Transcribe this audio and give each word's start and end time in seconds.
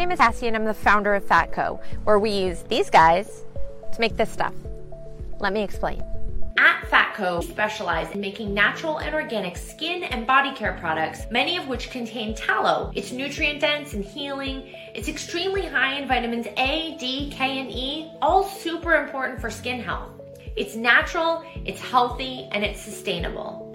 name 0.00 0.10
is 0.12 0.18
Cassie 0.18 0.46
and 0.46 0.56
I'm 0.56 0.64
the 0.64 0.72
founder 0.72 1.14
of 1.14 1.22
Fatco, 1.26 1.78
where 2.04 2.18
we 2.18 2.30
use 2.30 2.62
these 2.62 2.88
guys 2.88 3.44
to 3.92 4.00
make 4.00 4.16
this 4.16 4.30
stuff. 4.30 4.54
Let 5.40 5.52
me 5.52 5.62
explain. 5.62 6.02
At 6.56 6.88
Fatco, 6.88 7.40
we 7.40 7.46
specialize 7.46 8.10
in 8.12 8.20
making 8.22 8.54
natural 8.54 8.96
and 8.96 9.14
organic 9.14 9.58
skin 9.58 10.04
and 10.04 10.26
body 10.26 10.54
care 10.54 10.72
products, 10.80 11.26
many 11.30 11.58
of 11.58 11.68
which 11.68 11.90
contain 11.90 12.34
tallow. 12.34 12.90
It's 12.94 13.12
nutrient 13.12 13.60
dense 13.60 13.92
and 13.92 14.02
healing. 14.02 14.74
It's 14.94 15.08
extremely 15.08 15.66
high 15.66 15.98
in 16.00 16.08
vitamins 16.08 16.46
A, 16.56 16.96
D, 16.98 17.30
K, 17.30 17.58
and 17.58 17.70
E, 17.70 18.10
all 18.22 18.44
super 18.44 18.94
important 18.94 19.38
for 19.38 19.50
skin 19.50 19.82
health. 19.82 20.12
It's 20.56 20.76
natural, 20.76 21.44
it's 21.66 21.80
healthy, 21.80 22.48
and 22.52 22.64
it's 22.64 22.80
sustainable. 22.80 23.69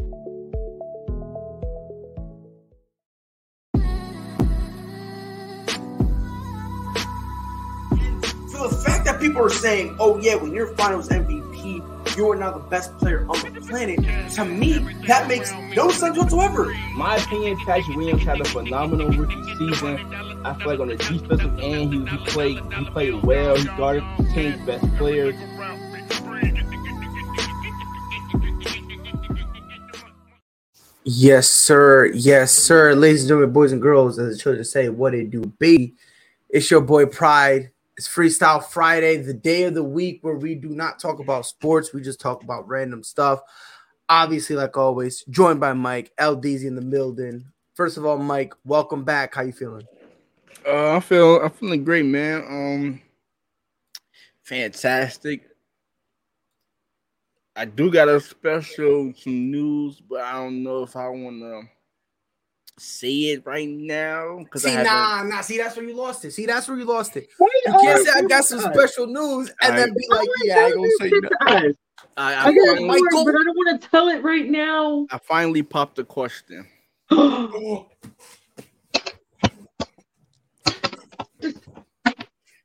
People 9.25 9.43
are 9.43 9.49
saying, 9.49 9.95
"Oh 9.99 10.17
yeah, 10.19 10.35
when 10.35 10.53
you're 10.53 10.67
Finals 10.75 11.09
MVP, 11.09 11.81
you 12.15 12.29
are 12.29 12.35
now 12.35 12.51
the 12.51 12.59
best 12.59 12.95
player 12.99 13.25
on 13.27 13.53
the 13.53 13.61
planet," 13.61 13.99
to 14.35 14.45
me, 14.45 14.77
that 15.07 15.27
makes 15.27 15.51
no 15.75 15.89
sense 15.89 16.17
whatsoever. 16.17 16.71
My 16.95 17.15
opinion, 17.15 17.57
Patrick 17.65 17.97
Williams 17.97 18.23
had 18.23 18.39
a 18.39 18.45
phenomenal 18.45 19.09
rookie 19.09 19.41
season. 19.57 19.97
I 20.45 20.53
feel 20.53 20.67
like 20.67 20.79
on 20.79 20.89
the 20.89 20.95
defensive 20.95 21.59
end, 21.59 21.93
he, 21.93 22.05
he 22.05 22.17
played 22.25 22.59
he 22.71 22.85
played 22.85 23.23
well. 23.23 23.55
He 23.55 23.65
guarded 23.65 24.03
the 24.19 24.23
team's 24.33 24.63
best 24.65 24.85
players. 24.97 25.35
Yes, 31.03 31.49
sir. 31.49 32.05
Yes, 32.13 32.51
sir. 32.51 32.93
Ladies 32.93 33.21
and 33.21 33.29
gentlemen, 33.29 33.53
boys 33.53 33.71
and 33.71 33.81
girls, 33.81 34.17
as 34.19 34.35
the 34.35 34.41
children 34.41 34.63
say, 34.65 34.89
what 34.89 35.13
it 35.13 35.29
do 35.31 35.41
be. 35.59 35.95
It's 36.49 36.69
your 36.69 36.81
boy 36.81 37.05
Pride. 37.05 37.71
It's 37.97 38.09
Freestyle 38.09 38.61
Friday, 38.61 39.15
the 39.17 39.33
day 39.33 39.63
of 39.63 39.73
the 39.73 39.83
week 39.83 40.19
where 40.21 40.35
we 40.35 40.53
do 40.53 40.67
not 40.67 40.99
talk 40.99 41.19
about 41.19 41.45
sports. 41.45 41.93
We 41.93 42.01
just 42.01 42.19
talk 42.19 42.43
about 42.43 42.67
random 42.67 43.03
stuff. 43.03 43.39
Obviously, 44.09 44.57
like 44.57 44.75
always, 44.75 45.23
joined 45.29 45.61
by 45.61 45.71
Mike, 45.71 46.11
L-Deezy 46.17 46.65
in 46.65 46.75
the 46.75 46.81
building. 46.81 47.45
First 47.73 47.95
of 47.95 48.05
all, 48.05 48.17
Mike, 48.17 48.53
welcome 48.65 49.05
back. 49.05 49.33
How 49.35 49.43
you 49.43 49.53
feeling? 49.53 49.87
Uh, 50.67 50.97
I 50.97 50.99
feel 50.99 51.37
I'm 51.37 51.51
feeling 51.51 51.85
great, 51.85 52.05
man. 52.05 52.43
Um, 52.49 53.01
fantastic. 54.43 55.47
I 57.55 57.63
do 57.63 57.89
got 57.89 58.09
a 58.09 58.19
special 58.19 59.13
some 59.15 59.51
news, 59.51 60.01
but 60.01 60.19
I 60.19 60.33
don't 60.33 60.63
know 60.63 60.83
if 60.83 60.97
I 60.97 61.07
want 61.07 61.39
to 61.39 61.61
say 62.77 63.31
it 63.31 63.45
right 63.45 63.69
now 63.69 64.39
because 64.39 64.63
See, 64.63 64.75
I 64.75 64.83
nah, 64.83 65.23
nah. 65.23 65.41
See, 65.41 65.57
that's 65.57 65.75
where 65.75 65.85
you 65.85 65.95
lost 65.95 66.25
it. 66.25 66.31
See, 66.31 66.45
that's 66.45 66.67
where 66.67 66.77
you 66.77 66.85
lost 66.85 67.15
it. 67.15 67.29
You 67.39 67.73
can't 67.81 68.05
say 68.05 68.11
I 68.15 68.21
got 68.23 68.45
some 68.45 68.59
special 68.59 69.07
news 69.07 69.51
and 69.61 69.77
then 69.77 69.93
be 69.93 70.05
like, 70.09 70.27
yeah, 70.43 70.57
I 70.57 70.65
ain't 70.65 70.75
gonna 70.75 70.89
say 70.99 71.11
nothing. 71.21 71.75
I, 72.17 72.33
I, 72.33 72.47
I 72.47 72.53
got 72.53 72.77
finally, 72.77 72.87
more, 72.87 73.25
but 73.25 73.35
I 73.35 73.43
don't 73.43 73.55
want 73.55 73.81
to 73.81 73.89
tell 73.89 74.09
it 74.09 74.23
right 74.23 74.49
now. 74.49 75.07
I 75.11 75.19
finally 75.19 75.63
popped 75.63 75.95
the 75.95 76.03
question. 76.03 76.67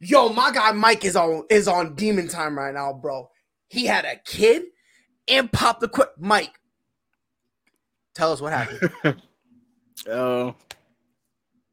Yo, 0.03 0.31
my 0.31 0.51
guy 0.51 0.73
Mike 0.73 1.05
is 1.05 1.15
on 1.15 1.45
is 1.51 1.69
on 1.69 1.95
demon 1.95 2.27
time 2.27 2.57
right 2.57 2.73
now, 2.73 2.93
bro. 2.93 3.31
He 3.69 3.85
had 3.87 4.05
a 4.05 4.17
kid 4.25 4.63
and 5.29 5.53
popped 5.53 5.81
the 5.81 5.89
quick. 5.89 6.09
Mike, 6.19 6.59
tell 8.15 8.33
us 8.33 8.41
what 8.41 8.53
happened. 8.53 9.21
Uh, 10.09 10.53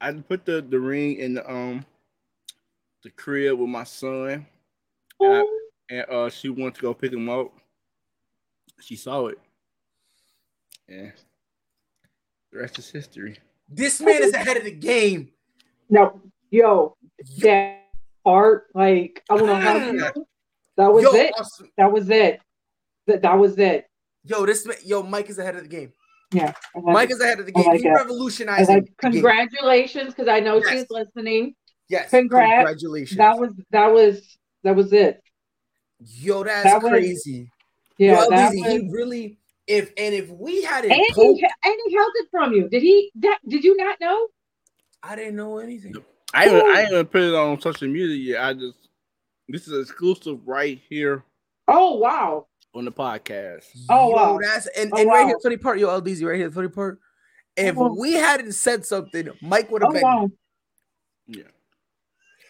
I 0.02 0.12
put 0.14 0.46
the, 0.46 0.62
the 0.62 0.80
ring 0.80 1.16
in 1.18 1.36
the 1.36 1.50
um 1.52 1.86
the 3.04 3.10
crib 3.12 3.58
with 3.60 3.70
my 3.70 3.84
son, 3.84 4.46
and, 5.20 5.34
I, 5.34 5.44
and 5.90 6.06
uh 6.10 6.30
she 6.30 6.50
wanted 6.50 6.76
to 6.76 6.82
go 6.82 6.94
pick 6.94 7.14
him 7.14 7.30
up. 7.30 7.52
She 8.82 8.96
saw 8.96 9.28
it, 9.28 9.40
and 10.88 11.12
the 12.52 12.60
rest 12.60 12.78
is 12.80 12.90
history. 12.90 13.38
this 13.70 14.00
man 14.02 14.22
is 14.22 14.34
ahead 14.34 14.58
of 14.58 14.64
the 14.66 14.72
game. 14.72 15.30
No, 15.90 16.22
yo, 16.52 16.96
that 17.40 17.86
part, 18.24 18.68
like, 18.76 19.24
I 19.30 19.38
don't 19.38 19.48
know 19.48 19.56
how 19.56 19.78
you 19.78 19.94
know. 19.94 20.12
That 20.76 20.94
was 20.94 21.04
Yo, 21.04 21.12
it. 21.14 21.34
awesome. 21.40 21.72
That 21.78 21.92
was 21.92 22.10
it. 22.10 22.40
That, 23.08 23.22
that 23.24 23.34
was 23.40 23.58
it. 23.58 23.88
yo, 24.24 24.46
this 24.46 24.66
man, 24.66 24.78
yo, 24.86 25.02
Mike 25.02 25.30
is 25.30 25.40
ahead 25.40 25.56
of 25.56 25.64
the 25.64 25.70
game. 25.70 25.92
Yeah. 26.32 26.54
Like 26.76 26.84
Mike 26.94 27.12
is 27.12 27.20
ahead 27.22 27.40
of 27.40 27.46
the 27.46 27.54
I 27.56 27.62
game. 27.62 27.72
like 27.72 27.82
He 27.82 27.88
it. 27.88 27.92
I 27.92 27.94
revolutionized 27.96 28.70
like, 28.70 28.84
the 28.86 28.90
game. 29.10 29.12
congratulations, 29.14 30.14
because 30.14 30.28
I 30.28 30.40
know 30.40 30.58
Yes. 30.58 30.70
she's 30.70 30.86
listening. 30.90 31.56
Yes, 31.90 32.10
congrats. 32.10 32.52
congratulations. 32.68 33.18
That 33.18 33.38
was 33.40 33.52
that 33.72 33.88
was 33.88 34.38
that 34.64 34.76
was 34.76 34.92
it. 34.94 35.22
yo, 36.00 36.44
that's 36.44 36.64
that 36.66 36.82
was- 36.82 36.92
crazy. 36.92 37.50
Yeah, 37.98 38.24
yo, 38.24 38.30
that 38.30 38.40
L-Deezy, 38.54 38.62
was, 38.64 38.72
he 38.74 38.90
really. 38.92 39.40
If 39.68 39.92
and 39.98 40.14
if 40.16 40.30
we 40.30 40.62
hadn't 40.64 40.92
and 40.92 41.02
poked, 41.14 41.40
he, 41.40 41.46
and 41.46 41.76
he 41.88 41.94
held 41.96 42.12
it 42.16 42.28
from 42.32 42.54
you. 42.54 42.70
Did 42.70 42.82
he? 42.84 43.12
That 43.16 43.40
did 43.48 43.64
you 43.64 43.76
not 43.76 44.00
know? 44.00 44.28
I 45.04 45.16
didn't 45.16 45.36
know 45.36 45.58
anything. 45.60 45.94
I 46.34 46.46
ain't, 46.46 46.54
I 46.54 46.82
ain't 46.82 46.92
even 46.92 47.06
put 47.08 47.22
it 47.22 47.34
on 47.34 47.60
social 47.60 47.88
media 47.88 48.16
yet. 48.16 48.44
I 48.44 48.54
just 48.54 48.78
this 49.50 49.68
is 49.68 49.90
exclusive 49.90 50.40
right 50.46 50.80
here 50.90 51.24
Oh 51.70 51.96
wow! 51.96 52.48
On 52.78 52.86
the 52.86 52.92
podcast. 52.92 53.64
Oh, 53.90 54.10
Yo, 54.10 54.16
wow. 54.16 54.40
that's 54.40 54.68
and, 54.68 54.92
Oh, 54.94 54.98
and 55.00 55.10
right 55.10 55.22
wow. 55.22 55.28
here, 55.30 55.36
the 55.38 55.42
funny 55.42 55.58
part, 55.58 55.80
yo, 55.80 55.90
L-Deezy, 55.90 56.24
right 56.28 56.38
here, 56.38 56.48
the 56.48 56.54
funny 56.54 56.68
part. 56.68 57.00
If 57.56 57.76
Oh, 57.76 57.96
we 58.00 58.14
hadn't 58.14 58.52
said 58.52 58.86
something, 58.86 59.30
Mike 59.42 59.72
would 59.72 59.82
have 59.82 59.90
Oh 59.90 59.94
been. 59.94 60.04
wow! 60.04 60.30
Yeah, 61.26 61.44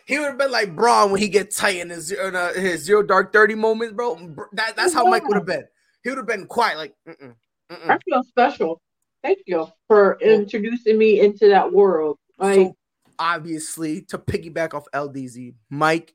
He 0.05 0.19
would 0.19 0.27
have 0.27 0.37
been 0.37 0.51
like 0.51 0.75
Braun 0.75 1.11
when 1.11 1.21
he 1.21 1.29
gets 1.29 1.55
tight 1.55 1.77
in 1.77 1.89
his 1.91 2.07
zero, 2.07 2.27
in, 2.27 2.35
uh, 2.35 2.51
his 2.51 2.83
zero 2.83 3.03
dark 3.03 3.31
thirty 3.31 3.55
moments, 3.55 3.93
bro. 3.93 4.15
That, 4.51 4.75
that's 4.75 4.93
how 4.93 5.05
Mike 5.05 5.25
would 5.29 5.37
have 5.37 5.45
been. 5.45 5.63
He 6.03 6.09
would 6.09 6.17
have 6.17 6.27
been 6.27 6.45
quiet, 6.45 6.77
like. 6.77 6.93
Mm-mm, 7.07 7.33
mm-mm. 7.71 7.89
I 7.89 7.97
feel 7.99 8.21
special. 8.23 8.81
Thank 9.23 9.39
you 9.45 9.65
for 9.87 10.17
introducing 10.19 10.97
me 10.97 11.21
into 11.21 11.47
that 11.47 11.71
world. 11.71 12.17
Like, 12.37 12.55
so 12.55 12.75
obviously, 13.17 14.01
to 14.09 14.17
piggyback 14.17 14.73
off 14.73 14.87
L-Deezy, 14.91 15.55
Mike 15.69 16.13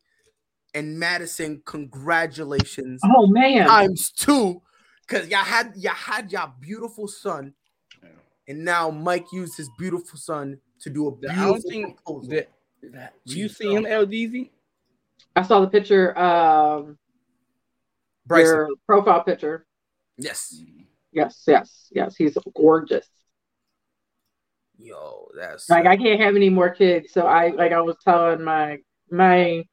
and 0.75 0.99
Madison, 0.99 1.63
congratulations 1.67 3.01
oh 3.05 3.27
man, 3.27 3.67
times 3.69 4.11
two, 4.11 4.63
because 5.07 5.29
y'all 5.29 5.39
had 5.45 5.73
y'all 5.77 5.93
had 5.95 6.33
y'all 6.33 6.53
beautiful 6.61 7.07
son, 7.09 7.55
Yeah. 8.03 8.09
and 8.49 8.65
now 8.65 8.91
Mike 8.91 9.27
used 9.33 9.57
his 9.57 9.69
beautiful 9.79 10.19
son 10.19 10.59
to 10.81 10.91
do 10.91 11.09
a 11.09 11.13
I 11.13 11.15
beautiful 11.21 11.45
don't 11.53 11.61
think 11.63 11.97
proposal. 11.97 12.31
that. 12.31 12.49
that 12.93 13.15
you 13.25 13.49
see 13.49 13.73
him, 13.75 13.87
L-Deezy? 13.87 14.51
I 15.37 15.43
saw 15.43 15.61
the 15.61 15.69
picture. 15.69 16.19
Um, 16.19 16.99
Bryson, 18.27 18.55
your 18.55 18.69
profile 18.87 19.23
picture. 19.25 19.67
yes, 20.17 20.61
Yes, 21.13 21.45
yes, 21.47 21.89
yes. 21.93 22.17
He's 22.17 22.39
gorgeous. 22.55 23.07
yo, 24.79 25.29
that's 25.37 25.69
Like 25.69 25.87
I 25.87 25.97
can't 25.97 26.21
have 26.21 26.37
any 26.37 26.49
more 26.51 26.71
kids, 26.71 27.13
so 27.13 27.27
I 27.27 27.49
like 27.49 27.73
I 27.73 27.81
was 27.81 27.97
telling 28.03 28.43
my 28.43 28.79
my 29.11 29.65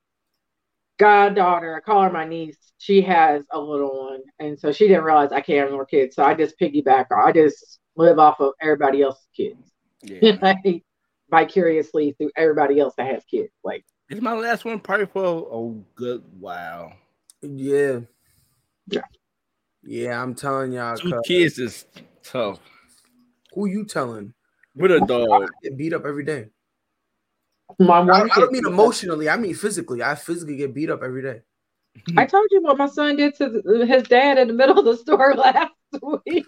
goddaughter, 1.00 1.76
I 1.76 1.80
call 1.80 2.04
her 2.04 2.12
my 2.12 2.26
niece. 2.26 2.58
She 2.78 3.02
has 3.02 3.44
a 3.52 3.60
little 3.60 4.08
one, 4.10 4.22
and 4.40 4.58
so 4.60 4.72
she 4.72 4.88
didn't 4.88 5.04
realize 5.04 5.32
I 5.32 5.42
can't 5.42 5.62
have 5.62 5.72
more 5.72 5.86
kids. 5.86 6.16
So 6.16 6.24
I 6.24 6.34
just 6.34 6.60
piggyback. 6.60 7.06
I 7.12 7.32
just 7.32 7.80
live 7.96 8.20
off 8.20 8.40
of 8.40 8.54
everybody 8.62 9.02
else's 9.02 9.28
kids, 9.36 9.72
Yeah. 10.04 10.38
like 10.42 10.84
vicariously 11.30 12.14
through 12.18 12.32
everybody 12.38 12.80
else 12.80 12.94
that 12.98 13.08
has 13.08 13.24
kids. 13.26 13.52
Like 13.64 13.84
It's 14.10 14.22
my 14.22 14.34
last 14.34 14.64
one, 14.66 14.80
probably 14.80 15.08
for 15.08 15.26
oh 15.26 15.84
good 15.96 16.24
wow. 16.40 16.94
yeah, 17.42 18.00
Yeah. 18.88 19.02
yeah. 19.84 20.22
I'm 20.22 20.36
telling 20.36 20.72
y'all, 20.72 20.96
Two 20.96 21.12
cuz. 21.12 21.22
kids 21.26 21.60
is 21.60 21.86
tough. 22.24 22.60
who 23.54 23.68
you 23.68 23.86
telling? 23.86 24.34
With 24.76 24.92
a 24.92 25.02
dog. 25.02 25.44
I 25.44 25.48
get 25.64 25.78
beat 25.78 25.94
up 25.94 26.06
every 26.06 26.24
day. 26.24 26.48
My 27.78 28.00
I, 28.00 28.02
wife. 28.02 28.32
I 28.36 28.40
don't 28.40 28.52
mean 28.52 28.66
emotionally. 28.66 29.30
I 29.30 29.38
mean 29.38 29.54
physically. 29.54 30.02
I 30.02 30.16
physically 30.16 30.58
get 30.58 30.74
beat 30.74 30.90
up 30.90 31.04
every 31.04 31.22
day. 31.22 31.42
I 32.18 32.26
told 32.26 32.48
you 32.52 32.62
what 32.62 32.78
my 32.78 32.88
son 32.88 33.18
did 33.18 33.36
to 33.36 33.86
his 33.86 34.04
dad 34.04 34.38
in 34.38 34.48
the 34.48 34.54
middle 34.54 34.80
of 34.80 34.86
the 34.86 34.98
store 34.98 35.34
last 35.38 35.72
week. 36.26 36.46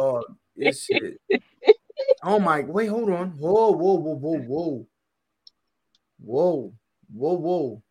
Oh, 0.00 0.22
this 0.56 0.84
shit. 0.84 1.20
Oh 2.22 2.38
my! 2.38 2.62
Wait, 2.62 2.86
hold 2.86 3.10
on. 3.10 3.30
Whoa, 3.30 3.72
whoa, 3.72 3.94
whoa, 3.94 4.14
whoa, 4.14 4.38
whoa, 4.38 4.86
whoa, 6.18 6.74
whoa, 7.12 7.34
whoa. 7.34 7.82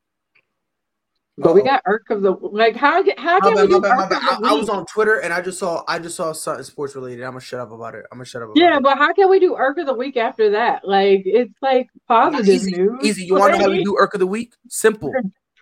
But 1.37 1.55
we 1.55 1.63
got 1.63 1.81
irk 1.85 2.09
of 2.09 2.21
the 2.21 2.31
like. 2.31 2.75
How 2.75 3.03
how 3.17 3.39
can 3.39 3.55
bad, 3.55 3.61
we 3.63 3.67
do 3.75 3.81
bad, 3.81 3.91
irk 3.97 4.09
bad. 4.09 4.33
of 4.33 4.41
the 4.41 4.47
I, 4.47 4.51
I 4.51 4.53
was 4.53 4.67
week? 4.67 4.75
on 4.75 4.85
Twitter 4.85 5.19
and 5.21 5.33
I 5.33 5.41
just 5.41 5.57
saw 5.59 5.83
I 5.87 5.97
just 5.97 6.15
saw 6.15 6.33
something 6.33 6.63
sports 6.63 6.93
related. 6.95 7.23
I'm 7.23 7.31
gonna 7.31 7.39
shut 7.41 7.59
up 7.61 7.71
about 7.71 7.95
it. 7.95 8.05
I'm 8.11 8.17
gonna 8.17 8.25
shut 8.25 8.41
up. 8.41 8.49
About 8.49 8.57
Yeah, 8.57 8.77
it. 8.77 8.83
but 8.83 8.97
how 8.97 9.11
can 9.13 9.29
we 9.29 9.39
do 9.39 9.55
irk 9.55 9.77
of 9.77 9.85
the 9.87 9.93
week 9.93 10.17
after 10.17 10.49
that? 10.51 10.87
Like 10.87 11.23
it's 11.25 11.53
like 11.61 11.87
positive 12.07 12.47
easy, 12.47 12.71
news. 12.73 12.99
easy. 13.01 13.23
You 13.25 13.35
want 13.35 13.53
to 13.53 13.59
know 13.59 13.65
how 13.65 13.71
we 13.71 13.83
do 13.83 13.95
Irk 13.97 14.13
of 14.13 14.19
the 14.19 14.27
Week? 14.27 14.53
Simple. 14.67 15.11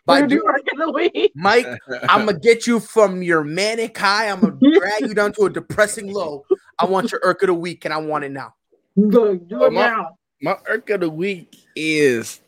By 0.06 0.22
We're 0.22 0.28
do 0.28 0.44
irk 0.48 0.64
of 0.74 0.80
the 0.80 0.92
week. 0.92 1.32
Mike, 1.36 1.68
I'm 2.10 2.26
gonna 2.26 2.40
get 2.40 2.66
you 2.66 2.80
from 2.80 3.22
your 3.22 3.44
manic 3.44 3.96
high. 3.98 4.28
I'm 4.30 4.40
gonna 4.42 4.58
drag 4.80 5.02
you 5.02 5.14
down 5.14 5.34
to 5.34 5.44
a 5.44 5.50
depressing 5.52 6.12
low. 6.12 6.46
I 6.80 6.86
want 6.86 7.12
your 7.12 7.22
Irk 7.24 7.44
of 7.44 7.48
the 7.48 7.54
Week, 7.54 7.86
and 7.86 7.94
I 7.94 7.98
want 7.98 8.24
it 8.24 8.32
now. 8.32 8.56
Look, 8.96 9.48
do 9.48 9.62
Oh, 9.62 9.66
it 9.66 9.74
my- 9.74 9.82
now. 9.88 10.10
My 10.42 10.58
irk 10.68 10.90
of 10.90 11.02
the 11.02 11.10
week 11.10 11.58
is 11.76 12.40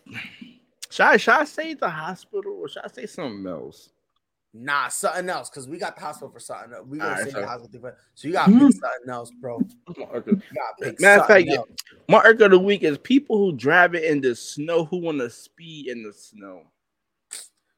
should 0.92 1.06
I, 1.06 1.18
should 1.18 1.34
I 1.34 1.44
say 1.46 1.74
the 1.74 1.90
hospital 1.90 2.54
or 2.62 2.68
should 2.70 2.84
I 2.84 2.88
say 2.90 3.06
something 3.06 3.46
else? 3.52 3.90
Nah, 4.54 4.90
something 4.90 5.30
else 5.30 5.50
because 5.50 5.68
we 5.70 5.78
got 5.78 5.96
the 5.96 6.02
hospital 6.02 6.30
for 6.30 6.40
something. 6.42 6.74
Else. 6.74 6.86
We 6.86 6.98
gonna 6.98 7.12
Alright, 7.12 7.26
say 7.26 7.32
so- 7.32 7.40
the 7.42 7.48
hospital, 7.48 7.80
for, 7.82 7.98
so 8.16 8.28
you 8.28 8.34
got 8.34 8.48
to 8.48 8.52
pick 8.52 8.60
something 8.74 9.10
else, 9.10 9.32
bro. 9.40 9.60
My 9.98 10.06
irk 10.12 10.28
of- 10.28 10.42
got 10.54 10.78
to 10.80 10.86
pick 10.86 11.00
Matter 11.00 11.22
of 11.22 11.28
fact, 11.28 11.50
else. 11.50 11.70
my 12.10 12.22
irk 12.24 12.42
of 12.42 12.52
the 12.52 12.60
week 12.60 12.84
is 12.84 12.98
people 12.98 13.38
who 13.38 13.54
drive 13.54 13.96
it 13.96 14.04
in 14.04 14.20
the 14.20 14.36
snow 14.36 14.84
who 14.86 14.98
want 14.98 15.20
to 15.20 15.30
speed 15.30 15.88
in 15.88 16.04
the 16.04 16.12
snow. 16.12 16.64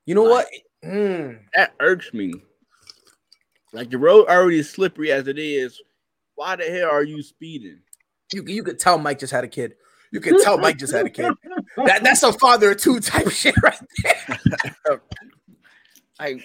You 0.08 0.16
know 0.16 0.24
what? 0.24 0.48
Mm, 0.84 1.40
That 1.56 1.74
irks 1.80 2.12
me. 2.14 2.34
Like 3.72 3.90
the 3.92 3.98
road 3.98 4.28
already 4.28 4.60
is 4.60 4.70
slippery 4.70 5.12
as 5.12 5.28
it 5.28 5.38
is. 5.40 5.80
Why 6.36 6.56
the 6.56 6.64
hell 6.66 6.90
are 6.90 7.04
you 7.04 7.22
speeding? 7.22 7.80
you 8.34 8.44
you 8.48 8.64
could 8.64 8.80
tell 8.80 8.98
Mike 8.98 9.20
just 9.20 9.32
had 9.32 9.44
a 9.44 9.48
kid. 9.48 9.76
You 10.12 10.20
can 10.20 10.42
tell 10.42 10.58
Mike 10.58 10.78
just 10.78 10.94
had 10.94 11.06
a 11.06 11.10
kid. 11.10 11.32
That 11.78 12.04
that's 12.04 12.24
a 12.24 12.34
father 12.34 12.72
of 12.72 12.78
two 12.78 13.00
type 13.00 13.30
shit 13.32 13.56
right 13.64 13.80
there. 14.04 15.02
Like, 16.20 16.38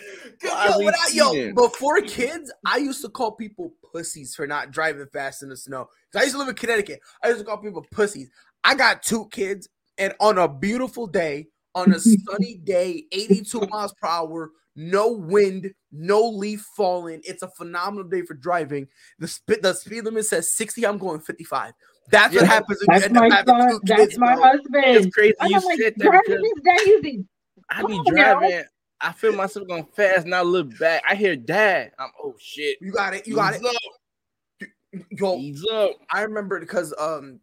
Yo, 0.43 0.51
I- 0.51 1.11
yo, 1.13 1.33
before 1.55 2.01
kids, 2.01 2.53
I 2.67 2.79
used 2.79 3.03
to 3.03 3.09
call 3.11 3.33
people 3.33 3.75
pussies 3.95 4.35
for 4.35 4.47
not 4.47 4.71
driving 4.71 5.07
fast 5.13 5.43
in 5.43 5.51
the 5.51 5.57
snow. 5.57 5.89
'Cause 6.13 6.21
I 6.21 6.23
used 6.23 6.33
to 6.35 6.39
live 6.39 6.49
in 6.49 6.55
Connecticut. 6.55 7.01
I 7.23 7.29
used 7.29 7.41
to 7.41 7.45
call 7.45 7.59
people 7.59 7.85
pussies. 7.93 8.29
I 8.65 8.75
got 8.75 9.03
two 9.03 9.29
kids, 9.31 9.69
and 9.99 10.15
on 10.21 10.39
a 10.39 10.49
beautiful 10.49 11.07
day, 11.07 11.49
on 11.75 11.93
a 11.93 12.01
sunny 12.01 12.57
day, 12.65 13.05
82 13.13 13.61
miles 13.71 13.93
per 14.01 14.09
hour, 14.09 14.51
no 14.75 15.13
wind, 15.13 15.73
no 15.93 16.23
leaf 16.27 16.67
falling. 16.77 17.21
It's 17.25 17.43
a 17.43 17.49
phenomenal 17.51 18.09
day 18.09 18.23
for 18.23 18.35
driving. 18.35 18.89
The 19.19 19.29
sp- 19.29 19.61
the 19.63 19.75
speed 19.75 20.05
limit 20.05 20.25
says 20.25 20.51
60. 20.57 20.87
I'm 20.87 20.99
going 20.99 21.21
55. 21.21 21.73
That's 22.11 22.35
Yeah. 22.35 22.41
what 22.43 22.49
happens 22.49 22.81
when 22.87 22.97
you 22.97 23.01
That's 23.01 23.13
my 23.15 23.29
having 23.35 23.55
son. 23.71 23.81
That's 23.85 24.01
kids, 24.07 24.19
my 24.19 24.35
bro. 24.35 24.43
husband. 24.45 24.85
it's 24.87 25.15
crazy 25.15 25.35
I'm 25.41 25.51
you 25.51 25.61
like, 25.61 25.79
said 25.81 25.95
that 25.97 26.05
driving 26.11 26.23
because 26.27 26.43
is 26.45 27.03
daisy. 27.03 27.25
I 27.71 27.83
be 27.83 27.93
on 27.93 28.05
now. 28.15 28.39
driving. 28.41 28.65
I 29.01 29.13
feel 29.13 29.33
myself 29.33 29.69
going 29.69 29.87
fast, 29.95 30.25
and 30.25 30.35
I 30.35 30.41
look 30.43 30.77
back. 30.79 31.03
I 31.09 31.15
hear 31.15 31.37
dad. 31.37 31.93
I'm 31.99 32.11
oh 32.23 32.35
shit. 32.39 32.79
You 32.81 32.93
got 32.93 33.15
it. 33.15 33.27
You 33.27 33.37
got 33.37 33.55
Ease 33.55 33.61
it. 33.61 33.67
Up, 33.67 35.01
Yo, 35.11 35.37
ease 35.37 35.67
up. 35.71 35.93
I 36.11 36.23
remember 36.23 36.59
because 36.61 36.95
um 36.99 37.41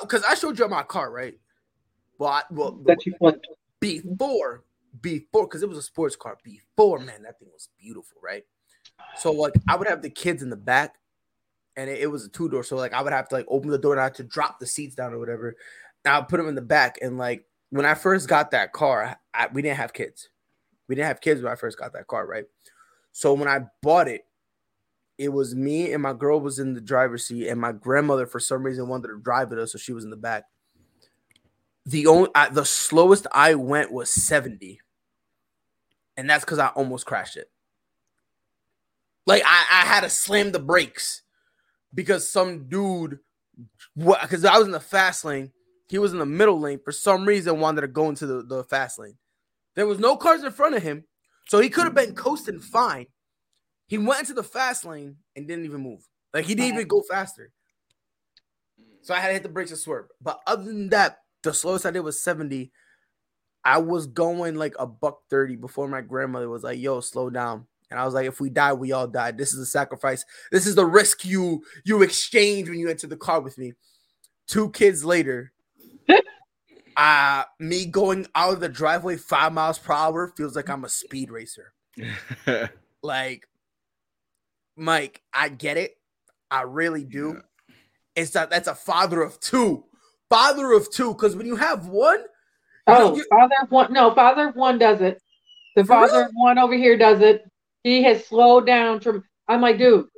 because 0.00 0.22
I 0.24 0.34
showed 0.34 0.58
you 0.58 0.68
my 0.68 0.82
car, 0.82 1.10
right? 1.10 1.34
Well, 2.18 2.30
I, 2.30 2.42
well 2.50 2.72
That 2.86 3.04
you 3.04 3.14
flipped. 3.18 3.46
before 3.80 4.64
before 5.00 5.46
because 5.46 5.62
it 5.62 5.68
was 5.68 5.78
a 5.78 5.82
sports 5.82 6.16
car 6.16 6.38
before, 6.42 6.98
man, 6.98 7.22
that 7.22 7.38
thing 7.38 7.48
was 7.52 7.68
beautiful, 7.78 8.18
right? 8.22 8.44
So 9.16 9.32
like 9.32 9.54
I 9.68 9.76
would 9.76 9.88
have 9.88 10.02
the 10.02 10.10
kids 10.10 10.42
in 10.42 10.50
the 10.50 10.56
back, 10.56 10.96
and 11.78 11.88
it, 11.88 12.00
it 12.00 12.06
was 12.08 12.26
a 12.26 12.28
two 12.28 12.48
door, 12.48 12.64
so 12.64 12.76
like 12.76 12.92
I 12.92 13.00
would 13.00 13.12
have 13.12 13.28
to 13.28 13.34
like 13.36 13.46
open 13.48 13.70
the 13.70 13.78
door 13.78 13.92
and 13.92 14.00
I 14.00 14.04
had 14.04 14.14
to 14.16 14.24
drop 14.24 14.58
the 14.58 14.66
seats 14.66 14.96
down 14.96 15.14
or 15.14 15.18
whatever. 15.18 15.54
And 16.04 16.12
I 16.12 16.18
would 16.18 16.28
put 16.28 16.36
them 16.36 16.48
in 16.48 16.56
the 16.56 16.60
back, 16.60 16.98
and 17.00 17.16
like 17.16 17.44
when 17.70 17.86
I 17.86 17.94
first 17.94 18.28
got 18.28 18.50
that 18.50 18.72
car, 18.72 19.16
I, 19.32 19.46
we 19.52 19.62
didn't 19.62 19.78
have 19.78 19.92
kids. 19.92 20.28
We 20.88 20.96
didn't 20.96 21.08
have 21.08 21.20
kids 21.20 21.40
when 21.40 21.52
I 21.52 21.56
first 21.56 21.78
got 21.78 21.92
that 21.92 22.08
car, 22.08 22.26
right? 22.26 22.44
So 23.12 23.32
when 23.32 23.48
I 23.48 23.60
bought 23.82 24.08
it, 24.08 24.26
it 25.18 25.28
was 25.28 25.54
me 25.54 25.92
and 25.92 26.02
my 26.02 26.14
girl 26.14 26.40
was 26.40 26.58
in 26.58 26.74
the 26.74 26.80
driver's 26.80 27.26
seat, 27.26 27.48
and 27.48 27.60
my 27.60 27.72
grandmother 27.72 28.26
for 28.26 28.40
some 28.40 28.64
reason 28.64 28.88
wanted 28.88 29.08
to 29.08 29.20
drive 29.20 29.50
with 29.50 29.60
us, 29.60 29.72
so 29.72 29.78
she 29.78 29.92
was 29.92 30.04
in 30.04 30.10
the 30.10 30.16
back. 30.16 30.44
The 31.86 32.08
only 32.08 32.30
I, 32.34 32.48
the 32.48 32.64
slowest 32.64 33.28
I 33.32 33.54
went 33.54 33.92
was 33.92 34.10
seventy, 34.10 34.80
and 36.16 36.28
that's 36.28 36.44
because 36.44 36.58
I 36.58 36.68
almost 36.68 37.06
crashed 37.06 37.36
it. 37.36 37.50
Like 39.26 39.42
I, 39.46 39.64
I 39.70 39.86
had 39.86 40.00
to 40.00 40.10
slam 40.10 40.50
the 40.50 40.58
brakes 40.58 41.22
because 41.94 42.30
some 42.30 42.68
dude. 42.68 43.18
Because 43.96 44.44
I 44.44 44.56
was 44.56 44.66
in 44.66 44.72
the 44.72 44.78
fast 44.78 45.24
lane, 45.24 45.50
he 45.88 45.98
was 45.98 46.12
in 46.12 46.18
the 46.18 46.26
middle 46.26 46.60
lane. 46.60 46.78
For 46.84 46.92
some 46.92 47.24
reason, 47.24 47.58
wanted 47.58 47.80
to 47.80 47.88
go 47.88 48.08
into 48.08 48.26
the, 48.26 48.42
the 48.42 48.64
fast 48.64 48.98
lane. 48.98 49.18
There 49.74 49.86
was 49.86 49.98
no 49.98 50.16
cars 50.16 50.44
in 50.44 50.52
front 50.52 50.76
of 50.76 50.82
him, 50.82 51.04
so 51.48 51.60
he 51.60 51.68
could 51.68 51.84
have 51.84 51.94
been 51.94 52.14
coasting 52.14 52.60
fine. 52.60 53.06
He 53.88 53.98
went 53.98 54.20
into 54.20 54.34
the 54.34 54.42
fast 54.42 54.84
lane 54.84 55.16
and 55.34 55.48
didn't 55.48 55.64
even 55.64 55.80
move. 55.80 56.06
Like 56.32 56.44
he 56.44 56.54
didn't 56.54 56.74
even 56.74 56.88
go 56.88 57.02
faster. 57.02 57.50
So 59.02 59.14
I 59.14 59.20
had 59.20 59.28
to 59.28 59.34
hit 59.34 59.42
the 59.42 59.48
brakes 59.48 59.70
and 59.70 59.80
swerve. 59.80 60.06
But 60.20 60.40
other 60.46 60.64
than 60.64 60.90
that, 60.90 61.18
the 61.42 61.54
slowest 61.54 61.86
I 61.86 61.90
did 61.90 62.00
was 62.00 62.22
70. 62.22 62.70
I 63.64 63.78
was 63.78 64.06
going 64.06 64.56
like 64.56 64.74
a 64.78 64.86
buck 64.86 65.20
30 65.30 65.56
before 65.56 65.88
my 65.88 66.00
grandmother 66.00 66.48
was 66.48 66.62
like, 66.62 66.78
yo, 66.78 67.00
slow 67.00 67.30
down. 67.30 67.66
And 67.90 67.98
I 67.98 68.04
was 68.04 68.12
like, 68.14 68.26
if 68.26 68.40
we 68.40 68.50
die, 68.50 68.72
we 68.74 68.92
all 68.92 69.06
die. 69.06 69.30
This 69.30 69.52
is 69.54 69.58
a 69.60 69.66
sacrifice. 69.66 70.24
This 70.52 70.66
is 70.66 70.74
the 70.74 70.84
risk 70.86 71.24
you 71.24 71.62
you 71.84 72.02
exchange 72.02 72.68
when 72.68 72.78
you 72.78 72.88
enter 72.88 73.06
the 73.06 73.16
car 73.16 73.40
with 73.40 73.56
me. 73.58 73.72
Two 74.46 74.70
kids 74.70 75.04
later, 75.04 75.52
uh, 76.96 77.44
me 77.58 77.86
going 77.86 78.26
out 78.34 78.54
of 78.54 78.60
the 78.60 78.68
driveway 78.68 79.16
five 79.16 79.52
miles 79.52 79.78
per 79.78 79.92
hour 79.92 80.32
feels 80.36 80.54
like 80.56 80.68
I'm 80.68 80.84
a 80.84 80.88
speed 80.88 81.30
racer. 81.30 81.72
Like, 83.00 83.46
Mike, 84.76 85.22
I 85.32 85.48
get 85.50 85.76
it. 85.76 85.96
I 86.50 86.62
really 86.62 87.04
do. 87.04 87.40
It's 88.16 88.32
that 88.32 88.50
that's 88.50 88.66
a 88.66 88.74
father 88.74 89.22
of 89.22 89.38
two. 89.38 89.84
Father 90.28 90.72
of 90.72 90.90
two. 90.90 91.14
Because 91.14 91.36
when 91.36 91.46
you 91.46 91.54
have 91.56 91.86
one, 91.86 92.18
Oh, 92.88 93.14
you- 93.14 93.24
father 93.30 93.54
of 93.62 93.70
one. 93.70 93.92
No, 93.92 94.12
father 94.14 94.48
of 94.48 94.56
one 94.56 94.78
does 94.78 95.00
it. 95.00 95.22
The 95.76 95.84
For 95.84 95.96
real? 96.00 96.08
father 96.08 96.22
of 96.24 96.30
one 96.34 96.58
over 96.58 96.74
here 96.74 96.98
does 96.98 97.20
it. 97.20 97.48
He 97.84 98.02
has 98.04 98.26
slowed 98.26 98.66
down 98.66 99.00
from. 99.00 99.24
I'm 99.46 99.60
like, 99.60 99.78
dude, 99.78 100.08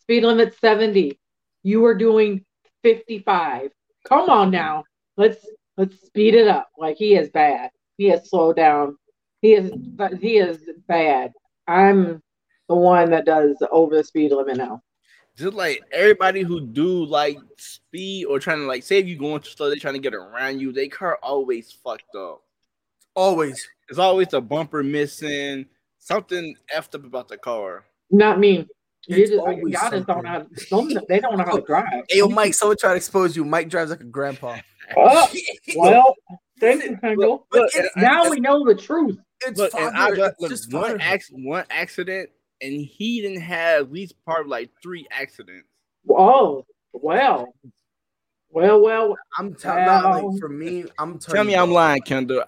speed 0.00 0.24
limit 0.24 0.54
70. 0.60 1.18
You 1.62 1.84
are 1.84 1.94
doing 1.94 2.44
55. 2.82 3.70
Come 4.08 4.30
on 4.30 4.50
now. 4.50 4.84
Let's 5.16 5.46
let's 5.76 6.00
speed 6.04 6.34
it 6.34 6.48
up. 6.48 6.68
Like 6.76 6.96
he 6.96 7.14
is 7.14 7.30
bad. 7.30 7.70
He 7.98 8.08
has 8.08 8.28
slowed 8.28 8.56
down. 8.56 8.96
He 9.40 9.54
is 9.54 9.72
he 10.20 10.38
is 10.38 10.58
bad. 10.88 11.32
I'm 11.66 12.22
the 12.68 12.74
one 12.74 13.10
that 13.10 13.26
does 13.26 13.56
over 13.70 13.96
the 13.96 14.04
speed 14.04 14.32
limit 14.32 14.56
now. 14.56 14.82
Just 15.36 15.54
like 15.54 15.80
everybody 15.92 16.42
who 16.42 16.60
do 16.60 17.04
like 17.04 17.38
speed 17.56 18.26
or 18.26 18.38
trying 18.38 18.58
to 18.58 18.66
like 18.66 18.82
say 18.82 18.98
if 18.98 19.06
you 19.06 19.16
going 19.16 19.40
too 19.40 19.50
slow, 19.50 19.70
they 19.70 19.76
trying 19.76 19.94
to 19.94 20.00
get 20.00 20.14
around 20.14 20.60
you. 20.60 20.72
They 20.72 20.88
car 20.88 21.18
always 21.22 21.72
fucked 21.72 22.14
up. 22.16 22.42
always. 23.14 23.66
There's 23.88 23.98
always 23.98 24.32
a 24.32 24.40
bumper 24.40 24.82
missing, 24.82 25.66
something 26.06 26.54
effed 26.74 26.94
up 26.94 27.04
about 27.04 27.28
the 27.28 27.36
car. 27.38 27.84
Not 28.10 28.38
me. 28.38 28.68
You 29.06 29.16
It's 29.16 29.30
just, 29.30 29.40
always 29.40 29.62
y'all 29.72 29.90
just 29.90 30.06
don't 30.06 30.22
know. 30.24 30.46
Don't, 30.70 31.08
they 31.08 31.18
don't 31.20 31.36
know 31.36 31.44
how 31.44 31.56
to 31.56 31.62
drive. 31.62 31.86
Hey, 32.08 32.18
yo, 32.18 32.28
Mike, 32.28 32.54
someone 32.54 32.76
try 32.76 32.90
to 32.90 32.96
expose 32.96 33.36
you. 33.36 33.44
Mike 33.44 33.68
drives 33.68 33.90
like 33.90 34.00
a 34.00 34.04
grandpa. 34.04 34.56
Oh, 34.96 35.28
well, 35.76 36.14
thank 36.60 36.82
you, 36.84 36.96
Kendall. 36.98 37.46
But 37.50 37.70
Look, 37.74 37.84
Now 37.96 38.28
we 38.28 38.40
know 38.40 38.64
the 38.66 38.74
truth. 38.74 39.16
it's 39.46 39.58
Look, 39.58 39.72
and 39.74 39.96
I 39.96 40.10
got 40.14 40.32
it's 40.32 40.40
look, 40.40 40.50
just 40.50 40.72
one 40.72 40.82
fatherhood. 40.82 41.00
acc- 41.02 41.22
one 41.32 41.64
accident, 41.70 42.30
and 42.60 42.72
he 42.74 43.22
didn't 43.22 43.40
have 43.42 43.82
at 43.82 43.92
least 43.92 44.14
part 44.26 44.42
of 44.42 44.48
like 44.48 44.70
three 44.82 45.06
accidents. 45.10 45.68
Oh, 46.10 46.66
well, 46.92 47.54
well, 48.50 48.82
well. 48.82 49.16
I'm 49.38 49.54
telling 49.54 49.84
you, 49.84 49.86
Well- 49.88 50.30
like 50.32 50.40
for 50.40 50.48
me, 50.48 50.84
I'm 50.98 51.18
Tell 51.18 51.34
telling 51.36 51.46
me 51.46 51.54
you, 51.54 51.60
I'm 51.60 51.68
bro, 51.68 51.74
lying, 51.76 52.02
Kendall. 52.02 52.42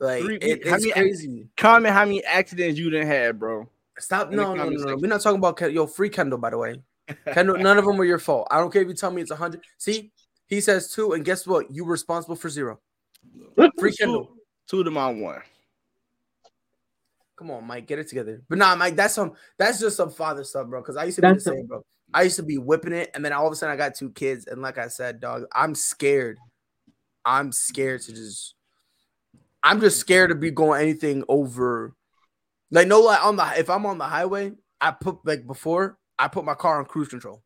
Like 0.00 0.22
Three- 0.22 0.36
it, 0.36 0.60
it's 0.62 0.70
many- 0.70 0.92
crazy. 0.92 1.48
Comment 1.56 1.92
how 1.92 2.04
many 2.04 2.24
accidents 2.24 2.78
you 2.78 2.90
didn't 2.90 3.08
have, 3.08 3.38
bro. 3.38 3.68
Stop! 3.98 4.30
No, 4.30 4.54
no, 4.54 4.68
no, 4.68 4.84
no. 4.84 4.96
We're 4.96 5.08
not 5.08 5.20
talking 5.20 5.38
about 5.38 5.56
Ken- 5.56 5.72
yo 5.72 5.86
free 5.86 6.08
Kendall. 6.08 6.38
By 6.38 6.50
the 6.50 6.58
way, 6.58 6.80
Kendall, 7.32 7.56
none 7.58 7.78
of 7.78 7.84
them 7.84 7.96
were 7.96 8.04
your 8.04 8.20
fault. 8.20 8.46
I 8.50 8.58
don't 8.58 8.72
care 8.72 8.82
if 8.82 8.88
you 8.88 8.94
tell 8.94 9.10
me 9.10 9.22
it's 9.22 9.32
a 9.32 9.36
hundred. 9.36 9.62
See, 9.76 10.12
he 10.46 10.60
says 10.60 10.92
two, 10.92 11.12
and 11.14 11.24
guess 11.24 11.46
what? 11.46 11.70
You 11.70 11.84
were 11.84 11.92
responsible 11.92 12.36
for 12.36 12.48
zero. 12.48 12.78
Free 13.78 13.92
Kendall. 13.92 14.26
Two, 14.26 14.78
two 14.78 14.84
to 14.84 14.90
my 14.92 15.10
one. 15.10 15.40
Come 17.36 17.50
on, 17.52 17.64
Mike, 17.66 17.86
get 17.86 17.98
it 17.98 18.08
together. 18.08 18.42
But 18.48 18.58
nah, 18.58 18.74
Mike, 18.76 18.96
that's 18.96 19.14
some 19.14 19.32
that's 19.58 19.80
just 19.80 19.96
some 19.96 20.10
father 20.10 20.44
stuff, 20.44 20.68
bro. 20.68 20.80
Because 20.80 20.96
I 20.96 21.04
used 21.04 21.16
to 21.16 21.22
be 21.22 21.34
the 21.34 21.40
same, 21.40 21.66
bro. 21.66 21.84
I 22.14 22.22
used 22.22 22.36
to 22.36 22.42
be 22.42 22.58
whipping 22.58 22.92
it, 22.92 23.10
and 23.14 23.24
then 23.24 23.32
all 23.32 23.46
of 23.46 23.52
a 23.52 23.56
sudden 23.56 23.72
I 23.72 23.76
got 23.76 23.94
two 23.94 24.10
kids, 24.10 24.46
and 24.46 24.62
like 24.62 24.78
I 24.78 24.88
said, 24.88 25.20
dog, 25.20 25.44
I'm 25.52 25.74
scared. 25.74 26.38
I'm 27.24 27.50
scared 27.52 28.02
to 28.02 28.12
just. 28.12 28.54
I'm 29.62 29.80
just 29.80 29.98
scared 29.98 30.30
to 30.30 30.34
be 30.34 30.50
going 30.50 30.80
anything 30.80 31.24
over, 31.28 31.94
like 32.70 32.86
no, 32.88 33.00
like 33.00 33.24
on 33.24 33.36
the 33.36 33.52
if 33.58 33.68
I'm 33.70 33.86
on 33.86 33.98
the 33.98 34.04
highway, 34.04 34.52
I 34.80 34.92
put 34.92 35.18
like 35.24 35.46
before 35.46 35.98
I 36.18 36.28
put 36.28 36.44
my 36.44 36.54
car 36.54 36.78
on 36.78 36.84
cruise 36.84 37.08
control. 37.08 37.42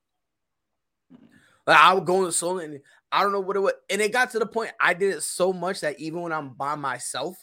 Like 1.66 1.78
I 1.78 1.94
would 1.94 2.04
go 2.04 2.18
in 2.18 2.24
the 2.24 2.32
slow 2.32 2.58
and 2.58 2.80
I 3.10 3.22
don't 3.22 3.32
know 3.32 3.40
what 3.40 3.56
it 3.56 3.60
was, 3.60 3.74
and 3.90 4.00
it 4.00 4.12
got 4.12 4.30
to 4.32 4.38
the 4.38 4.46
point 4.46 4.72
I 4.80 4.94
did 4.94 5.14
it 5.14 5.22
so 5.22 5.52
much 5.52 5.80
that 5.80 6.00
even 6.00 6.22
when 6.22 6.32
I'm 6.32 6.50
by 6.50 6.74
myself, 6.74 7.36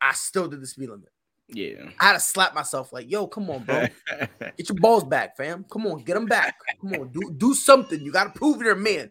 I 0.00 0.12
still 0.12 0.48
did 0.48 0.60
the 0.60 0.66
speed 0.66 0.88
limit. 0.88 1.10
Yeah. 1.48 1.90
I 1.98 2.08
had 2.08 2.12
to 2.12 2.20
slap 2.20 2.54
myself 2.54 2.92
like, 2.92 3.10
yo, 3.10 3.26
come 3.26 3.48
on, 3.50 3.64
bro. 3.64 3.86
Get 4.40 4.68
your 4.68 4.78
balls 4.78 5.04
back, 5.04 5.36
fam. 5.36 5.64
Come 5.70 5.86
on, 5.86 6.04
get 6.04 6.14
them 6.14 6.26
back. 6.26 6.56
Come 6.80 6.92
on, 6.92 7.08
do 7.08 7.32
do 7.36 7.54
something. 7.54 8.00
You 8.00 8.12
gotta 8.12 8.30
prove 8.30 8.60
you're 8.60 8.72
a 8.72 8.76
man. 8.76 9.10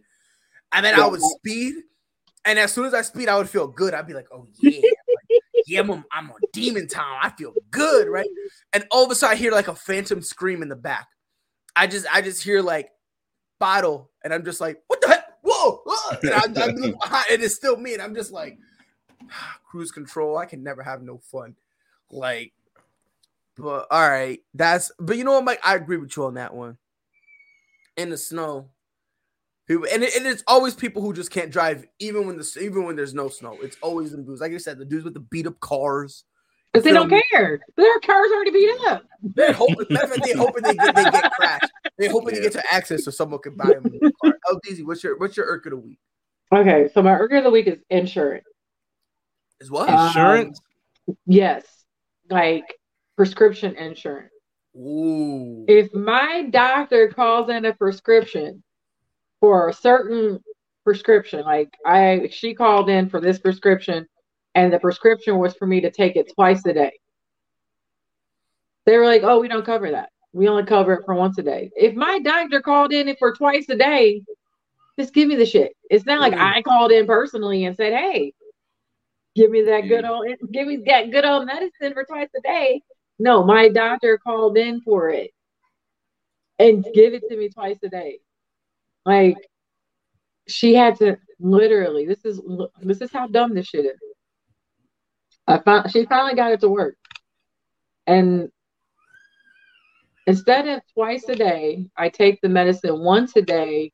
And 0.71 0.85
then 0.85 0.99
I 0.99 1.07
would 1.07 1.21
speed, 1.21 1.75
and 2.47 2.57
as 2.57 2.71
soon 2.71 2.85
as 2.85 2.93
I 2.93 3.01
speed, 3.01 3.27
I 3.27 3.37
would 3.37 3.49
feel 3.49 3.67
good. 3.67 3.93
I'd 3.93 4.07
be 4.07 4.13
like, 4.13 4.29
oh 4.33 4.47
yeah, 4.59 4.79
like, 4.81 5.41
yeah, 5.67 5.81
I'm, 5.81 5.89
a- 5.89 6.05
I'm 6.11 6.31
on 6.31 6.39
demon 6.53 6.87
town. 6.87 7.19
I 7.21 7.29
feel 7.29 7.53
good, 7.69 8.07
right? 8.07 8.29
And 8.73 8.85
all 8.89 9.03
of 9.03 9.11
a 9.11 9.15
sudden, 9.15 9.35
I 9.35 9.39
hear 9.39 9.51
like 9.51 9.67
a 9.67 9.75
phantom 9.75 10.21
scream 10.21 10.61
in 10.61 10.69
the 10.69 10.75
back. 10.75 11.07
I 11.75 11.87
just 11.87 12.07
I 12.11 12.21
just 12.21 12.41
hear 12.41 12.61
like 12.61 12.89
bottle, 13.59 14.09
and 14.23 14.33
I'm 14.33 14.45
just 14.45 14.61
like, 14.61 14.81
what 14.87 15.01
the 15.01 15.09
heck? 15.09 15.25
Whoa, 15.41 15.81
whoa, 15.85 15.95
whoa. 16.11 16.17
And, 16.23 16.57
I, 16.57 16.63
I 16.63 16.67
look 16.67 16.99
behind, 17.01 17.25
and 17.31 17.43
it's 17.43 17.55
still 17.55 17.75
me, 17.77 17.93
and 17.93 18.01
I'm 18.01 18.15
just 18.15 18.31
like, 18.31 18.57
cruise 19.69 19.91
control. 19.91 20.37
I 20.37 20.45
can 20.45 20.63
never 20.63 20.81
have 20.81 21.01
no 21.01 21.17
fun. 21.17 21.55
Like, 22.09 22.53
but 23.57 23.87
all 23.91 24.09
right, 24.09 24.39
that's. 24.53 24.91
But 24.99 25.17
you 25.17 25.25
know 25.25 25.33
what, 25.33 25.43
Mike? 25.43 25.59
I 25.65 25.75
agree 25.75 25.97
with 25.97 26.15
you 26.15 26.25
on 26.25 26.35
that 26.35 26.53
one. 26.53 26.77
In 27.97 28.09
the 28.09 28.17
snow, 28.17 28.69
and, 29.69 30.03
it, 30.03 30.15
and 30.15 30.25
it's 30.25 30.43
always 30.47 30.75
people 30.75 31.01
who 31.01 31.13
just 31.13 31.31
can't 31.31 31.51
drive, 31.51 31.85
even 31.99 32.25
when 32.25 32.37
the 32.37 32.59
even 32.61 32.85
when 32.85 32.95
there's 32.95 33.13
no 33.13 33.27
snow. 33.27 33.57
It's 33.61 33.77
always 33.81 34.11
the 34.11 34.17
dudes, 34.17 34.41
like 34.41 34.53
I 34.53 34.57
said, 34.57 34.77
the 34.77 34.85
dudes 34.85 35.03
with 35.03 35.13
the 35.13 35.19
beat 35.19 35.47
up 35.47 35.59
cars. 35.59 36.23
Because 36.71 36.83
they 36.83 36.91
don't 36.91 37.09
care. 37.09 37.59
Their 37.75 37.99
cars 38.01 38.31
already 38.33 38.51
beat 38.51 38.69
up. 38.87 39.03
They're 39.21 39.53
hoping, 39.53 39.87
they 39.89 39.95
hoping 40.35 40.63
they 40.63 40.75
get, 40.75 40.95
they 40.95 41.03
get 41.03 41.31
crashed. 41.33 41.71
They're 41.97 42.11
hoping 42.11 42.35
yeah. 42.35 42.35
to 42.35 42.41
get 42.41 42.51
to 42.53 42.73
access 42.73 43.05
so 43.05 43.11
someone 43.11 43.41
can 43.41 43.55
buy 43.55 43.69
them 43.69 43.85
a 43.85 43.89
new 43.89 44.11
car. 44.21 44.37
Oh, 44.47 44.59
DZ, 44.65 44.85
what's 44.85 45.03
your 45.03 45.17
what's 45.17 45.35
your 45.35 45.47
irk 45.47 45.65
of 45.65 45.71
the 45.71 45.77
week? 45.77 45.99
Okay, 46.53 46.89
so 46.93 47.01
my 47.01 47.13
irk 47.13 47.31
of 47.33 47.43
the 47.43 47.49
week 47.49 47.67
is 47.67 47.79
insurance. 47.89 48.45
Is 49.59 49.71
what 49.71 49.89
insurance? 49.89 50.61
Um, 51.09 51.17
yes, 51.25 51.65
like 52.29 52.65
prescription 53.15 53.75
insurance. 53.75 54.31
Ooh. 54.75 55.65
If 55.67 55.93
my 55.93 56.47
doctor 56.51 57.09
calls 57.09 57.49
in 57.49 57.65
a 57.65 57.73
prescription 57.73 58.63
for 59.39 59.69
a 59.69 59.73
certain 59.73 60.39
prescription, 60.83 61.43
like 61.43 61.69
I 61.85 62.29
she 62.31 62.53
called 62.53 62.89
in 62.89 63.09
for 63.09 63.19
this 63.19 63.39
prescription 63.39 64.07
and 64.55 64.73
the 64.73 64.79
prescription 64.79 65.37
was 65.37 65.53
for 65.55 65.67
me 65.67 65.81
to 65.81 65.91
take 65.91 66.15
it 66.15 66.31
twice 66.33 66.65
a 66.65 66.73
day. 66.73 66.93
They 68.85 68.97
were 68.97 69.05
like, 69.05 69.23
"Oh, 69.23 69.39
we 69.39 69.47
don't 69.47 69.65
cover 69.65 69.91
that. 69.91 70.09
We 70.33 70.47
only 70.47 70.63
cover 70.63 70.93
it 70.93 71.05
for 71.05 71.13
once 71.13 71.37
a 71.37 71.43
day." 71.43 71.69
If 71.75 71.93
my 71.93 72.19
doctor 72.19 72.61
called 72.61 72.93
in 72.93 73.07
it 73.07 73.19
for 73.19 73.33
twice 73.35 73.69
a 73.69 73.75
day, 73.75 74.23
just 74.99 75.13
give 75.13 75.27
me 75.27 75.35
the 75.35 75.45
shit. 75.45 75.73
It's 75.89 76.05
not 76.05 76.21
like 76.21 76.33
mm-hmm. 76.33 76.57
I 76.57 76.61
called 76.61 76.91
in 76.91 77.05
personally 77.05 77.65
and 77.65 77.75
said, 77.75 77.93
"Hey, 77.93 78.33
give 79.35 79.51
me 79.51 79.61
that 79.63 79.81
good 79.81 80.05
mm-hmm. 80.05 80.13
old 80.13 80.51
give 80.51 80.67
me 80.67 80.77
that 80.87 81.11
good 81.11 81.25
old 81.25 81.45
medicine 81.45 81.93
for 81.93 82.03
twice 82.05 82.29
a 82.35 82.41
day." 82.41 82.81
No, 83.19 83.43
my 83.43 83.69
doctor 83.69 84.17
called 84.17 84.57
in 84.57 84.81
for 84.81 85.09
it 85.09 85.31
and 86.59 86.83
give 86.93 87.13
it 87.13 87.23
to 87.29 87.37
me 87.37 87.49
twice 87.49 87.77
a 87.83 87.89
day. 87.89 88.19
Like 89.07 89.37
she 90.49 90.75
had 90.75 90.97
to 90.97 91.17
literally. 91.39 92.05
This 92.05 92.25
is 92.25 92.41
this 92.81 92.99
is 92.99 93.09
how 93.09 93.27
dumb 93.27 93.55
this 93.55 93.67
shit 93.67 93.85
is. 93.85 93.99
I 95.47 95.59
found 95.59 95.89
she 95.89 96.05
finally 96.05 96.35
got 96.35 96.51
it 96.51 96.59
to 96.59 96.67
work. 96.67 96.97
And 98.05 98.51
instead 100.27 100.67
of 100.67 100.81
twice 100.93 101.23
a 101.29 101.35
day, 101.35 101.85
I 101.95 102.09
take 102.09 102.41
the 102.41 102.49
medicine 102.49 102.99
once 102.99 103.33
a 103.37 103.41
day, 103.41 103.93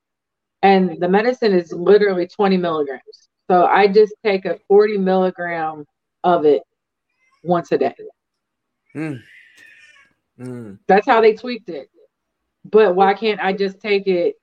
and 0.63 1.00
the 1.00 1.10
medicine 1.10 1.53
is 1.53 1.72
literally 1.72 2.25
20 2.25 2.58
milligrams. 2.58 3.29
So 3.51 3.65
I 3.65 3.88
just 3.88 4.15
take 4.25 4.46
a 4.46 4.58
40 4.67 4.98
milligram 4.98 5.86
of 6.24 6.46
it 6.46 6.63
once 7.43 7.72
a 7.72 7.77
day. 7.77 7.96
Mm. 8.96 9.22
Mm. 10.39 10.79
That's 10.88 11.05
how 11.05 11.22
they 11.22 11.36
tweaked 11.36 11.70
it. 11.70 11.91
But 12.65 12.96
why 12.96 13.13
can't 13.13 13.39
I 13.39 13.53
just 13.53 13.79
take 13.79 14.08
it 14.08 14.38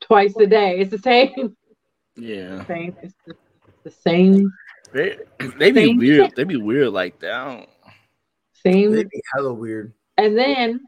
twice 0.00 0.36
a 0.36 0.46
day? 0.46 0.78
It's 0.78 0.90
the 0.90 0.98
same. 0.98 1.56
Yeah. 2.16 2.64
Same. 2.66 2.96
It's 3.02 3.14
the, 3.26 3.34
the 3.84 3.90
same 3.90 4.50
they 4.92 5.16
they 5.58 5.70
be 5.72 5.86
Same 5.86 5.98
weird. 5.98 6.24
Shit. 6.26 6.36
They 6.36 6.44
be 6.44 6.56
weird 6.56 6.88
like 6.88 7.18
that. 7.20 7.68
Same. 8.64 8.92
They 8.92 9.04
be 9.04 9.22
hella 9.34 9.52
weird. 9.52 9.92
And 10.16 10.36
then 10.36 10.80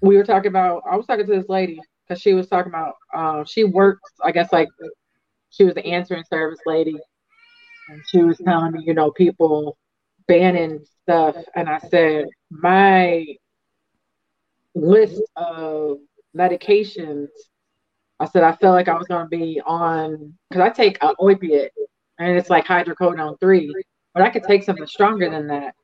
we 0.00 0.16
were 0.16 0.24
talking 0.24 0.48
about. 0.48 0.82
I 0.90 0.96
was 0.96 1.06
talking 1.06 1.26
to 1.26 1.32
this 1.32 1.48
lady 1.48 1.80
because 2.06 2.20
she 2.20 2.34
was 2.34 2.48
talking 2.48 2.70
about. 2.70 2.94
Um, 3.14 3.44
she 3.46 3.64
works. 3.64 4.10
I 4.22 4.32
guess 4.32 4.52
like 4.52 4.68
she 5.50 5.64
was 5.64 5.74
the 5.74 5.86
answering 5.86 6.24
service 6.28 6.60
lady, 6.66 6.96
and 7.88 8.02
she 8.08 8.22
was 8.22 8.38
telling 8.38 8.72
me, 8.72 8.82
you 8.84 8.94
know, 8.94 9.10
people 9.10 9.78
banning 10.26 10.84
stuff, 11.02 11.36
and 11.54 11.68
I 11.68 11.78
said 11.78 12.26
my 12.50 13.24
list 14.74 15.22
of 15.36 15.98
medications. 16.36 17.28
I 18.20 18.26
said 18.26 18.44
I 18.44 18.52
felt 18.52 18.74
like 18.74 18.88
I 18.88 18.96
was 18.96 19.06
going 19.06 19.24
to 19.24 19.36
be 19.36 19.60
on 19.64 20.34
because 20.48 20.62
I 20.62 20.70
take 20.70 21.02
an 21.02 21.14
opiate 21.18 21.72
and 22.18 22.36
it's 22.36 22.50
like 22.50 22.66
hydrocodone 22.66 23.40
three, 23.40 23.74
but 24.12 24.22
I 24.22 24.30
could 24.30 24.44
take 24.44 24.62
something 24.62 24.86
stronger 24.86 25.28
than 25.28 25.48
that. 25.48 25.74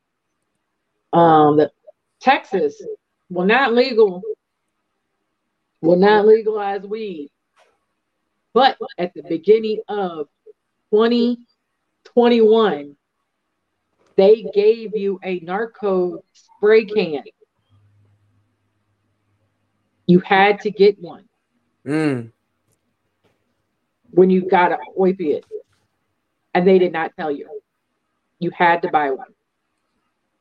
Um, 1.13 1.57
the 1.57 1.73
Texas 2.21 2.81
will 3.29 3.47
not 3.47 3.75
legal 3.75 4.23
will 5.81 5.97
not 5.97 6.27
legalize 6.27 6.83
weed, 6.83 7.31
but 8.53 8.77
at 8.99 9.15
the 9.15 9.23
beginning 9.23 9.81
of 9.89 10.29
2021, 10.93 12.95
they 14.17 14.45
gave 14.55 14.95
you 14.95 15.19
a 15.25 15.41
narco 15.41 16.23
spray 16.33 16.85
can. 16.85 17.25
You 20.07 20.21
had 20.21 20.61
to 20.61 20.71
get 20.71 21.01
one. 21.01 21.25
Mm. 21.87 22.33
When 24.11 24.31
you 24.31 24.49
got 24.49 24.73
an 24.73 24.79
opiate 24.97 25.45
and 26.55 26.67
they 26.67 26.79
did 26.79 26.93
not 26.93 27.13
tell 27.17 27.31
you. 27.31 27.49
You 28.39 28.51
had 28.51 28.83
to 28.83 28.89
buy 28.89 29.11
one 29.11 29.29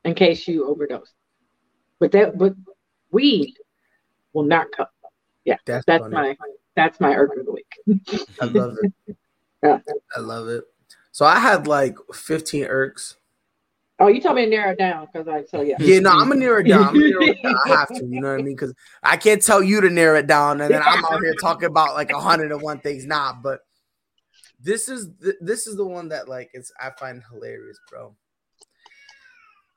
in 0.05 0.15
case 0.15 0.47
you 0.47 0.67
overdose. 0.67 1.11
But 1.99 2.11
that, 2.13 2.37
but 2.37 2.53
weed 3.11 3.55
will 4.33 4.43
not 4.43 4.67
come. 4.75 4.87
Yeah, 5.43 5.57
that's, 5.65 5.85
that's 5.85 6.05
my 6.09 6.35
that's 6.75 6.99
my 6.99 7.13
irk 7.13 7.31
of 7.37 7.45
the 7.45 7.51
week. 7.51 8.11
I 8.41 8.45
love 8.45 8.77
it. 8.81 9.17
yeah, 9.63 9.79
I 10.15 10.19
love 10.19 10.47
it. 10.47 10.63
So 11.11 11.25
I 11.25 11.39
had 11.39 11.67
like 11.67 11.97
15 12.13 12.65
irks. 12.65 13.17
Oh, 14.01 14.07
you 14.07 14.21
told 14.21 14.35
me 14.35 14.45
to 14.45 14.49
narrow 14.49 14.71
it 14.71 14.77
down 14.77 15.07
because 15.11 15.27
I 15.27 15.43
tell 15.43 15.63
you. 15.63 15.75
Yeah, 15.79 15.99
no, 15.99 16.11
I'm 16.11 16.29
gonna 16.29 16.39
narrow 16.39 16.61
it 16.61 16.67
down. 16.67 16.97
Narrow 16.97 17.21
it 17.21 17.37
down. 17.43 17.55
I 17.65 17.69
have 17.75 17.87
to, 17.89 18.05
you 18.05 18.21
know 18.21 18.31
what 18.31 18.39
I 18.39 18.43
mean? 18.43 18.55
Because 18.55 18.73
I 19.03 19.17
can't 19.17 19.41
tell 19.41 19.61
you 19.61 19.81
to 19.81 19.89
narrow 19.89 20.19
it 20.19 20.27
down, 20.27 20.61
and 20.61 20.73
then 20.73 20.81
I'm 20.81 21.03
out 21.03 21.21
here 21.21 21.35
talking 21.41 21.67
about 21.67 21.95
like 21.95 22.11
a 22.11 22.19
hundred 22.19 22.51
and 22.51 22.61
one 22.61 22.79
things. 22.79 23.05
Nah, 23.05 23.33
but 23.33 23.59
this 24.61 24.87
is 24.87 25.09
the, 25.19 25.35
this 25.41 25.67
is 25.67 25.75
the 25.75 25.85
one 25.85 26.09
that 26.09 26.29
like 26.29 26.49
it's 26.53 26.71
I 26.79 26.91
find 26.91 27.21
hilarious, 27.29 27.77
bro. 27.89 28.15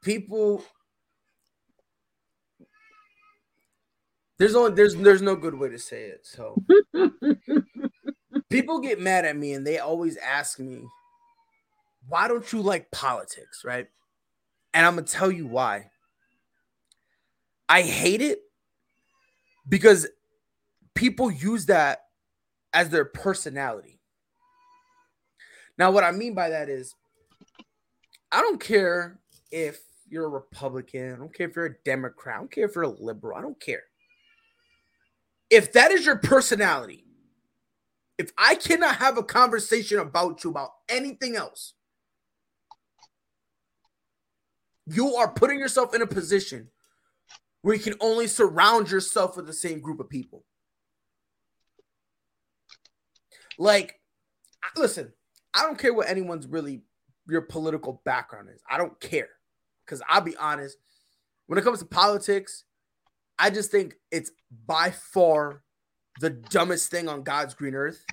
People 0.02 0.64
There's 4.42 4.56
only 4.56 4.74
there's 4.74 4.96
there's 4.96 5.22
no 5.22 5.36
good 5.36 5.54
way 5.54 5.68
to 5.68 5.78
say 5.78 6.02
it. 6.02 6.26
So 6.26 6.60
people 8.50 8.80
get 8.80 9.00
mad 9.00 9.24
at 9.24 9.36
me 9.36 9.52
and 9.52 9.64
they 9.64 9.78
always 9.78 10.16
ask 10.16 10.58
me, 10.58 10.82
why 12.08 12.26
don't 12.26 12.52
you 12.52 12.60
like 12.60 12.90
politics, 12.90 13.62
right? 13.64 13.86
And 14.74 14.86
I'm 14.86 14.94
gonna 14.94 15.06
tell 15.06 15.30
you 15.30 15.46
why. 15.46 15.90
I 17.68 17.82
hate 17.82 18.22
it 18.22 18.40
because 19.68 20.06
people 20.94 21.30
use 21.30 21.66
that 21.66 22.06
as 22.72 22.90
their 22.90 23.04
personality. 23.04 24.00
Now, 25.78 25.90
what 25.90 26.04
I 26.04 26.10
mean 26.10 26.34
by 26.34 26.50
that 26.50 26.68
is, 26.68 26.94
I 28.30 28.40
don't 28.40 28.60
care 28.60 29.20
if 29.50 29.80
you're 30.08 30.26
a 30.26 30.28
Republican, 30.28 31.14
I 31.14 31.16
don't 31.16 31.34
care 31.34 31.48
if 31.48 31.56
you're 31.56 31.66
a 31.66 31.78
Democrat, 31.84 32.36
I 32.36 32.38
don't 32.38 32.50
care 32.50 32.66
if 32.66 32.74
you're 32.74 32.84
a 32.84 32.88
liberal, 32.88 33.38
I 33.38 33.42
don't 33.42 33.60
care. 33.60 33.84
If 35.50 35.72
that 35.72 35.90
is 35.90 36.06
your 36.06 36.16
personality, 36.16 37.04
if 38.18 38.30
I 38.36 38.54
cannot 38.54 38.96
have 38.96 39.18
a 39.18 39.22
conversation 39.22 39.98
about 39.98 40.44
you 40.44 40.50
about 40.50 40.70
anything 40.88 41.36
else, 41.36 41.74
you 44.86 45.16
are 45.16 45.30
putting 45.32 45.58
yourself 45.58 45.94
in 45.94 46.02
a 46.02 46.06
position 46.06 46.68
where 47.62 47.74
you 47.74 47.82
can 47.82 47.94
only 48.00 48.26
surround 48.26 48.90
yourself 48.90 49.36
with 49.36 49.46
the 49.46 49.52
same 49.52 49.80
group 49.80 50.00
of 50.00 50.08
people. 50.08 50.44
Like, 53.58 54.00
listen, 54.76 55.12
I 55.54 55.62
don't 55.62 55.78
care 55.78 55.94
what 55.94 56.08
anyone's 56.08 56.46
really 56.46 56.82
your 57.28 57.42
political 57.42 58.02
background 58.04 58.48
is. 58.52 58.60
I 58.68 58.78
don't 58.78 58.98
care. 59.00 59.28
Because 59.84 60.02
I'll 60.08 60.20
be 60.20 60.36
honest, 60.36 60.76
when 61.46 61.58
it 61.58 61.62
comes 61.62 61.80
to 61.80 61.84
politics, 61.84 62.64
I 63.38 63.50
just 63.50 63.70
think 63.70 63.94
it's 64.10 64.30
by 64.66 64.90
far 64.90 65.62
the 66.20 66.30
dumbest 66.30 66.90
thing 66.90 67.08
on 67.08 67.22
God's 67.22 67.54
green 67.54 67.74
earth. 67.74 68.04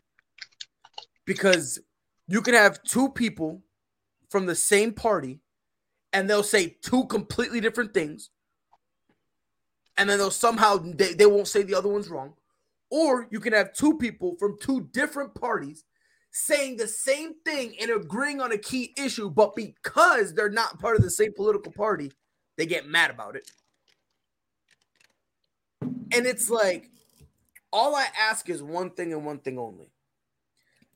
Because 1.26 1.80
you 2.28 2.42
can 2.42 2.54
have 2.54 2.84
two 2.84 3.10
people 3.10 3.62
from 4.30 4.46
the 4.46 4.56
same 4.56 4.94
party 4.94 5.40
and 6.14 6.30
they'll 6.30 6.44
say 6.44 6.78
two 6.82 7.06
completely 7.06 7.60
different 7.60 7.94
things. 7.94 8.30
And 9.98 10.10
then 10.10 10.18
they'll 10.18 10.32
somehow 10.32 10.78
they, 10.78 11.14
they 11.14 11.26
won't 11.26 11.48
say 11.48 11.64
the 11.64 11.76
other 11.76 11.90
one's 11.90 12.10
wrong. 12.10 12.34
Or 12.90 13.28
you 13.30 13.40
can 13.40 13.54
have 13.54 13.74
two 13.74 13.98
people 13.98 14.36
from 14.40 14.58
two 14.60 14.90
different 14.94 15.36
parties 15.36 15.84
saying 16.32 16.78
the 16.78 16.88
same 16.88 17.34
thing 17.46 17.76
and 17.82 17.92
agreeing 17.92 18.42
on 18.42 18.52
a 18.52 18.58
key 18.58 18.94
issue, 18.98 19.30
but 19.30 19.56
because 19.56 20.34
they're 20.34 20.50
not 20.50 20.80
part 20.80 20.96
of 20.96 21.04
the 21.04 21.10
same 21.10 21.34
political 21.34 21.72
party, 21.72 22.12
they 22.58 22.66
get 22.66 22.88
mad 22.88 23.12
about 23.12 23.36
it. 23.36 23.50
And 25.82 26.26
it's 26.26 26.50
like, 26.50 26.90
all 27.72 27.96
I 27.96 28.08
ask 28.20 28.50
is 28.50 28.64
one 28.64 28.92
thing 28.92 29.14
and 29.14 29.26
one 29.26 29.40
thing 29.40 29.60
only. 29.60 29.92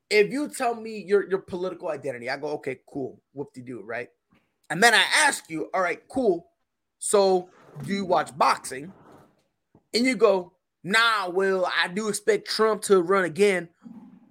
If 0.10 0.32
you 0.32 0.50
tell 0.50 0.75
me 0.75 1.03
your 1.03 1.27
your 1.29 1.39
political 1.39 1.89
identity, 1.89 2.29
I 2.29 2.38
go, 2.38 2.48
okay, 2.53 2.79
cool, 2.88 3.22
whoop 3.34 3.53
de 3.53 3.62
doo, 3.62 3.82
right? 3.84 4.10
And 4.74 4.82
then 4.82 4.96
I 4.96 5.03
ask 5.18 5.51
you, 5.51 5.70
all 5.72 5.84
right, 5.84 6.01
cool. 6.10 6.48
So 6.98 7.48
do 7.84 7.94
you 7.94 8.06
watch 8.06 8.36
boxing? 8.36 8.92
And 9.94 10.03
you 10.03 10.15
go, 10.15 10.53
nah, 10.84 11.30
well, 11.30 11.72
I 11.80 11.89
do 11.89 12.08
expect 12.08 12.48
Trump 12.48 12.82
to 12.86 13.03
run 13.03 13.24
again. 13.24 13.70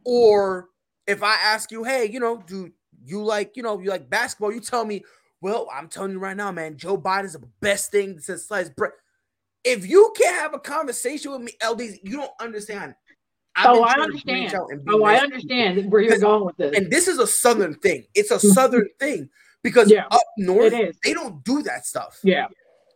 Or 0.04 0.70
if 1.06 1.22
I 1.22 1.34
ask 1.34 1.70
you, 1.70 1.84
hey, 1.84 2.10
you 2.10 2.18
know, 2.18 2.42
do 2.44 2.72
you 3.06 3.22
like, 3.22 3.56
you 3.56 3.62
know, 3.62 3.78
you 3.78 3.88
like 3.88 4.10
basketball? 4.10 4.50
You 4.50 4.58
tell 4.58 4.84
me, 4.84 5.04
well, 5.40 5.68
I'm 5.72 5.86
telling 5.86 6.10
you 6.10 6.18
right 6.18 6.36
now, 6.36 6.50
man, 6.50 6.76
Joe 6.76 6.98
Biden 6.98 7.26
is 7.26 7.34
the 7.34 7.48
best 7.60 7.92
thing 7.92 8.18
since 8.18 8.46
sliced 8.46 8.74
bread. 8.74 8.90
If 9.62 9.88
you 9.88 10.12
can't 10.18 10.40
have 10.40 10.54
a 10.54 10.58
conversation 10.58 11.30
with 11.30 11.42
me, 11.42 11.52
LDs, 11.62 12.00
you 12.02 12.16
don't 12.16 12.32
understand. 12.40 12.96
I've 13.54 13.76
oh, 13.76 13.82
I 13.84 13.92
understand. 13.92 14.56
Oh, 14.88 15.04
I 15.04 15.18
understand 15.18 15.92
where 15.92 16.00
you're 16.00 16.18
going 16.18 16.46
with 16.46 16.56
this. 16.56 16.76
And 16.76 16.90
this 16.90 17.06
is 17.06 17.20
a 17.20 17.28
southern 17.28 17.74
thing. 17.74 18.06
It's 18.16 18.32
a 18.32 18.40
southern 18.40 18.88
thing 18.98 19.30
because 19.62 19.90
yeah, 19.90 20.06
up 20.10 20.22
north 20.38 20.72
they 21.04 21.14
don't 21.14 21.42
do 21.44 21.62
that 21.62 21.86
stuff. 21.86 22.18
Yeah. 22.22 22.46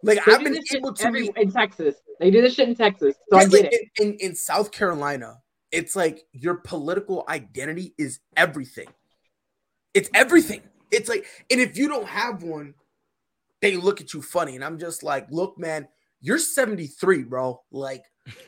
Like 0.02 0.24
they 0.24 0.32
I've 0.32 0.44
been 0.44 0.58
able 0.74 0.92
to 0.94 1.06
every, 1.06 1.30
in 1.36 1.50
Texas. 1.50 1.96
They 2.20 2.30
do 2.30 2.40
this 2.40 2.54
shit 2.54 2.68
in 2.68 2.74
Texas. 2.74 3.14
So 3.30 3.38
I 3.38 3.46
get 3.46 3.64
like 3.64 3.72
it. 3.72 3.88
In, 3.98 4.08
in, 4.08 4.14
in 4.18 4.34
South 4.34 4.70
Carolina, 4.70 5.38
it's 5.72 5.96
like 5.96 6.26
your 6.32 6.56
political 6.56 7.24
identity 7.28 7.94
is 7.98 8.20
everything. 8.36 8.88
It's 9.94 10.08
everything. 10.14 10.62
It's 10.90 11.08
like, 11.08 11.26
and 11.50 11.60
if 11.60 11.76
you 11.76 11.88
don't 11.88 12.06
have 12.06 12.42
one, 12.42 12.74
they 13.60 13.76
look 13.76 14.00
at 14.00 14.14
you 14.14 14.22
funny. 14.22 14.54
And 14.54 14.64
I'm 14.64 14.78
just 14.78 15.02
like, 15.02 15.26
look, 15.30 15.58
man, 15.58 15.88
you're 16.20 16.38
73, 16.38 17.24
bro. 17.24 17.60
Like, 17.70 18.04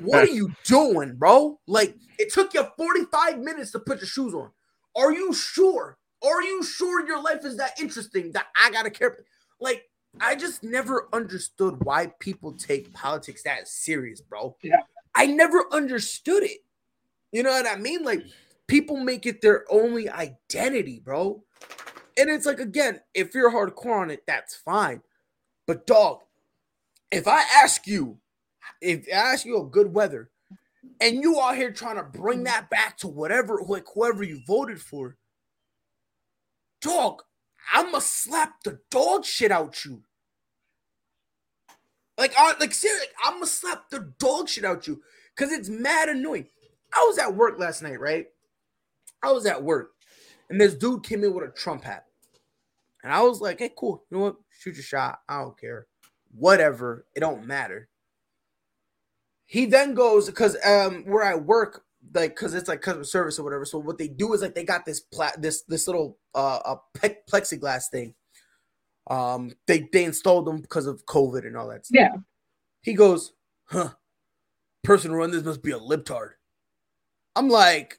what 0.00 0.14
are 0.14 0.26
you 0.26 0.52
doing, 0.64 1.16
bro? 1.16 1.58
Like, 1.66 1.94
it 2.18 2.32
took 2.32 2.54
you 2.54 2.66
45 2.76 3.38
minutes 3.40 3.72
to 3.72 3.78
put 3.78 3.98
your 3.98 4.06
shoes 4.06 4.34
on. 4.34 4.50
Are 4.96 5.12
you 5.12 5.32
sure? 5.32 5.98
Are 6.24 6.42
you 6.42 6.62
sure 6.62 7.06
your 7.06 7.22
life 7.22 7.44
is 7.44 7.56
that 7.56 7.80
interesting 7.80 8.32
that 8.32 8.46
I 8.60 8.70
gotta 8.70 8.90
care? 8.90 9.18
Like, 9.60 9.88
I 10.20 10.34
just 10.34 10.62
never 10.62 11.08
understood 11.12 11.84
why 11.84 12.12
people 12.20 12.52
take 12.52 12.92
politics 12.92 13.42
that 13.42 13.68
serious, 13.68 14.20
bro. 14.20 14.56
Yeah. 14.62 14.76
I 15.14 15.26
never 15.26 15.64
understood 15.72 16.42
it. 16.42 16.64
You 17.32 17.42
know 17.42 17.50
what 17.50 17.66
I 17.66 17.76
mean? 17.76 18.02
Like, 18.02 18.24
people 18.66 18.96
make 18.96 19.26
it 19.26 19.40
their 19.40 19.64
only 19.70 20.08
identity, 20.08 21.00
bro. 21.04 21.42
And 22.18 22.30
it's 22.30 22.46
like, 22.46 22.60
again, 22.60 23.00
if 23.14 23.34
you're 23.34 23.52
hardcore 23.52 24.00
on 24.00 24.10
it, 24.10 24.22
that's 24.26 24.54
fine. 24.54 25.02
But, 25.66 25.86
dog, 25.86 26.20
if 27.10 27.28
I 27.28 27.42
ask 27.62 27.86
you, 27.86 28.18
if 28.80 29.06
I 29.08 29.16
ask 29.16 29.44
you 29.44 29.60
a 29.60 29.66
good 29.66 29.92
weather, 29.92 30.30
and 31.00 31.22
you 31.22 31.36
are 31.38 31.54
here 31.54 31.72
trying 31.72 31.96
to 31.96 32.02
bring 32.02 32.44
that 32.44 32.70
back 32.70 32.96
to 32.98 33.08
whatever, 33.08 33.60
like 33.66 33.84
whoever 33.92 34.22
you 34.22 34.40
voted 34.46 34.80
for, 34.80 35.16
dog, 36.86 37.22
I'ma 37.72 37.98
slap 37.98 38.62
the 38.64 38.80
dog 38.90 39.24
shit 39.24 39.50
out 39.50 39.84
you. 39.84 40.02
Like, 42.18 42.32
I, 42.36 42.54
like 42.58 42.72
seriously, 42.72 43.08
I'ma 43.24 43.44
slap 43.44 43.90
the 43.90 44.12
dog 44.18 44.48
shit 44.48 44.64
out 44.64 44.86
you 44.86 45.02
because 45.34 45.52
it's 45.52 45.68
mad 45.68 46.08
annoying. 46.08 46.48
I 46.94 47.04
was 47.06 47.18
at 47.18 47.34
work 47.34 47.58
last 47.58 47.82
night, 47.82 48.00
right? 48.00 48.26
I 49.22 49.32
was 49.32 49.44
at 49.44 49.62
work, 49.62 49.92
and 50.48 50.60
this 50.60 50.74
dude 50.74 51.02
came 51.02 51.24
in 51.24 51.34
with 51.34 51.48
a 51.48 51.52
Trump 51.52 51.84
hat, 51.84 52.06
and 53.02 53.12
I 53.12 53.22
was 53.22 53.40
like, 53.40 53.58
"Hey, 53.58 53.72
cool. 53.76 54.04
You 54.10 54.16
know 54.16 54.24
what? 54.24 54.36
Shoot 54.60 54.76
your 54.76 54.84
shot. 54.84 55.20
I 55.28 55.40
don't 55.40 55.60
care. 55.60 55.86
Whatever. 56.34 57.06
It 57.14 57.20
don't 57.20 57.46
matter." 57.46 57.88
He 59.44 59.66
then 59.66 59.94
goes 59.94 60.26
because 60.26 60.56
um 60.64 61.04
where 61.04 61.24
I 61.24 61.34
work, 61.34 61.84
like 62.14 62.34
because 62.34 62.54
it's 62.54 62.68
like 62.68 62.80
customer 62.80 63.04
service 63.04 63.38
or 63.38 63.44
whatever. 63.44 63.64
So 63.64 63.78
what 63.78 63.98
they 63.98 64.08
do 64.08 64.32
is 64.32 64.42
like 64.42 64.54
they 64.54 64.64
got 64.64 64.86
this 64.86 65.00
plat, 65.00 65.40
this 65.40 65.62
this 65.62 65.86
little 65.86 66.18
uh 66.36 66.76
a 66.76 67.08
plexiglass 67.30 67.84
thing. 67.90 68.14
Um, 69.08 69.52
they 69.66 69.88
they 69.92 70.04
installed 70.04 70.46
them 70.46 70.60
because 70.60 70.86
of 70.86 71.04
COVID 71.06 71.46
and 71.46 71.56
all 71.56 71.68
that. 71.68 71.86
Stuff. 71.86 71.98
Yeah. 71.98 72.16
He 72.82 72.94
goes, 72.94 73.32
huh? 73.64 73.90
Person 74.84 75.12
run 75.12 75.30
this 75.32 75.42
must 75.42 75.62
be 75.62 75.72
a 75.72 75.78
libtard. 75.78 76.30
I'm 77.34 77.48
like, 77.48 77.98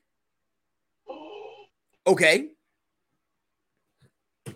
okay, 2.07 2.49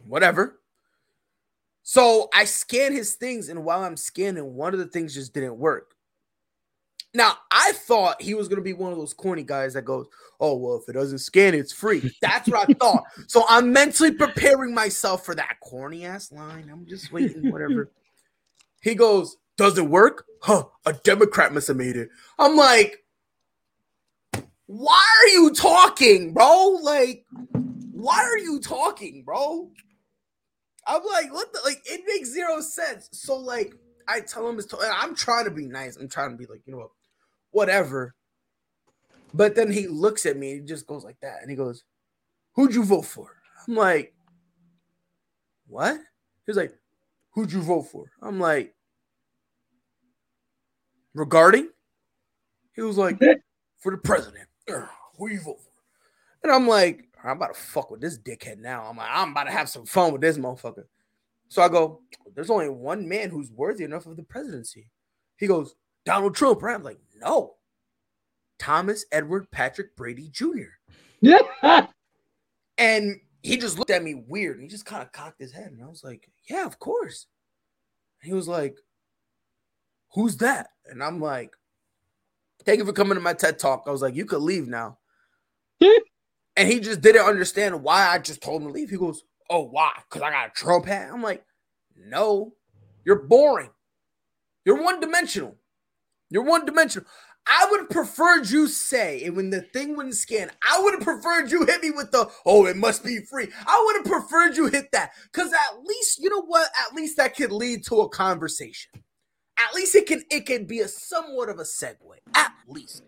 whatever. 0.07 0.59
So 1.83 2.29
I 2.33 2.45
scan 2.45 2.93
his 2.93 3.15
things, 3.15 3.49
and 3.49 3.65
while 3.65 3.83
I'm 3.83 3.97
scanning, 3.97 4.53
one 4.53 4.73
of 4.73 4.79
the 4.79 4.85
things 4.85 5.13
just 5.13 5.33
didn't 5.33 5.57
work. 5.57 5.95
Now, 7.13 7.33
I 7.51 7.73
thought 7.73 8.21
he 8.21 8.33
was 8.33 8.47
going 8.47 8.57
to 8.57 8.63
be 8.63 8.73
one 8.73 8.91
of 8.91 8.97
those 8.97 9.13
corny 9.13 9.43
guys 9.43 9.73
that 9.73 9.83
goes, 9.83 10.07
Oh, 10.39 10.55
well, 10.55 10.77
if 10.77 10.89
it 10.89 10.93
doesn't 10.93 11.19
scan, 11.19 11.53
it's 11.53 11.73
free. 11.73 12.11
That's 12.21 12.47
what 12.49 12.69
I 12.69 12.73
thought. 12.79 13.03
So 13.27 13.43
I'm 13.49 13.71
mentally 13.71 14.11
preparing 14.11 14.73
myself 14.73 15.25
for 15.25 15.35
that 15.35 15.57
corny 15.61 16.05
ass 16.05 16.31
line. 16.31 16.69
I'm 16.71 16.85
just 16.87 17.11
waiting, 17.11 17.51
whatever. 17.51 17.91
he 18.81 18.95
goes, 18.95 19.37
Does 19.57 19.77
it 19.77 19.85
work? 19.85 20.25
Huh, 20.41 20.63
a 20.85 20.93
Democrat 20.93 21.53
must 21.53 21.67
have 21.67 21.77
made 21.77 21.95
it. 21.95 22.09
I'm 22.39 22.55
like, 22.55 23.03
Why 24.67 25.05
are 25.21 25.27
you 25.27 25.51
talking, 25.51 26.33
bro? 26.33 26.79
Like, 26.81 27.25
why 27.91 28.17
are 28.23 28.37
you 28.37 28.59
talking, 28.59 29.23
bro? 29.23 29.69
I'm 30.87 31.03
like, 31.05 31.31
what 31.31 31.53
the 31.53 31.59
like 31.63 31.81
it 31.85 32.01
makes 32.07 32.29
zero 32.31 32.59
sense. 32.61 33.09
So, 33.11 33.35
like, 33.37 33.75
I 34.07 34.21
tell 34.21 34.49
him 34.49 34.57
it's 34.57 34.73
I'm 34.73 35.13
trying 35.15 35.45
to 35.45 35.51
be 35.51 35.67
nice. 35.67 35.97
I'm 35.97 36.09
trying 36.09 36.31
to 36.31 36.37
be 36.37 36.47
like, 36.47 36.61
you 36.65 36.73
know 36.73 36.79
what? 36.79 36.89
Whatever. 37.51 38.15
But 39.33 39.55
then 39.55 39.71
he 39.71 39.87
looks 39.87 40.25
at 40.25 40.37
me, 40.37 40.55
he 40.55 40.59
just 40.59 40.87
goes 40.87 41.03
like 41.03 41.19
that, 41.21 41.41
and 41.41 41.49
he 41.49 41.55
goes, 41.55 41.83
Who'd 42.53 42.75
you 42.75 42.83
vote 42.83 43.05
for? 43.05 43.37
I'm 43.67 43.75
like, 43.75 44.13
What? 45.67 45.99
He's 46.45 46.57
like, 46.57 46.73
Who'd 47.31 47.51
you 47.51 47.61
vote 47.61 47.83
for? 47.83 48.11
I'm 48.21 48.39
like, 48.39 48.75
Regarding? 51.13 51.69
He 52.75 52.81
was 52.81 52.97
like, 52.97 53.19
For 53.79 53.91
the 53.91 53.97
president. 53.97 54.47
Who 55.17 55.29
you 55.29 55.41
vote 55.41 55.59
for? 55.59 55.71
And 56.43 56.51
I'm 56.51 56.67
like, 56.67 57.05
I'm 57.23 57.37
about 57.37 57.53
to 57.53 57.59
fuck 57.59 57.91
with 57.91 58.01
this 58.01 58.17
dickhead 58.17 58.57
now. 58.57 58.85
I'm 58.89 58.97
like, 58.97 59.09
I'm 59.11 59.31
about 59.31 59.43
to 59.45 59.51
have 59.51 59.69
some 59.69 59.85
fun 59.85 60.11
with 60.11 60.21
this 60.21 60.37
motherfucker. 60.37 60.85
So 61.47 61.61
I 61.61 61.69
go, 61.69 62.01
There's 62.35 62.49
only 62.49 62.69
one 62.69 63.07
man 63.07 63.29
who's 63.29 63.49
worthy 63.49 63.85
enough 63.85 64.05
of 64.05 64.17
the 64.17 64.23
presidency. 64.23 64.89
He 65.37 65.47
goes, 65.47 65.75
Donald 66.05 66.35
Trump, 66.35 66.61
right? 66.61 66.75
I'm 66.75 66.83
like, 66.83 66.99
no. 67.15 67.55
Thomas 68.59 69.05
Edward 69.11 69.49
Patrick 69.51 69.95
Brady 69.95 70.29
Jr. 70.29 70.69
Yeah. 71.21 71.39
and 72.77 73.19
he 73.41 73.57
just 73.57 73.79
looked 73.79 73.89
at 73.89 74.03
me 74.03 74.23
weird 74.27 74.57
and 74.57 74.63
he 74.63 74.69
just 74.69 74.85
kind 74.85 75.01
of 75.01 75.11
cocked 75.11 75.39
his 75.39 75.51
head. 75.51 75.71
And 75.71 75.83
I 75.83 75.87
was 75.87 76.03
like, 76.03 76.29
yeah, 76.49 76.65
of 76.65 76.79
course. 76.79 77.27
And 78.21 78.29
he 78.29 78.35
was 78.35 78.47
like, 78.47 78.77
who's 80.13 80.37
that? 80.37 80.69
And 80.85 81.03
I'm 81.03 81.19
like, 81.19 81.55
thank 82.65 82.79
you 82.79 82.85
for 82.85 82.93
coming 82.93 83.15
to 83.15 83.21
my 83.21 83.33
TED 83.33 83.57
talk. 83.57 83.83
I 83.87 83.91
was 83.91 84.01
like, 84.01 84.15
you 84.15 84.25
could 84.25 84.41
leave 84.41 84.67
now. 84.67 84.99
and 85.81 86.69
he 86.69 86.79
just 86.79 87.01
didn't 87.01 87.25
understand 87.25 87.83
why 87.83 88.07
I 88.07 88.19
just 88.19 88.41
told 88.41 88.61
him 88.61 88.67
to 88.67 88.73
leave. 88.73 88.89
He 88.89 88.97
goes, 88.97 89.23
oh, 89.49 89.63
why? 89.63 89.91
Because 90.07 90.21
I 90.21 90.29
got 90.29 90.49
a 90.49 90.51
Trump 90.51 90.85
hat. 90.85 91.09
I'm 91.11 91.23
like, 91.23 91.43
no, 91.95 92.53
you're 93.05 93.23
boring. 93.23 93.69
You're 94.65 94.83
one 94.83 94.99
dimensional. 94.99 95.55
You're 96.31 96.43
one 96.43 96.65
dimensional. 96.65 97.07
I 97.45 97.67
would 97.69 97.81
have 97.81 97.89
preferred 97.89 98.49
you 98.49 98.67
say, 98.67 99.23
and 99.25 99.35
when 99.35 99.49
the 99.49 99.61
thing 99.61 99.95
wouldn't 99.95 100.15
scan, 100.15 100.49
I 100.67 100.79
would 100.81 100.93
have 100.93 101.03
preferred 101.03 101.51
you 101.51 101.65
hit 101.65 101.81
me 101.81 101.91
with 101.91 102.11
the, 102.11 102.29
oh, 102.45 102.65
it 102.67 102.77
must 102.77 103.03
be 103.03 103.19
free. 103.19 103.47
I 103.67 103.83
would 103.85 103.95
have 103.97 104.05
preferred 104.21 104.55
you 104.55 104.67
hit 104.67 104.91
that. 104.91 105.11
Because 105.31 105.51
at 105.51 105.83
least, 105.83 106.19
you 106.19 106.29
know 106.29 106.43
what? 106.43 106.69
At 106.87 106.95
least 106.95 107.17
that 107.17 107.35
could 107.35 107.51
lead 107.51 107.83
to 107.85 108.01
a 108.01 108.09
conversation. 108.09 108.91
At 109.57 109.75
least 109.75 109.95
it 109.95 110.07
can 110.07 110.23
it 110.31 110.45
can 110.45 110.65
be 110.65 110.79
a 110.79 110.87
somewhat 110.87 111.49
of 111.49 111.59
a 111.59 111.63
segue. 111.63 111.95
At 112.33 112.53
least. 112.67 113.03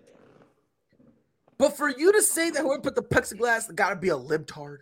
But 1.58 1.78
for 1.78 1.90
you 1.90 2.12
to 2.12 2.22
say 2.22 2.50
that 2.50 2.62
whoever 2.62 2.82
put 2.82 2.96
the 2.96 3.02
plexiglass 3.02 3.74
gotta 3.74 3.96
be 3.96 4.10
a 4.10 4.18
libtard. 4.18 4.80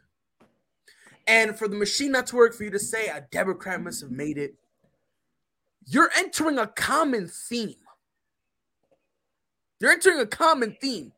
And 1.27 1.57
for 1.57 1.67
the 1.67 1.77
machine 1.77 2.11
not 2.11 2.27
to 2.27 2.35
work, 2.35 2.55
for 2.55 2.63
you 2.63 2.71
to 2.71 2.79
say 2.79 3.07
a 3.07 3.25
Democrat 3.31 3.81
must 3.81 4.01
have 4.01 4.11
made 4.11 4.37
it, 4.37 4.55
you're 5.85 6.09
entering 6.17 6.57
a 6.57 6.67
common 6.67 7.27
theme 7.27 7.75
you're 9.81 9.91
entering 9.91 10.19
a 10.19 10.25
common 10.25 10.77
theme. 10.79 11.11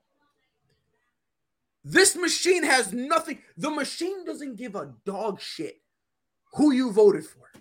This 1.83 2.15
machine 2.15 2.63
has 2.63 2.93
nothing. 2.93 3.39
The 3.57 3.69
machine 3.69 4.25
doesn't 4.25 4.55
give 4.55 4.75
a 4.75 4.93
dog 5.05 5.41
shit 5.41 5.81
who 6.53 6.71
you 6.71 6.91
voted 6.91 7.25
for. 7.25 7.51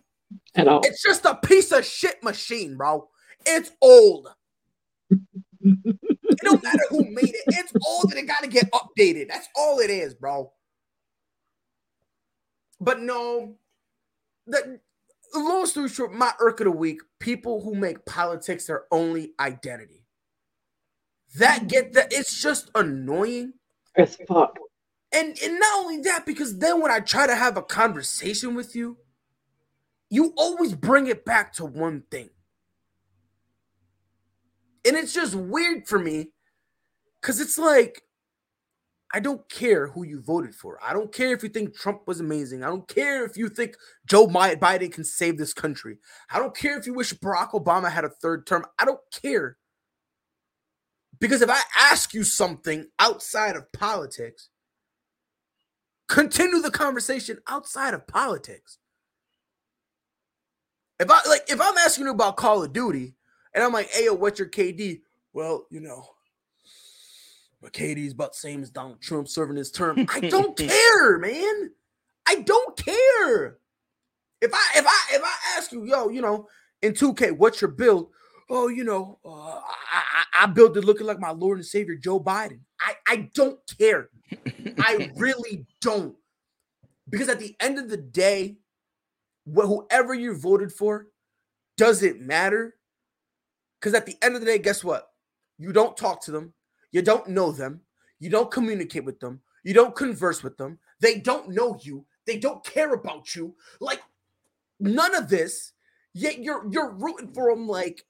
At 0.55 0.69
all. 0.69 0.81
It's 0.85 1.03
just 1.03 1.25
a 1.25 1.35
piece 1.35 1.73
of 1.73 1.85
shit 1.85 2.23
machine, 2.23 2.77
bro. 2.77 3.09
It's 3.45 3.73
old. 3.81 4.29
it 5.61 6.38
don't 6.41 6.62
matter 6.62 6.85
who 6.88 7.05
made 7.11 7.35
it. 7.35 7.45
It's 7.49 7.73
old 7.87 8.12
and 8.12 8.15
it 8.15 8.27
got 8.27 8.43
to 8.43 8.49
get 8.49 8.71
updated. 8.71 9.29
That's 9.29 9.49
all 9.57 9.81
it 9.81 9.91
is, 9.91 10.15
bro. 10.15 10.53
But 12.81 13.01
no, 13.01 13.57
the, 14.47 14.81
the 15.33 15.38
long 15.38 15.67
story 15.67 15.88
short, 15.88 16.12
my 16.12 16.33
irk 16.38 16.61
of 16.61 16.65
the 16.65 16.71
week: 16.71 17.01
people 17.19 17.62
who 17.62 17.75
make 17.75 18.05
politics 18.05 18.67
their 18.67 18.85
only 18.91 19.33
identity. 19.38 20.02
That 21.37 21.68
get 21.68 21.92
that 21.95 22.12
it's 22.12 22.40
just 22.40 22.71
annoying 22.75 23.55
as 23.97 24.16
fuck. 24.29 24.59
And 25.12 25.37
and 25.42 25.59
not 25.59 25.79
only 25.81 26.01
that, 26.03 26.25
because 26.27 26.59
then 26.59 26.81
when 26.81 26.90
I 26.90 27.01
try 27.01 27.27
to 27.27 27.35
have 27.35 27.57
a 27.57 27.62
conversation 27.62 28.55
with 28.55 28.75
you, 28.75 28.99
you 30.11 30.33
always 30.37 30.75
bring 30.75 31.07
it 31.07 31.25
back 31.25 31.53
to 31.55 31.64
one 31.64 32.05
thing. 32.11 32.31
And 34.87 34.97
it's 34.97 35.14
just 35.14 35.35
weird 35.35 35.87
for 35.87 35.99
me 35.99 36.33
because 37.21 37.40
it's 37.40 37.57
like, 37.57 38.03
I 39.14 39.21
don't 39.21 39.49
care 39.49 39.88
who 39.88 40.03
you 40.05 40.21
voted 40.21 40.55
for. 40.55 40.79
I 40.83 40.92
don't 40.92 41.12
care 41.12 41.33
if 41.33 41.42
you 41.42 41.49
think 41.51 41.77
Trump 41.77 42.07
was 42.07 42.18
amazing. 42.18 42.64
I 42.64 42.68
don't 42.68 42.88
care 42.88 43.25
if 43.25 43.37
you 43.37 43.49
think 43.49 43.77
Joe 44.07 44.27
Biden 44.27 44.92
can 44.92 45.05
save 45.05 45.38
this 45.38 45.53
country. 45.53 45.99
I 46.31 46.38
don't 46.38 46.57
care 46.57 46.79
if 46.79 46.87
you 46.87 46.95
wish 46.95 47.12
Barack 47.14 47.51
Obama 47.51 47.90
had 47.90 48.05
a 48.05 48.09
third 48.09 48.47
term. 48.47 48.64
I 48.79 48.87
don't 48.87 49.01
care. 49.23 49.59
Because 51.23 51.41
if 51.41 51.49
I 51.49 51.61
ask 51.79 52.15
you 52.15 52.25
something 52.25 52.89
outside 52.99 53.55
of 53.55 53.71
politics, 53.73 54.49
continue 56.09 56.61
the 56.61 56.73
conversation 56.73 57.39
outside 57.49 57.95
of 57.95 58.09
politics. 58.09 58.79
If 60.99 61.09
I 61.09 61.21
like 61.29 61.43
if 61.49 61.61
I'm 61.61 61.79
asking 61.79 62.07
you 62.07 62.11
about 62.11 62.37
Call 62.37 62.65
of 62.65 62.73
Duty 62.73 63.15
and 63.55 63.63
I'm 63.63 63.73
like, 63.73 63.89
hey, 63.91 64.07
yo, 64.07 64.15
what's 64.15 64.41
your 64.41 64.49
KD? 64.49 65.03
Well, 65.33 65.65
you 65.71 65.79
know, 65.79 66.05
my 67.63 67.69
KD 67.69 67.99
is 67.99 68.15
about 68.15 68.33
the 68.33 68.39
same 68.39 68.61
as 68.61 68.71
Donald 68.71 69.01
Trump 69.01 69.29
serving 69.29 69.57
his 69.57 69.71
term. 69.71 70.05
I 70.13 70.19
don't 70.19 70.59
care, 70.59 71.19
man. 71.19 71.71
I 72.27 72.41
don't 72.45 72.77
care. 72.77 73.59
If 74.41 74.53
I 74.53 74.71
if 74.75 74.85
I 74.85 75.01
if 75.13 75.23
I 75.23 75.35
ask 75.57 75.71
you, 75.71 75.85
yo, 75.85 76.09
you 76.09 76.21
know, 76.21 76.49
in 76.83 76.95
2K, 76.95 77.37
what's 77.37 77.61
your 77.61 77.71
build? 77.71 78.09
Oh, 78.55 78.69
you 78.69 78.85
know, 78.85 79.19
uh, 79.25 79.31
I, 79.31 79.62
I, 79.93 80.25
I 80.43 80.47
built 80.47 80.77
it 80.77 80.85
looking 80.85 81.07
like 81.07 81.19
my 81.19 81.31
Lord 81.31 81.57
and 81.57 81.67
Savior 81.67 81.95
Joe 81.95 82.21
Biden. 82.21 82.61
I 82.79 82.95
I 83.09 83.31
don't 83.33 83.59
care. 83.79 84.11
I 84.79 85.11
really 85.17 85.65
don't. 85.81 86.15
Because 87.09 87.31
at 87.31 87.38
the 87.41 87.57
end 87.61 87.79
of 87.79 87.88
the 87.88 87.97
day, 87.97 88.59
whoever 89.47 90.12
you 90.12 90.37
voted 90.37 90.71
for, 90.71 91.07
doesn't 91.79 92.21
matter? 92.21 92.75
Because 93.81 93.95
at 93.95 94.05
the 94.05 94.17
end 94.21 94.35
of 94.35 94.43
the 94.43 94.47
day, 94.47 94.59
guess 94.59 94.85
what? 94.85 95.09
You 95.59 95.73
don't 95.73 95.97
talk 95.97 96.23
to 96.25 96.31
them. 96.31 96.53
You 96.91 97.01
don't 97.01 97.29
know 97.29 97.53
them. 97.53 97.81
You 98.21 98.29
don't 98.29 98.51
communicate 98.51 99.07
with 99.07 99.19
them. 99.19 99.41
You 99.65 99.73
don't 99.73 99.97
converse 99.97 100.43
with 100.43 100.59
them. 100.59 100.79
They 101.01 101.21
don't 101.21 101.49
know 101.49 101.79
you. 101.81 102.05
They 102.27 102.37
don't 102.38 102.62
care 102.65 102.93
about 102.93 103.35
you. 103.35 103.55
Like 103.81 104.03
none 104.79 105.15
of 105.15 105.31
this. 105.31 105.73
Yet 106.12 106.41
you're 106.41 106.71
you're 106.71 106.93
rooting 106.93 107.33
for 107.33 107.51
them 107.51 107.67
like 107.67 108.05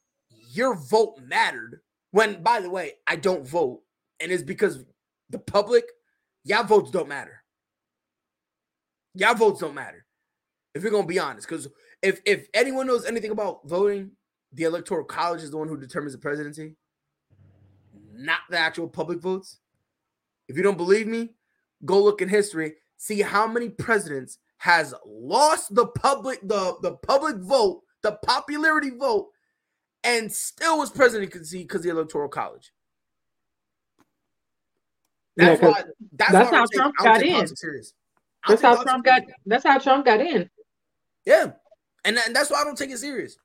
your 0.54 0.74
vote 0.74 1.18
mattered. 1.24 1.80
When 2.10 2.42
by 2.42 2.60
the 2.60 2.70
way, 2.70 2.92
I 3.06 3.16
don't 3.16 3.46
vote, 3.46 3.80
and 4.20 4.30
it's 4.30 4.42
because 4.42 4.84
the 5.30 5.38
public, 5.38 5.84
y'all 6.44 6.64
votes 6.64 6.90
don't 6.90 7.08
matter. 7.08 7.42
Y'all 9.14 9.34
votes 9.34 9.60
don't 9.60 9.74
matter. 9.74 10.04
If 10.74 10.82
you're 10.82 10.92
gonna 10.92 11.06
be 11.06 11.18
honest, 11.18 11.48
because 11.48 11.68
if 12.02 12.20
if 12.26 12.48
anyone 12.52 12.86
knows 12.86 13.06
anything 13.06 13.30
about 13.30 13.66
voting, 13.66 14.10
the 14.52 14.64
electoral 14.64 15.04
college 15.04 15.42
is 15.42 15.50
the 15.50 15.56
one 15.56 15.68
who 15.68 15.78
determines 15.78 16.12
the 16.12 16.18
presidency, 16.18 16.76
not 18.12 18.40
the 18.50 18.58
actual 18.58 18.88
public 18.88 19.20
votes. 19.20 19.58
If 20.48 20.56
you 20.56 20.62
don't 20.62 20.76
believe 20.76 21.06
me, 21.06 21.30
go 21.84 22.02
look 22.02 22.20
in 22.20 22.28
history, 22.28 22.74
see 22.98 23.22
how 23.22 23.46
many 23.46 23.70
presidents 23.70 24.38
has 24.58 24.94
lost 25.06 25.74
the 25.74 25.86
public 25.86 26.40
the 26.42 26.76
the 26.82 26.96
public 26.96 27.36
vote, 27.36 27.82
the 28.02 28.18
popularity 28.22 28.90
vote, 28.90 29.30
and 30.04 30.30
still 30.30 30.78
was 30.78 30.90
president 30.90 31.32
because 31.32 31.52
of 31.54 31.82
the 31.82 31.88
electoral 31.90 32.28
college. 32.28 32.72
That's 35.36 35.62
yeah, 35.62 35.68
why. 35.68 35.82
That's, 36.12 36.32
that's 36.32 36.50
why 36.50 36.58
how 36.58 36.66
Trump 36.72 36.94
got 36.96 37.22
in. 37.22 37.46
That's 38.48 38.62
how 38.62 38.82
Trump 38.82 39.04
got. 39.04 39.22
That's 39.46 39.64
how 39.64 39.78
Trump 39.78 40.04
got 40.04 40.20
in. 40.20 40.50
Yeah, 41.24 41.52
and, 42.04 42.18
and 42.18 42.34
that's 42.34 42.50
why 42.50 42.60
I 42.60 42.64
don't 42.64 42.76
take 42.76 42.90
it 42.90 42.98
serious. 42.98 43.36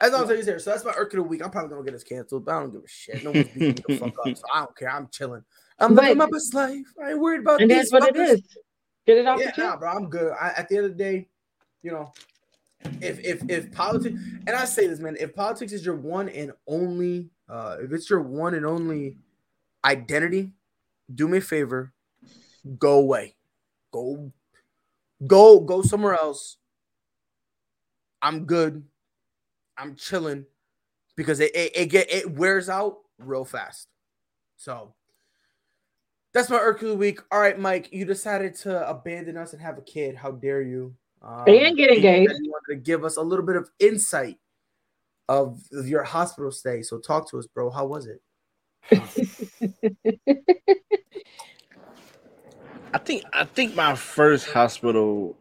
As 0.00 0.12
long 0.12 0.22
I'm 0.22 0.28
serious. 0.28 0.64
So 0.64 0.70
that's 0.70 0.84
my 0.84 0.92
irk 0.96 1.12
of 1.14 1.18
the 1.18 1.22
week. 1.22 1.42
I'm 1.42 1.50
probably 1.50 1.70
gonna 1.70 1.84
get 1.84 1.94
us 1.94 2.04
canceled, 2.04 2.44
but 2.44 2.54
I 2.54 2.60
don't 2.60 2.70
give 2.70 2.82
a 2.82 2.88
shit. 2.88 3.24
No 3.24 3.32
one's 3.32 3.48
beating 3.48 3.82
the 3.86 3.96
fuck 3.96 4.14
up, 4.26 4.36
so 4.36 4.44
I 4.52 4.58
don't 4.60 4.76
care. 4.76 4.90
I'm 4.90 5.08
chilling. 5.08 5.42
I'm 5.78 5.94
but, 5.94 6.04
living 6.04 6.18
my 6.18 6.28
best 6.30 6.54
life. 6.54 6.86
I 7.02 7.10
ain't 7.10 7.20
worried 7.20 7.40
about. 7.40 7.60
And 7.60 7.70
that's 7.70 7.92
what 7.92 8.06
it 8.08 8.16
is. 8.16 8.42
Get 9.06 9.18
it 9.18 9.26
off 9.26 9.40
yeah, 9.40 9.52
nah, 9.56 9.76
bro. 9.76 9.90
I'm 9.90 10.08
good. 10.08 10.32
I, 10.38 10.52
at 10.56 10.68
the 10.68 10.76
end 10.76 10.86
of 10.86 10.96
the 10.96 11.02
day, 11.02 11.28
you 11.82 11.92
know, 11.92 12.12
if 12.84 13.18
if 13.24 13.42
if 13.48 13.72
politics, 13.72 14.18
and 14.46 14.50
I 14.50 14.64
say 14.64 14.86
this, 14.86 15.00
man, 15.00 15.16
if 15.18 15.34
politics 15.34 15.72
is 15.72 15.84
your 15.84 15.96
one 15.96 16.28
and 16.28 16.52
only, 16.66 17.30
uh, 17.48 17.76
if 17.80 17.92
it's 17.92 18.08
your 18.08 18.22
one 18.22 18.54
and 18.54 18.66
only 18.66 19.18
identity, 19.84 20.52
do 21.14 21.28
me 21.28 21.38
a 21.38 21.40
favor, 21.40 21.92
go 22.78 22.98
away, 22.98 23.34
go, 23.92 24.32
go, 25.26 25.60
go 25.60 25.82
somewhere 25.82 26.14
else 26.14 26.58
I'm 28.22 28.44
good. 28.44 28.84
I'm 29.78 29.94
chilling 29.94 30.46
because 31.16 31.40
it, 31.40 31.54
it, 31.54 31.76
it 31.76 31.86
get 31.86 32.10
it 32.10 32.30
wears 32.30 32.68
out 32.68 32.98
real 33.18 33.44
fast. 33.44 33.88
So 34.56 34.94
that's 36.32 36.50
my 36.50 36.56
Hercules 36.56 36.96
week. 36.96 37.20
All 37.30 37.40
right, 37.40 37.58
Mike, 37.58 37.92
you 37.92 38.04
decided 38.04 38.54
to 38.56 38.88
abandon 38.88 39.36
us 39.36 39.52
and 39.52 39.62
have 39.62 39.78
a 39.78 39.82
kid. 39.82 40.16
How 40.16 40.32
dare 40.32 40.62
you? 40.62 40.94
Um, 41.22 41.44
and 41.46 41.76
get 41.76 41.90
engaged. 41.90 42.32
You 42.40 42.50
wanted 42.50 42.74
to 42.74 42.76
give 42.76 43.04
us 43.04 43.16
a 43.16 43.22
little 43.22 43.44
bit 43.44 43.56
of 43.56 43.70
insight 43.78 44.38
of, 45.28 45.60
of 45.72 45.88
your 45.88 46.04
hospital 46.04 46.50
stay. 46.50 46.82
So 46.82 46.98
talk 46.98 47.30
to 47.30 47.38
us, 47.38 47.46
bro. 47.46 47.70
How 47.70 47.86
was 47.86 48.06
it? 48.06 48.20
I 52.94 52.98
think 52.98 53.24
I 53.32 53.44
think 53.44 53.74
my 53.74 53.94
first 53.94 54.48
hospital 54.48 55.36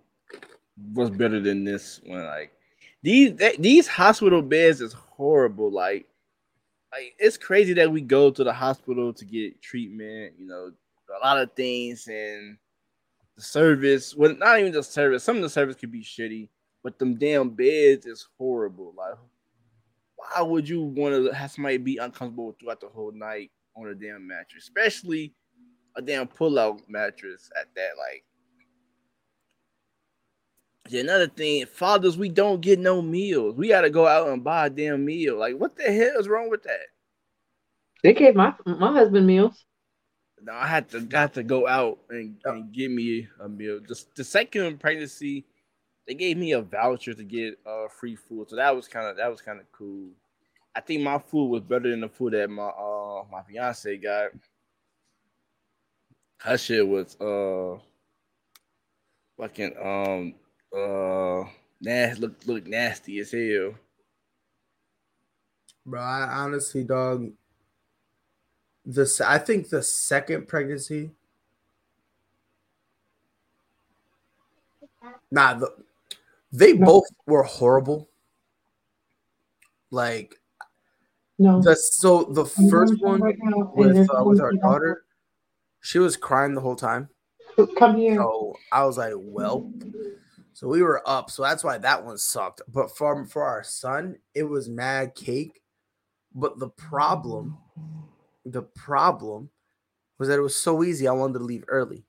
was 0.94 1.10
better 1.10 1.40
than 1.40 1.64
this 1.64 2.02
one. 2.06 2.26
Like 2.26 2.52
these 3.04 3.40
these 3.60 3.88
hospital 3.88 4.42
beds 4.42 4.82
is 4.82 4.94
horrible. 4.94 5.72
Like, 5.72 6.08
like 6.92 7.14
it's 7.20 7.38
crazy 7.38 7.74
that 7.74 7.92
we 7.92 8.02
go 8.02 8.32
to 8.32 8.44
the 8.44 8.52
hospital 8.52 9.14
to 9.14 9.26
get 9.26 9.62
treatment. 9.62 10.34
You 10.40 10.48
know, 10.48 10.72
a 11.16 11.26
lot 11.26 11.40
of 11.40 11.54
things 11.54 12.08
and 12.08 12.58
the 13.36 13.42
service. 13.42 14.16
Well, 14.16 14.36
not 14.36 14.60
even 14.60 14.72
the 14.72 14.84
service. 14.84 15.24
Some 15.24 15.38
of 15.38 15.42
the 15.42 15.50
service 15.50 15.76
could 15.76 15.92
be 15.92 16.04
shitty, 16.04 16.50
but 16.84 17.00
them 17.00 17.16
damn 17.16 17.50
beds 17.50 18.06
is 18.06 18.28
horrible. 18.38 18.94
Like, 18.98 19.16
why 20.16 20.42
would 20.42 20.68
you 20.68 20.82
want 20.82 21.16
to 21.16 21.34
have 21.34 21.52
somebody 21.52 21.78
be 21.78 21.98
uncomfortable 21.98 22.56
throughout 22.60 22.82
the 22.82 22.88
whole 22.88 23.12
night 23.12 23.52
on 23.76 23.88
a 23.88 23.96
damn 23.96 24.28
mattress, 24.28 24.64
especially 24.64 25.34
a 25.96 26.02
damn 26.02 26.28
pull-out 26.28 26.82
mattress 26.88 27.50
at 27.60 27.68
that? 27.76 27.92
Like, 27.98 28.24
Another 30.92 31.28
thing, 31.28 31.66
fathers, 31.66 32.16
we 32.16 32.30
don't 32.30 32.62
get 32.62 32.78
no 32.78 33.02
meals. 33.02 33.56
We 33.56 33.70
got 33.70 33.82
to 33.82 33.90
go 33.90 34.06
out 34.06 34.30
and 34.30 34.44
buy 34.44 34.68
a 34.68 34.70
damn 34.70 35.04
meal. 35.04 35.38
Like, 35.38 35.58
what 35.58 35.76
the 35.76 35.84
hell 35.84 36.20
is 36.20 36.28
wrong 36.28 36.50
with 36.50 36.64
that? 36.64 36.86
They 38.04 38.14
gave 38.14 38.36
my 38.36 38.54
my 38.66 38.92
husband 38.94 39.26
meals. 39.26 39.66
No, 40.46 40.54
I 40.54 40.68
had 40.68 40.90
to 40.90 41.02
got 41.02 41.34
to 41.34 41.44
go 41.44 41.68
out 41.68 41.98
and, 42.12 42.38
and 42.46 42.72
give 42.72 42.92
me 42.92 43.28
a 43.40 43.50
meal. 43.50 43.80
Just 43.80 44.14
the 44.16 44.24
second 44.24 44.80
pregnancy, 44.80 45.44
they 46.08 46.14
gave 46.14 46.38
me 46.38 46.52
a 46.52 46.62
voucher 46.62 47.16
to 47.16 47.24
get 47.24 47.58
uh 47.66 47.88
free 47.88 48.16
food. 48.16 48.50
So 48.50 48.56
that 48.58 48.76
was 48.76 48.88
kind 48.88 49.08
of 49.08 49.18
that 49.18 49.32
was 49.32 49.42
kind 49.42 49.60
of 49.60 49.72
cool. 49.72 50.10
I 50.76 50.82
think 50.82 51.02
my 51.02 51.18
food 51.18 51.48
was 51.48 51.64
better 51.64 51.90
than 51.90 52.02
the 52.02 52.10
food 52.10 52.34
that 52.34 52.48
my 52.50 52.68
uh 52.68 53.24
my 53.32 53.42
fiance 53.42 53.98
got. 53.98 54.32
Her 56.38 56.58
shit 56.60 56.88
was 56.88 57.20
uh 57.20 57.80
fucking 59.38 59.76
um 59.82 60.36
uh 60.78 61.50
nasty 61.82 62.22
look 62.22 62.46
look 62.46 62.68
nasty 62.68 63.18
as 63.18 63.32
hell. 63.32 63.74
Bro, 65.88 66.02
I 66.02 66.28
honestly, 66.44 66.84
dog. 66.84 67.32
This 68.86 69.20
I 69.20 69.38
think 69.38 69.70
the 69.70 69.82
second 69.82 70.48
pregnancy. 70.48 71.12
Nah, 75.32 75.56
the, 75.56 75.74
they 76.52 76.74
both 76.74 77.06
were 77.26 77.44
horrible. 77.44 78.10
Like, 79.92 80.36
no. 81.38 81.62
The, 81.62 81.76
so 81.76 82.24
the 82.24 82.46
first 82.46 83.02
one 83.02 83.22
with 83.76 84.10
uh, 84.10 84.24
with 84.24 84.40
our 84.40 84.54
daughter, 84.54 85.06
she 85.82 86.00
was 86.00 86.16
crying 86.16 86.54
the 86.54 86.62
whole 86.62 86.76
time. 86.76 87.10
Come 87.78 87.98
here. 87.98 88.16
So 88.16 88.56
I 88.72 88.86
was 88.86 88.98
like, 88.98 89.14
well, 89.16 89.72
so 90.54 90.68
we 90.68 90.82
were 90.82 91.02
up. 91.08 91.30
So 91.30 91.44
that's 91.44 91.64
why 91.64 91.78
that 91.78 92.06
one 92.06 92.18
sucked. 92.18 92.62
But 92.68 92.96
for, 92.96 93.26
for 93.26 93.44
our 93.44 93.64
son, 93.64 94.18
it 94.34 94.44
was 94.44 94.70
mad 94.70 95.16
cake. 95.16 95.62
But 96.34 96.60
the 96.60 96.70
problem, 96.70 97.58
the 98.46 98.62
problem 98.62 99.50
was 100.20 100.30
that 100.30 100.40
it 100.40 100.44
was 100.44 100.56
so 100.56 100.84
easy. 100.84 101.08
I 101.08 101.12
wanted 101.14 101.40
to 101.40 101.46
leave 101.46 101.66
early. 101.68 102.06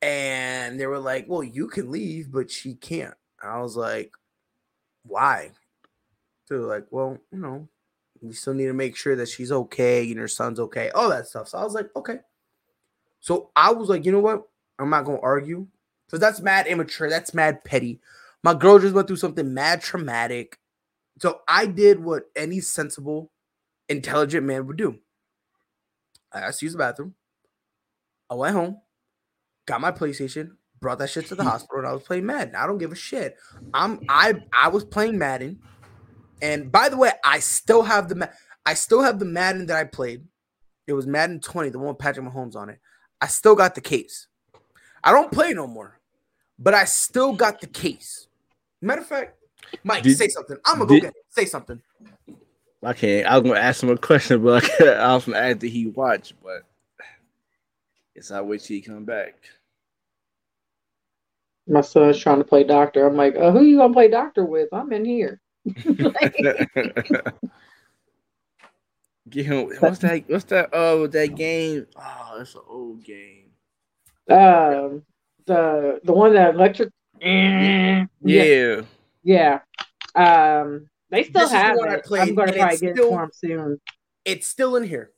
and 0.00 0.78
they 0.80 0.86
were 0.86 0.98
like, 0.98 1.26
well, 1.28 1.42
you 1.42 1.68
can 1.68 1.90
leave, 1.90 2.32
but 2.32 2.50
she 2.50 2.74
can't. 2.74 3.14
I 3.42 3.60
was 3.60 3.76
like, 3.76 4.12
why? 5.04 5.50
They 6.48 6.56
were 6.56 6.66
like, 6.66 6.86
well, 6.90 7.18
you 7.32 7.38
know, 7.38 7.68
We 8.20 8.32
still 8.32 8.54
need 8.54 8.66
to 8.66 8.72
make 8.72 8.96
sure 8.96 9.16
that 9.16 9.28
she's 9.28 9.52
okay 9.52 10.10
and 10.10 10.18
her 10.20 10.28
son's 10.28 10.60
okay, 10.60 10.90
all 10.90 11.08
that 11.10 11.26
stuff. 11.28 11.48
So 11.48 11.58
I 11.58 11.64
was 11.64 11.74
like, 11.74 11.90
okay. 11.96 12.18
So 13.20 13.50
I 13.56 13.72
was 13.72 13.88
like, 13.88 14.04
you 14.04 14.12
know 14.12 14.20
what? 14.20 14.44
I'm 14.78 14.90
not 14.90 15.04
gonna 15.04 15.20
argue 15.20 15.66
because 16.06 16.20
that's 16.20 16.40
mad 16.40 16.66
immature. 16.66 17.08
That's 17.10 17.34
mad 17.34 17.64
petty. 17.64 18.00
My 18.42 18.54
girl 18.54 18.78
just 18.78 18.94
went 18.94 19.06
through 19.08 19.16
something 19.16 19.52
mad 19.54 19.80
traumatic. 19.82 20.58
So 21.20 21.42
I 21.48 21.66
did 21.66 22.00
what 22.00 22.24
any 22.36 22.60
sensible, 22.60 23.30
intelligent 23.92 24.46
man 24.46 24.66
would 24.66 24.76
do. 24.76 24.98
I 26.32 26.40
asked 26.40 26.60
to 26.60 26.66
use 26.66 26.72
the 26.72 26.78
bathroom. 26.78 27.14
I 28.30 28.34
went 28.34 28.54
home, 28.54 28.80
got 29.66 29.80
my 29.80 29.92
PlayStation, 29.92 30.52
brought 30.80 30.98
that 30.98 31.10
shit 31.10 31.26
to 31.26 31.34
the 31.34 31.44
hospital, 31.52 31.78
and 31.78 31.86
I 31.86 31.92
was 31.92 32.02
playing 32.02 32.26
Madden. 32.26 32.54
I 32.54 32.66
don't 32.66 32.78
give 32.78 32.92
a 32.92 32.96
shit. 32.96 33.36
I'm 33.72 34.00
I 34.08 34.34
I 34.52 34.68
was 34.68 34.84
playing 34.84 35.18
Madden, 35.18 35.60
and 36.40 36.72
by 36.72 36.88
the 36.88 36.96
way, 36.96 37.12
I 37.24 37.38
still 37.38 37.82
have 37.82 38.08
the 38.08 38.30
I 38.66 38.74
still 38.74 39.02
have 39.02 39.18
the 39.18 39.24
Madden 39.24 39.66
that 39.66 39.76
I 39.76 39.84
played. 39.84 40.24
It 40.86 40.94
was 40.94 41.06
Madden 41.06 41.40
20, 41.40 41.70
the 41.70 41.78
one 41.78 41.88
with 41.88 41.98
Patrick 41.98 42.26
Mahomes 42.26 42.56
on 42.56 42.68
it. 42.68 42.80
I 43.20 43.28
still 43.28 43.54
got 43.54 43.74
the 43.74 43.80
case. 43.80 44.26
I 45.04 45.12
don't 45.12 45.30
play 45.30 45.52
no 45.52 45.66
more, 45.66 46.00
but 46.58 46.74
I 46.74 46.84
still 46.84 47.32
got 47.32 47.60
the 47.60 47.66
case. 47.68 48.26
Matter 48.80 49.02
of 49.02 49.06
fact, 49.06 49.36
Mike, 49.84 50.02
did, 50.02 50.16
say 50.16 50.28
something. 50.28 50.56
I'm 50.66 50.78
gonna 50.78 50.88
did, 50.88 51.02
go 51.02 51.06
get 51.08 51.16
it. 51.16 51.24
Say 51.28 51.44
something. 51.44 51.80
I 52.82 52.92
can't. 52.94 53.26
I 53.26 53.38
was 53.38 53.48
gonna 53.48 53.60
ask 53.60 53.82
him 53.82 53.90
a 53.90 53.96
question, 53.96 54.42
but 54.42 54.64
I 54.80 55.14
was 55.14 55.24
gonna 55.26 55.38
ask 55.38 55.60
that 55.60 55.68
he 55.68 55.86
watch, 55.86 56.34
but 56.42 56.64
it's 58.14 58.30
I 58.30 58.40
wait 58.40 58.60
till 58.62 58.76
he 58.76 58.80
come 58.80 59.04
back. 59.04 59.34
My 61.68 61.80
son's 61.80 62.18
trying 62.18 62.38
to 62.38 62.44
play 62.44 62.64
doctor. 62.64 63.06
I'm 63.06 63.16
like, 63.16 63.36
uh, 63.36 63.52
who 63.52 63.62
you 63.62 63.78
gonna 63.78 63.92
play 63.92 64.08
doctor 64.08 64.44
with? 64.44 64.68
I'm 64.72 64.92
in 64.92 65.04
here. 65.04 65.40
Get 69.28 69.46
him. 69.46 69.70
What's 69.78 69.98
that? 70.00 70.24
What's 70.26 70.44
that? 70.46 70.70
Oh, 70.72 71.06
that 71.06 71.36
game. 71.36 71.86
Oh, 71.96 72.38
it's 72.40 72.56
an 72.56 72.62
old 72.68 73.04
game. 73.04 73.50
Um, 74.28 75.04
the 75.46 76.00
the 76.02 76.12
one 76.12 76.34
that 76.34 76.54
electric. 76.56 76.90
Yeah. 77.20 78.06
Yeah. 78.24 78.80
Yeah. 79.22 79.60
Um, 80.16 80.88
they 81.12 81.24
still 81.24 81.42
this 81.42 81.52
have 81.52 81.76
it. 81.76 81.82
I'm 81.82 82.34
going 82.34 82.48
to 82.48 82.54
probably 82.54 82.54
get 82.54 82.76
still, 82.78 82.90
it 82.90 83.10
for 83.10 83.20
them 83.20 83.30
soon. 83.34 83.80
It's 84.24 84.46
still 84.46 84.76
in 84.76 84.82
here. 84.82 85.10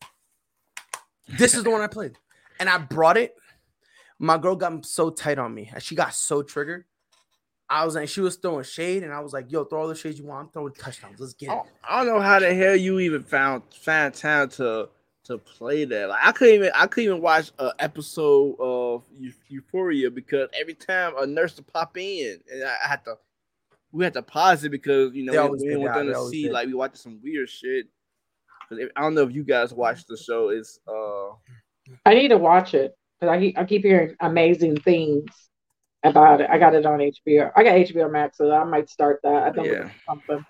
This 1.39 1.55
is 1.55 1.63
the 1.63 1.71
one 1.71 1.81
I 1.81 1.87
played, 1.87 2.19
and 2.59 2.69
I 2.69 2.79
brought 2.79 3.17
it. 3.17 3.35
My 4.19 4.37
girl 4.37 4.57
got 4.57 4.85
so 4.85 5.09
tight 5.11 5.39
on 5.39 5.55
me. 5.55 5.71
She 5.79 5.95
got 5.95 6.13
so 6.13 6.43
triggered. 6.43 6.85
I 7.71 7.85
was 7.85 7.95
like, 7.95 8.09
she 8.09 8.21
was 8.21 8.37
throwing 8.37 8.65
shade, 8.65 9.05
and 9.05 9.13
I 9.13 9.21
was 9.21 9.33
like, 9.33 9.51
"Yo, 9.51 9.65
throw 9.65 9.83
all 9.83 9.89
the 9.89 9.95
shade 9.95 10.19
you 10.19 10.27
want. 10.27 10.47
I'm 10.47 10.53
throwing 10.53 10.75
touchdowns. 10.75 11.21
Let's 11.21 11.33
get 11.33 11.51
it." 11.51 11.63
I 11.89 12.05
don't 12.05 12.13
know 12.13 12.21
how 12.21 12.41
the 12.41 12.53
hell 12.53 12.77
you 12.77 12.99
even 12.99 13.23
found 13.23 13.63
found 13.73 14.15
time 14.15 14.49
to 14.51 14.91
to 15.25 15.39
play 15.39 15.85
that. 15.85 16.09
Like 16.09 16.21
I 16.23 16.33
couldn't 16.33 16.55
even 16.57 16.71
I 16.75 16.87
couldn't 16.89 17.11
even 17.11 17.23
watch 17.23 17.53
an 17.59 17.73
episode 17.79 18.57
of 18.59 19.05
Euphoria 19.49 20.11
because 20.11 20.49
every 20.59 20.75
time 20.75 21.15
a 21.17 21.27
nurse 21.27 21.57
would 21.57 21.73
pop 21.73 21.97
in, 21.97 22.41
and 22.53 22.65
I 22.65 22.89
had 22.89 23.05
to 23.05 23.15
we 23.95 24.03
had 24.03 24.15
to 24.15 24.23
pause 24.23 24.65
it 24.65 24.71
because 24.71 25.15
you 25.15 25.25
know 25.25 25.47
we, 25.47 25.59
we 25.59 25.69
didn't 25.69 25.83
want 25.83 25.95
them 25.95 26.07
to 26.09 26.29
see 26.29 26.45
did. 26.45 26.53
like 26.53 26.67
we 26.67 26.75
watching 26.75 26.97
some 26.97 27.21
weird 27.23 27.49
shit. 27.49 27.87
If, 28.71 28.91
I 28.97 29.03
don't 29.03 29.15
know 29.15 29.23
if 29.23 29.33
you 29.33 29.45
guys 29.45 29.73
watched 29.73 30.09
the 30.09 30.17
show. 30.17 30.49
It's 30.49 30.81
uh, 30.89 31.31
I 32.05 32.15
need 32.15 32.29
to 32.29 32.39
watch 32.39 32.75
it 32.75 32.93
because 33.21 33.33
I 33.33 33.53
I 33.57 33.65
keep 33.65 33.83
hearing 33.83 34.17
amazing 34.21 34.79
things 34.79 35.31
about 36.03 36.41
it. 36.41 36.51
I 36.51 36.59
got 36.59 36.75
it 36.75 36.85
on 36.85 36.99
HBO. 36.99 37.53
I 37.55 37.63
got 37.63 37.75
HBO 37.75 38.11
Max, 38.11 38.39
so 38.39 38.51
I 38.51 38.65
might 38.65 38.91
start 38.91 39.21
that. 39.23 39.45
I 39.45 39.53
think 39.53 39.69
yeah. 39.69 39.91
something. 40.09 40.45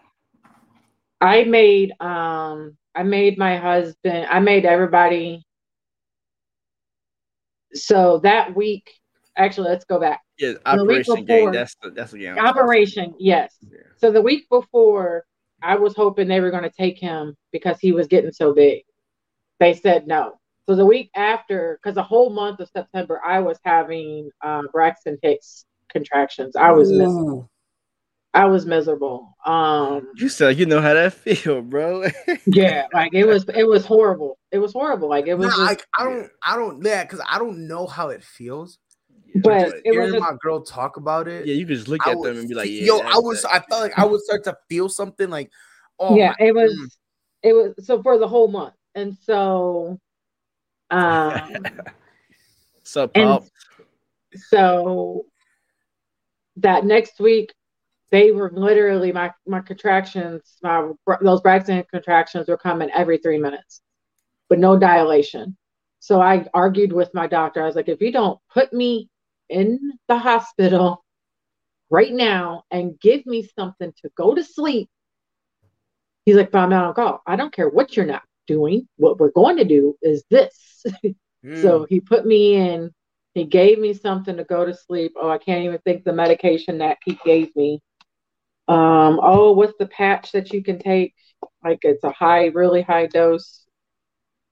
I 1.21 1.45
made 1.45 1.93
um 2.01 2.79
I 2.95 3.03
made 3.03 3.37
my 3.37 3.59
husband. 3.59 4.27
I 4.31 4.41
made 4.41 4.65
everybody. 4.65 5.45
So 7.75 8.21
that 8.23 8.57
week, 8.57 8.91
actually, 9.37 9.69
let's 9.69 9.85
go 9.85 10.01
back. 10.01 10.21
Yeah, 10.39 10.55
Operation 10.67 11.25
Gang. 11.25 11.53
That's 11.53 11.77
the 11.83 11.91
that's 11.91 12.13
the 12.13 12.19
game. 12.19 12.39
Operation, 12.39 13.15
yes. 13.19 13.55
Yeah. 13.63 13.79
So 13.97 14.11
the 14.11 14.23
week 14.23 14.49
before, 14.49 15.25
I 15.63 15.77
was 15.77 15.95
hoping 15.95 16.29
they 16.29 16.41
were 16.41 16.51
going 16.51 16.65
to 16.65 16.71
take 16.71 16.99
him 16.99 17.37
because 17.53 17.79
he 17.81 17.93
was 17.93 18.07
getting 18.07 18.33
so 18.33 18.53
big. 18.53 18.83
They 19.61 19.75
said 19.75 20.07
no. 20.07 20.39
So 20.69 20.75
the 20.75 20.87
week 20.87 21.11
after, 21.15 21.79
because 21.83 21.95
the 21.95 22.03
whole 22.03 22.31
month 22.31 22.61
of 22.61 22.69
September, 22.71 23.21
I 23.25 23.41
was 23.41 23.59
having 23.65 24.31
uh, 24.43 24.63
Braxton 24.73 25.19
Hicks 25.23 25.67
contractions. 25.91 26.57
I 26.57 26.73
was 26.73 26.91
miserable. 26.91 27.51
I 28.35 28.47
was 28.47 28.67
miserable. 28.67 29.37
Um, 29.47 30.09
you 30.17 30.29
said 30.29 30.59
you 30.59 30.67
know 30.67 30.81
how 30.81 30.95
that 30.95 31.13
feel, 31.13 31.63
bro. 31.63 32.07
yeah, 32.47 32.87
like 32.93 33.15
it 33.15 33.27
was. 33.27 33.45
It 33.55 33.67
was 33.67 33.87
horrible. 33.87 34.39
It 34.51 34.59
was 34.59 34.73
horrible. 34.73 35.09
Like 35.09 35.29
it 35.29 35.35
was. 35.35 35.49
Nah, 35.49 35.57
just, 35.57 35.67
like 35.69 35.87
I 35.97 36.05
don't. 36.05 36.31
I 36.45 36.57
don't. 36.57 36.85
Yeah, 36.85 37.05
because 37.05 37.21
I 37.31 37.39
don't 37.39 37.69
know 37.69 37.87
how 37.87 38.09
it 38.09 38.25
feels. 38.25 38.79
But 39.35 39.75
it 39.85 39.93
hearing 39.93 40.13
was 40.13 40.21
my 40.21 40.37
girl 40.41 40.63
talk 40.63 40.97
about 40.97 41.27
it. 41.27 41.47
Yeah, 41.47 41.55
you 41.55 41.67
could 41.67 41.77
just 41.77 41.89
look 41.89 42.07
I 42.07 42.13
at 42.13 42.23
them 42.23 42.39
and 42.39 42.49
be 42.49 42.55
like, 42.55 42.71
yeah, 42.71 42.87
"Yo, 42.87 42.99
I 42.99 43.19
was." 43.19 43.45
I 43.45 43.59
felt 43.59 43.83
like 43.83 43.99
I 43.99 44.05
would 44.05 44.21
start 44.21 44.45
to 44.45 44.57
feel 44.69 44.89
something 44.89 45.29
like, 45.29 45.51
"Oh." 45.99 46.17
Yeah, 46.17 46.35
it 46.39 46.55
was. 46.55 46.73
Mm. 46.73 46.89
It 47.43 47.53
was 47.53 47.87
so 47.87 48.01
for 48.03 48.17
the 48.17 48.29
whole 48.29 48.49
month, 48.49 48.75
and 48.95 49.17
so 49.23 49.99
um, 50.91 51.67
so 52.85 53.09
pop. 53.09 53.45
So 54.37 55.27
that 56.57 56.85
next 56.85 57.21
week, 57.21 57.53
they 58.11 58.31
were 58.31 58.51
literally 58.53 59.13
my 59.13 59.33
my 59.47 59.61
contractions. 59.61 60.59
My 60.63 60.91
those 61.21 61.41
Braxton 61.41 61.85
contractions 61.91 62.49
were 62.49 62.57
coming 62.57 62.91
every 62.95 63.19
three 63.19 63.39
minutes, 63.39 63.81
but 64.49 64.59
no 64.59 64.79
dilation. 64.79 65.57
So 65.99 66.21
I 66.21 66.47
argued 66.53 66.93
with 66.93 67.13
my 67.15 67.27
doctor. 67.27 67.63
I 67.63 67.67
was 67.67 67.77
like, 67.77 67.89
if 67.89 68.01
you 68.01 68.13
don't 68.13 68.39
put 68.53 68.73
me 68.73 69.09
in 69.49 69.93
the 70.09 70.19
hospital 70.19 71.05
right 71.91 72.13
now 72.13 72.65
and 72.71 72.99
give 73.01 73.27
me 73.27 73.49
something 73.59 73.93
to 74.03 74.11
go 74.17 74.35
to 74.35 74.43
sleep, 74.45 74.89
he's 76.25 76.37
like, 76.37 76.51
but 76.51 76.59
I'm 76.61 76.71
not 76.71 76.87
on 76.87 76.95
call. 76.95 77.23
I 77.27 77.37
don't 77.37 77.53
care 77.53 77.69
what 77.69 77.97
you're 77.97 78.07
not 78.07 78.23
doing. 78.47 78.89
What 78.97 79.19
we're 79.19 79.31
going 79.31 79.57
to 79.59 79.65
do 79.65 79.97
is 80.03 80.25
this. 80.31 80.85
mm. 80.95 81.15
So 81.61 81.87
he 81.89 82.01
put 82.01 82.27
me 82.27 82.55
in. 82.57 82.91
He 83.35 83.45
gave 83.45 83.79
me 83.79 83.95
something 83.95 84.37
to 84.37 84.45
go 84.45 84.65
to 84.65 84.75
sleep. 84.75 85.13
Oh, 85.17 85.31
I 85.31 85.39
can't 85.39 85.65
even 85.65 85.79
think 85.79 86.05
the 86.05 86.13
medication 86.13 86.79
that 86.79 86.99
he 87.05 87.19
gave 87.25 87.55
me. 87.57 87.81
Um, 88.69 89.21
oh, 89.23 89.53
what's 89.53 89.75
the 89.79 89.87
patch 89.87 90.33
that 90.33 90.53
you 90.53 90.63
can 90.63 90.79
take? 90.79 91.15
Like 91.63 91.81
it's 91.83 92.05
a 92.05 92.11
high, 92.13 92.47
really 92.47 92.83
high 92.83 93.07
dose 93.07 93.64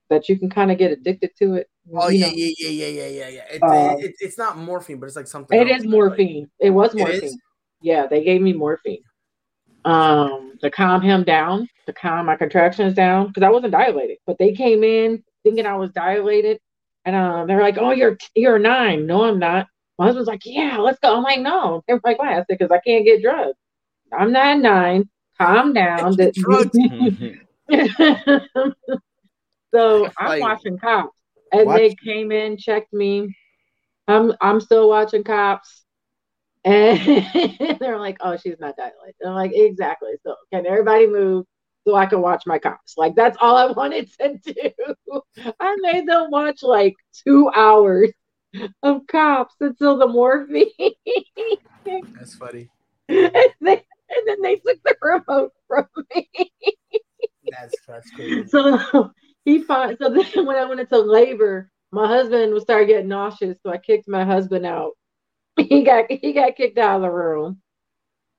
that 0.09 0.29
you 0.29 0.37
can 0.37 0.49
kind 0.49 0.71
of 0.71 0.77
get 0.77 0.91
addicted 0.91 1.31
to 1.39 1.55
it. 1.55 1.69
Oh 1.95 2.09
yeah, 2.09 2.27
yeah, 2.27 2.51
yeah, 2.57 2.69
yeah, 2.69 2.87
yeah, 2.87 3.07
yeah, 3.07 3.27
yeah. 3.27 3.43
It, 3.51 3.63
uh, 3.63 3.95
it, 3.99 4.15
it's 4.19 4.37
not 4.37 4.57
morphine, 4.57 4.99
but 4.99 5.07
it's 5.07 5.15
like 5.15 5.27
something. 5.27 5.59
It 5.59 5.67
is 5.69 5.85
morphine. 5.85 6.41
Like, 6.41 6.49
it 6.59 6.69
was 6.69 6.93
morphine. 6.93 7.23
It 7.23 7.39
yeah, 7.81 8.07
they 8.07 8.23
gave 8.23 8.41
me 8.41 8.53
morphine 8.53 9.03
um, 9.85 10.57
to 10.61 10.71
calm 10.71 11.01
him 11.01 11.23
down, 11.23 11.67
to 11.85 11.93
calm 11.93 12.25
my 12.25 12.35
contractions 12.35 12.93
down, 12.93 13.27
because 13.27 13.43
I 13.43 13.49
wasn't 13.49 13.73
dilated. 13.73 14.17
But 14.25 14.37
they 14.37 14.53
came 14.53 14.83
in 14.83 15.23
thinking 15.43 15.65
I 15.65 15.75
was 15.75 15.91
dilated, 15.91 16.59
and 17.05 17.15
uh, 17.15 17.45
they're 17.45 17.61
like, 17.61 17.77
"Oh, 17.77 17.91
you're 17.91 18.17
you're 18.35 18.59
nine. 18.59 19.05
No, 19.05 19.23
I'm 19.25 19.39
not." 19.39 19.67
My 19.99 20.05
husband's 20.05 20.27
like, 20.27 20.45
"Yeah, 20.45 20.77
let's 20.77 20.99
go." 20.99 21.15
I'm 21.17 21.23
like, 21.23 21.41
"No." 21.41 21.83
They're 21.87 21.99
like, 22.03 22.19
"Why?" 22.19 22.33
I 22.33 22.37
said, 22.37 22.45
"Because 22.49 22.71
I 22.71 22.79
can't 22.79 23.05
get 23.05 23.21
drugs. 23.21 23.57
I'm 24.11 24.31
not 24.31 24.59
nine. 24.59 25.09
Calm 25.37 25.73
down." 25.73 26.15
so 29.73 30.09
I'm 30.17 30.27
like, 30.27 30.41
watching 30.41 30.77
cops, 30.77 31.17
and 31.51 31.65
watch. 31.65 31.77
they 31.77 31.95
came 31.95 32.31
in, 32.31 32.57
checked 32.57 32.93
me. 32.93 33.35
I'm 34.07 34.33
I'm 34.41 34.59
still 34.59 34.89
watching 34.89 35.23
cops 35.23 35.83
and 36.65 37.77
they're 37.79 37.99
like, 37.99 38.17
oh, 38.21 38.37
she's 38.37 38.59
not 38.59 38.75
dilated. 38.77 39.15
And 39.21 39.29
I'm 39.29 39.35
like, 39.35 39.51
exactly. 39.53 40.11
So 40.23 40.35
can 40.51 40.65
everybody 40.65 41.07
move 41.07 41.45
so 41.85 41.95
I 41.95 42.05
can 42.05 42.21
watch 42.21 42.43
my 42.45 42.57
cops? 42.57 42.97
Like 42.97 43.15
that's 43.15 43.37
all 43.41 43.55
I 43.55 43.71
wanted 43.71 44.09
to 44.19 44.39
do. 44.43 45.21
I 45.59 45.75
made 45.81 46.07
them 46.07 46.31
watch 46.31 46.63
like 46.63 46.95
two 47.25 47.49
hours 47.49 48.11
of 48.83 49.05
cops 49.07 49.55
until 49.59 49.97
the 49.97 50.07
morphine. 50.07 50.67
that's 51.85 52.35
funny. 52.35 52.69
And, 53.09 53.31
they, 53.61 53.73
and, 53.73 54.27
then 54.27 54.41
they 54.41 54.55
took 54.55 54.81
the 54.83 54.95
remote 55.01 55.51
from 55.67 55.87
me. 56.15 56.29
that's 57.49 57.75
that's 57.87 58.09
crazy. 58.11 58.47
So 58.47 59.11
he 59.45 59.61
fought. 59.61 59.97
So 59.99 60.09
then 60.09 60.25
when 60.45 60.55
I 60.57 60.65
went 60.65 60.79
into 60.79 60.99
labor, 60.99 61.69
my 61.91 62.07
husband 62.07 62.53
was 62.53 62.63
started 62.63 62.87
getting 62.87 63.09
nauseous, 63.09 63.57
so 63.61 63.71
I 63.71 63.77
kicked 63.77 64.07
my 64.07 64.25
husband 64.25 64.65
out 64.65 64.93
he 65.57 65.83
got 65.83 66.05
he 66.09 66.33
got 66.33 66.55
kicked 66.55 66.77
out 66.77 66.97
of 66.97 67.01
the 67.03 67.11
room. 67.11 67.61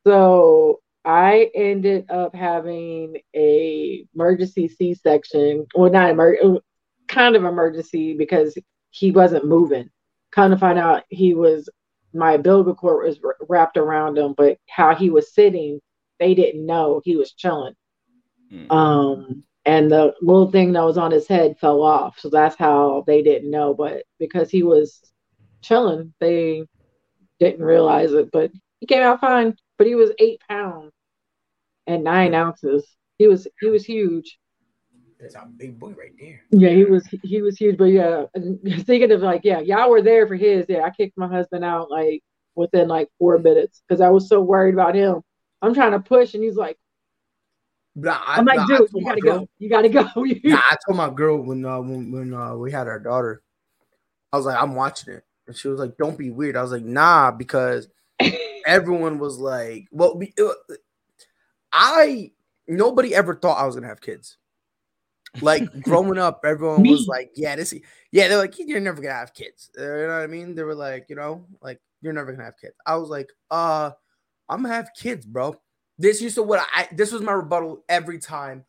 So 0.07 0.81
I 1.05 1.51
ended 1.55 2.11
up 2.11 2.35
having 2.35 3.19
a 3.35 4.07
emergency 4.15 4.69
C 4.69 4.95
section. 4.95 5.67
Well, 5.75 5.91
not 5.91 6.11
emer- 6.11 6.61
kind 7.09 7.37
of 7.37 7.45
emergency 7.45 8.15
because 8.15 8.57
he 8.91 9.11
wasn't 9.11 9.47
moving. 9.47 9.91
Kind 10.33 10.53
of 10.53 10.61
find 10.61 10.79
out 10.79 11.05
he 11.09 11.35
was 11.35 11.69
my 12.13 12.35
umbilical 12.35 12.75
cord 12.75 13.07
was 13.07 13.19
wrapped 13.49 13.77
around 13.77 14.19
him, 14.19 14.35
but 14.37 14.59
how 14.69 14.95
he 14.95 15.11
was 15.11 15.35
sitting, 15.35 15.81
they 16.19 16.35
didn't 16.35 16.65
know 16.65 17.01
he 17.05 17.17
was 17.17 17.33
chilling. 17.33 17.75
Mm. 18.53 18.71
Um, 18.71 19.45
and 19.67 19.91
the 19.91 20.15
little 20.21 20.51
thing 20.51 20.73
that 20.73 20.85
was 20.85 20.99
on 20.99 21.11
his 21.11 21.27
head 21.27 21.59
fell 21.59 21.83
off. 21.83 22.19
So 22.19 22.29
that's 22.29 22.57
how 22.57 23.05
they 23.07 23.23
didn't 23.23 23.51
know. 23.51 23.75
But 23.75 24.05
because 24.19 24.51
he 24.51 24.63
was 24.63 25.01
chilling, 25.63 26.13
they 26.21 26.65
didn't 27.41 27.65
realize 27.65 28.13
it. 28.13 28.31
But 28.31 28.51
he 28.81 28.87
came 28.87 29.03
out 29.03 29.21
fine. 29.21 29.57
But 29.79 29.87
he 29.87 29.95
was 29.95 30.13
eight 30.19 30.41
pounds 30.49 30.93
and 31.87 32.05
nine 32.05 32.35
ounces. 32.35 32.87
He 33.19 33.27
was 33.27 33.49
he 33.61 33.69
was 33.69 33.85
huge. 33.85 34.39
That's 35.19 35.35
a 35.37 35.47
big 35.57 35.79
boy 35.79 35.95
right 35.99 36.13
there. 36.21 36.43
Yeah, 36.51 36.71
he 36.71 36.85
was 36.85 37.07
he 37.23 37.41
was 37.41 37.57
huge. 37.57 37.79
But 37.79 37.87
yeah, 37.87 38.27
thinking 38.81 39.13
of 39.13 39.23
like, 39.23 39.43
yeah, 39.45 39.61
y'all 39.61 39.91
were 39.91 40.03
there 40.03 40.27
for 40.27 40.35
his. 40.35 40.67
Yeah, 40.69 40.83
I 40.83 40.91
kicked 40.91 41.17
my 41.17 41.29
husband 41.29 41.65
out 41.65 41.91
like 41.91 42.23
within 42.55 42.89
like 42.89 43.09
four 43.19 43.39
minutes 43.39 43.83
because 43.89 44.01
I 44.01 44.11
was 44.11 44.29
so 44.29 44.41
worried 44.43 44.75
about 44.75 44.95
him. 44.95 45.23
I'm 45.63 45.75
trying 45.75 45.93
to 45.93 46.01
push, 46.01 46.35
and 46.35 46.43
he's 46.43 46.57
like, 46.57 46.77
Nah, 47.97 48.19
I, 48.27 48.39
I'm 48.39 48.45
like, 48.45 48.57
nah, 48.57 48.67
dude, 48.67 48.91
you 48.95 49.05
gotta 49.05 49.21
girl- 49.21 49.39
go. 49.41 49.49
You 49.59 49.69
gotta 49.69 49.89
go. 49.89 50.09
Nah, 50.45 50.57
I 50.59 50.77
told 50.87 50.97
my 50.97 51.11
girl 51.11 51.41
when 51.41 51.65
uh, 51.65 51.81
when 51.81 52.11
when 52.11 52.35
uh, 52.35 52.55
we 52.57 52.73
had 52.73 52.89
our 52.89 52.99
daughter, 52.99 53.43
I 54.33 54.37
was 54.37 54.47
like, 54.47 54.61
I'm 54.61 54.75
watching 54.75 55.15
it, 55.15 55.25
and 55.47 55.57
she 55.57 55.69
was 55.69 55.79
like, 55.79 55.97
"Don't 55.97 56.19
be 56.19 56.31
weird." 56.31 56.57
I 56.57 56.63
was 56.63 56.73
like, 56.73 56.83
"Nah," 56.83 57.31
because 57.31 57.89
everyone 58.67 59.19
was 59.19 59.39
like, 59.39 59.87
"Well, 59.93 60.19
we, 60.19 60.35
uh, 60.41 60.75
I 61.73 62.33
nobody 62.67 63.15
ever 63.15 63.37
thought 63.37 63.59
I 63.59 63.67
was 63.67 63.77
gonna 63.77 63.89
have 63.89 64.01
kids." 64.01 64.39
Like 65.41 65.65
growing 65.83 66.19
up, 66.19 66.41
everyone 66.45 66.83
was 66.83 67.07
like, 67.07 67.31
"Yeah, 67.37 67.55
this, 67.55 67.75
yeah." 68.11 68.27
They're 68.27 68.39
like, 68.39 68.59
"You're 68.59 68.81
never 68.81 69.01
gonna 69.01 69.15
have 69.15 69.35
kids." 69.35 69.71
Uh, 69.79 69.83
you 69.83 70.07
know 70.09 70.15
what 70.15 70.23
I 70.23 70.27
mean? 70.27 70.57
They 70.57 70.65
were 70.65 70.75
like, 70.75 71.07
you 71.09 71.15
know, 71.15 71.47
like 71.63 71.81
you're 72.03 72.13
never 72.13 72.33
gonna 72.33 72.45
have 72.45 72.59
kids. 72.61 72.75
I 72.85 72.97
was 72.97 73.09
like, 73.09 73.31
"Uh, 73.53 73.93
I'm 74.49 74.63
gonna 74.63 74.75
have 74.75 74.91
kids, 74.97 75.27
bro." 75.27 75.55
This 75.99 76.21
used 76.21 76.35
to 76.37 76.43
what 76.43 76.67
I. 76.75 76.89
This 76.93 77.13
was 77.13 77.23
my 77.23 77.33
rebuttal 77.33 77.85
every 77.89 78.19
time 78.19 78.65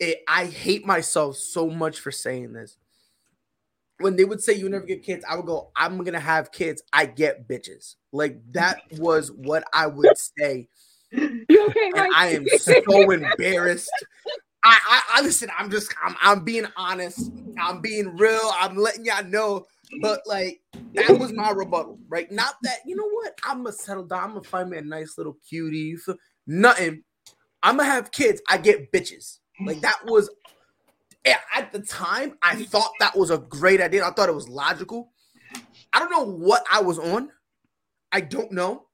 it, 0.00 0.22
I 0.28 0.46
hate 0.46 0.86
myself 0.86 1.36
so 1.36 1.68
much 1.68 2.00
for 2.00 2.10
saying 2.10 2.52
this. 2.52 2.76
When 3.98 4.14
they 4.14 4.24
would 4.24 4.40
say 4.40 4.52
you 4.54 4.68
never 4.68 4.86
get 4.86 5.02
kids, 5.02 5.24
I 5.28 5.34
would 5.36 5.46
go, 5.46 5.70
I'm 5.74 6.02
gonna 6.04 6.20
have 6.20 6.52
kids. 6.52 6.82
I 6.92 7.06
get 7.06 7.48
bitches. 7.48 7.96
Like 8.12 8.40
that 8.52 8.78
was 8.92 9.32
what 9.32 9.64
I 9.72 9.88
would 9.88 10.16
say. 10.38 10.68
you 11.10 11.66
okay, 11.68 11.90
And 11.96 12.06
I 12.14 12.28
am 12.28 12.46
so 12.48 13.10
embarrassed. 13.10 13.90
I, 14.62 14.78
I, 14.88 15.02
I 15.14 15.22
listen, 15.22 15.50
I'm 15.58 15.68
just 15.68 15.92
I'm, 16.04 16.14
I'm 16.22 16.44
being 16.44 16.66
honest. 16.76 17.32
I'm 17.60 17.80
being 17.80 18.16
real. 18.16 18.52
I'm 18.54 18.76
letting 18.76 19.04
y'all 19.04 19.24
know. 19.24 19.66
But 20.00 20.20
like 20.26 20.60
that 20.94 21.18
was 21.18 21.32
my 21.32 21.50
rebuttal, 21.50 21.98
right? 22.08 22.30
Not 22.30 22.54
that, 22.62 22.78
you 22.86 22.94
know 22.94 23.08
what? 23.08 23.32
I'm 23.44 23.64
gonna 23.64 23.72
settle 23.72 24.04
down. 24.04 24.22
I'm 24.22 24.28
gonna 24.30 24.42
find 24.44 24.70
me 24.70 24.78
a 24.78 24.82
nice 24.82 25.18
little 25.18 25.36
cutie. 25.48 25.78
You 25.78 25.98
feel- 25.98 26.18
Nothing. 26.48 27.04
I'm 27.62 27.76
gonna 27.76 27.88
have 27.88 28.10
kids. 28.10 28.40
I 28.48 28.56
get 28.56 28.90
bitches. 28.90 29.38
Like 29.60 29.80
that 29.82 30.00
was 30.06 30.30
eh, 31.24 31.34
at 31.54 31.72
the 31.72 31.80
time, 31.80 32.38
I 32.42 32.64
thought 32.64 32.90
that 33.00 33.16
was 33.16 33.30
a 33.30 33.38
great 33.38 33.80
idea. 33.80 34.04
I 34.04 34.10
thought 34.12 34.30
it 34.30 34.34
was 34.34 34.48
logical. 34.48 35.12
I 35.92 35.98
don't 35.98 36.10
know 36.10 36.24
what 36.24 36.64
I 36.72 36.80
was 36.80 36.98
on. 36.98 37.30
I 38.10 38.22
don't 38.22 38.50
know. 38.50 38.86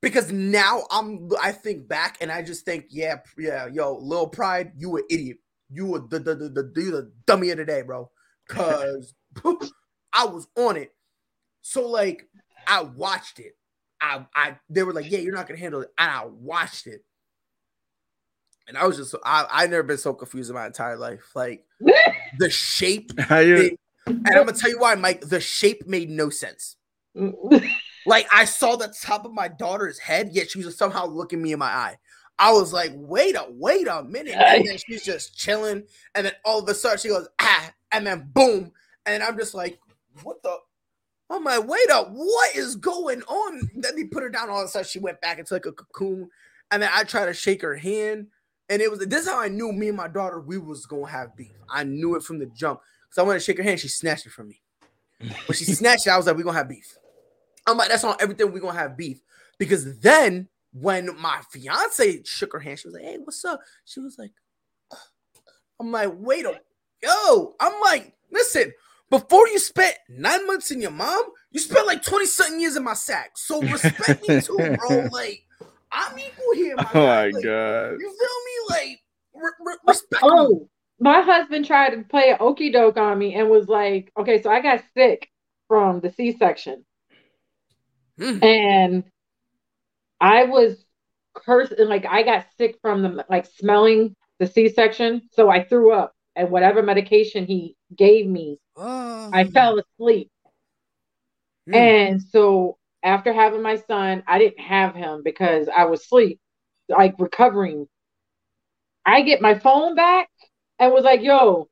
Because 0.00 0.30
now 0.30 0.82
I'm 0.90 1.30
I 1.42 1.50
think 1.50 1.88
back 1.88 2.18
and 2.20 2.30
I 2.30 2.42
just 2.42 2.64
think, 2.64 2.86
yeah, 2.90 3.16
yeah, 3.38 3.66
yo, 3.66 3.96
Lil 3.96 4.28
Pride, 4.28 4.72
you 4.76 4.96
an 4.96 5.04
idiot. 5.10 5.38
You 5.70 5.86
were 5.86 6.00
the 6.00 6.20
the 6.20 6.34
the, 6.34 6.48
the, 6.48 6.62
the, 6.62 6.82
the 6.90 7.12
dummy 7.26 7.50
of 7.50 7.56
the 7.56 7.64
day, 7.64 7.82
bro. 7.82 8.10
Cause 8.48 9.14
I 10.12 10.26
was 10.26 10.46
on 10.56 10.76
it. 10.76 10.92
So 11.62 11.88
like 11.88 12.28
I 12.68 12.82
watched 12.82 13.40
it. 13.40 13.56
I 14.00 14.26
I 14.34 14.56
they 14.68 14.82
were 14.82 14.92
like, 14.92 15.10
yeah, 15.10 15.18
you're 15.18 15.34
not 15.34 15.46
gonna 15.48 15.60
handle 15.60 15.80
it. 15.82 15.90
And 15.98 16.10
I 16.10 16.24
watched 16.26 16.86
it. 16.86 17.04
And 18.68 18.76
I 18.78 18.86
was 18.86 18.96
just 18.96 19.14
I 19.24 19.46
I 19.50 19.66
never 19.66 19.82
been 19.82 19.98
so 19.98 20.14
confused 20.14 20.50
in 20.50 20.54
my 20.54 20.66
entire 20.66 20.96
life. 20.96 21.30
Like 21.34 21.64
the 22.38 22.50
shape, 22.50 23.10
you? 23.30 23.56
it- 23.56 23.80
and 24.06 24.26
I'm 24.28 24.44
gonna 24.44 24.52
tell 24.52 24.68
you 24.70 24.78
why, 24.78 24.94
Mike. 24.96 25.22
The 25.22 25.40
shape 25.40 25.86
made 25.86 26.10
no 26.10 26.28
sense. 26.30 26.76
Like 28.06 28.26
I 28.30 28.44
saw 28.44 28.76
the 28.76 28.94
top 29.02 29.24
of 29.24 29.32
my 29.32 29.48
daughter's 29.48 29.98
head, 29.98 30.28
yet 30.32 30.50
she 30.50 30.62
was 30.62 30.76
somehow 30.76 31.06
looking 31.06 31.40
me 31.40 31.52
in 31.52 31.58
my 31.58 31.70
eye. 31.70 31.96
I 32.38 32.52
was 32.52 32.70
like, 32.70 32.92
wait 32.94 33.34
a 33.34 33.46
wait 33.48 33.86
a 33.88 34.02
minute. 34.02 34.34
And 34.58 34.66
then 34.66 34.76
she's 34.76 35.02
just 35.02 35.34
chilling, 35.38 35.84
and 36.14 36.26
then 36.26 36.34
all 36.44 36.58
of 36.62 36.68
a 36.68 36.74
sudden 36.74 36.98
she 36.98 37.08
goes, 37.08 37.26
ah, 37.40 37.72
and 37.92 38.06
then 38.06 38.28
boom. 38.34 38.72
And 39.06 39.22
I'm 39.22 39.38
just 39.38 39.54
like, 39.54 39.78
what 40.22 40.42
the? 40.42 40.54
I'm 41.30 41.44
like, 41.44 41.66
wait 41.66 41.90
up, 41.90 42.10
what 42.10 42.54
is 42.54 42.76
going 42.76 43.22
on? 43.22 43.70
Then 43.74 43.96
they 43.96 44.04
put 44.04 44.22
her 44.22 44.28
down. 44.28 44.50
All 44.50 44.60
of 44.60 44.66
a 44.66 44.68
sudden, 44.68 44.86
she 44.86 44.98
went 44.98 45.20
back 45.20 45.38
into 45.38 45.54
like 45.54 45.66
a 45.66 45.72
cocoon. 45.72 46.28
And 46.70 46.82
then 46.82 46.90
I 46.92 47.04
tried 47.04 47.26
to 47.26 47.34
shake 47.34 47.62
her 47.62 47.76
hand. 47.76 48.28
And 48.68 48.80
it 48.80 48.90
was 48.90 49.00
this 49.00 49.22
is 49.22 49.28
how 49.28 49.40
I 49.40 49.48
knew 49.48 49.72
me 49.72 49.88
and 49.88 49.96
my 49.96 50.08
daughter 50.08 50.40
we 50.40 50.58
was 50.58 50.86
gonna 50.86 51.06
have 51.06 51.36
beef. 51.36 51.52
I 51.68 51.84
knew 51.84 52.14
it 52.16 52.22
from 52.22 52.38
the 52.38 52.46
jump. 52.46 52.80
So 53.10 53.22
I 53.22 53.26
went 53.26 53.40
to 53.40 53.44
shake 53.44 53.58
her 53.58 53.62
hand, 53.62 53.80
she 53.80 53.88
snatched 53.88 54.26
it 54.26 54.32
from 54.32 54.48
me. 54.48 54.60
When 55.18 55.56
she 55.56 55.64
snatched 55.64 56.06
it, 56.06 56.10
I 56.10 56.16
was 56.16 56.26
like, 56.26 56.36
we're 56.36 56.44
gonna 56.44 56.58
have 56.58 56.68
beef. 56.68 56.96
I'm 57.66 57.76
like, 57.76 57.88
that's 57.88 58.04
on 58.04 58.16
everything 58.20 58.52
we're 58.52 58.60
gonna 58.60 58.78
have 58.78 58.96
beef. 58.96 59.20
Because 59.58 59.98
then 60.00 60.48
when 60.72 61.10
my 61.20 61.40
fiance 61.50 62.22
shook 62.24 62.52
her 62.52 62.58
hand, 62.58 62.78
she 62.78 62.88
was 62.88 62.94
like, 62.94 63.04
Hey, 63.04 63.18
what's 63.22 63.44
up? 63.44 63.60
She 63.84 64.00
was 64.00 64.18
like, 64.18 64.32
I'm 65.80 65.90
like, 65.92 66.12
wait 66.14 66.46
a 66.46 66.60
yo, 67.02 67.54
I'm 67.60 67.80
like, 67.80 68.14
listen, 68.30 68.72
before 69.10 69.48
you 69.48 69.58
spent 69.58 69.94
nine 70.08 70.46
months 70.46 70.70
in 70.70 70.80
your 70.80 70.90
mom, 70.90 71.22
you 71.52 71.60
spent 71.60 71.86
like 71.86 72.02
20 72.02 72.26
something 72.26 72.60
years 72.60 72.76
in 72.76 72.84
my 72.84 72.94
sack. 72.94 73.32
So 73.36 73.62
respect 73.62 74.22
me 74.22 74.36
too, 74.38 74.72
bro. 74.76 75.08
Like, 75.12 75.44
I'm 75.92 76.18
equal 76.18 76.54
here. 76.54 76.76
My 76.76 76.90
Oh 76.94 77.06
guy. 77.06 77.24
my 77.24 77.32
Like, 77.32 77.44
god. 77.44 77.92
You 78.00 78.08
feel 78.08 78.38
me? 78.44 78.54
Like, 78.70 79.00
re- 79.34 79.66
re- 79.72 79.78
respect 79.86 80.22
me. 80.22 80.30
Oh, 80.30 80.68
my 81.00 81.20
husband 81.22 81.66
tried 81.66 81.90
to 81.90 82.02
play 82.04 82.30
an 82.30 82.38
okey 82.40 82.70
doke 82.70 82.96
on 82.96 83.18
me 83.18 83.34
and 83.34 83.48
was 83.50 83.68
like, 83.68 84.12
okay, 84.16 84.40
so 84.42 84.50
I 84.50 84.60
got 84.60 84.82
sick 84.94 85.28
from 85.68 86.00
the 86.00 86.10
C 86.10 86.32
section. 86.32 86.84
Hmm. 88.18 88.38
And 88.42 89.04
I 90.20 90.44
was 90.44 90.84
cursed 91.34 91.72
and 91.72 91.88
like 91.88 92.06
I 92.06 92.22
got 92.22 92.46
sick 92.56 92.78
from 92.80 93.02
the 93.02 93.24
like 93.28 93.46
smelling 93.46 94.14
the 94.38 94.46
C 94.46 94.68
section. 94.68 95.22
So 95.32 95.50
I 95.50 95.64
threw 95.64 95.92
up 95.92 96.14
and 96.36 96.50
whatever 96.50 96.82
medication 96.82 97.46
he 97.46 97.76
gave 97.94 98.26
me, 98.26 98.58
I 98.76 99.44
fell 99.44 99.78
asleep. 99.78 100.30
Hmm. 101.68 101.74
And 101.74 102.22
so 102.22 102.78
after 103.02 103.32
having 103.32 103.62
my 103.62 103.76
son, 103.76 104.22
I 104.26 104.38
didn't 104.38 104.60
have 104.60 104.94
him 104.94 105.22
because 105.24 105.68
I 105.74 105.84
was 105.84 106.02
asleep, 106.02 106.40
like 106.88 107.14
recovering. 107.18 107.86
I 109.06 109.22
get 109.22 109.40
my 109.40 109.58
phone 109.58 109.94
back 109.94 110.28
and 110.78 110.92
was 110.92 111.04
like, 111.04 111.22
yo, 111.22 111.68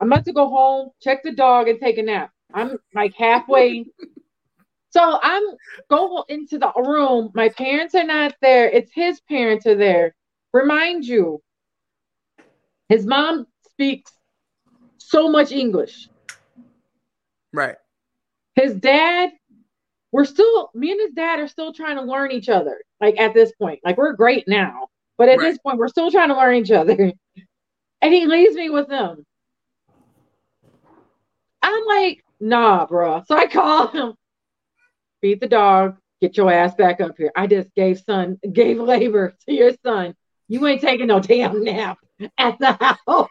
I'm 0.00 0.12
about 0.12 0.24
to 0.26 0.32
go 0.32 0.48
home, 0.48 0.90
check 1.02 1.22
the 1.22 1.32
dog, 1.32 1.68
and 1.68 1.80
take 1.80 1.98
a 1.98 2.02
nap. 2.02 2.30
I'm 2.54 2.78
like 2.94 3.14
halfway. 3.16 3.84
so 4.90 5.18
I'm 5.22 5.42
go 5.90 6.24
into 6.28 6.58
the 6.58 6.72
room. 6.76 7.30
My 7.34 7.48
parents 7.50 7.94
are 7.94 8.04
not 8.04 8.34
there. 8.40 8.68
It's 8.70 8.92
his 8.92 9.20
parents 9.22 9.66
are 9.66 9.76
there. 9.76 10.14
Remind 10.52 11.04
you, 11.04 11.42
his 12.88 13.04
mom 13.04 13.46
speaks 13.72 14.12
so 15.08 15.28
much 15.28 15.52
English. 15.52 16.08
Right. 17.52 17.76
his 18.54 18.74
dad 18.74 19.30
we're 20.12 20.24
still 20.24 20.70
me 20.74 20.90
and 20.92 21.00
his 21.00 21.12
dad 21.12 21.38
are 21.40 21.48
still 21.48 21.72
trying 21.72 21.96
to 21.96 22.02
learn 22.02 22.30
each 22.30 22.48
other 22.48 22.80
like 23.00 23.18
at 23.18 23.32
this 23.34 23.52
point. 23.60 23.80
Like 23.84 23.96
we're 23.96 24.12
great 24.12 24.46
now 24.48 24.88
but 25.16 25.28
at 25.28 25.38
Right. 25.38 25.48
this 25.50 25.58
point 25.58 25.78
we're 25.78 25.88
still 25.88 26.10
trying 26.10 26.28
to 26.28 26.36
learn 26.36 26.56
each 26.56 26.70
other. 26.70 27.12
And 28.00 28.14
he 28.14 28.26
leaves 28.26 28.54
me 28.54 28.70
with 28.70 28.86
them. 28.88 29.24
I'm 31.62 31.84
like 31.86 32.22
nah 32.40 32.86
bro 32.86 33.22
so 33.26 33.36
i 33.36 33.46
call 33.48 33.88
him. 33.88 34.14
Feed 35.20 35.40
the 35.40 35.48
dog. 35.48 35.96
Get 36.20 36.36
your 36.36 36.52
ass 36.52 36.74
back 36.74 37.00
up 37.00 37.16
here. 37.18 37.32
I 37.36 37.46
just 37.48 37.74
gave 37.74 37.98
son 38.00 38.38
gave 38.52 38.78
labor 38.78 39.34
to 39.46 39.52
your 39.52 39.72
son. 39.84 40.14
You 40.48 40.66
ain't 40.66 40.80
taking 40.80 41.08
no 41.08 41.18
damn 41.20 41.64
nap 41.64 41.98
at 42.38 42.58
the 42.58 42.72
house 42.72 43.28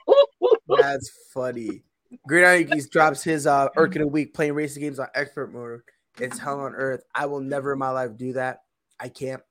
That's 0.82 1.12
funny. 1.34 1.84
Great 2.28 2.68
Yankees 2.68 2.90
drops 2.90 3.24
his 3.24 3.48
uh 3.48 3.68
Irk 3.76 3.96
of 3.96 4.02
the 4.02 4.08
week 4.08 4.34
playing 4.34 4.54
racing 4.54 4.84
games 4.84 5.00
on 5.00 5.08
expert 5.14 5.54
mode. 5.54 5.82
It's 6.20 6.40
hell 6.40 6.60
on 6.62 6.74
earth. 6.74 7.04
I 7.14 7.26
will 7.26 7.42
never 7.42 7.74
in 7.74 7.80
my 7.80 7.90
life 7.90 8.18
do 8.18 8.34
that. 8.34 8.62
I 9.00 9.10
can't. 9.10 9.42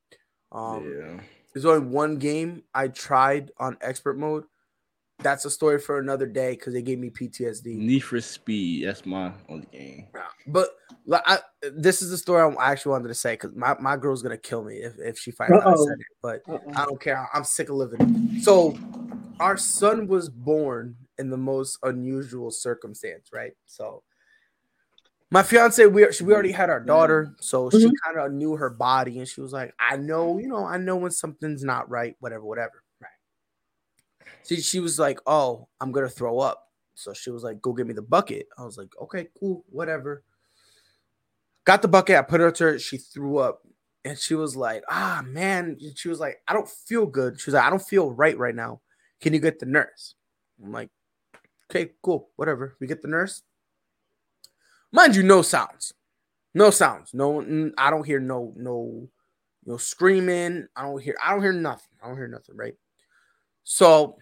Um 0.52 0.84
yeah. 0.84 1.20
there's 1.52 1.66
only 1.66 1.86
one 1.86 2.16
game 2.16 2.62
I 2.74 2.88
tried 2.88 3.50
on 3.58 3.76
expert 3.80 4.18
mode. 4.18 4.44
That's 5.20 5.46
a 5.46 5.50
story 5.50 5.80
for 5.80 5.98
another 5.98 6.26
day 6.26 6.50
because 6.50 6.74
they 6.74 6.82
gave 6.82 6.98
me 6.98 7.08
PTSD. 7.08 7.76
Need 7.76 8.00
for 8.00 8.20
Speed. 8.20 8.86
That's 8.86 9.06
my 9.06 9.32
only 9.48 9.66
game. 9.72 10.08
But 10.46 10.68
like, 11.06 11.22
I, 11.24 11.38
this 11.62 12.02
is 12.02 12.10
the 12.10 12.18
story 12.18 12.54
I 12.58 12.72
actually 12.72 12.92
wanted 12.92 13.08
to 13.08 13.14
say 13.14 13.32
because 13.32 13.54
my, 13.54 13.76
my 13.80 13.96
girl's 13.96 14.22
gonna 14.22 14.36
kill 14.36 14.62
me 14.62 14.76
if, 14.76 14.98
if 14.98 15.18
she 15.18 15.30
finds 15.30 15.54
out 15.54 15.66
I 15.66 15.74
said 15.74 15.98
it. 15.98 16.06
But 16.22 16.42
I 16.76 16.84
don't 16.84 17.00
care. 17.00 17.28
I'm 17.32 17.44
sick 17.44 17.70
of 17.70 17.76
living. 17.76 18.40
So, 18.42 18.76
our 19.40 19.56
son 19.56 20.06
was 20.06 20.28
born 20.28 20.96
in 21.18 21.30
the 21.30 21.36
most 21.36 21.78
unusual 21.82 22.50
circumstance, 22.50 23.30
right? 23.32 23.52
So, 23.66 24.02
my 25.30 25.42
fiance, 25.42 25.84
we 25.86 26.06
we 26.22 26.32
already 26.32 26.52
had 26.52 26.70
our 26.70 26.80
daughter, 26.80 27.34
so 27.40 27.68
she 27.70 27.90
Mhm. 27.90 27.94
kind 28.04 28.18
of 28.18 28.32
knew 28.32 28.56
her 28.56 28.70
body, 28.70 29.18
and 29.18 29.28
she 29.28 29.40
was 29.40 29.52
like, 29.52 29.74
"I 29.78 29.96
know, 29.96 30.38
you 30.38 30.46
know, 30.48 30.64
I 30.64 30.78
know 30.78 30.96
when 30.96 31.10
something's 31.10 31.64
not 31.64 31.90
right, 31.90 32.16
whatever, 32.20 32.44
whatever." 32.44 32.84
Right. 33.00 33.10
See, 34.42 34.60
she 34.60 34.80
was 34.80 34.98
like, 34.98 35.20
"Oh, 35.26 35.68
I'm 35.80 35.92
gonna 35.92 36.08
throw 36.08 36.38
up," 36.38 36.72
so 36.94 37.12
she 37.12 37.30
was 37.30 37.42
like, 37.42 37.60
"Go 37.60 37.72
get 37.72 37.86
me 37.86 37.92
the 37.94 38.02
bucket." 38.02 38.48
I 38.56 38.64
was 38.64 38.78
like, 38.78 38.96
"Okay, 38.98 39.28
cool, 39.38 39.64
whatever." 39.68 40.24
Got 41.64 41.82
the 41.82 41.88
bucket. 41.88 42.16
I 42.16 42.22
put 42.22 42.40
her 42.40 42.50
to 42.52 42.64
her. 42.64 42.78
She 42.78 42.96
threw 42.98 43.38
up, 43.38 43.62
and 44.04 44.18
she 44.18 44.34
was 44.34 44.56
like, 44.56 44.84
"Ah, 44.88 45.22
man." 45.26 45.78
She 45.96 46.08
was 46.08 46.20
like, 46.20 46.40
"I 46.46 46.52
don't 46.52 46.68
feel 46.68 47.06
good." 47.06 47.40
She 47.40 47.50
was 47.50 47.54
like, 47.54 47.64
"I 47.64 47.70
don't 47.70 47.82
feel 47.82 48.12
right 48.12 48.38
right 48.38 48.54
now. 48.54 48.80
Can 49.20 49.32
you 49.32 49.40
get 49.40 49.58
the 49.58 49.66
nurse?" 49.66 50.14
I'm 50.62 50.72
like, 50.72 50.90
"Okay, 51.70 51.92
cool, 52.02 52.30
whatever." 52.36 52.76
We 52.80 52.86
get 52.86 53.02
the 53.02 53.08
nurse. 53.08 53.42
Mind 54.92 55.16
you, 55.16 55.22
no 55.22 55.42
sounds, 55.42 55.92
no 56.54 56.70
sounds. 56.70 57.12
No, 57.12 57.72
I 57.76 57.90
don't 57.90 58.06
hear 58.06 58.20
no 58.20 58.52
no 58.56 59.08
no 59.64 59.76
screaming. 59.76 60.68
I 60.76 60.82
don't 60.82 61.02
hear. 61.02 61.16
I 61.22 61.32
don't 61.32 61.42
hear 61.42 61.52
nothing. 61.52 61.98
I 62.02 62.08
don't 62.08 62.16
hear 62.16 62.28
nothing. 62.28 62.56
Right. 62.56 62.74
So 63.64 64.16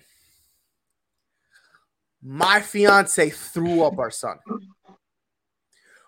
my 2.22 2.60
fiance 2.60 3.30
threw 3.30 3.82
up 3.82 3.98
our 3.98 4.10
son. 4.10 4.38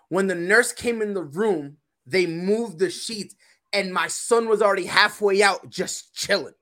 When 0.09 0.25
the 0.27 0.35
nurse 0.35 0.71
came 0.71 1.01
in 1.01 1.13
the 1.13 1.23
room, 1.23 1.77
they 2.05 2.25
moved 2.25 2.79
the 2.79 2.89
sheets, 2.89 3.35
and 3.71 3.93
my 3.93 4.07
son 4.07 4.49
was 4.49 4.61
already 4.61 4.85
halfway 4.85 5.43
out, 5.43 5.69
just 5.69 6.15
chilling. 6.15 6.55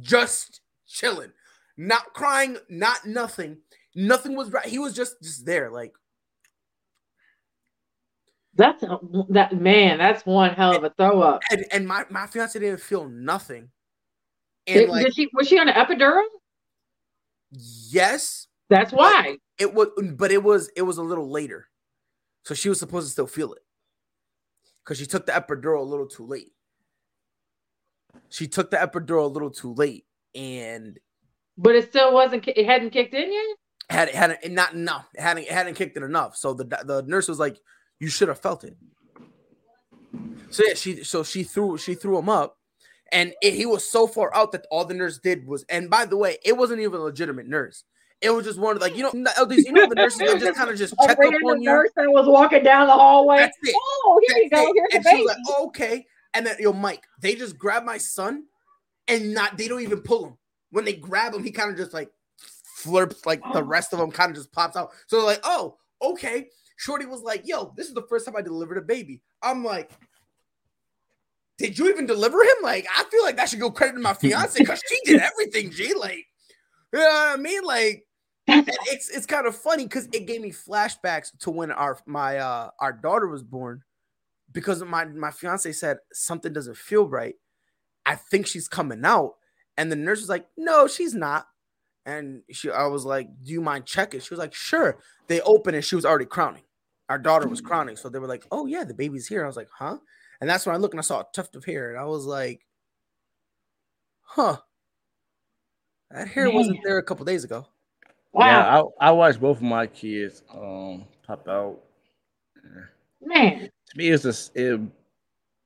Just 0.00 0.60
chilling. 0.86 1.32
Not 1.76 2.14
crying, 2.14 2.56
not 2.68 3.06
nothing. 3.06 3.58
Nothing 3.94 4.36
was 4.36 4.50
right. 4.50 4.66
He 4.66 4.78
was 4.78 4.94
just 4.94 5.22
just 5.22 5.44
there, 5.44 5.70
like 5.70 5.92
that's 8.54 8.82
a, 8.82 8.98
that 9.30 9.60
man. 9.60 9.98
That's 9.98 10.24
one 10.24 10.54
hell 10.54 10.76
of 10.76 10.84
a 10.84 10.90
throw 10.90 11.20
up. 11.20 11.42
And, 11.50 11.64
and 11.70 11.86
my 11.86 12.04
my 12.10 12.26
fiance 12.26 12.58
didn't 12.58 12.80
feel 12.80 13.08
nothing. 13.08 13.68
And 14.66 14.80
did, 14.80 14.88
like, 14.88 15.04
did 15.04 15.14
she 15.14 15.28
was 15.34 15.46
she 15.46 15.58
on 15.58 15.68
an 15.68 15.74
epidural? 15.74 16.24
Yes. 17.50 18.46
That's 18.68 18.92
why. 18.92 19.36
It 19.58 19.72
was, 19.72 19.88
but 20.14 20.32
it 20.32 20.42
was 20.42 20.70
it 20.74 20.82
was 20.82 20.98
a 20.98 21.02
little 21.02 21.30
later, 21.30 21.68
so 22.42 22.54
she 22.54 22.68
was 22.68 22.80
supposed 22.80 23.06
to 23.06 23.12
still 23.12 23.26
feel 23.28 23.52
it 23.52 23.62
because 24.82 24.98
she 24.98 25.06
took 25.06 25.24
the 25.24 25.32
epidural 25.32 25.80
a 25.80 25.84
little 25.84 26.08
too 26.08 26.26
late. 26.26 26.52
She 28.28 28.48
took 28.48 28.72
the 28.72 28.76
epidural 28.78 29.24
a 29.24 29.28
little 29.28 29.50
too 29.50 29.72
late, 29.74 30.05
and 30.36 30.98
but 31.58 31.74
it 31.74 31.88
still 31.88 32.12
wasn't. 32.12 32.46
It 32.46 32.66
hadn't 32.66 32.90
kicked 32.90 33.14
in 33.14 33.32
yet. 33.32 33.56
Had 33.88 34.08
it 34.08 34.14
hadn't 34.14 34.52
not 34.52 34.76
no 34.76 34.98
it 35.14 35.20
hadn't 35.20 35.44
it 35.44 35.50
hadn't 35.50 35.74
kicked 35.74 35.96
it 35.96 36.02
enough. 36.02 36.36
So 36.36 36.54
the 36.54 36.64
the 36.64 37.04
nurse 37.06 37.28
was 37.28 37.38
like, 37.38 37.56
"You 37.98 38.08
should 38.08 38.28
have 38.28 38.40
felt 38.40 38.64
it." 38.64 38.76
So 40.50 40.62
yeah, 40.66 40.74
she 40.74 41.04
so 41.04 41.22
she 41.22 41.42
threw 41.42 41.78
she 41.78 41.94
threw 41.94 42.18
him 42.18 42.28
up, 42.28 42.58
and 43.12 43.32
it, 43.42 43.54
he 43.54 43.64
was 43.66 43.88
so 43.88 44.06
far 44.06 44.34
out 44.34 44.52
that 44.52 44.66
all 44.70 44.84
the 44.84 44.94
nurse 44.94 45.18
did 45.18 45.46
was. 45.46 45.64
And 45.68 45.88
by 45.88 46.04
the 46.04 46.16
way, 46.16 46.38
it 46.44 46.56
wasn't 46.56 46.80
even 46.80 47.00
a 47.00 47.04
legitimate 47.04 47.46
nurse. 47.46 47.84
It 48.20 48.30
was 48.30 48.44
just 48.44 48.58
one 48.58 48.76
of 48.76 48.82
like 48.82 48.96
you 48.96 49.02
know 49.02 49.10
the 49.12 49.32
LDs, 49.36 49.64
you 49.64 49.72
know 49.72 49.86
the 49.86 49.94
nurses 49.94 50.18
that 50.18 50.40
just 50.40 50.56
kind 50.56 50.70
of 50.70 50.76
just 50.76 50.94
check 51.04 51.18
up 51.18 51.34
on 51.46 51.62
you. 51.62 51.70
Nurse 51.70 51.90
that 51.96 52.10
was 52.10 52.26
walking 52.26 52.62
down 52.62 52.86
the 52.86 52.92
hallway. 52.92 53.38
That's 53.38 53.56
it. 53.62 53.74
Oh, 53.76 54.20
here 54.26 54.42
you 54.42 54.50
go. 54.50 54.72
Here's 54.74 54.94
and 54.94 55.04
the 55.04 55.10
baby. 55.10 55.26
Like, 55.26 55.36
oh, 55.48 55.66
okay. 55.68 56.06
And 56.34 56.46
then 56.46 56.56
yo, 56.58 56.72
Mike, 56.72 57.04
they 57.20 57.34
just 57.34 57.56
grabbed 57.56 57.86
my 57.86 57.98
son, 57.98 58.44
and 59.08 59.34
not 59.34 59.56
they 59.56 59.68
don't 59.68 59.82
even 59.82 60.00
pull 60.00 60.26
him. 60.26 60.38
When 60.70 60.84
they 60.84 60.94
grab 60.94 61.34
him, 61.34 61.44
he 61.44 61.50
kind 61.50 61.70
of 61.70 61.76
just 61.76 61.94
like 61.94 62.10
flirts 62.76 63.24
like 63.24 63.40
the 63.52 63.62
rest 63.62 63.92
of 63.92 63.98
them 63.98 64.10
kind 64.10 64.30
of 64.30 64.36
just 64.36 64.52
pops 64.52 64.76
out. 64.76 64.90
So 65.06 65.16
they're 65.16 65.26
like, 65.26 65.40
oh, 65.44 65.76
okay. 66.02 66.48
Shorty 66.76 67.06
was 67.06 67.22
like, 67.22 67.42
yo, 67.46 67.72
this 67.76 67.88
is 67.88 67.94
the 67.94 68.06
first 68.08 68.26
time 68.26 68.36
I 68.36 68.42
delivered 68.42 68.76
a 68.76 68.82
baby. 68.82 69.22
I'm 69.42 69.64
like, 69.64 69.90
did 71.58 71.78
you 71.78 71.88
even 71.88 72.06
deliver 72.06 72.42
him? 72.42 72.56
Like, 72.62 72.86
I 72.94 73.04
feel 73.04 73.22
like 73.22 73.36
that 73.36 73.48
should 73.48 73.60
go 73.60 73.70
credit 73.70 73.94
to 73.94 74.00
my 74.00 74.12
fiance 74.12 74.58
because 74.58 74.82
she 74.86 74.98
did 75.04 75.20
everything, 75.20 75.70
G. 75.70 75.94
Like, 75.94 76.26
you 76.92 76.98
know 76.98 77.04
what 77.06 77.38
I 77.38 77.40
mean? 77.40 77.62
Like, 77.64 78.04
it's 78.48 79.08
it's 79.08 79.26
kind 79.26 79.46
of 79.46 79.56
funny 79.56 79.84
because 79.84 80.06
it 80.12 80.26
gave 80.26 80.40
me 80.40 80.52
flashbacks 80.52 81.36
to 81.40 81.50
when 81.50 81.72
our 81.72 81.98
my 82.06 82.36
uh 82.38 82.70
our 82.78 82.92
daughter 82.92 83.26
was 83.26 83.42
born 83.42 83.82
because 84.52 84.82
my 84.84 85.04
my 85.06 85.30
fiance 85.30 85.72
said 85.72 85.98
something 86.12 86.52
doesn't 86.52 86.76
feel 86.76 87.08
right. 87.08 87.34
I 88.06 88.14
think 88.14 88.46
she's 88.46 88.68
coming 88.68 89.04
out, 89.04 89.34
and 89.76 89.90
the 89.90 89.96
nurse 89.96 90.20
was 90.20 90.28
like, 90.28 90.46
"No, 90.56 90.86
she's 90.86 91.12
not." 91.14 91.46
And 92.06 92.42
she, 92.50 92.70
I 92.70 92.86
was 92.86 93.04
like, 93.04 93.28
"Do 93.42 93.52
you 93.52 93.60
mind 93.60 93.84
checking?" 93.84 94.20
She 94.20 94.32
was 94.32 94.38
like, 94.38 94.54
"Sure." 94.54 94.98
They 95.26 95.40
opened 95.40 95.74
and 95.74 95.84
she 95.84 95.96
was 95.96 96.06
already 96.06 96.24
crowning. 96.24 96.62
Our 97.08 97.18
daughter 97.18 97.48
was 97.48 97.60
crowning, 97.60 97.96
so 97.96 98.08
they 98.08 98.20
were 98.20 98.28
like, 98.28 98.46
"Oh 98.50 98.66
yeah, 98.66 98.84
the 98.84 98.94
baby's 98.94 99.26
here." 99.26 99.44
I 99.44 99.46
was 99.46 99.56
like, 99.56 99.68
"Huh?" 99.76 99.98
And 100.40 100.48
that's 100.48 100.64
when 100.64 100.74
I 100.74 100.78
looked 100.78 100.94
and 100.94 101.00
I 101.00 101.02
saw 101.02 101.20
a 101.20 101.26
tuft 101.34 101.56
of 101.56 101.64
hair, 101.64 101.90
and 101.90 101.98
I 101.98 102.04
was 102.04 102.24
like, 102.24 102.64
"Huh." 104.22 104.58
That 106.12 106.28
hair 106.28 106.46
Man. 106.46 106.54
wasn't 106.54 106.78
there 106.84 106.98
a 106.98 107.02
couple 107.02 107.24
days 107.24 107.42
ago. 107.42 107.66
Wow. 108.32 108.46
Yeah, 108.46 108.82
I, 109.00 109.08
I 109.08 109.10
watched 109.10 109.40
both 109.40 109.56
of 109.56 109.62
my 109.64 109.86
kids 109.88 110.42
um 110.54 111.06
pop 111.26 111.48
out. 111.48 111.80
Man, 113.20 113.70
to 113.88 113.98
me, 113.98 114.08
it's 114.10 114.22
just 114.22 114.54
it, 114.56 114.80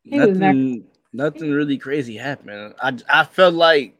nothing. 0.04 0.84
Nothing 1.12 1.50
really 1.50 1.78
crazy 1.78 2.16
happened. 2.16 2.74
I 2.80 2.96
I 3.08 3.24
felt 3.24 3.54
like 3.54 3.96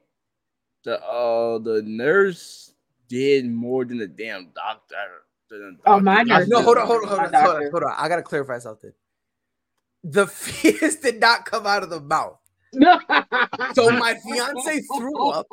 the 0.85 1.03
uh 1.03 1.59
the 1.59 1.83
nurse 1.85 2.73
did 3.09 3.49
more 3.51 3.85
than 3.85 3.99
the 3.99 4.07
damn 4.07 4.51
doctor. 4.55 4.97
The 5.49 5.77
oh, 5.87 5.99
my 5.99 6.23
nurse. 6.23 6.47
No, 6.49 6.63
hold 6.63 6.79
on, 6.79 6.87
hold 6.87 7.03
on, 7.03 7.09
hold 7.09 7.21
on, 7.21 7.33
hold 7.35 7.57
on, 7.57 7.71
hold 7.71 7.83
on. 7.83 7.95
I 7.97 8.09
gotta 8.09 8.23
clarify 8.23 8.59
something. 8.59 8.93
The 10.05 10.27
fetus 10.29 10.97
did 10.97 11.21
not 11.21 11.45
come 11.45 11.67
out 11.67 11.83
of 11.83 11.91
the 11.91 12.01
mouth. 12.01 12.39
so 13.75 13.91
my 13.91 14.15
fiance 14.25 14.83
threw 14.97 15.31
up. 15.31 15.47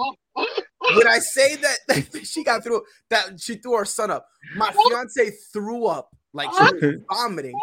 When 0.95 1.08
I 1.08 1.18
say 1.20 1.55
that, 1.88 2.05
she 2.24 2.43
got 2.43 2.64
through 2.64 2.84
that 3.10 3.39
she 3.39 3.55
threw 3.55 3.78
her 3.78 3.86
son 3.86 4.12
up, 4.12 4.28
my 4.55 4.72
fiance 4.72 5.32
threw 5.51 5.86
up 5.86 6.16
like 6.34 6.49
she 6.53 6.76
was 6.76 6.95
vomiting. 7.12 7.60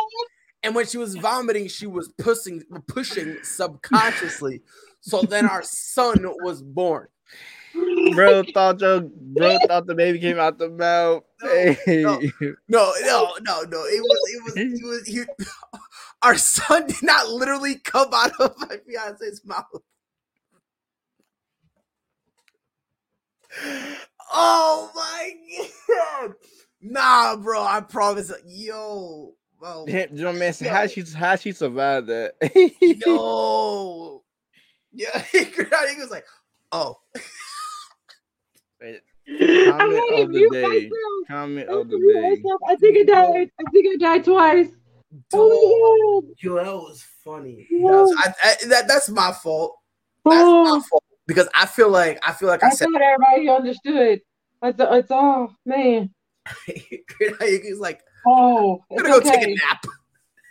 And 0.65 0.75
when 0.75 0.87
she 0.87 0.97
was 0.97 1.15
vomiting, 1.15 1.69
she 1.69 1.87
was 1.87 2.09
pushing 2.17 2.62
pushing 2.89 3.37
subconsciously. 3.43 4.62
So 5.01 5.23
then 5.23 5.47
our 5.47 5.62
son 5.62 6.25
was 6.43 6.62
born. 6.62 7.09
Bro 8.15 8.45
thought 8.55 8.81
your 8.81 9.03
bro 9.03 9.59
thought 9.69 9.87
the 9.87 9.95
baby 9.95 10.19
came 10.19 10.39
out 10.39 10.59
the 10.59 10.71
mouth. 10.71 11.25
No, 11.43 11.77
no, 11.87 12.21
no, 12.69 12.93
no, 13.03 13.35
no, 13.43 13.62
no. 13.62 13.85
It 13.85 14.01
was 14.01 14.19
it 14.33 14.45
was 14.45 14.57
it 14.57 14.85
was 14.85 15.07
he, 15.07 15.23
our 16.23 16.39
son 16.39 16.87
did 16.87 17.03
not 17.03 17.29
literally 17.29 17.77
come 17.77 18.09
out 18.15 18.33
of 18.41 18.55
my 18.59 18.79
fiance's 18.87 19.43
mouth. 19.45 19.67
Oh 24.33 24.91
my 24.95 25.31
god. 25.89 26.35
Nah, 26.81 27.37
bro, 27.37 27.62
I 27.62 27.81
promise. 27.81 28.33
Yo, 28.47 29.35
bro. 29.65 29.87
Damn, 29.87 30.15
you 30.15 30.25
know, 30.25 30.33
man, 30.33 30.53
yo. 30.61 30.71
how 30.71 30.87
she 30.87 31.03
how 31.17 31.37
she 31.37 31.53
survived 31.53 32.09
that? 32.09 32.35
yo. 32.81 34.23
Yeah, 34.93 35.19
he 35.33 35.45
was 35.99 36.11
like, 36.11 36.27
oh. 36.71 36.99
Wait, 38.81 39.01
comment 39.71 40.21
of 40.21 40.33
the 40.33 40.49
day. 40.53 40.91
Comment 41.29 41.69
of 41.69 41.89
the 41.89 41.99
day. 41.99 42.43
I 42.69 42.77
think 42.77 42.99
I 42.99 43.03
died. 43.12 43.51
I 43.59 43.71
think 43.71 43.87
I 43.95 43.97
died 43.97 44.25
twice. 44.25 44.69
Oh, 45.33 46.23
yo, 46.43 46.57
that 46.57 46.67
was 46.67 47.05
funny. 47.25 47.67
That 47.71 47.81
was, 47.81 48.17
I, 48.19 48.35
I, 48.43 48.57
that, 48.69 48.89
that's 48.89 49.09
my 49.09 49.33
fault. 49.33 49.77
That's 50.25 50.37
oh. 50.37 50.65
my 50.65 50.83
fault 50.89 51.05
because 51.27 51.49
I 51.55 51.67
feel 51.67 51.91
like 51.91 52.19
I 52.27 52.33
feel 52.33 52.49
like 52.49 52.62
I, 52.62 52.69
I 52.69 52.71
said 52.71 52.89
everybody 52.95 53.49
understood. 53.49 54.21
It's, 54.62 54.79
it's 54.81 55.11
all 55.11 55.55
man. 55.65 56.11
He's 56.67 57.79
like, 57.79 58.03
oh, 58.27 58.85
I'm 58.91 58.97
gonna 58.97 59.09
go 59.09 59.16
okay. 59.18 59.31
take 59.31 59.49
a 59.49 59.51
nap. 59.51 59.85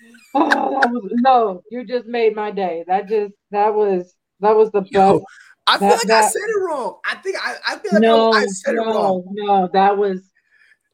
oh, 0.36 0.72
was 0.88 1.12
no, 1.16 1.62
you 1.70 1.86
just 1.86 2.08
made 2.08 2.36
my 2.36 2.52
day. 2.52 2.84
That 2.88 3.08
just 3.08 3.34
that 3.52 3.74
was 3.74 4.16
that 4.40 4.56
was 4.56 4.72
the 4.72 4.84
Yo, 4.90 5.20
best. 5.20 5.26
I 5.68 5.78
feel 5.78 5.90
that, 5.90 5.98
like 5.98 6.08
that, 6.08 6.24
I 6.24 6.28
said 6.28 6.42
it 6.42 6.60
wrong. 6.60 7.00
I 7.06 7.16
think 7.16 7.38
I, 7.40 7.56
I 7.68 7.78
feel 7.78 7.92
like 7.94 8.02
no, 8.02 8.34
I, 8.34 8.46
said 8.48 8.76
no, 8.76 8.82
it 8.82 8.86
wrong. 8.86 9.26
No, 9.32 9.70
that 9.74 9.98
was 9.98 10.22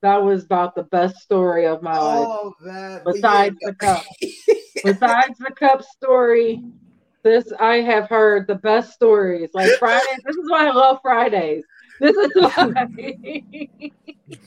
that 0.01 0.17
was 0.17 0.45
about 0.45 0.75
the 0.75 0.83
best 0.83 1.17
story 1.17 1.65
of 1.65 1.81
my 1.81 1.97
life. 1.97 2.27
oh, 2.27 2.53
life. 2.61 3.01
Besides 3.05 3.57
yeah. 3.61 3.69
the 3.69 3.75
cup. 3.75 4.03
Besides 4.83 5.37
the 5.39 5.51
cup 5.51 5.83
story, 5.83 6.61
this 7.23 7.51
I 7.59 7.77
have 7.77 8.07
heard 8.07 8.47
the 8.47 8.55
best 8.55 8.93
stories. 8.93 9.49
Like 9.53 9.71
Fridays. 9.79 10.19
this 10.25 10.35
is 10.35 10.49
why 10.49 10.67
I 10.67 10.71
love 10.71 10.99
Fridays. 11.01 11.63
This 11.99 12.15
is 12.15 12.31
why. 12.35 12.87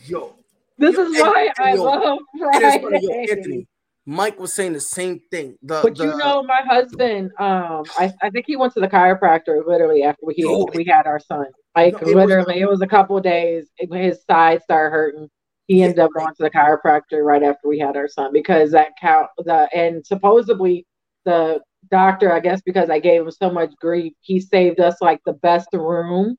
yo. 0.07 0.37
This 0.79 0.97
is 0.97 1.21
why 1.21 1.51
I 1.59 1.75
love 1.75 2.19
Anthony, 2.43 3.67
Mike 4.05 4.39
was 4.39 4.53
saying 4.53 4.73
the 4.73 4.81
same 4.81 5.21
thing. 5.31 5.57
The, 5.63 5.81
but 5.83 5.97
the, 5.97 6.05
you 6.05 6.17
know, 6.17 6.43
my 6.43 6.63
husband, 6.67 7.31
um, 7.39 7.85
I, 7.99 8.13
I 8.21 8.31
think 8.31 8.47
he 8.47 8.57
went 8.57 8.75
to 8.75 8.81
the 8.81 8.89
chiropractor 8.89 9.65
literally 9.67 10.03
after 10.03 10.27
we 10.27 10.35
yo, 10.37 10.67
we 10.75 10.85
had 10.85 11.07
our 11.07 11.21
son. 11.21 11.47
Like 11.77 11.95
no, 12.03 12.09
it 12.09 12.17
literally, 12.17 12.55
was, 12.55 12.63
it 12.63 12.69
was 12.69 12.81
a 12.83 12.87
couple 12.87 13.19
days. 13.21 13.69
His 13.79 14.23
side 14.29 14.63
started 14.63 14.91
hurting. 14.91 15.29
He 15.69 15.83
ended 15.83 16.01
up 16.01 16.11
going 16.17 16.35
to 16.35 16.43
the 16.43 16.51
chiropractor 16.51 17.25
right 17.25 17.43
after 17.43 17.69
we 17.69 17.79
had 17.79 17.97
our 17.97 18.09
son 18.09 18.33
because 18.33 18.73
that 18.73 18.93
cow 19.01 19.29
the 19.39 19.69
and 19.73 20.05
supposedly 20.05 20.85
the 21.25 21.61
doctor, 21.91 22.33
I 22.33 22.41
guess 22.41 22.61
because 22.61 22.91
I 22.91 22.99
gave 22.99 23.23
him 23.23 23.31
so 23.31 23.51
much 23.51 23.71
grief, 23.81 24.13
he 24.21 24.41
saved 24.41 24.81
us 24.81 24.97
like 25.01 25.21
the 25.25 25.35
best 25.35 25.69
room 25.73 26.37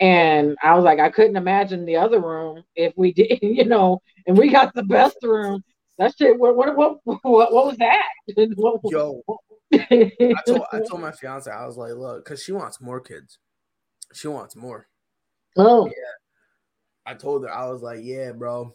And 0.00 0.56
I 0.62 0.74
was 0.74 0.84
like, 0.84 0.98
I 0.98 1.10
couldn't 1.10 1.36
imagine 1.36 1.86
the 1.86 1.96
other 1.96 2.20
room 2.20 2.62
if 2.74 2.92
we 2.96 3.12
didn't, 3.14 3.42
you 3.42 3.64
know, 3.64 4.02
and 4.26 4.36
we 4.36 4.50
got 4.50 4.74
the 4.74 4.82
best 4.82 5.16
room. 5.22 5.62
That 5.98 6.14
shit, 6.16 6.38
what, 6.38 6.56
what, 6.56 6.76
what, 6.76 6.98
what, 7.04 7.22
what 7.24 7.66
was 7.66 7.76
that? 7.78 8.04
Yo, 8.36 9.22
I 9.72 10.34
told, 10.46 10.62
I 10.72 10.80
told 10.80 11.00
my 11.00 11.12
fiance, 11.12 11.50
I 11.50 11.66
was 11.66 11.78
like, 11.78 11.94
look, 11.94 12.24
because 12.24 12.42
she 12.42 12.52
wants 12.52 12.80
more 12.80 13.00
kids. 13.00 13.38
She 14.12 14.28
wants 14.28 14.54
more. 14.54 14.88
Oh, 15.56 15.86
yeah. 15.86 15.92
I 17.06 17.14
told 17.14 17.44
her, 17.44 17.52
I 17.52 17.66
was 17.70 17.82
like, 17.82 18.00
yeah, 18.02 18.32
bro. 18.32 18.74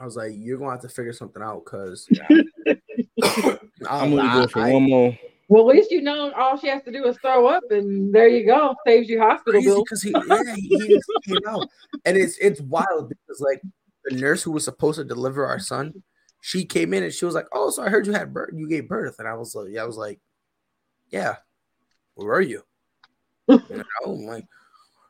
I 0.00 0.04
was 0.04 0.16
like, 0.16 0.32
you're 0.34 0.58
gonna 0.58 0.72
have 0.72 0.80
to 0.82 0.88
figure 0.88 1.12
something 1.12 1.42
out 1.42 1.64
because 1.64 2.08
I'm 3.88 4.16
gonna 4.16 4.42
go 4.42 4.48
for 4.48 4.60
I, 4.60 4.72
one 4.72 4.82
more. 4.84 5.18
Well, 5.48 5.70
at 5.70 5.76
least 5.76 5.90
you 5.90 6.02
know 6.02 6.30
all 6.32 6.58
she 6.58 6.68
has 6.68 6.82
to 6.82 6.92
do 6.92 7.06
is 7.06 7.16
throw 7.18 7.46
up, 7.46 7.62
and 7.70 8.14
there 8.14 8.28
you 8.28 8.44
go, 8.44 8.74
saves 8.86 9.08
you 9.08 9.18
hospital 9.18 9.62
bills. 9.62 9.82
Because 9.84 10.02
he, 10.02 10.10
yeah, 10.10 10.54
he, 10.54 10.68
he 10.68 10.88
just 10.88 11.08
came 11.24 11.38
out, 11.48 11.66
and 12.04 12.18
it's 12.18 12.36
it's 12.38 12.60
wild 12.60 13.08
because 13.08 13.40
like 13.40 13.62
the 14.04 14.16
nurse 14.16 14.42
who 14.42 14.52
was 14.52 14.64
supposed 14.64 14.98
to 14.98 15.04
deliver 15.04 15.46
our 15.46 15.58
son, 15.58 16.02
she 16.42 16.66
came 16.66 16.92
in 16.92 17.02
and 17.02 17.12
she 17.14 17.24
was 17.24 17.34
like, 17.34 17.46
"Oh, 17.52 17.70
so 17.70 17.82
I 17.82 17.88
heard 17.88 18.06
you 18.06 18.12
had 18.12 18.34
birth, 18.34 18.50
you 18.54 18.68
gave 18.68 18.88
birth," 18.88 19.16
and 19.18 19.26
I 19.26 19.34
was 19.34 19.54
like, 19.54 19.68
"Yeah, 19.70 19.82
I 19.82 19.86
was 19.86 19.96
like, 19.96 20.20
yeah, 21.08 21.36
where 22.14 22.34
are 22.34 22.42
you?" 22.42 22.62
you 23.48 23.62
know, 23.70 24.10
like, 24.12 24.44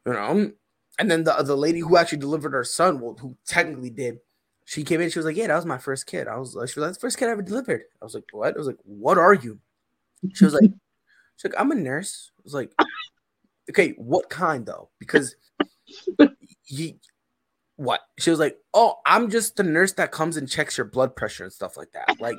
you 0.06 0.12
know, 0.12 0.52
and 1.00 1.10
then 1.10 1.24
the 1.24 1.34
the 1.42 1.56
lady 1.56 1.80
who 1.80 1.96
actually 1.96 2.18
delivered 2.18 2.54
our 2.54 2.62
son, 2.62 3.00
well, 3.00 3.16
who 3.20 3.36
technically 3.44 3.90
did, 3.90 4.20
she 4.64 4.84
came 4.84 5.00
in. 5.00 5.10
She 5.10 5.18
was 5.18 5.26
like, 5.26 5.36
"Yeah, 5.36 5.48
that 5.48 5.56
was 5.56 5.66
my 5.66 5.78
first 5.78 6.06
kid." 6.06 6.28
I 6.28 6.36
was 6.36 6.54
like, 6.54 6.68
"She 6.68 6.78
was 6.78 6.86
like, 6.86 6.94
the 6.94 7.00
first 7.00 7.18
kid 7.18 7.26
I 7.26 7.32
ever 7.32 7.42
delivered." 7.42 7.82
I 8.00 8.04
was 8.04 8.14
like, 8.14 8.26
"What?" 8.30 8.54
I 8.54 8.58
was 8.58 8.68
like, 8.68 8.78
"What 8.84 9.18
are 9.18 9.34
you?" 9.34 9.58
She 10.34 10.44
was 10.44 10.54
like, 10.54 10.70
"She's 11.36 11.50
like, 11.50 11.60
I'm 11.60 11.70
a 11.70 11.74
nurse." 11.74 12.30
I 12.38 12.40
was 12.44 12.54
like, 12.54 12.72
"Okay, 13.70 13.94
what 13.96 14.28
kind 14.28 14.66
though?" 14.66 14.90
Because 14.98 15.36
you, 16.66 16.94
what? 17.76 18.00
She 18.18 18.30
was 18.30 18.38
like, 18.38 18.58
"Oh, 18.74 18.96
I'm 19.06 19.30
just 19.30 19.56
the 19.56 19.62
nurse 19.62 19.92
that 19.94 20.12
comes 20.12 20.36
and 20.36 20.48
checks 20.48 20.76
your 20.76 20.86
blood 20.86 21.16
pressure 21.16 21.44
and 21.44 21.52
stuff 21.52 21.76
like 21.76 21.92
that." 21.92 22.20
Like, 22.20 22.36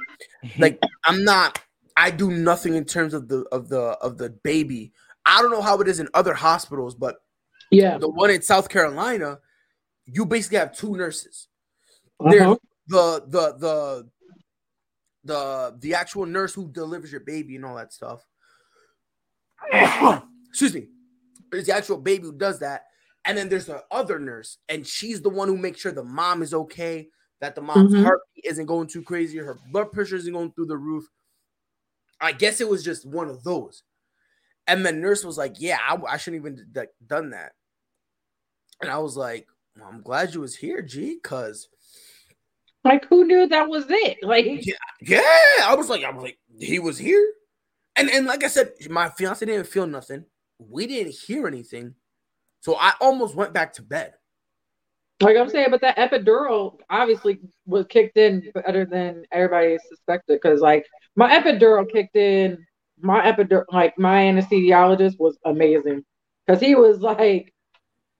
like 0.57 0.81
I'm 1.05 1.23
not. 1.23 1.59
I 1.97 2.11
do 2.11 2.31
nothing 2.31 2.75
in 2.75 2.85
terms 2.85 3.13
of 3.13 3.27
the 3.27 3.45
of 3.51 3.69
the 3.69 3.81
of 4.01 4.17
the 4.17 4.29
baby. 4.29 4.93
I 5.25 5.41
don't 5.41 5.51
know 5.51 5.61
how 5.61 5.79
it 5.81 5.87
is 5.87 5.99
in 5.99 6.07
other 6.13 6.33
hospitals, 6.33 6.95
but 6.95 7.17
yeah, 7.71 7.97
the 7.97 8.09
one 8.09 8.29
in 8.31 8.41
South 8.41 8.69
Carolina, 8.69 9.39
you 10.05 10.25
basically 10.25 10.57
have 10.57 10.75
two 10.75 10.95
nurses. 10.95 11.47
Uh-huh. 12.19 12.31
There, 12.31 12.55
the 12.87 13.23
the 13.27 13.57
the 13.57 14.09
the 15.29 15.75
the 15.79 15.93
actual 15.93 16.25
nurse 16.25 16.53
who 16.53 16.67
delivers 16.67 17.11
your 17.11 17.21
baby 17.21 17.55
and 17.55 17.65
all 17.65 17.75
that 17.75 17.93
stuff. 17.93 18.25
Excuse 20.49 20.73
me. 20.73 20.87
There's 21.51 21.67
the 21.67 21.75
actual 21.75 21.97
baby 21.97 22.23
who 22.23 22.37
does 22.37 22.59
that. 22.59 22.85
And 23.25 23.37
then 23.37 23.49
there's 23.49 23.65
the 23.65 23.83
other 23.91 24.17
nurse, 24.17 24.57
and 24.69 24.87
she's 24.87 25.21
the 25.21 25.29
one 25.29 25.49
who 25.49 25.57
makes 25.57 25.81
sure 25.81 25.91
the 25.91 26.03
mom 26.03 26.41
is 26.41 26.53
okay, 26.53 27.09
that 27.41 27.53
the 27.53 27.61
mom's 27.61 27.93
mm-hmm. 27.93 28.03
heartbeat 28.03 28.45
isn't 28.45 28.65
going 28.65 28.87
too 28.87 29.03
crazy, 29.03 29.37
her 29.37 29.59
blood 29.71 29.91
pressure 29.91 30.15
isn't 30.15 30.33
going 30.33 30.51
through 30.53 30.67
the 30.67 30.77
roof. 30.77 31.05
I 32.21 32.31
guess 32.31 32.61
it 32.61 32.69
was 32.69 32.83
just 32.83 33.05
one 33.05 33.29
of 33.29 33.43
those. 33.43 33.83
And 34.67 34.85
the 34.85 34.93
nurse 34.93 35.23
was 35.23 35.37
like, 35.37 35.55
"Yeah, 35.59 35.79
I, 35.85 35.97
I 36.07 36.17
shouldn't 36.17 36.41
even 36.41 36.65
like 36.73 36.91
done 37.05 37.31
that." 37.31 37.53
And 38.81 38.89
I 38.89 38.99
was 38.99 39.17
like, 39.17 39.47
well, 39.77 39.89
"I'm 39.91 40.01
glad 40.01 40.33
you 40.33 40.41
was 40.41 40.55
here, 40.55 40.81
G, 40.81 41.19
because 41.21 41.67
like 42.83 43.05
who 43.09 43.25
knew 43.25 43.47
that 43.47 43.69
was 43.69 43.85
it? 43.89 44.17
Like 44.21 44.45
yeah, 44.45 44.75
yeah. 45.01 45.21
I 45.63 45.75
was 45.75 45.89
like, 45.89 46.03
I 46.03 46.11
was 46.11 46.23
like, 46.23 46.39
he 46.59 46.79
was 46.79 46.97
here. 46.97 47.33
And 47.95 48.09
and 48.09 48.25
like 48.25 48.43
I 48.43 48.47
said, 48.47 48.71
my 48.89 49.09
fiance 49.09 49.45
didn't 49.45 49.67
feel 49.67 49.87
nothing. 49.87 50.25
We 50.57 50.87
didn't 50.87 51.13
hear 51.13 51.47
anything. 51.47 51.95
So 52.61 52.75
I 52.75 52.93
almost 53.01 53.35
went 53.35 53.53
back 53.53 53.73
to 53.73 53.81
bed. 53.81 54.13
Like 55.21 55.35
I'm 55.35 55.49
saying, 55.49 55.67
but 55.69 55.81
that 55.81 55.97
epidural 55.97 56.79
obviously 56.89 57.39
was 57.65 57.85
kicked 57.87 58.17
in 58.17 58.51
better 58.53 58.85
than 58.85 59.23
everybody 59.31 59.77
suspected. 59.89 60.41
Cause 60.41 60.61
like 60.61 60.85
my 61.15 61.37
epidural 61.37 61.89
kicked 61.89 62.15
in, 62.15 62.65
my 63.01 63.29
epidural, 63.29 63.65
like 63.71 63.97
my 63.97 64.23
anesthesiologist 64.23 65.19
was 65.19 65.37
amazing. 65.43 66.05
Cause 66.47 66.61
he 66.61 66.75
was 66.75 67.01
like, 67.01 67.53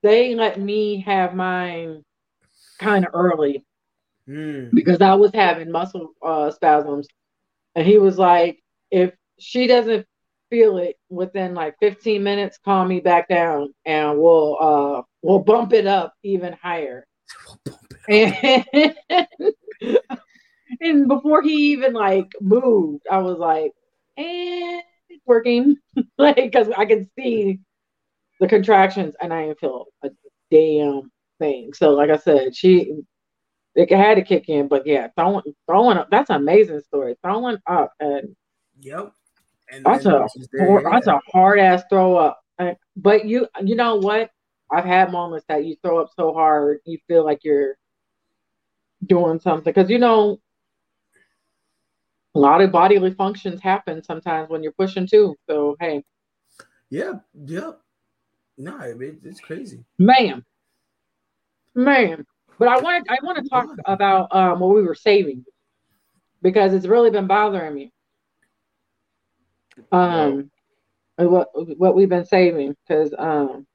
they 0.03 0.35
let 0.35 0.59
me 0.59 1.01
have 1.01 1.33
mine 1.33 2.03
kind 2.79 3.05
of 3.05 3.11
early 3.13 3.65
mm. 4.29 4.69
because 4.71 5.01
I 5.01 5.13
was 5.15 5.31
having 5.33 5.71
muscle 5.71 6.11
uh, 6.23 6.51
spasms. 6.51 7.07
And 7.75 7.85
he 7.85 7.97
was 7.97 8.17
like, 8.17 8.61
if 8.91 9.13
she 9.39 9.67
doesn't 9.67 10.05
feel 10.49 10.77
it 10.77 10.97
within 11.09 11.53
like 11.53 11.75
15 11.79 12.23
minutes, 12.23 12.59
calm 12.63 12.87
me 12.87 12.99
back 12.99 13.27
down 13.29 13.73
and 13.85 14.19
we'll 14.19 14.57
uh 14.59 15.01
we'll 15.21 15.39
bump 15.39 15.73
it 15.73 15.87
up 15.87 16.13
even 16.23 16.53
higher. 16.53 17.05
and, 18.09 18.95
and 20.81 21.07
before 21.07 21.41
he 21.41 21.71
even 21.71 21.93
like 21.93 22.31
moved, 22.41 23.05
I 23.09 23.19
was 23.19 23.37
like, 23.37 23.73
and 24.17 24.81
it's 25.09 25.25
working. 25.25 25.77
like 26.17 26.35
because 26.35 26.69
I 26.75 26.85
can 26.85 27.09
see 27.17 27.59
the 28.39 28.47
contractions 28.47 29.15
and 29.21 29.33
I 29.33 29.47
didn't 29.47 29.59
feel 29.59 29.85
a 30.03 30.09
damn 30.49 31.11
thing. 31.39 31.73
So 31.73 31.91
like 31.91 32.09
I 32.09 32.17
said, 32.17 32.55
she 32.55 32.93
it 33.79 33.95
had 33.95 34.15
to 34.15 34.21
kick 34.21 34.49
in, 34.49 34.67
but 34.67 34.85
yeah, 34.85 35.07
throwing 35.15 35.41
throwing 35.65 35.97
up 35.97 36.09
that's 36.11 36.29
an 36.29 36.37
amazing 36.37 36.81
story. 36.81 37.15
Throwing 37.23 37.57
up 37.67 37.93
and 37.99 38.35
yep. 38.81 39.13
And 39.71 39.85
that's 39.85 40.05
a 40.05 40.27
hard, 40.57 40.85
that's 40.91 41.07
a 41.07 41.19
hard 41.31 41.59
ass 41.59 41.83
throw 41.89 42.15
up. 42.15 42.41
But 42.97 43.25
you 43.25 43.47
you 43.63 43.75
know 43.75 43.95
what? 43.95 44.31
I've 44.71 44.85
had 44.85 45.11
moments 45.11 45.45
that 45.47 45.65
you 45.65 45.75
throw 45.81 45.99
up 45.99 46.09
so 46.15 46.33
hard 46.33 46.79
you 46.85 46.97
feel 47.07 47.23
like 47.23 47.43
you're 47.43 47.77
doing 49.05 49.39
something 49.39 49.71
because 49.73 49.89
you 49.89 49.97
know 49.97 50.39
a 52.35 52.39
lot 52.39 52.61
of 52.61 52.71
bodily 52.71 53.13
functions 53.13 53.61
happen 53.61 54.03
sometimes 54.03 54.49
when 54.49 54.61
you're 54.61 54.73
pushing 54.73 55.07
too. 55.07 55.35
So 55.49 55.75
hey. 55.79 56.03
Yeah, 56.89 57.13
yeah. 57.45 57.71
No, 58.57 58.77
I 58.77 58.93
mean, 58.93 59.19
it's 59.23 59.39
crazy. 59.39 59.85
Man. 59.97 60.43
Man. 61.75 62.25
But 62.59 62.67
I 62.67 62.77
want 62.79 63.07
I 63.09 63.17
want 63.23 63.41
to 63.41 63.49
talk 63.49 63.69
about 63.85 64.35
um, 64.35 64.59
what 64.59 64.75
we 64.75 64.83
were 64.83 64.93
saving 64.93 65.45
because 66.41 66.73
it's 66.73 66.85
really 66.85 67.09
been 67.09 67.25
bothering 67.25 67.73
me. 67.73 67.93
Um, 69.93 70.51
what 71.15 71.49
what 71.77 71.95
we've 71.95 72.09
been 72.09 72.25
saving 72.25 72.75
because 72.85 73.13
um, 73.17 73.65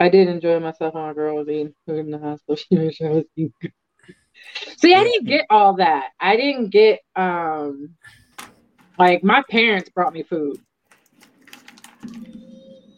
I 0.00 0.08
did 0.08 0.28
enjoy 0.28 0.58
myself 0.58 0.96
on 0.96 1.10
a 1.10 1.14
girl 1.14 1.36
was 1.36 1.48
eating 1.48 1.72
food 1.86 2.00
in 2.00 2.10
the 2.10 2.18
hospital. 2.18 2.56
She 2.68 2.74
made 2.74 2.94
sure 2.94 3.08
I 3.08 3.14
was 3.14 3.24
eating. 3.36 3.72
See, 4.78 4.94
I 4.94 5.04
didn't 5.04 5.28
get 5.28 5.46
all 5.48 5.74
that. 5.74 6.08
I 6.18 6.36
didn't 6.36 6.70
get 6.70 6.98
um, 7.14 7.90
like 8.98 9.22
my 9.22 9.44
parents 9.48 9.88
brought 9.90 10.12
me 10.12 10.24
food. 10.24 10.58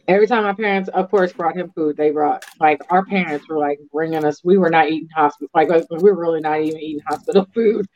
Every 0.07 0.27
time 0.27 0.43
my 0.45 0.53
parents, 0.53 0.91
of 0.91 1.11
course, 1.11 1.33
brought 1.33 1.57
him 1.57 1.73
food, 1.75 1.97
they 1.97 2.11
brought 2.11 2.45
like 2.61 2.81
our 2.91 3.05
parents 3.05 3.49
were 3.49 3.59
like 3.59 3.79
bringing 3.93 4.25
us. 4.25 4.45
We 4.45 4.59
were 4.59 4.71
not 4.71 4.89
eating 4.89 5.09
hospital, 5.15 5.49
like 5.55 5.69
we 5.69 5.99
were 5.99 6.15
really 6.15 6.41
not 6.41 6.61
even 6.61 6.79
eating 6.81 7.03
hospital 7.07 7.47
food. 7.55 7.87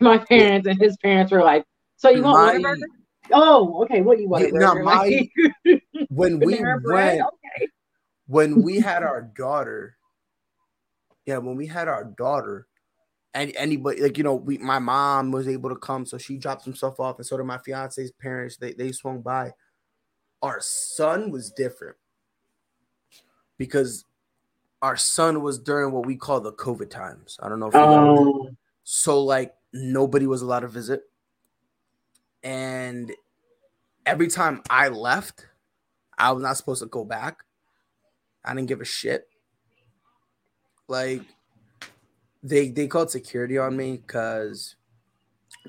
my 0.00 0.18
parents 0.18 0.66
and 0.66 0.80
his 0.80 0.96
parents 0.98 1.30
were 1.30 1.42
like, 1.42 1.64
"So 1.96 2.08
you 2.08 2.22
want 2.22 2.62
my, 2.62 2.70
Whataburger? 2.70 2.86
Oh, 3.32 3.82
okay. 3.84 4.00
What 4.00 4.16
do 4.16 4.22
you 4.22 4.28
want? 4.28 4.50
Yeah, 4.52 4.74
my, 4.74 5.28
when 6.08 6.40
we 6.40 6.62
went, 6.84 7.22
okay. 7.22 7.68
when 8.26 8.62
we 8.62 8.80
had 8.80 9.02
our 9.02 9.22
daughter, 9.22 9.96
yeah, 11.26 11.38
when 11.38 11.56
we 11.56 11.66
had 11.66 11.88
our 11.88 12.04
daughter, 12.04 12.66
and 13.34 13.52
anybody 13.56 14.02
like 14.02 14.18
you 14.18 14.24
know, 14.24 14.34
we 14.34 14.58
my 14.58 14.78
mom 14.78 15.30
was 15.30 15.48
able 15.48 15.70
to 15.70 15.76
come, 15.76 16.04
so 16.04 16.18
she 16.18 16.36
dropped 16.36 16.64
some 16.64 16.74
stuff 16.74 16.98
off, 16.98 17.18
and 17.18 17.26
so 17.26 17.36
did 17.36 17.44
my 17.44 17.58
fiance's 17.58 18.12
parents. 18.12 18.56
They 18.56 18.72
they 18.72 18.92
swung 18.92 19.20
by 19.20 19.52
our 20.42 20.58
son 20.60 21.30
was 21.30 21.50
different 21.50 21.96
because 23.58 24.04
our 24.82 24.96
son 24.96 25.42
was 25.42 25.58
during 25.58 25.92
what 25.92 26.04
we 26.04 26.16
call 26.16 26.40
the 26.40 26.52
COVID 26.52 26.90
times. 26.90 27.38
I 27.42 27.48
don't 27.48 27.60
know 27.60 27.68
if 27.68 27.74
you 27.74 27.80
know. 27.80 28.16
Oh. 28.18 28.50
So 28.82 29.22
like 29.22 29.54
nobody 29.72 30.26
was 30.26 30.42
allowed 30.42 30.60
to 30.60 30.68
visit. 30.68 31.02
And 32.42 33.12
every 34.04 34.26
time 34.26 34.62
I 34.68 34.88
left, 34.88 35.46
I 36.18 36.32
was 36.32 36.42
not 36.42 36.56
supposed 36.56 36.82
to 36.82 36.88
go 36.88 37.04
back. 37.04 37.44
I 38.44 38.54
didn't 38.54 38.68
give 38.68 38.80
a 38.80 38.84
shit. 38.84 39.28
Like 40.88 41.22
they 42.42 42.70
they 42.70 42.88
called 42.88 43.10
security 43.12 43.56
on 43.58 43.76
me 43.76 43.98
because 44.04 44.74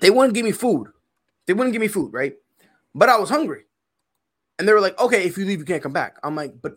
they 0.02 0.10
wouldn't 0.10 0.34
give 0.34 0.46
me 0.46 0.52
food. 0.52 0.88
They 1.46 1.54
wouldn't 1.54 1.74
give 1.74 1.82
me 1.82 1.88
food, 1.88 2.12
right? 2.12 2.34
But 2.96 3.10
I 3.10 3.18
was 3.18 3.30
hungry. 3.30 3.66
And 4.60 4.68
they 4.68 4.74
were 4.74 4.82
like, 4.82 5.00
okay, 5.00 5.26
if 5.26 5.38
you 5.38 5.46
leave, 5.46 5.60
you 5.60 5.66
can't 5.66 5.84
come 5.84 5.94
back. 5.94 6.18
I'm 6.24 6.36
like, 6.36 6.62
but 6.62 6.76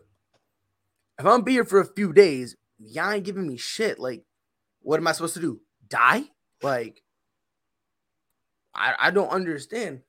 if 1.18 1.27
I'm 1.27 1.43
be 1.43 1.53
here 1.53 1.64
for 1.64 1.81
a 1.81 1.95
few 1.95 2.12
days, 2.12 2.57
y'all 2.79 3.11
ain't 3.11 3.24
giving 3.24 3.47
me 3.47 3.57
shit. 3.57 3.99
Like, 3.99 4.24
what 4.81 4.99
am 4.99 5.07
I 5.07 5.12
supposed 5.12 5.35
to 5.35 5.41
do? 5.41 5.61
Die? 5.89 6.24
Like, 6.62 7.03
I, 8.74 8.95
I 8.99 9.11
don't 9.11 9.29
understand. 9.29 10.01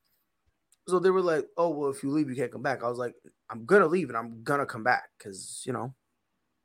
So 0.88 0.99
they 0.99 1.09
were 1.09 1.22
like, 1.22 1.45
oh, 1.57 1.70
well, 1.70 1.89
if 1.89 2.03
you 2.03 2.11
leave, 2.11 2.30
you 2.30 2.36
can't 2.36 2.51
come 2.51 2.61
back. 2.61 2.84
I 2.84 2.89
was 2.89 2.97
like, 2.97 3.15
I'm 3.49 3.65
gonna 3.65 3.88
leave 3.88 4.09
and 4.09 4.18
I'm 4.18 4.43
gonna 4.43 4.65
come 4.65 4.84
back 4.84 5.09
because 5.18 5.63
you 5.65 5.74
know 5.74 5.93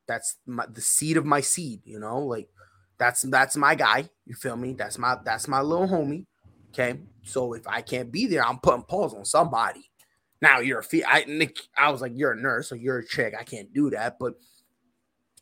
that's 0.09 0.36
my, 0.46 0.66
the 0.66 0.80
seed 0.80 1.16
of 1.16 1.24
my 1.24 1.40
seed. 1.40 1.82
You 1.84 1.98
know, 1.98 2.20
like 2.20 2.48
that's 2.98 3.22
that's 3.22 3.57
my 3.57 3.74
guy. 3.74 4.09
You 4.26 4.34
feel 4.34 4.57
me? 4.57 4.74
That's 4.74 4.98
my 4.98 5.16
that's 5.24 5.48
my 5.48 5.61
little 5.61 5.88
homie. 5.88 6.26
Okay, 6.70 7.00
so 7.22 7.53
if 7.53 7.66
I 7.66 7.82
can't 7.82 8.11
be 8.11 8.26
there, 8.26 8.46
I'm 8.46 8.59
putting 8.59 8.82
pause 8.82 9.14
on 9.14 9.24
somebody. 9.24 9.90
Now 10.43 10.59
you're 10.59 10.80
a 10.80 10.84
fee. 10.84 11.05
I 11.07 11.24
Nick, 11.26 11.57
I 11.78 11.90
was 11.90 12.01
like, 12.01 12.12
you're 12.14 12.32
a 12.32 12.36
nurse, 12.36 12.68
so 12.68 12.74
you're 12.74 12.99
a 12.99 13.07
chick. 13.07 13.32
I 13.38 13.45
can't 13.45 13.72
do 13.72 13.90
that. 13.90 14.18
But 14.18 14.34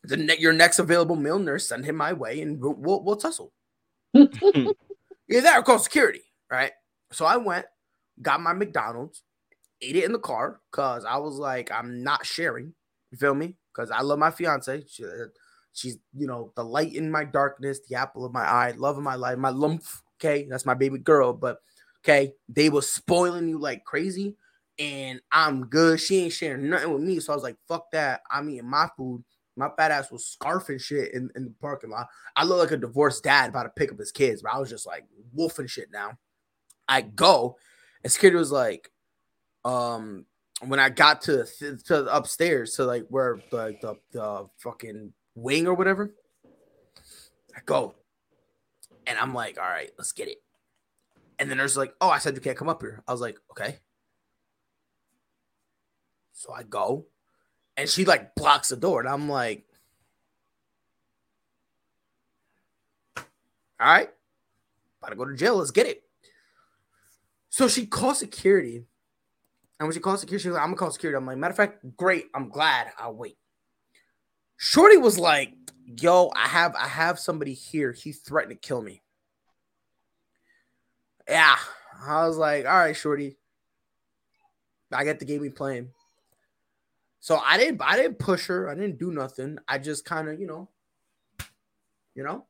the 0.05 0.19
ne- 0.19 0.39
your 0.39 0.53
next 0.53 0.79
available 0.79 1.17
male 1.17 1.39
nurse, 1.39 1.69
send 1.69 1.87
him 1.87 1.97
my 1.97 2.13
way, 2.13 2.41
and 2.43 2.61
we'll 2.61 2.75
we'll, 2.75 3.03
we'll 3.03 3.17
tussle. 3.17 3.53
Either 4.15 4.75
that 5.29 5.59
or 5.59 5.63
call 5.63 5.79
security, 5.79 6.23
right? 6.51 6.73
So 7.13 7.25
I 7.25 7.39
went, 7.39 7.67
got 8.21 8.41
my 8.41 8.53
McDonald's, 8.53 9.23
ate 9.81 9.97
it 9.97 10.05
in 10.05 10.13
the 10.13 10.19
car 10.19 10.61
because 10.71 11.05
I 11.05 11.17
was 11.17 11.37
like, 11.37 11.73
I'm 11.73 12.03
not 12.03 12.27
sharing. 12.27 12.75
You 13.11 13.19
feel 13.19 13.35
me? 13.35 13.57
Because 13.73 13.91
I 13.91 14.03
love 14.03 14.19
my 14.19 14.31
fiance. 14.31 14.85
She, 14.89 15.05
she's, 15.73 15.97
you 16.17 16.27
know, 16.27 16.53
the 16.57 16.65
light 16.65 16.95
in 16.95 17.11
my 17.11 17.25
darkness, 17.25 17.81
the 17.89 17.97
apple 17.97 18.25
of 18.25 18.33
my 18.33 18.45
eye, 18.45 18.73
love 18.77 18.99
of 18.99 19.05
my 19.05 19.15
life, 19.15 19.39
my 19.39 19.51
lump. 19.51 19.83
Okay, 20.21 20.47
that's 20.51 20.67
my 20.67 20.75
baby 20.75 20.99
girl. 20.99 21.33
But 21.33 21.59
okay, 22.05 22.33
they 22.49 22.69
were 22.69 22.83
spoiling 22.83 23.49
you 23.49 23.59
like 23.59 23.85
crazy, 23.85 24.37
and 24.81 25.21
I'm 25.31 25.67
good. 25.67 26.01
She 26.01 26.25
ain't 26.25 26.33
sharing 26.33 26.71
nothing 26.71 26.93
with 26.93 27.03
me. 27.03 27.21
So 27.21 27.33
I 27.33 27.37
was 27.37 27.43
like, 27.43 27.57
fuck 27.69 27.91
that. 27.93 28.23
I'm 28.31 28.49
eating 28.49 28.69
my 28.69 28.89
food. 28.97 29.23
My 29.55 29.69
fat 29.77 29.91
ass 29.91 30.11
was 30.11 30.37
scarfing 30.41 30.81
shit 30.81 31.13
in, 31.13 31.29
in 31.37 31.45
the 31.45 31.55
parking 31.61 31.91
lot. 31.91 32.07
I 32.35 32.45
look 32.45 32.59
like 32.59 32.71
a 32.71 32.79
divorced 32.79 33.23
dad 33.23 33.51
about 33.51 33.65
to 33.65 33.69
pick 33.69 33.93
up 33.93 33.99
his 33.99 34.11
kids, 34.11 34.41
but 34.41 34.55
I 34.55 34.59
was 34.59 34.71
just 34.71 34.87
like 34.87 35.05
wolfing 35.35 35.67
shit 35.67 35.89
now. 35.93 36.13
I 36.89 37.03
go, 37.03 37.57
and 38.03 38.11
security 38.11 38.39
was 38.39 38.51
like, 38.51 38.91
um, 39.65 40.25
when 40.67 40.81
I 40.81 40.89
got 40.89 41.21
to 41.23 41.47
to 41.87 42.17
upstairs 42.17 42.73
to 42.77 42.85
like 42.85 43.07
where 43.11 43.39
the 43.51 43.77
the, 43.83 43.95
the 44.13 44.49
fucking 44.59 45.13
wing 45.35 45.67
or 45.67 45.75
whatever, 45.75 46.15
I 47.55 47.61
go, 47.67 47.95
and 49.07 49.19
I'm 49.19 49.35
like, 49.35 49.59
all 49.59 49.69
right, 49.69 49.91
let's 49.99 50.13
get 50.13 50.29
it. 50.29 50.39
And 51.39 51.51
then 51.51 51.59
there's 51.59 51.77
like, 51.77 51.93
oh, 52.01 52.09
I 52.09 52.19
said 52.19 52.35
you 52.35 52.41
can't 52.41 52.57
come 52.57 52.69
up 52.69 52.81
here. 52.81 53.03
I 53.07 53.13
was 53.13 53.21
like, 53.21 53.39
okay. 53.51 53.79
So 56.41 56.55
I 56.55 56.63
go, 56.63 57.05
and 57.77 57.87
she 57.87 58.07
like 58.07 58.35
blocks 58.35 58.71
the 58.71 58.77
door, 58.77 59.01
and 59.01 59.09
I'm 59.11 59.29
like, 59.29 59.67
all 63.79 63.87
right, 63.87 64.09
about 65.03 65.11
to 65.11 65.17
go 65.17 65.27
to 65.27 65.37
jail. 65.37 65.57
Let's 65.57 65.71
get 65.71 65.87
it. 65.87 66.03
So 67.51 67.69
she 67.69 67.85
calls 67.85 68.21
security. 68.21 68.87
And 69.79 69.87
when 69.87 69.93
she 69.93 70.01
calls 70.01 70.21
security, 70.21 70.45
she's 70.45 70.53
like, 70.53 70.63
I'm 70.63 70.69
gonna 70.69 70.79
call 70.79 70.91
security. 70.91 71.19
I'm 71.19 71.27
like, 71.27 71.37
matter 71.37 71.51
of 71.51 71.59
fact, 71.59 71.85
great. 71.95 72.29
I'm 72.35 72.49
glad. 72.49 72.87
I'll 72.99 73.13
wait. 73.13 73.37
Shorty 74.57 74.97
was 74.97 75.19
like, 75.19 75.53
yo, 75.85 76.31
I 76.35 76.49
have 76.49 76.75
I 76.75 76.89
have 76.89 77.19
somebody 77.19 77.53
here. 77.53 77.93
He 77.93 78.13
threatened 78.13 78.59
to 78.59 78.67
kill 78.67 78.81
me. 78.81 79.03
Yeah. 81.29 81.59
I 82.03 82.27
was 82.27 82.39
like, 82.39 82.65
all 82.65 82.79
right, 82.79 82.97
Shorty. 82.97 83.37
I 84.91 85.05
get 85.05 85.19
the 85.19 85.27
game 85.27 85.43
we 85.43 85.51
playing. 85.51 85.91
So 87.21 87.41
I 87.45 87.59
didn't 87.59 87.81
I 87.83 87.97
didn't 87.97 88.19
push 88.19 88.47
her. 88.47 88.69
I 88.69 88.75
didn't 88.75 88.99
do 88.99 89.13
nothing. 89.13 89.59
I 89.69 89.79
just 89.79 90.05
kind 90.05 90.29
of, 90.29 90.41
you 90.41 90.47
know, 90.47 90.69
you 92.15 92.25
know, 92.25 92.47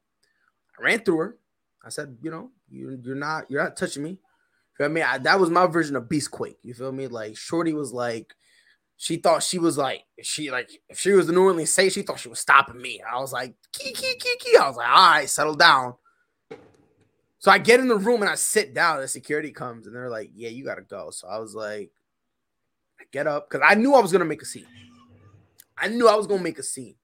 I 0.78 0.82
ran 0.82 1.00
through 1.00 1.18
her. 1.18 1.38
I 1.84 1.88
said, 1.88 2.18
you 2.22 2.30
know, 2.30 2.50
you, 2.70 2.98
you're 3.02 3.16
not 3.16 3.50
you're 3.50 3.62
not 3.62 3.76
touching 3.76 4.02
me. 4.02 4.18
I 4.80 4.88
mean, 4.88 5.04
I, 5.04 5.18
that 5.18 5.38
was 5.38 5.50
my 5.50 5.66
version 5.66 5.96
of 5.96 6.08
Beastquake. 6.08 6.56
You 6.62 6.72
feel 6.72 6.92
me? 6.92 7.06
Like 7.06 7.36
Shorty 7.36 7.74
was 7.74 7.92
like, 7.92 8.34
she 8.96 9.16
thought 9.16 9.42
she 9.42 9.58
was 9.58 9.76
like, 9.76 10.04
she 10.22 10.50
like, 10.50 10.70
if 10.88 10.98
she 10.98 11.12
was 11.12 11.26
the 11.26 11.32
New 11.32 11.42
Orleans 11.42 11.72
say, 11.72 11.88
she 11.88 12.02
thought 12.02 12.18
she 12.18 12.28
was 12.28 12.40
stopping 12.40 12.80
me. 12.80 13.02
I 13.02 13.18
was 13.18 13.32
like, 13.32 13.54
key, 13.72 13.92
key, 13.92 14.14
key, 14.18 14.36
key. 14.38 14.56
I 14.56 14.68
was 14.68 14.76
like, 14.76 14.88
all 14.88 15.10
right, 15.10 15.28
settle 15.28 15.54
down. 15.54 15.94
So 17.38 17.50
I 17.50 17.58
get 17.58 17.80
in 17.80 17.88
the 17.88 17.96
room 17.96 18.20
and 18.20 18.30
I 18.30 18.34
sit 18.34 18.74
down. 18.74 19.00
The 19.00 19.08
security 19.08 19.50
comes 19.50 19.86
and 19.86 19.94
they're 19.94 20.10
like, 20.10 20.30
yeah, 20.34 20.50
you 20.50 20.64
gotta 20.64 20.82
go. 20.82 21.10
So 21.10 21.28
I 21.28 21.38
was 21.38 21.54
like, 21.54 21.90
get 23.12 23.26
up 23.26 23.48
because 23.48 23.66
I 23.68 23.74
knew 23.74 23.94
I 23.94 24.00
was 24.00 24.12
gonna 24.12 24.24
make 24.24 24.42
a 24.42 24.46
scene. 24.46 24.66
I 25.76 25.88
knew 25.88 26.08
I 26.08 26.14
was 26.14 26.26
gonna 26.26 26.42
make 26.42 26.58
a 26.58 26.62
scene. 26.62 26.96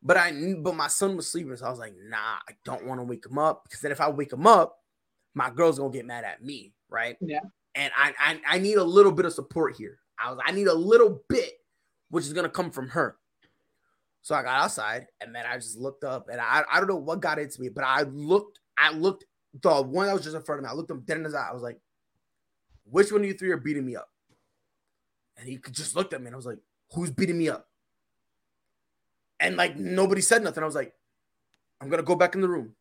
But 0.00 0.16
I 0.16 0.30
knew, 0.30 0.58
but 0.58 0.76
my 0.76 0.86
son 0.86 1.16
was 1.16 1.30
sleeping, 1.30 1.56
so 1.56 1.66
I 1.66 1.70
was 1.70 1.80
like, 1.80 1.94
nah, 2.08 2.16
I 2.16 2.52
don't 2.64 2.86
want 2.86 3.00
to 3.00 3.04
wake 3.04 3.26
him 3.26 3.36
up 3.36 3.64
because 3.64 3.80
then 3.80 3.90
if 3.90 4.00
I 4.00 4.08
wake 4.08 4.32
him 4.32 4.46
up, 4.46 4.78
my 5.34 5.50
girl's 5.50 5.78
gonna 5.78 5.92
get 5.92 6.06
mad 6.06 6.24
at 6.24 6.42
me 6.42 6.72
right? 6.88 7.16
Yeah. 7.20 7.40
And 7.74 7.92
I, 7.96 8.12
I 8.18 8.40
I 8.46 8.58
need 8.58 8.76
a 8.76 8.84
little 8.84 9.12
bit 9.12 9.26
of 9.26 9.32
support 9.32 9.76
here. 9.76 9.98
I 10.18 10.30
was 10.30 10.40
I 10.44 10.52
need 10.52 10.66
a 10.66 10.74
little 10.74 11.22
bit, 11.28 11.52
which 12.10 12.24
is 12.24 12.32
gonna 12.32 12.48
come 12.48 12.70
from 12.70 12.88
her. 12.88 13.16
So 14.22 14.34
I 14.34 14.42
got 14.42 14.62
outside 14.62 15.06
and 15.20 15.34
then 15.34 15.46
I 15.46 15.54
just 15.56 15.78
looked 15.78 16.04
up 16.04 16.28
and 16.30 16.40
I, 16.40 16.62
I 16.70 16.78
don't 16.78 16.88
know 16.88 16.96
what 16.96 17.20
got 17.20 17.38
into 17.38 17.62
me, 17.62 17.68
but 17.68 17.84
I 17.84 18.02
looked, 18.02 18.58
I 18.76 18.92
looked 18.92 19.24
the 19.62 19.80
one 19.80 20.06
that 20.06 20.12
was 20.12 20.24
just 20.24 20.36
in 20.36 20.42
front 20.42 20.58
of 20.58 20.64
me. 20.64 20.70
I 20.70 20.74
looked 20.74 20.90
him 20.90 21.02
dead 21.06 21.18
in 21.18 21.24
his 21.24 21.34
eye. 21.34 21.48
I 21.48 21.54
was 21.54 21.62
like, 21.62 21.80
which 22.84 23.10
one 23.10 23.22
of 23.22 23.26
you 23.26 23.32
three 23.32 23.50
are 23.52 23.56
beating 23.56 23.86
me 23.86 23.96
up? 23.96 24.10
And 25.38 25.48
he 25.48 25.56
could 25.56 25.74
just 25.74 25.94
looked 25.94 26.12
at 26.12 26.20
me 26.20 26.26
and 26.26 26.34
I 26.34 26.36
was 26.36 26.46
like, 26.46 26.58
who's 26.92 27.10
beating 27.10 27.38
me 27.38 27.48
up? 27.48 27.68
And 29.40 29.56
like 29.56 29.76
nobody 29.76 30.20
said 30.20 30.42
nothing. 30.42 30.62
I 30.62 30.66
was 30.66 30.74
like, 30.74 30.92
I'm 31.80 31.88
gonna 31.88 32.02
go 32.02 32.16
back 32.16 32.34
in 32.34 32.40
the 32.40 32.48
room. 32.48 32.74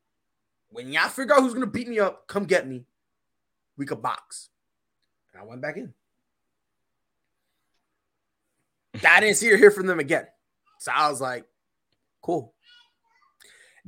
When 0.70 0.92
y'all 0.92 1.10
figure 1.10 1.36
out 1.36 1.42
who's 1.42 1.54
gonna 1.54 1.68
beat 1.68 1.88
me 1.88 2.00
up, 2.00 2.28
come 2.28 2.46
get 2.46 2.68
me 2.68 2.86
we 3.78 3.86
could 3.86 4.02
box. 4.02 4.50
And 5.32 5.42
I 5.42 5.46
went 5.46 5.62
back 5.62 5.78
in. 5.78 5.94
I 9.08 9.20
didn't 9.20 9.38
see 9.38 9.52
or 9.52 9.58
hear 9.58 9.72
from 9.72 9.86
them 9.86 10.00
again. 10.00 10.26
So 10.80 10.92
I 10.94 11.10
was 11.10 11.22
like, 11.22 11.46
cool. 12.22 12.54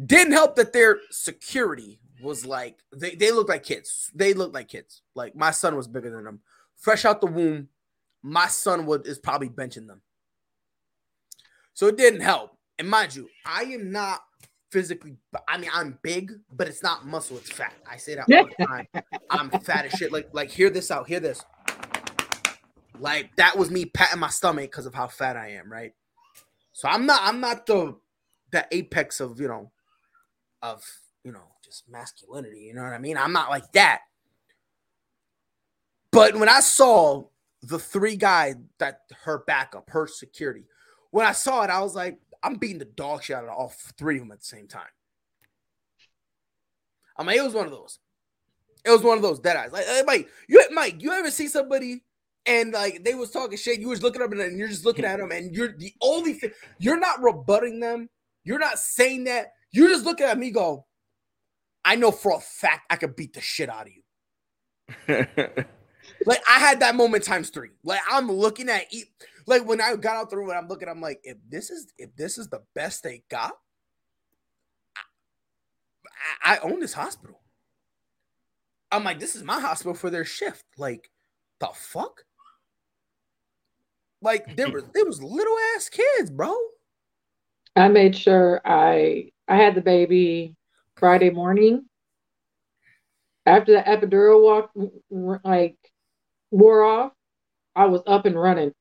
Didn't 0.04 0.34
help 0.34 0.56
that 0.56 0.72
their 0.72 1.00
security 1.10 2.00
was 2.22 2.46
like, 2.46 2.78
they, 2.96 3.16
they 3.16 3.32
looked 3.32 3.50
like 3.50 3.64
kids. 3.64 4.12
They 4.14 4.34
looked 4.34 4.54
like 4.54 4.68
kids. 4.68 5.02
Like 5.16 5.36
my 5.36 5.52
son 5.52 5.76
was 5.76 5.88
bigger 5.88 6.12
than 6.12 6.24
them. 6.24 6.40
Fresh 6.78 7.06
out 7.06 7.22
the 7.22 7.28
womb, 7.28 7.68
my 8.22 8.48
son 8.48 8.86
would 8.86 9.08
is 9.08 9.20
probably 9.20 9.50
benching 9.50 9.88
them. 9.88 10.02
So 11.74 11.88
it 11.88 11.98
didn't 11.98 12.22
help. 12.22 12.58
And 12.78 12.90
mind 12.90 13.16
you, 13.16 13.30
I 13.46 13.64
am 13.64 13.92
not 13.92 14.22
physically 14.72 15.18
I 15.48 15.58
mean 15.58 15.70
I'm 15.74 15.98
big, 16.04 16.32
but 16.52 16.68
it's 16.68 16.84
not 16.84 17.06
muscle, 17.06 17.38
it's 17.38 17.52
fat. 17.52 17.74
I 17.90 17.98
say 17.98 18.16
that 18.16 18.32
all 18.32 18.48
the 18.58 18.66
time. 18.66 18.88
I'm 19.30 19.50
fat 19.62 19.86
as 19.86 19.94
shit. 19.94 20.12
Like 20.12 20.30
like 20.34 20.52
hear 20.52 20.70
this 20.70 20.92
out, 20.92 21.08
hear 21.08 21.20
this. 21.20 21.44
Like 23.00 23.36
that 23.38 23.58
was 23.58 23.72
me 23.72 23.86
patting 23.86 24.20
my 24.20 24.30
stomach 24.30 24.72
because 24.72 24.86
of 24.86 24.94
how 24.94 25.08
fat 25.08 25.38
I 25.38 25.52
am, 25.52 25.72
right? 25.72 25.94
So 26.74 26.88
I'm 26.88 27.06
not 27.06 27.22
I'm 27.24 27.40
not 27.40 27.66
the 27.66 27.98
the 28.52 28.66
apex 28.72 29.20
of 29.20 29.40
you 29.40 29.48
know 29.48 29.72
of 30.62 30.84
you 31.24 31.32
know 31.32 31.44
just 31.64 31.90
masculinity, 31.90 32.62
you 32.62 32.74
know 32.74 32.84
what 32.84 32.94
I 32.94 32.98
mean? 32.98 33.18
I'm 33.18 33.34
not 33.34 33.50
like 33.50 33.72
that. 33.74 34.02
But 36.12 36.36
when 36.36 36.50
I 36.50 36.60
saw 36.60 37.26
the 37.62 37.80
three 37.80 38.16
guys 38.16 38.56
that 38.78 39.02
her 39.24 39.44
backup, 39.46 39.90
her 39.90 40.08
security, 40.08 40.66
when 41.12 41.26
I 41.26 41.32
saw 41.32 41.64
it, 41.64 41.70
I 41.70 41.82
was 41.82 41.96
like, 41.96 42.20
I'm 42.44 42.56
beating 42.56 42.80
the 42.80 42.86
dog 42.86 43.24
shit 43.24 43.36
out 43.36 43.44
of 43.44 43.50
all 43.50 43.74
three 43.98 44.18
of 44.18 44.22
them 44.22 44.32
at 44.32 44.40
the 44.40 44.46
same 44.46 44.68
time. 44.68 44.84
I 47.18 47.24
mean, 47.24 47.38
it 47.38 47.44
was 47.44 47.54
one 47.54 47.66
of 47.66 47.72
those. 47.72 48.00
It 48.86 48.92
was 48.92 49.04
one 49.04 49.18
of 49.18 49.24
those 49.24 49.40
dead 49.40 49.58
eyes. 49.58 49.74
Like, 49.74 49.86
Mike, 50.06 50.30
you 50.48 50.64
Mike, 50.72 51.04
you 51.04 51.12
ever 51.12 51.32
see 51.32 51.48
somebody 51.48 52.04
and 52.46 52.74
like 52.74 53.04
they 53.04 53.14
was 53.14 53.32
talking 53.32 53.58
shit, 53.58 53.80
you 53.80 53.90
was 53.90 54.02
looking 54.02 54.22
up 54.22 54.32
and 54.32 54.58
you're 54.58 54.70
just 54.70 54.86
looking 54.86 55.06
at 55.06 55.20
them, 55.20 55.32
and 55.32 55.54
you're 55.54 55.78
the 55.78 55.94
only 56.02 56.34
thing 56.34 56.52
you're 56.80 57.00
not 57.00 57.22
rebutting 57.22 57.80
them, 57.80 58.10
you're 58.44 58.60
not 58.60 58.80
saying 58.80 59.26
that, 59.26 59.54
you're 59.72 59.90
just 59.90 60.06
looking 60.06 60.26
at 60.26 60.40
me, 60.40 60.50
go, 60.50 60.86
I 61.84 61.96
know 61.96 62.12
for 62.12 62.36
a 62.36 62.40
fact 62.40 62.86
I 62.90 62.96
could 62.96 63.16
beat 63.16 63.34
the 63.34 63.42
shit 63.42 63.70
out 63.70 63.88
of 63.88 63.94
you. 65.08 65.26
like 66.26 66.42
I 66.50 66.60
had 66.60 66.80
that 66.82 66.96
moment 66.96 67.24
times 67.24 67.50
three. 67.50 67.70
Like 67.84 68.02
I'm 68.10 68.32
looking 68.32 68.70
at 68.70 68.86
like 69.46 69.66
when 69.66 69.82
I 69.82 69.96
got 69.96 70.16
out 70.16 70.30
the 70.30 70.38
room 70.38 70.50
and 70.50 70.58
I'm 70.58 70.68
looking, 70.68 70.90
I'm 70.90 71.02
like, 71.02 71.20
if 71.24 71.38
this 71.50 71.70
is 71.70 71.92
if 71.98 72.16
this 72.16 72.38
is 72.38 72.50
the 72.50 72.62
best 72.76 73.04
they 73.04 73.24
got, 73.30 73.54
I, 76.44 76.56
I 76.56 76.60
own 76.60 76.80
this 76.80 76.94
hospital. 76.94 77.40
I'm 78.92 79.04
like, 79.04 79.20
this 79.20 79.36
is 79.36 79.44
my 79.44 79.60
hospital 79.60 79.94
for 79.94 80.10
their 80.10 80.26
shift. 80.26 80.66
Like, 80.78 81.12
the 81.60 81.70
fuck? 81.74 82.24
Like 84.22 84.56
there 84.56 84.70
was 84.70 84.84
there 84.94 85.06
was 85.06 85.24
little 85.24 85.56
ass 85.76 85.90
kids, 85.90 86.30
bro. 86.30 86.54
I 87.76 87.88
made 87.88 88.16
sure 88.16 88.62
I 88.66 89.32
I 89.48 89.56
had 89.56 89.76
the 89.76 89.82
baby 89.82 90.56
Friday 90.96 91.30
morning. 91.30 91.86
After 93.46 93.74
the 93.74 93.82
epidural 93.82 94.44
walk 94.44 94.72
like 95.44 95.78
wore 96.52 96.84
off, 96.84 97.12
I 97.76 97.86
was 97.86 98.02
up 98.08 98.26
and 98.26 98.40
running. 98.40 98.74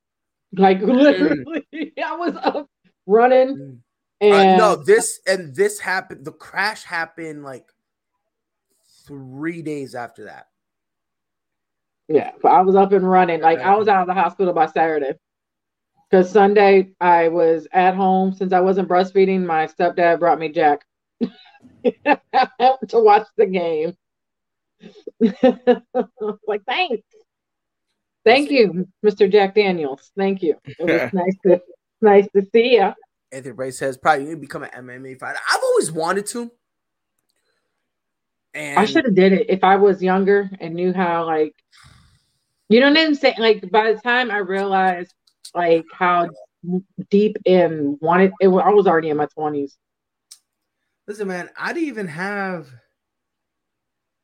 Like 0.53 0.81
mm. 0.81 0.95
literally, 0.95 1.67
mm. 1.75 2.03
I 2.03 2.17
was 2.17 2.35
up 2.37 2.69
running. 3.07 3.57
Mm. 3.57 3.79
And 4.21 4.61
uh, 4.61 4.75
no, 4.75 4.77
this 4.77 5.21
and 5.27 5.55
this 5.55 5.79
happened. 5.79 6.25
The 6.25 6.33
crash 6.33 6.83
happened 6.83 7.45
like 7.45 7.67
three 9.07 9.63
days 9.63 9.95
after 9.95 10.25
that. 10.25 10.47
Yeah, 12.09 12.33
but 12.43 12.49
I 12.49 12.63
was 12.63 12.75
up 12.75 12.93
and 12.93 13.09
running. 13.09 13.41
Like 13.41 13.61
I 13.61 13.77
was 13.77 13.87
out 13.87 14.03
of 14.03 14.07
the 14.09 14.21
hospital 14.21 14.53
by 14.53 14.67
Saturday. 14.67 15.13
Because 16.11 16.31
Sunday 16.31 16.93
I 17.01 17.29
was 17.29 17.69
at 17.73 17.95
home 17.95 18.33
since 18.33 18.53
I 18.53 18.61
wasn't 18.61 18.89
breastfeeding. 18.89 19.45
My 19.45 19.67
stepdad 19.67 20.19
brought 20.19 20.39
me 20.39 20.49
Jack 20.49 20.87
to 21.21 22.19
watch 22.95 23.27
the 23.37 23.47
game. 23.47 23.95
like 26.47 26.63
thanks, 26.67 27.03
thank 28.29 28.51
you, 28.51 28.87
Mr. 29.05 29.31
Jack 29.31 29.55
Daniels. 29.55 30.11
Thank 30.17 30.43
you. 30.43 30.57
It 30.65 30.77
was 30.81 31.13
nice 31.13 31.35
to 31.47 31.61
nice 32.01 32.27
to 32.35 32.47
see 32.53 32.75
you. 32.75 32.93
Anthony 33.33 33.55
Bray 33.55 33.71
says 33.71 33.99
probably 33.99 34.29
you 34.29 34.37
become 34.37 34.63
an 34.63 34.71
MMA 34.71 35.19
fighter. 35.19 35.39
I've 35.51 35.63
always 35.63 35.93
wanted 35.93 36.27
to. 36.27 36.51
And 38.55 38.79
I 38.79 38.85
should 38.87 39.05
have 39.05 39.15
did 39.15 39.33
it 39.33 39.51
if 39.51 39.63
I 39.63 39.77
was 39.77 40.03
younger 40.03 40.51
and 40.61 40.75
knew 40.75 40.93
how 40.93 41.27
like 41.27 41.55
you 42.69 42.81
know 42.81 42.89
what 42.91 42.99
I'm 42.99 43.15
saying? 43.15 43.37
Like 43.39 43.71
by 43.71 43.93
the 43.93 44.01
time 44.01 44.31
I 44.31 44.39
realized 44.39 45.15
like 45.55 45.85
how 45.93 46.29
deep 47.11 47.37
in 47.45 47.99
wanted 48.01 48.33
it, 48.41 48.49
I 48.49 48.71
was 48.71 48.87
already 48.87 49.11
in 49.11 49.17
my 49.17 49.27
twenties. 49.27 49.77
Listen, 51.07 51.29
man, 51.29 51.49
I 51.59 51.73
didn't 51.73 51.89
even 51.89 52.09
have 52.09 52.69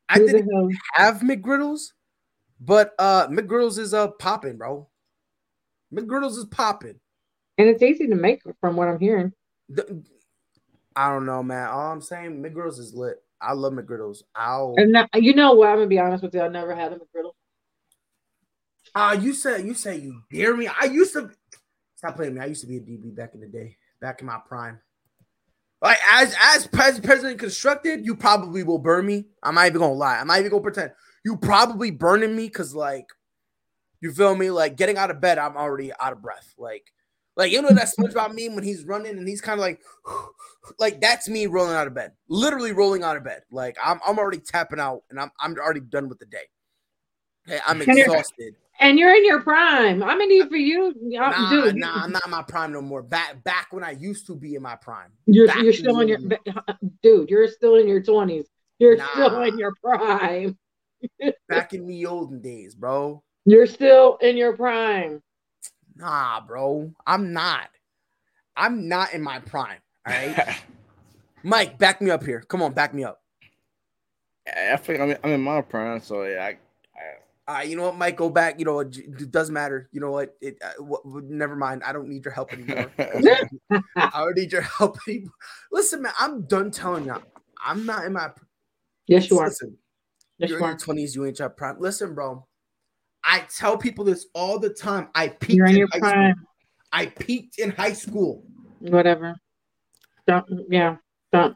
I 0.07 0.19
didn't 0.19 0.75
have 0.93 1.21
McGriddles, 1.21 1.87
but 2.59 2.93
uh 2.99 3.27
McGriddles 3.27 3.77
is 3.77 3.93
uh 3.93 4.09
popping, 4.19 4.57
bro. 4.57 4.87
McGriddles 5.93 6.37
is 6.37 6.45
popping. 6.45 6.99
And 7.57 7.69
it's 7.69 7.81
easy 7.81 8.07
to 8.07 8.15
make 8.15 8.41
from 8.59 8.75
what 8.75 8.87
I'm 8.87 8.99
hearing. 8.99 9.31
The, 9.69 10.03
I 10.95 11.09
don't 11.09 11.25
know, 11.25 11.43
man. 11.43 11.69
All 11.69 11.91
I'm 11.91 12.01
saying, 12.01 12.41
McGriddles 12.41 12.79
is 12.79 12.93
lit. 12.93 13.17
I 13.41 13.53
love 13.53 13.73
McGriddles. 13.73 14.23
I'll 14.35 14.75
and 14.77 14.91
now, 14.91 15.07
you 15.13 15.33
know 15.35 15.53
what? 15.53 15.69
I'm 15.69 15.77
gonna 15.77 15.87
be 15.87 15.99
honest 15.99 16.23
with 16.23 16.33
you. 16.33 16.41
I 16.41 16.47
never 16.47 16.75
had 16.75 16.93
a 16.93 16.95
McGriddle. 16.95 17.31
Ah, 18.93 19.09
uh, 19.09 19.13
you 19.13 19.33
said 19.33 19.65
you 19.65 19.73
say 19.73 19.97
you 19.97 20.21
dare 20.31 20.55
me. 20.55 20.67
I 20.67 20.85
used 20.85 21.13
to 21.13 21.29
stop 21.95 22.15
playing 22.15 22.35
me. 22.35 22.41
I 22.41 22.45
used 22.45 22.61
to 22.61 22.67
be 22.67 22.77
a 22.77 22.81
DB 22.81 23.15
back 23.15 23.33
in 23.33 23.41
the 23.41 23.47
day, 23.47 23.75
back 23.99 24.21
in 24.21 24.27
my 24.27 24.39
prime. 24.47 24.79
Like 25.81 25.99
as 26.11 26.35
as 26.41 26.67
president 26.67 27.39
constructed, 27.39 28.05
you 28.05 28.15
probably 28.15 28.63
will 28.63 28.79
burn 28.79 29.05
me. 29.05 29.25
I'm 29.43 29.55
not 29.55 29.67
even 29.67 29.81
gonna 29.81 29.93
lie. 29.93 30.17
I'm 30.17 30.27
not 30.27 30.39
even 30.39 30.51
gonna 30.51 30.63
pretend. 30.63 30.91
You 31.25 31.35
probably 31.35 31.91
burning 31.91 32.35
me 32.35 32.45
because 32.45 32.73
like 32.73 33.07
you 33.99 34.11
feel 34.13 34.35
me? 34.35 34.51
Like 34.51 34.77
getting 34.77 34.97
out 34.97 35.09
of 35.11 35.19
bed, 35.19 35.39
I'm 35.39 35.57
already 35.57 35.91
out 35.99 36.13
of 36.13 36.21
breath. 36.21 36.53
Like 36.57 36.93
like 37.35 37.51
you 37.51 37.61
know 37.61 37.69
that 37.69 37.89
SpongeBob 37.99 38.35
meme 38.35 38.55
when 38.55 38.63
he's 38.63 38.85
running 38.85 39.17
and 39.17 39.27
he's 39.27 39.41
kind 39.41 39.59
of 39.59 39.61
like, 39.61 39.81
like 40.79 41.01
that's 41.01 41.27
me 41.27 41.47
rolling 41.47 41.75
out 41.75 41.87
of 41.87 41.93
bed, 41.93 42.11
literally 42.29 42.71
rolling 42.71 43.03
out 43.03 43.17
of 43.17 43.23
bed. 43.23 43.41
Like 43.51 43.75
I'm, 43.83 43.99
I'm 44.07 44.17
already 44.19 44.39
tapping 44.39 44.79
out 44.79 45.01
and 45.09 45.19
I'm, 45.19 45.31
I'm 45.39 45.55
already 45.55 45.81
done 45.81 46.09
with 46.09 46.19
the 46.19 46.25
day. 46.25 46.45
Hey, 47.45 47.59
I'm 47.65 47.81
exhausted. 47.81 48.55
And 48.79 48.99
you're 48.99 49.15
in 49.15 49.25
your 49.25 49.41
prime. 49.41 50.03
I'm 50.03 50.19
in 50.19 50.27
need 50.27 50.49
for 50.49 50.57
you, 50.57 50.93
nah, 50.99 51.49
dude. 51.49 51.77
Nah, 51.77 52.03
I'm 52.03 52.11
not 52.11 52.25
in 52.25 52.31
my 52.31 52.43
prime 52.43 52.73
no 52.73 52.81
more. 52.81 53.01
Back, 53.01 53.41
back 53.45 53.67
when 53.71 53.85
I 53.85 53.91
used 53.91 54.27
to 54.27 54.35
be 54.35 54.55
in 54.55 54.61
my 54.61 54.75
prime. 54.75 55.11
You're, 55.27 55.47
you're 55.59 55.71
still 55.71 56.01
in 56.01 56.09
your, 56.09 56.19
uh, 56.67 56.73
dude. 57.01 57.29
You're 57.29 57.47
still 57.47 57.75
in 57.75 57.87
your 57.87 58.03
twenties. 58.03 58.47
You're 58.79 58.97
nah. 58.97 59.07
still 59.13 59.43
in 59.43 59.57
your 59.57 59.73
prime. 59.81 60.57
back 61.49 61.73
in 61.73 61.87
the 61.87 62.05
olden 62.05 62.41
days, 62.41 62.75
bro. 62.75 63.23
You're 63.45 63.67
still 63.67 64.17
in 64.21 64.37
your 64.37 64.55
prime. 64.55 65.21
Nah, 65.95 66.41
bro. 66.41 66.91
I'm 67.05 67.33
not. 67.33 67.69
I'm 68.55 68.87
not 68.87 69.13
in 69.13 69.21
my 69.21 69.39
prime. 69.39 69.79
All 70.07 70.13
right. 70.13 70.57
Mike, 71.43 71.77
back 71.77 72.01
me 72.01 72.09
up 72.09 72.25
here. 72.25 72.41
Come 72.41 72.61
on, 72.61 72.73
back 72.73 72.93
me 72.93 73.03
up. 73.03 73.21
I 74.47 74.77
think 74.77 74.99
I'm 74.99 75.11
in, 75.11 75.17
I'm 75.23 75.31
in 75.31 75.41
my 75.41 75.61
prime, 75.61 76.01
so 76.01 76.23
yeah. 76.23 76.43
I, 76.43 76.57
I... 77.47 77.59
Uh, 77.59 77.61
you 77.61 77.75
know 77.75 77.83
what, 77.83 77.95
Mike? 77.95 78.17
Go 78.17 78.29
back. 78.29 78.57
You 78.57 78.65
know, 78.65 78.79
it, 78.79 78.97
it 78.97 79.31
doesn't 79.31 79.53
matter. 79.53 79.87
You 79.91 80.01
know 80.01 80.11
what? 80.11 80.35
It. 80.41 80.57
Uh, 80.63 80.73
w- 80.79 81.21
never 81.27 81.55
mind. 81.55 81.83
I 81.83 81.93
don't 81.93 82.09
need 82.09 82.25
your 82.25 82.33
help 82.33 82.51
anymore. 82.51 82.91
I 83.95 84.09
don't 84.15 84.35
need 84.35 84.51
your 84.51 84.61
help 84.61 84.97
anymore. 85.07 85.31
Listen, 85.71 86.01
man. 86.01 86.13
I'm 86.19 86.43
done 86.47 86.71
telling 86.71 87.05
you. 87.05 87.15
I'm 87.63 87.85
not 87.85 88.05
in 88.05 88.13
my. 88.13 88.29
Yes, 89.07 89.29
you 89.29 89.37
are. 89.37 89.47
Listen, 89.47 89.77
you're 90.37 90.49
you 90.49 90.55
in 90.57 90.61
your 90.63 90.77
twenties. 90.77 91.15
You 91.15 91.25
ain't 91.25 91.39
your 91.39 91.49
prime. 91.49 91.77
Listen, 91.79 92.13
bro. 92.13 92.45
I 93.23 93.43
tell 93.55 93.77
people 93.77 94.05
this 94.05 94.27
all 94.33 94.59
the 94.59 94.69
time. 94.69 95.09
I 95.15 95.29
peaked 95.29 95.57
You're 95.57 95.65
in, 95.67 95.77
in 95.77 95.87
high 95.93 95.99
prime. 95.99 96.35
school. 96.35 96.47
I 96.91 97.05
peaked 97.07 97.59
in 97.59 97.71
high 97.71 97.93
school. 97.93 98.43
Whatever. 98.79 99.35
Don't 100.27 100.45
yeah. 100.69 100.97
Don't 101.31 101.55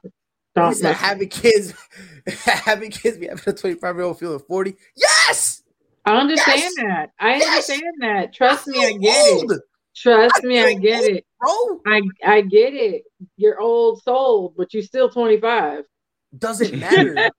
don't 0.55 0.73
said, 0.73 0.95
having 0.95 1.29
kids 1.29 1.73
having 2.43 2.91
kids 2.91 3.17
be 3.17 3.27
having 3.27 3.43
a 3.45 3.53
25 3.53 3.95
year 3.95 4.03
old 4.03 4.19
feeling 4.19 4.39
40. 4.39 4.75
Yes. 4.95 5.63
I 6.05 6.17
understand 6.17 6.59
yes! 6.59 6.73
that. 6.77 7.11
I 7.19 7.35
yes! 7.35 7.47
understand 7.47 7.93
that. 8.01 8.33
Trust 8.33 8.67
me, 8.67 8.83
I 8.83 8.93
get 8.93 9.31
old. 9.31 9.51
it. 9.51 9.61
Trust 9.95 10.41
I 10.43 10.47
me, 10.47 10.59
I 10.59 10.73
get 10.73 11.01
old, 11.01 11.09
it. 11.11 11.25
Bro. 11.39 11.81
I 11.85 12.01
I 12.25 12.41
get 12.41 12.73
it. 12.73 13.03
You're 13.37 13.59
old 13.59 14.01
soul, 14.01 14.53
but 14.57 14.73
you're 14.73 14.83
still 14.83 15.09
25. 15.09 15.83
Doesn't 16.37 16.77
matter. 16.79 17.29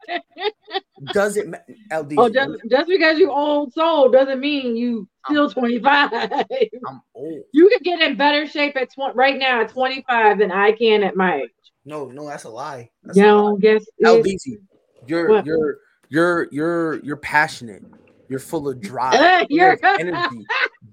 doesn't 1.12 1.49
matter. 1.49 1.74
LD. 1.93 2.14
Oh, 2.18 2.28
just, 2.28 2.51
just 2.68 2.88
because 2.88 3.18
you 3.18 3.30
old 3.30 3.72
soul 3.72 4.11
doesn't 4.11 4.41
mean 4.41 4.76
you 4.76 5.09
still 5.26 5.45
I'm, 5.45 5.53
25. 5.53 6.12
I'm 6.12 7.03
old. 7.14 7.43
You 7.53 7.68
could 7.68 7.82
get 7.82 8.01
in 8.01 8.16
better 8.16 8.47
shape 8.49 8.76
at 8.76 8.91
tw- 8.91 9.14
right 9.14 9.38
now 9.38 9.61
at 9.61 9.68
25 9.68 10.38
than 10.38 10.51
I 10.51 10.72
can 10.72 11.05
at 11.05 11.14
my 11.14 11.43
age. 11.43 11.51
No, 11.84 12.07
no, 12.07 12.26
that's 12.26 12.45
a 12.45 12.51
lie. 12.51 12.91
That's 13.05 13.16
no, 13.16 13.57
guess 13.57 13.84
L-Deezy. 14.05 14.59
You're 15.07 15.28
what? 15.28 15.47
you're 15.47 15.78
you're 16.09 16.49
you're 16.51 17.05
you're 17.05 17.16
passionate. 17.16 17.84
You're 18.28 18.41
full 18.41 18.68
of 18.68 18.80
drive. 18.80 19.47
you're 19.51 19.78
energy. 20.01 20.45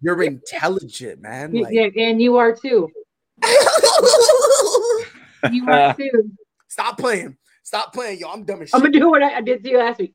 You're 0.02 0.24
intelligent, 0.24 1.22
man. 1.22 1.52
Like, 1.54 1.74
yeah, 1.74 1.90
and 1.98 2.22
you 2.22 2.38
are 2.38 2.56
too. 2.56 2.90
you 5.52 5.70
are 5.70 5.94
too. 5.96 6.32
Stop 6.68 6.98
playing. 6.98 7.38
Stop 7.68 7.92
playing, 7.92 8.22
yo. 8.22 8.30
I'm 8.30 8.46
dumb 8.46 8.62
as 8.62 8.70
shit. 8.70 8.76
I'm 8.76 8.80
gonna 8.80 8.98
do 8.98 9.10
what 9.10 9.22
I, 9.22 9.40
I 9.40 9.42
did 9.42 9.62
to 9.62 9.70
you 9.70 9.78
last 9.78 10.00
week. 10.00 10.14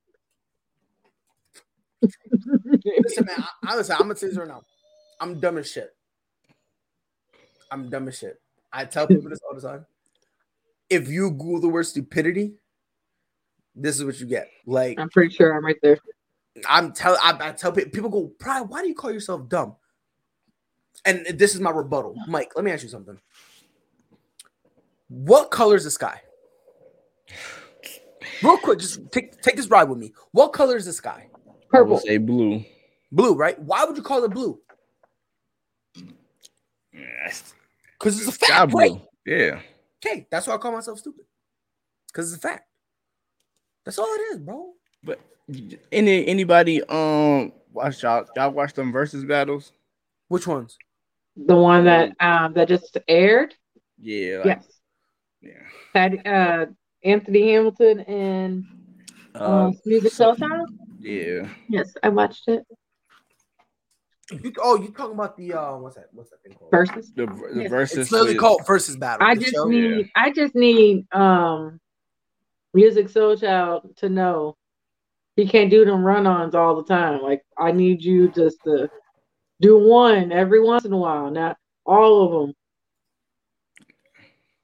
Listen, 2.01 3.27
man. 3.27 3.45
I, 3.63 3.73
honestly, 3.73 3.95
I'm 3.95 4.01
gonna 4.01 4.17
say 4.17 4.29
this 4.29 4.39
right 4.39 4.49
now. 4.49 4.63
I'm 5.21 5.39
dumb 5.39 5.59
as 5.59 5.71
shit. 5.71 5.95
I'm 7.71 7.91
dumb 7.91 8.09
as 8.09 8.17
shit. 8.17 8.41
I 8.73 8.87
tell 8.87 9.07
people 9.07 9.29
this 9.29 9.39
all 9.47 9.55
the 9.55 9.61
time. 9.61 9.85
If 10.89 11.11
you 11.11 11.31
Google 11.31 11.61
the 11.61 11.69
word 11.69 11.83
stupidity, 11.83 12.55
this 13.77 13.99
is 13.99 14.05
what 14.07 14.19
you 14.19 14.25
get. 14.25 14.49
Like, 14.65 14.99
I'm 14.99 15.11
pretty 15.11 15.35
sure 15.35 15.55
I'm 15.55 15.63
right 15.63 15.77
there. 15.83 15.99
I'm 16.67 16.95
tell 16.95 17.19
I, 17.23 17.37
I 17.39 17.53
tell 17.53 17.71
people, 17.71 17.91
people 17.91 18.09
go, 18.09 18.29
Pride, 18.39 18.63
why 18.63 18.81
do 18.81 18.89
you 18.89 18.95
call 18.95 19.13
yourself 19.13 19.47
dumb? 19.51 19.77
And 21.05 21.27
this 21.35 21.55
is 21.55 21.61
my 21.61 21.71
rebuttal. 21.71 22.15
Mike, 22.27 22.53
let 22.57 22.65
me 22.65 22.71
ask 22.71 22.83
you 22.83 22.89
something. 22.89 23.21
What 25.09 25.51
color 25.51 25.77
is 25.77 25.85
the 25.85 25.91
sky? 25.91 26.23
Real 28.43 28.57
quick, 28.59 28.79
just 28.79 29.01
take 29.13 29.41
take 29.41 29.57
this 29.57 29.69
ride 29.69 29.85
with 29.85 29.99
me. 29.99 30.13
What 30.33 30.53
color 30.53 30.77
is 30.77 30.87
the 30.87 30.93
sky? 30.93 31.29
Purple. 31.71 31.99
say 31.99 32.19
blue. 32.19 32.65
Blue, 33.11 33.35
right? 33.35 33.59
Why 33.59 33.85
would 33.85 33.97
you 33.97 34.03
call 34.03 34.25
it 34.25 34.31
blue? 34.31 34.59
Because 36.93 38.19
it's 38.19 38.29
a 38.29 38.33
fact, 38.33 38.73
right? 38.75 38.93
Yeah. 39.25 39.61
Okay, 40.05 40.27
that's 40.31 40.47
why 40.47 40.55
I 40.55 40.59
call 40.59 40.73
myself 40.73 40.99
stupid. 40.99 41.25
Because 42.09 42.33
it's 42.33 42.45
a 42.45 42.49
fact. 42.49 42.69
That's 43.85 43.99
all 43.99 44.13
it 44.13 44.33
is, 44.33 44.39
bro. 44.39 44.73
But 45.05 45.21
any 45.91 46.27
anybody 46.27 46.83
um 46.85 47.53
watch 47.73 48.03
y'all 48.03 48.27
y'all 48.37 48.51
watch 48.51 48.75
them 48.75 48.93
versus 48.93 49.25
battles? 49.25 49.73
Which 50.29 50.47
ones? 50.47 50.79
The 51.37 51.57
one 51.57 51.85
that 51.85 52.13
um 52.21 52.53
that 52.55 52.69
just 52.69 52.97
aired. 53.09 53.55
Yeah. 54.01 54.39
Like, 54.39 54.47
yes. 54.47 54.67
Yeah. 55.41 55.53
Had 55.95 56.27
uh 56.27 56.67
Anthony 57.05 57.53
Hamilton 57.53 58.01
and 58.01 58.65
uh, 59.35 59.67
um, 59.67 59.79
Musiq 59.87 60.13
Soulchild. 60.13 60.67
Yeah. 61.01 61.49
Yes, 61.69 61.95
I 62.03 62.09
watched 62.09 62.49
it. 62.49 62.65
You, 64.31 64.53
oh, 64.61 64.81
you 64.81 64.89
talking 64.93 65.15
about 65.15 65.37
the 65.37 65.53
uh, 65.53 65.77
what's 65.77 65.97
that? 65.97 66.07
What's 66.13 66.31
that 66.31 66.43
thing 66.43 66.55
called? 66.55 66.71
Versus. 66.71 67.13
The, 67.15 67.27
the 67.27 67.63
yes. 67.63 67.71
versus. 67.71 67.99
It's 67.99 68.13
literally 68.13 68.37
called 68.37 68.67
versus 68.67 68.97
battle. 68.97 69.27
I 69.27 69.35
just 69.35 69.53
show. 69.53 69.65
need. 69.65 69.99
Yeah. 69.99 70.05
I 70.17 70.31
just 70.31 70.55
need 70.55 71.07
um, 71.13 71.81
Musiq 72.75 73.13
Soulchild 73.13 73.97
to 73.97 74.09
know 74.09 74.57
he 75.37 75.47
can't 75.47 75.71
do 75.71 75.85
them 75.85 76.05
run-ons 76.05 76.55
all 76.55 76.77
the 76.77 76.85
time. 76.85 77.21
Like 77.21 77.43
I 77.59 77.73
need 77.73 78.03
you 78.03 78.31
just 78.31 78.59
to 78.65 78.89
do 79.61 79.79
one 79.79 80.33
every 80.33 80.63
once 80.63 80.85
in 80.85 80.93
a 80.93 80.99
while, 80.99 81.31
not 81.31 81.57
all 81.85 82.25
of 82.25 82.33
them. 82.33 82.55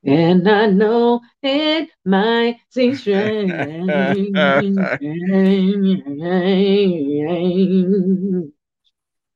And 0.08 0.48
I 0.48 0.66
know 0.66 1.20
it 1.42 1.90
might 2.04 2.58
seem 2.70 2.94
strange. 2.94 3.50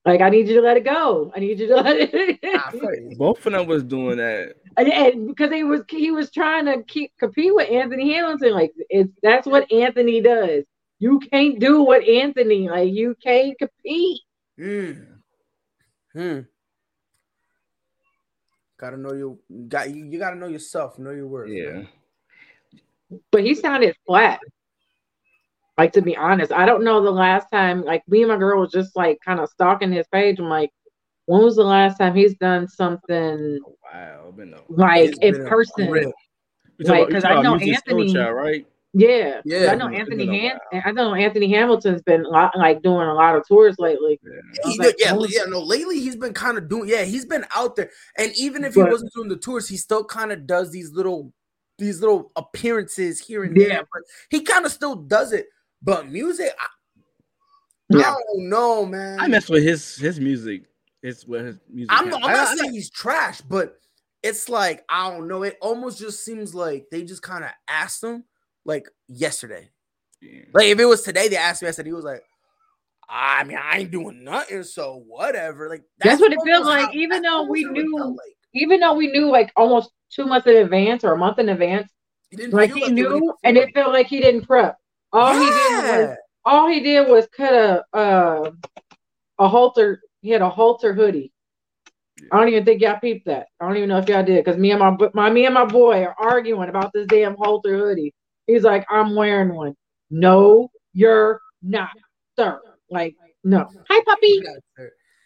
like 0.04 0.20
I 0.20 0.28
need 0.30 0.48
you 0.48 0.54
to 0.54 0.62
let 0.62 0.76
it 0.78 0.84
go. 0.84 1.30
I 1.36 1.40
need 1.40 1.58
you 1.60 1.66
to 1.68 1.76
let 1.76 1.96
it. 1.98 2.40
Go. 2.42 3.16
Both 3.18 3.44
of 3.46 3.52
them 3.52 3.66
was 3.66 3.82
doing 3.84 4.16
that, 4.16 4.54
and, 4.76 4.88
and, 4.88 5.28
because 5.28 5.52
he 5.52 5.62
was 5.64 5.82
he 5.88 6.10
was 6.10 6.30
trying 6.30 6.64
to 6.66 6.82
keep 6.84 7.12
compete 7.18 7.54
with 7.54 7.70
Anthony 7.70 8.14
Hamilton. 8.14 8.52
Like 8.52 8.72
it's 8.88 9.12
that's 9.22 9.46
what 9.46 9.70
Anthony 9.70 10.20
does. 10.22 10.64
You 10.98 11.18
can't 11.18 11.58
do 11.58 11.82
what 11.82 12.02
Anthony 12.08 12.68
like. 12.68 12.92
You 12.92 13.14
can't 13.22 13.58
compete. 13.58 14.20
Hmm. 14.58 14.92
Hmm. 16.14 16.40
Gotta 18.82 18.96
know 18.96 19.12
your 19.12 19.38
got 19.68 19.94
you, 19.94 20.04
you 20.06 20.18
gotta 20.18 20.34
know 20.34 20.48
yourself, 20.48 20.98
know 20.98 21.12
your 21.12 21.28
worth. 21.28 21.50
Yeah. 21.52 21.82
But 23.30 23.44
he 23.44 23.54
sounded 23.54 23.94
flat. 24.04 24.40
Like 25.78 25.92
to 25.92 26.02
be 26.02 26.16
honest, 26.16 26.50
I 26.50 26.66
don't 26.66 26.82
know 26.82 27.00
the 27.00 27.12
last 27.12 27.46
time. 27.52 27.82
Like 27.84 28.02
me 28.08 28.22
and 28.22 28.28
my 28.32 28.36
girl 28.36 28.60
was 28.60 28.72
just 28.72 28.96
like 28.96 29.18
kind 29.24 29.38
of 29.38 29.48
stalking 29.48 29.92
his 29.92 30.08
page. 30.08 30.40
I'm 30.40 30.48
like, 30.48 30.70
when 31.26 31.44
was 31.44 31.54
the 31.54 31.62
last 31.62 31.96
time 31.98 32.16
he's 32.16 32.34
done 32.38 32.66
something 32.66 33.60
Oh, 33.64 33.76
wow. 33.94 34.32
Been 34.36 34.52
a, 34.52 34.58
like 34.68 35.10
It's 35.10 35.18
in 35.38 35.46
a 35.46 35.48
person? 35.48 35.86
grip. 35.86 36.12
You 36.78 36.84
talking 36.84 36.88
Like, 36.88 36.88
about- 37.02 37.08
you 37.08 37.14
'cause 37.14 37.22
talking 37.22 37.38
I 37.38 37.42
know 37.42 37.54
Music 37.56 37.74
Anthony- 37.86 38.12
Child, 38.12 38.34
right? 38.36 38.66
Yeah, 38.94 39.36
'cause 39.36 39.42
Yeah. 39.46 39.72
I 39.72 39.74
know 39.74 39.88
Anthony 39.88 40.26
Han- 40.26 40.60
I 40.84 40.92
know 40.92 41.14
Anthony 41.14 41.50
Hamilton's 41.50 42.02
been 42.02 42.24
lo- 42.24 42.50
like 42.56 42.82
doing 42.82 43.06
a 43.08 43.14
lot 43.14 43.34
of 43.36 43.46
tours 43.48 43.76
lately. 43.78 44.20
Yeah. 44.22 44.30
He, 44.64 44.78
was 44.78 44.86
like, 44.86 44.96
yeah, 44.98 45.14
oh. 45.16 45.26
yeah, 45.28 45.44
no. 45.46 45.60
Lately, 45.62 45.98
he's 45.98 46.16
been 46.16 46.34
kind 46.34 46.58
of 46.58 46.68
doing. 46.68 46.88
Yeah, 46.90 47.04
he's 47.04 47.24
been 47.24 47.46
out 47.56 47.74
there, 47.76 47.90
and 48.18 48.32
even 48.36 48.64
if 48.64 48.74
he 48.74 48.82
wasn't 48.82 49.12
doing 49.14 49.28
the 49.30 49.36
tours, 49.38 49.66
he 49.66 49.78
still 49.78 50.04
kind 50.04 50.30
of 50.30 50.46
does 50.46 50.70
these 50.70 50.92
little, 50.92 51.32
these 51.78 52.00
little 52.00 52.32
appearances 52.36 53.18
here 53.18 53.44
and 53.44 53.56
Yeah. 53.56 53.68
there. 53.68 53.88
But 53.90 54.02
he 54.28 54.42
kind 54.42 54.66
of 54.66 54.72
still 54.72 54.94
does 54.96 55.32
it. 55.32 55.46
But 55.80 56.08
music, 56.08 56.52
I, 56.60 56.66
Yeah. 57.88 58.10
I 58.12 58.16
don't 58.34 58.48
know, 58.50 58.84
man. 58.84 59.20
I 59.20 59.26
mess 59.26 59.48
with 59.48 59.62
his 59.62 59.96
his 59.96 60.20
music. 60.20 60.64
It's 61.02 61.26
what 61.26 61.40
his 61.46 61.58
music. 61.68 61.90
I'm, 61.98 62.06
has. 62.06 62.14
I'm 62.16 62.20
not 62.20 62.48
I- 62.48 62.56
saying 62.56 62.72
he's 62.74 62.90
trash, 62.90 63.40
but 63.40 63.78
it's 64.22 64.50
like 64.50 64.84
I 64.90 65.10
don't 65.10 65.28
know. 65.28 65.44
It 65.44 65.56
almost 65.62 65.98
just 65.98 66.24
seems 66.26 66.54
like 66.54 66.88
they 66.90 67.02
just 67.04 67.22
kind 67.22 67.42
of 67.42 67.50
asked 67.68 68.04
him 68.04 68.24
like 68.64 68.88
yesterday. 69.08 69.70
yeah. 70.20 70.42
Like 70.54 70.66
if 70.68 70.78
it 70.78 70.84
was 70.84 71.02
today, 71.02 71.28
they 71.28 71.36
asked 71.36 71.62
me. 71.62 71.68
I 71.68 71.72
said 71.72 71.86
he 71.86 71.92
was 71.92 72.04
like, 72.04 72.22
I 73.08 73.44
mean, 73.44 73.58
I 73.60 73.78
ain't 73.80 73.90
doing 73.90 74.24
nothing, 74.24 74.62
so 74.62 75.02
whatever. 75.06 75.68
Like 75.68 75.82
That's 75.98 76.20
what 76.20 76.32
it 76.32 76.38
feels 76.44 76.66
like, 76.66 76.86
how- 76.86 76.92
even 76.92 77.22
though 77.22 77.42
we 77.44 77.64
knew- 77.64 77.96
like. 78.16 78.36
Even 78.54 78.80
though 78.80 78.92
we 78.92 79.06
knew 79.06 79.30
like 79.30 79.50
almost 79.56 79.92
two 80.10 80.26
months 80.26 80.46
in 80.46 80.56
advance 80.56 81.04
or 81.04 81.12
a 81.12 81.16
month 81.16 81.38
in 81.38 81.48
advance, 81.48 81.90
It 82.30 82.36
didn't 82.36 82.52
like 82.52 82.70
he 82.70 82.80
it 82.80 82.84
when 82.84 82.94
knew, 82.94 83.34
and 83.44 83.56
it 83.56 83.72
felt 83.72 83.94
like 83.94 84.06
he 84.08 84.20
didn't 84.20 84.46
prep. 84.46 84.76
All 85.10 85.32
he 85.32 85.46
did 85.46 85.88
was 85.88 86.16
all 86.44 86.68
he 86.68 86.80
did 86.80 87.08
was 87.08 87.26
cut 87.34 87.54
a 87.54 87.96
uh, 87.96 88.50
a 89.38 89.48
halter. 89.48 90.02
He 90.20 90.28
had 90.28 90.42
a 90.42 90.50
halter 90.50 90.92
hoodie. 90.92 91.32
I 92.30 92.38
don't 92.38 92.48
even 92.48 92.64
think 92.66 92.82
y'all 92.82 93.00
peeped 93.00 93.24
that. 93.26 93.46
I 93.58 93.66
don't 93.66 93.76
even 93.78 93.88
know 93.88 93.98
if 93.98 94.08
y'all 94.08 94.22
did 94.22 94.44
because 94.44 94.58
me 94.60 94.70
and 94.72 94.80
my 94.80 94.96
my 95.14 95.30
me 95.30 95.46
and 95.46 95.54
my 95.54 95.64
boy 95.64 96.04
are 96.04 96.14
arguing 96.18 96.68
about 96.68 96.92
this 96.92 97.06
damn 97.06 97.36
halter 97.36 97.76
hoodie. 97.78 98.12
He's 98.46 98.62
like, 98.62 98.84
I'm 98.90 99.14
wearing 99.14 99.54
one. 99.54 99.74
No, 100.10 100.70
you're 100.92 101.40
not, 101.62 101.90
sir. 102.36 102.60
Like, 102.90 103.14
no. 103.44 103.68
Hi, 103.88 104.02
puppy. 104.04 104.42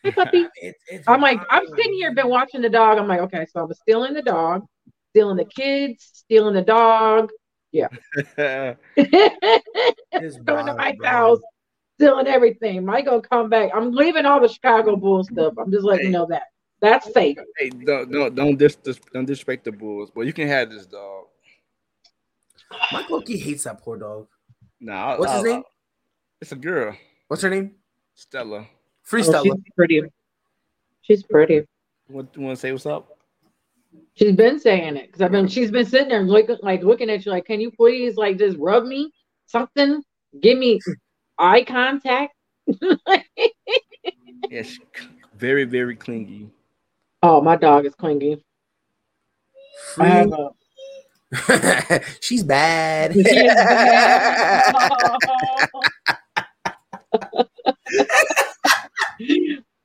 Hi, 0.04 0.10
puppy. 0.12 0.46
It's- 0.62 0.74
it's 0.88 1.08
I'm 1.08 1.20
like, 1.20 1.40
I'm 1.50 1.66
sitting 1.76 1.94
here, 1.94 2.14
been 2.14 2.28
watching 2.28 2.60
the 2.62 2.68
dog. 2.70 2.98
I'm 2.98 3.08
like, 3.08 3.20
okay, 3.20 3.46
so 3.52 3.60
I 3.60 3.62
was 3.64 3.78
stealing 3.80 4.14
the 4.14 4.22
dog, 4.22 4.64
stealing 5.10 5.36
the 5.36 5.44
kids, 5.44 6.08
stealing 6.12 6.54
the 6.54 6.62
dog, 6.62 7.30
Yeah. 7.72 7.88
going 10.44 10.66
to 10.66 10.94
bro. 10.98 11.08
house, 11.08 11.40
stealing 11.98 12.26
everything. 12.26 12.84
Mike 12.84 13.06
gonna 13.06 13.20
come 13.22 13.48
back. 13.48 13.70
I'm 13.74 13.90
leaving 13.92 14.26
all 14.26 14.40
the 14.40 14.48
Chicago 14.48 14.96
Bulls 14.96 15.28
stuff. 15.32 15.54
I'm 15.58 15.70
just 15.70 15.84
letting 15.84 16.06
you 16.06 16.12
know 16.12 16.26
that. 16.30 16.44
That's 16.80 17.12
safe. 17.12 17.38
hey, 17.58 17.70
don't 17.70 18.10
don't 18.12 18.34
don't 18.34 18.56
dis, 18.56 18.76
don't 19.12 19.24
disrespect 19.24 19.64
the 19.64 19.72
Bulls, 19.72 20.10
but 20.14 20.22
you 20.26 20.32
can 20.32 20.46
have 20.46 20.70
this 20.70 20.86
dog. 20.86 21.24
Mike 22.92 23.10
Loki 23.10 23.36
hates 23.38 23.64
that 23.64 23.80
poor 23.82 23.96
dog. 23.98 24.28
Nah, 24.80 25.14
I- 25.14 25.18
What's 25.18 25.32
his 25.32 25.40
I- 25.44 25.48
name? 25.48 25.62
It's 26.40 26.52
a 26.52 26.56
girl, 26.56 26.94
What's 27.28 27.42
her 27.42 27.50
name? 27.50 27.74
Stella. 28.14 28.66
Free 29.02 29.20
Oh, 29.22 29.24
Stella. 29.24 29.44
she's 29.44 29.72
pretty. 29.74 30.02
She's 31.02 31.22
pretty. 31.22 31.62
What 32.08 32.32
do 32.32 32.40
you 32.40 32.46
want 32.46 32.56
to 32.56 32.60
say? 32.60 32.72
What's 32.72 32.86
up? 32.86 33.18
She's 34.14 34.34
been 34.36 34.58
saying 34.58 34.96
it 34.96 35.06
because 35.06 35.22
I've 35.22 35.30
been. 35.32 35.48
She's 35.48 35.70
been 35.70 35.86
sitting 35.86 36.08
there 36.08 36.22
looking, 36.22 36.56
like 36.62 36.82
looking 36.82 37.08
at 37.10 37.24
you, 37.24 37.32
like, 37.32 37.44
can 37.46 37.60
you 37.60 37.70
please, 37.70 38.16
like, 38.16 38.38
just 38.38 38.56
rub 38.58 38.84
me 38.84 39.12
something? 39.46 40.02
Give 40.40 40.58
me 40.58 40.80
eye 41.38 41.64
contact. 41.64 42.34
Yeah, 44.50 44.62
she, 44.62 44.78
very 45.34 45.64
very 45.64 45.96
clingy. 45.96 46.48
oh, 47.22 47.40
my 47.40 47.56
dog 47.56 47.84
is 47.84 47.94
clingy. 47.96 48.42
I 49.98 50.06
have 50.06 50.32
a 50.32 50.50
She's 52.20 52.42
bad. 52.42 53.12
She 53.16 53.22
bad. 53.22 54.74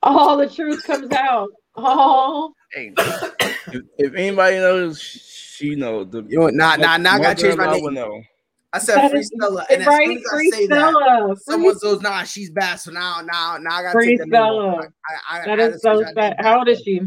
All 0.04 0.38
the 0.38 0.50
truth 0.50 0.84
comes 0.84 1.12
out. 1.12 1.50
Oh, 1.76 2.54
Hey, 2.74 2.94
if, 2.98 3.82
if 3.98 4.14
anybody 4.16 4.56
knows, 4.58 5.00
she 5.02 5.76
know 5.76 6.04
the. 6.06 6.24
You 6.28 6.38
know 6.40 6.46
what? 6.46 6.54
Nah, 6.54 6.76
nah, 6.78 6.96
nah, 6.98 7.14
I 7.16 7.20
gotta 7.20 7.42
change 7.42 7.58
my 7.58 7.72
name. 7.72 7.84
will 7.84 7.92
know. 7.92 8.22
I 8.74 8.80
said 8.80 8.96
That 8.96 9.12
Free 9.12 9.20
is- 9.20 9.32
Stella, 9.36 9.66
and 9.70 9.82
as 9.82 9.88
soon 9.88 10.12
as 10.18 10.24
I 10.32 10.36
free 10.38 10.52
say 10.52 10.68
that, 10.68 11.38
someone 11.46 11.74
Free- 11.78 11.90
goes, 11.90 12.02
"Nah, 12.02 12.24
she's 12.24 12.50
bad." 12.52 12.76
So 12.80 12.92
now, 12.92 13.20
now, 13.22 13.58
now 13.60 13.76
I 13.76 13.82
gotta 13.82 13.92
Free 13.92 14.08
take 14.18 14.20
the 14.20 14.26
name 14.28 14.42
off. 14.42 14.84
Stella. 14.84 14.94
I, 15.30 15.40
I, 15.42 15.46
That 15.46 15.60
I 15.60 15.64
is 15.68 15.82
so 15.82 16.04
sad. 16.16 16.36
How 16.40 16.60
old 16.60 16.70
is 16.70 16.80
she? 16.82 17.02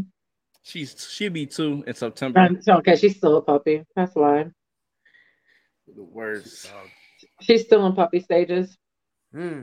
She's 0.65 1.07
she'll 1.11 1.31
be 1.31 1.45
two 1.45 1.83
in 1.85 1.93
September. 1.93 2.39
Um, 2.39 2.59
okay, 2.67 2.95
she's 2.95 3.17
still 3.17 3.37
a 3.37 3.41
puppy. 3.43 3.83
That's 3.95 4.15
why 4.15 4.47
the 5.95 6.01
worst. 6.01 6.71
she's 7.39 7.61
still 7.61 7.85
in 7.85 7.93
puppy 7.93 8.19
stages. 8.19 8.75
Hmm. 9.31 9.61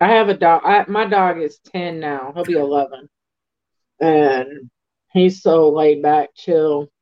I 0.00 0.06
have 0.06 0.28
a 0.28 0.36
dog. 0.36 0.62
I, 0.64 0.84
my 0.86 1.04
dog 1.06 1.40
is 1.40 1.58
ten 1.58 1.98
now. 1.98 2.30
He'll 2.32 2.44
be 2.44 2.52
eleven, 2.52 3.08
and 3.98 4.70
he's 5.12 5.42
so 5.42 5.70
laid 5.70 6.00
back, 6.00 6.28
chill. 6.36 6.92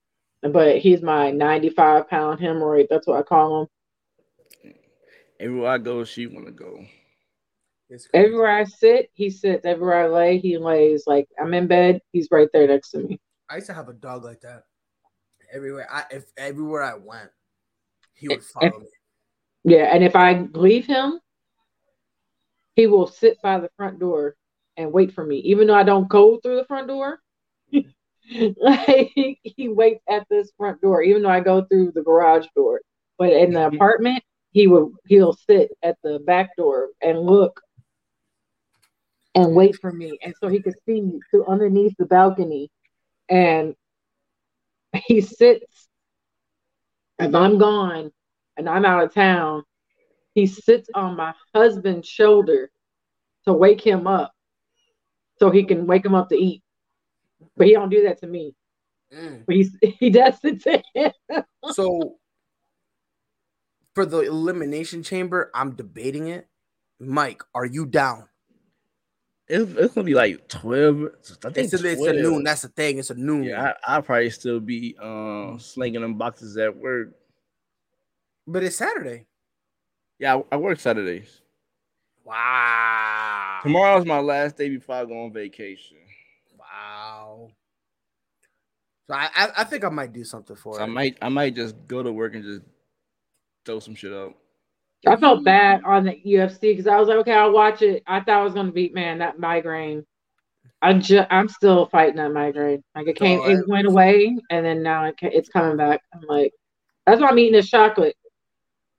But 0.40 0.78
he's 0.78 1.02
my 1.02 1.30
ninety-five 1.30 2.08
pound 2.08 2.40
hemorrhoid. 2.40 2.86
That's 2.88 3.06
what 3.06 3.18
I 3.18 3.22
call 3.24 3.68
him. 4.64 4.72
Everywhere 5.38 5.70
I 5.70 5.78
go, 5.78 6.02
she 6.04 6.26
want 6.26 6.46
to 6.46 6.52
go. 6.52 6.82
It's. 7.90 8.08
Everywhere 8.14 8.56
I 8.56 8.64
sit, 8.64 9.10
he 9.12 9.28
sits. 9.28 9.66
Everywhere 9.66 10.04
I 10.04 10.08
lay, 10.08 10.38
he 10.38 10.56
lays. 10.56 11.04
Like 11.06 11.28
I'm 11.38 11.52
in 11.52 11.66
bed, 11.66 12.00
he's 12.10 12.28
right 12.30 12.48
there 12.54 12.68
next 12.68 12.92
to 12.92 13.00
me. 13.00 13.20
I 13.50 13.56
used 13.56 13.66
to 13.68 13.74
have 13.74 13.88
a 13.88 13.92
dog 13.92 14.24
like 14.24 14.40
that. 14.42 14.64
Everywhere 15.52 15.86
I, 15.90 16.04
if 16.10 16.24
everywhere 16.36 16.82
I 16.82 16.94
went, 16.94 17.30
he 18.14 18.28
would 18.28 18.38
If- 18.38 18.44
follow 18.46 18.80
me. 18.80 18.86
Yeah, 19.64 19.94
and 19.94 20.04
if 20.04 20.14
I 20.14 20.46
leave 20.52 20.86
him, 20.86 21.20
he 22.76 22.86
will 22.86 23.06
sit 23.06 23.40
by 23.40 23.58
the 23.60 23.70
front 23.76 23.98
door 23.98 24.36
and 24.76 24.92
wait 24.92 25.12
for 25.12 25.24
me, 25.24 25.36
even 25.38 25.66
though 25.66 25.74
I 25.74 25.84
don't 25.84 26.08
go 26.08 26.38
through 26.38 26.56
the 26.56 26.66
front 26.66 26.88
door. 26.88 27.20
like 28.56 29.12
he 29.42 29.68
waits 29.68 30.02
at 30.08 30.26
this 30.28 30.50
front 30.56 30.80
door, 30.80 31.02
even 31.02 31.22
though 31.22 31.30
I 31.30 31.40
go 31.40 31.64
through 31.64 31.92
the 31.92 32.02
garage 32.02 32.46
door. 32.54 32.80
But 33.16 33.32
in 33.32 33.52
the 33.52 33.60
Mhm. 33.70 33.74
apartment, 33.76 34.22
he 34.50 34.66
will 34.66 34.92
he'll 35.06 35.32
sit 35.34 35.70
at 35.82 35.96
the 36.02 36.18
back 36.20 36.56
door 36.56 36.90
and 37.00 37.18
look 37.20 37.60
and 39.34 39.54
wait 39.54 39.76
for 39.76 39.92
me, 39.92 40.18
and 40.22 40.34
so 40.40 40.48
he 40.48 40.60
could 40.60 40.74
see 40.86 41.00
me 41.00 41.20
through 41.30 41.44
underneath 41.46 41.94
the 41.98 42.06
balcony, 42.06 42.70
and 43.28 43.74
he 45.06 45.20
sits. 45.20 45.88
If 47.18 47.34
I'm 47.34 47.58
gone 47.58 48.10
and 48.56 48.68
I'm 48.68 48.84
out 48.84 49.04
of 49.04 49.14
town, 49.14 49.62
he 50.34 50.46
sits 50.46 50.88
on 50.94 51.16
my 51.16 51.32
husband's 51.54 52.08
shoulder 52.08 52.70
to 53.46 53.52
wake 53.52 53.80
him 53.80 54.06
up, 54.06 54.32
so 55.38 55.50
he 55.50 55.64
can 55.64 55.86
wake 55.86 56.04
him 56.04 56.14
up 56.14 56.28
to 56.30 56.36
eat. 56.36 56.62
But 57.56 57.68
he 57.68 57.74
don't 57.74 57.90
do 57.90 58.04
that 58.04 58.20
to 58.20 58.26
me. 58.26 58.54
Mm. 59.14 59.44
But 59.46 59.56
he's 59.56 59.76
he 59.98 60.10
does 60.10 60.38
it 60.42 60.62
to 60.62 60.82
him. 60.94 61.44
So 61.72 62.16
for 63.94 64.04
the 64.04 64.20
elimination 64.20 65.02
chamber, 65.02 65.50
I'm 65.54 65.76
debating 65.76 66.28
it. 66.28 66.48
Mike, 66.98 67.42
are 67.54 67.66
you 67.66 67.86
down? 67.86 68.28
It's, 69.46 69.70
it's 69.72 69.94
gonna 69.94 70.04
be 70.06 70.14
like 70.14 70.48
twelve. 70.48 71.02
I 71.44 71.50
think 71.50 71.72
It's 71.72 71.82
a, 71.82 71.86
it's 71.90 72.02
a 72.02 72.12
noon. 72.14 72.44
That's 72.44 72.62
the 72.62 72.68
thing. 72.68 72.98
It's 72.98 73.10
a 73.10 73.14
noon. 73.14 73.44
Yeah, 73.44 73.74
I, 73.86 73.94
I'll 73.96 74.02
probably 74.02 74.30
still 74.30 74.58
be 74.60 74.96
um 75.02 75.58
slinging 75.60 76.00
them 76.00 76.14
boxes 76.14 76.56
at 76.56 76.74
work. 76.74 77.10
But 78.46 78.62
it's 78.62 78.76
Saturday. 78.76 79.26
Yeah, 80.18 80.36
I, 80.36 80.42
I 80.52 80.56
work 80.56 80.80
Saturdays. 80.80 81.42
Wow. 82.24 83.60
Tomorrow's 83.62 84.06
my 84.06 84.20
last 84.20 84.56
day 84.56 84.70
before 84.70 84.94
I 84.96 85.04
go 85.04 85.24
on 85.24 85.32
vacation. 85.32 85.98
Wow. 86.58 87.50
So 89.06 89.14
I, 89.14 89.28
I, 89.34 89.48
I 89.58 89.64
think 89.64 89.84
I 89.84 89.90
might 89.90 90.12
do 90.12 90.24
something 90.24 90.56
for 90.56 90.76
So 90.76 90.80
I 90.80 90.84
it. 90.84 90.88
might 90.88 91.18
I 91.20 91.28
might 91.28 91.54
just 91.54 91.76
go 91.86 92.02
to 92.02 92.10
work 92.10 92.34
and 92.34 92.42
just 92.42 92.62
throw 93.66 93.78
some 93.80 93.94
shit 93.94 94.12
up. 94.12 94.34
I 95.06 95.16
felt 95.16 95.44
bad 95.44 95.82
on 95.84 96.04
the 96.04 96.20
UFC 96.24 96.72
because 96.72 96.86
I 96.86 96.98
was 96.98 97.08
like, 97.08 97.18
okay, 97.18 97.32
I'll 97.32 97.52
watch 97.52 97.82
it. 97.82 98.02
I 98.06 98.20
thought 98.20 98.40
I 98.40 98.44
was 98.44 98.54
gonna 98.54 98.72
beat 98.72 98.94
man 98.94 99.18
that 99.18 99.38
migraine. 99.38 100.04
I 100.82 100.94
just 100.94 101.26
I'm 101.30 101.48
still 101.48 101.86
fighting 101.86 102.16
that 102.16 102.32
migraine. 102.32 102.82
Like 102.94 103.08
it 103.08 103.16
came, 103.16 103.40
I- 103.40 103.52
it 103.52 103.68
went 103.68 103.86
away, 103.86 104.36
and 104.50 104.64
then 104.64 104.82
now 104.82 105.04
it 105.04 105.14
it's 105.22 105.48
coming 105.48 105.76
back. 105.76 106.00
I'm 106.14 106.22
like, 106.28 106.52
that's 107.06 107.20
why 107.20 107.28
I'm 107.28 107.38
eating 107.38 107.52
this 107.54 107.68
chocolate 107.70 108.16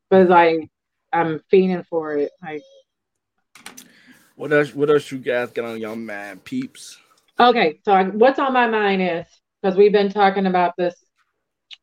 because 0.10 0.30
like 0.30 0.70
I'm 1.14 1.42
fiending 1.52 1.86
for 1.88 2.16
it. 2.18 2.32
Like 2.42 2.62
What 4.36 4.52
else? 4.52 4.74
What 4.76 4.90
else 4.90 5.12
you 5.12 5.20
guys 5.20 5.52
got 5.52 5.66
on 5.66 5.80
your 5.80 5.96
mind, 5.96 6.44
peeps? 6.44 6.98
Okay, 7.40 7.80
so 7.84 7.92
I, 7.92 8.04
what's 8.06 8.40
on 8.40 8.54
my 8.54 8.68
mind 8.68 9.02
is 9.02 9.26
because 9.62 9.78
we've 9.78 9.92
been 9.92 10.12
talking 10.12 10.46
about 10.46 10.74
this 10.78 10.96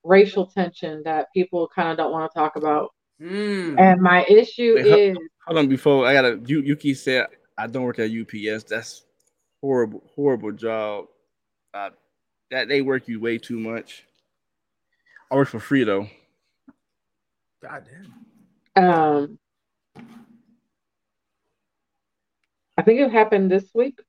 racial 0.05 0.47
tension 0.47 1.03
that 1.05 1.29
people 1.35 1.68
kind 1.75 1.91
of 1.91 1.97
don't 1.97 2.12
want 2.12 2.31
to 2.31 2.39
talk 2.39 2.57
about. 2.57 2.91
Mm. 3.23 3.79
And 3.79 4.01
my 4.01 4.25
issue 4.25 4.75
Wait, 4.75 4.87
is 4.87 5.18
hold 5.47 5.59
on 5.59 5.68
before 5.68 6.07
I 6.07 6.12
gotta 6.12 6.41
you 6.45 6.61
Yuki 6.61 6.95
said 6.95 7.27
I 7.57 7.66
don't 7.68 7.85
work 7.85 8.01
at 8.01 8.11
UPS. 8.11 8.64
That's 8.64 9.05
horrible, 9.61 10.03
horrible 10.14 10.53
job. 10.53 11.07
Uh, 11.73 11.91
that 12.51 12.68
they 12.68 12.83
work 12.83 13.07
you 13.07 13.20
way 13.20 13.39
too 13.39 13.59
much. 13.59 14.05
I 15.31 15.37
work 15.37 15.49
for 15.49 15.61
free 15.61 15.85
though. 15.85 16.09
God 17.62 17.87
damn. 18.75 18.85
Um, 18.85 19.39
I 22.77 22.83
think 22.83 23.01
it 23.01 23.12
happened 23.12 23.51
this 23.51 23.70
week 23.73 24.01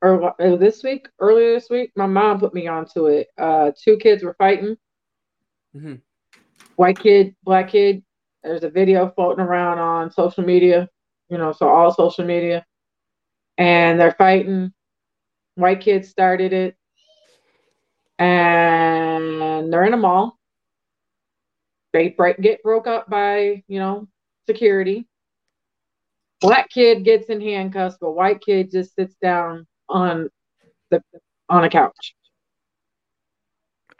or 0.00 0.34
this 0.38 0.82
week, 0.82 1.08
earlier 1.18 1.54
this 1.54 1.68
week. 1.68 1.92
My 1.96 2.06
mom 2.06 2.40
put 2.40 2.54
me 2.54 2.66
onto 2.66 3.06
it. 3.06 3.28
Uh, 3.36 3.72
two 3.76 3.96
kids 3.98 4.22
were 4.22 4.34
fighting. 4.34 4.76
Mm-hmm. 5.76 5.96
White 6.76 6.98
kid, 6.98 7.34
black 7.44 7.70
kid. 7.70 8.02
There's 8.42 8.64
a 8.64 8.70
video 8.70 9.10
floating 9.10 9.44
around 9.44 9.78
on 9.78 10.10
social 10.10 10.44
media, 10.44 10.88
you 11.28 11.38
know, 11.38 11.52
so 11.52 11.68
all 11.68 11.92
social 11.92 12.24
media, 12.24 12.64
and 13.56 13.98
they're 14.00 14.14
fighting. 14.16 14.72
White 15.56 15.80
kids 15.80 16.08
started 16.08 16.52
it, 16.52 16.76
and 18.18 19.72
they're 19.72 19.84
in 19.84 19.94
a 19.94 19.96
mall. 19.96 20.38
They 21.92 22.10
break, 22.10 22.40
get 22.40 22.62
broke 22.62 22.86
up 22.86 23.10
by, 23.10 23.64
you 23.66 23.80
know, 23.80 24.06
security. 24.46 25.08
Black 26.40 26.70
kid 26.70 27.04
gets 27.04 27.26
in 27.26 27.40
handcuffs, 27.40 27.96
but 28.00 28.12
white 28.12 28.40
kid 28.40 28.70
just 28.70 28.94
sits 28.94 29.16
down 29.20 29.66
on 29.88 30.28
the 30.90 31.02
on 31.48 31.64
a 31.64 31.68
couch. 31.68 32.14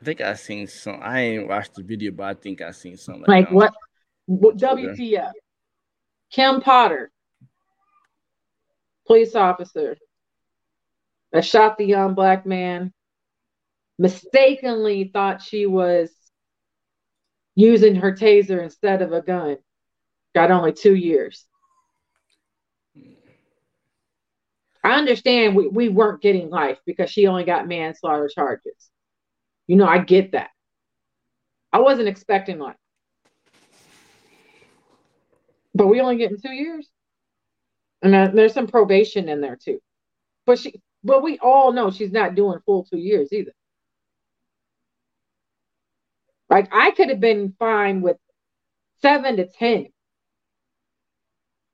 I 0.00 0.04
think 0.04 0.20
I 0.20 0.34
seen 0.34 0.68
some. 0.68 1.00
I 1.02 1.20
ain't 1.22 1.48
watched 1.48 1.74
the 1.74 1.82
video, 1.82 2.12
but 2.12 2.24
I 2.24 2.34
think 2.34 2.62
I 2.62 2.70
seen 2.70 2.96
something 2.96 3.24
like, 3.26 3.46
like 3.46 3.52
what? 3.52 3.74
WTF? 4.28 5.32
Kim 6.30 6.60
Potter, 6.60 7.10
police 9.06 9.34
officer, 9.34 9.96
that 11.32 11.44
shot 11.44 11.78
the 11.78 11.84
young 11.84 12.14
black 12.14 12.44
man, 12.46 12.92
mistakenly 13.98 15.10
thought 15.12 15.42
she 15.42 15.66
was 15.66 16.10
using 17.54 17.96
her 17.96 18.12
taser 18.12 18.62
instead 18.62 19.02
of 19.02 19.12
a 19.12 19.22
gun. 19.22 19.56
Got 20.34 20.50
only 20.50 20.72
two 20.72 20.94
years. 20.94 21.44
I 24.84 24.92
understand 24.92 25.56
we, 25.56 25.66
we 25.66 25.88
weren't 25.88 26.22
getting 26.22 26.50
life 26.50 26.78
because 26.86 27.10
she 27.10 27.26
only 27.26 27.44
got 27.44 27.66
manslaughter 27.66 28.28
charges. 28.32 28.90
You 29.66 29.76
know, 29.76 29.86
I 29.86 29.98
get 29.98 30.32
that. 30.32 30.50
I 31.72 31.80
wasn't 31.80 32.08
expecting 32.08 32.58
life. 32.58 32.76
But 35.78 35.86
we 35.86 36.00
only 36.00 36.16
getting 36.16 36.40
two 36.40 36.50
years. 36.50 36.90
And 38.02 38.12
there's 38.36 38.52
some 38.52 38.66
probation 38.66 39.28
in 39.28 39.40
there 39.40 39.56
too. 39.56 39.80
But 40.44 40.58
she 40.58 40.80
but 41.04 41.22
we 41.22 41.38
all 41.38 41.72
know 41.72 41.92
she's 41.92 42.10
not 42.10 42.34
doing 42.34 42.58
full 42.66 42.84
two 42.84 42.98
years 42.98 43.32
either. 43.32 43.52
Like 46.50 46.68
I 46.72 46.90
could 46.90 47.10
have 47.10 47.20
been 47.20 47.54
fine 47.60 48.00
with 48.00 48.16
seven 49.00 49.36
to 49.36 49.46
ten. 49.46 49.86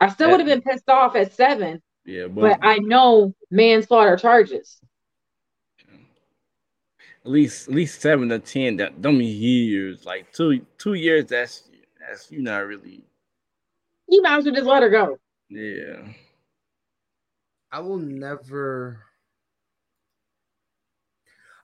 I 0.00 0.10
still 0.10 0.30
would 0.30 0.40
have 0.40 0.48
been 0.48 0.60
pissed 0.60 0.90
off 0.90 1.16
at 1.16 1.32
seven. 1.32 1.80
Yeah, 2.04 2.26
but, 2.26 2.42
but 2.42 2.58
I 2.62 2.76
know 2.76 3.34
manslaughter 3.50 4.18
charges. 4.18 4.78
At 7.24 7.30
least, 7.30 7.68
at 7.68 7.74
least 7.74 8.02
seven 8.02 8.28
to 8.28 8.38
ten. 8.38 8.76
That 8.76 9.00
don't 9.00 9.16
mean 9.16 9.34
years. 9.40 10.04
Like 10.04 10.30
two, 10.32 10.60
two 10.76 10.92
years. 10.92 11.24
That's 11.24 11.70
that's 11.98 12.30
you 12.30 12.42
not 12.42 12.66
really. 12.66 13.02
You 14.08 14.22
might 14.22 14.38
as 14.38 14.44
well 14.44 14.54
just 14.54 14.66
let 14.66 14.82
her 14.82 14.90
go. 14.90 15.18
Yeah. 15.48 16.08
I 17.72 17.80
will 17.80 17.98
never. 17.98 19.00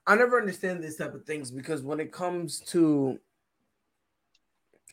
I 0.07 0.17
never 0.17 0.41
understand 0.41 0.83
this 0.83 0.97
type 0.97 1.15
of 1.15 1.25
things 1.25 1.51
because 1.51 1.83
when 1.83 2.01
it 2.01 2.11
comes 2.11 2.61
to, 2.69 3.19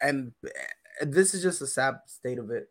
and 0.02 0.32
this 1.02 1.34
is 1.34 1.41
just 1.41 1.62
a 1.62 1.68
sad 1.68 1.95
state 2.06 2.38
of 2.38 2.52
it 2.52 2.70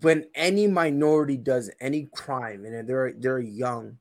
when 0.00 0.24
any 0.34 0.66
minority 0.66 1.36
does 1.36 1.70
any 1.78 2.08
crime 2.14 2.64
and 2.64 2.88
they're 2.88 3.12
they're 3.12 3.38
young, 3.38 3.98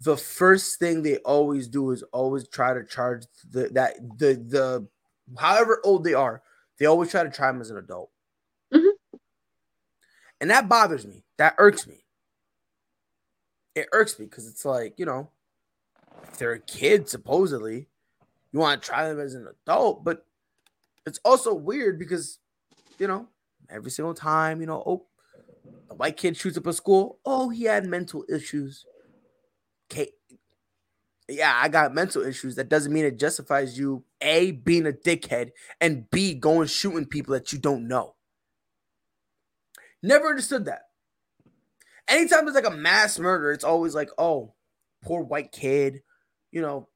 the 0.00 0.16
first 0.16 0.78
thing 0.78 1.02
they 1.02 1.18
always 1.18 1.68
do 1.68 1.90
is 1.90 2.02
always 2.12 2.48
try 2.48 2.72
to 2.72 2.84
charge 2.84 3.24
the 3.50 3.68
that 3.72 3.96
the 4.18 4.34
the 4.34 4.88
however 5.38 5.82
old 5.84 6.02
they 6.02 6.14
are, 6.14 6.42
they 6.78 6.86
always 6.86 7.10
try 7.10 7.22
to 7.22 7.30
try 7.30 7.50
them 7.50 7.60
as 7.60 7.70
an 7.70 7.76
adult. 7.76 8.10
Mm-hmm. 8.72 9.16
And 10.40 10.50
that 10.50 10.68
bothers 10.68 11.06
me. 11.06 11.24
That 11.36 11.54
irks 11.58 11.86
me. 11.86 12.04
It 13.74 13.88
irks 13.92 14.18
me 14.18 14.26
because 14.26 14.48
it's 14.48 14.64
like, 14.64 14.98
you 14.98 15.06
know, 15.06 15.30
if 16.24 16.38
they're 16.38 16.52
a 16.52 16.60
kid, 16.60 17.08
supposedly, 17.08 17.88
you 18.52 18.58
want 18.58 18.80
to 18.82 18.86
try 18.86 19.08
them 19.08 19.20
as 19.20 19.34
an 19.34 19.46
adult, 19.46 20.04
but 20.04 20.26
it's 21.06 21.20
also 21.24 21.54
weird 21.54 21.98
because, 21.98 22.38
you 22.98 23.06
know, 23.06 23.28
every 23.70 23.90
single 23.90 24.14
time, 24.14 24.60
you 24.60 24.66
know, 24.66 24.82
oh, 24.84 25.06
a 25.90 25.94
white 25.94 26.16
kid 26.16 26.36
shoots 26.36 26.58
up 26.58 26.66
a 26.66 26.72
school. 26.72 27.18
Oh, 27.24 27.48
he 27.48 27.64
had 27.64 27.86
mental 27.86 28.24
issues. 28.28 28.84
Okay. 29.90 30.10
Yeah, 31.28 31.52
I 31.54 31.68
got 31.68 31.94
mental 31.94 32.22
issues. 32.22 32.56
That 32.56 32.70
doesn't 32.70 32.92
mean 32.92 33.04
it 33.04 33.18
justifies 33.18 33.78
you, 33.78 34.04
A, 34.22 34.52
being 34.52 34.86
a 34.86 34.92
dickhead, 34.92 35.50
and 35.80 36.08
B, 36.10 36.34
going 36.34 36.68
shooting 36.68 37.04
people 37.04 37.34
that 37.34 37.52
you 37.52 37.58
don't 37.58 37.86
know. 37.86 38.14
Never 40.02 40.28
understood 40.28 40.64
that. 40.66 40.82
Anytime 42.08 42.44
there's 42.44 42.54
like 42.54 42.66
a 42.66 42.76
mass 42.76 43.18
murder, 43.18 43.52
it's 43.52 43.64
always 43.64 43.94
like, 43.94 44.08
oh, 44.16 44.54
poor 45.02 45.22
white 45.22 45.52
kid. 45.52 46.00
You 46.50 46.62
know, 46.62 46.88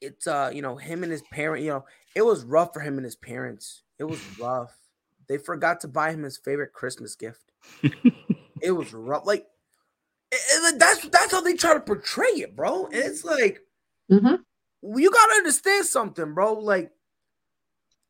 it's 0.00 0.26
uh, 0.26 0.50
you 0.52 0.60
know, 0.60 0.76
him 0.76 1.02
and 1.02 1.10
his 1.10 1.22
parent, 1.32 1.64
you 1.64 1.70
know, 1.70 1.84
it 2.14 2.22
was 2.22 2.44
rough 2.44 2.74
for 2.74 2.80
him 2.80 2.98
and 2.98 3.04
his 3.04 3.16
parents. 3.16 3.82
It 3.98 4.04
was 4.04 4.20
rough. 4.40 4.76
They 5.28 5.38
forgot 5.38 5.80
to 5.80 5.88
buy 5.88 6.12
him 6.12 6.22
his 6.22 6.38
favorite 6.38 6.72
Christmas 6.72 7.14
gift. 7.14 7.52
it 8.62 8.72
was 8.72 8.92
rough. 8.92 9.26
Like 9.26 9.46
it, 10.32 10.78
that's 10.78 11.08
that's 11.08 11.32
how 11.32 11.40
they 11.40 11.54
try 11.54 11.74
to 11.74 11.80
portray 11.80 12.28
it, 12.28 12.56
bro. 12.56 12.86
And 12.86 12.94
it's 12.94 13.24
like 13.24 13.60
mm-hmm. 14.10 14.36
you 14.98 15.10
gotta 15.10 15.34
understand 15.34 15.86
something, 15.86 16.34
bro. 16.34 16.54
Like 16.54 16.90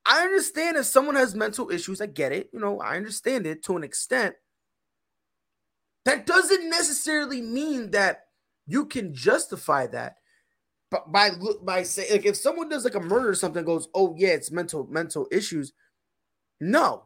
I 0.05 0.23
understand 0.23 0.77
if 0.77 0.87
someone 0.87 1.17
has 1.17 1.35
mental 1.35 1.71
issues, 1.71 2.01
I 2.01 2.07
get 2.07 2.33
it. 2.33 2.51
You 2.53 2.61
know, 2.61 2.81
I 2.81 2.97
understand 2.97 3.47
it 3.47 3.63
to 3.65 3.77
an 3.77 3.85
extent. 3.85 4.35
That 6.05 6.27
doesn't 6.27 6.71
necessarily 6.71 7.43
mean 7.43 7.91
that 7.91 8.25
you 8.67 8.87
can 8.87 9.15
justify 9.15 9.87
that. 9.89 10.17
But 10.91 11.13
by 11.13 11.31
by 11.63 11.83
saying 11.83 12.11
like 12.11 12.27
if 12.27 12.37
someone 12.37 12.69
does 12.69 12.85
like 12.85 12.95
a 12.95 13.01
murder 13.01 13.29
or 13.29 13.35
something 13.35 13.65
goes, 13.65 13.89
oh 13.95 14.15
yeah, 14.17 14.31
it's 14.31 14.51
mental 14.51 14.87
mental 14.91 15.29
issues. 15.31 15.73
No, 16.61 17.05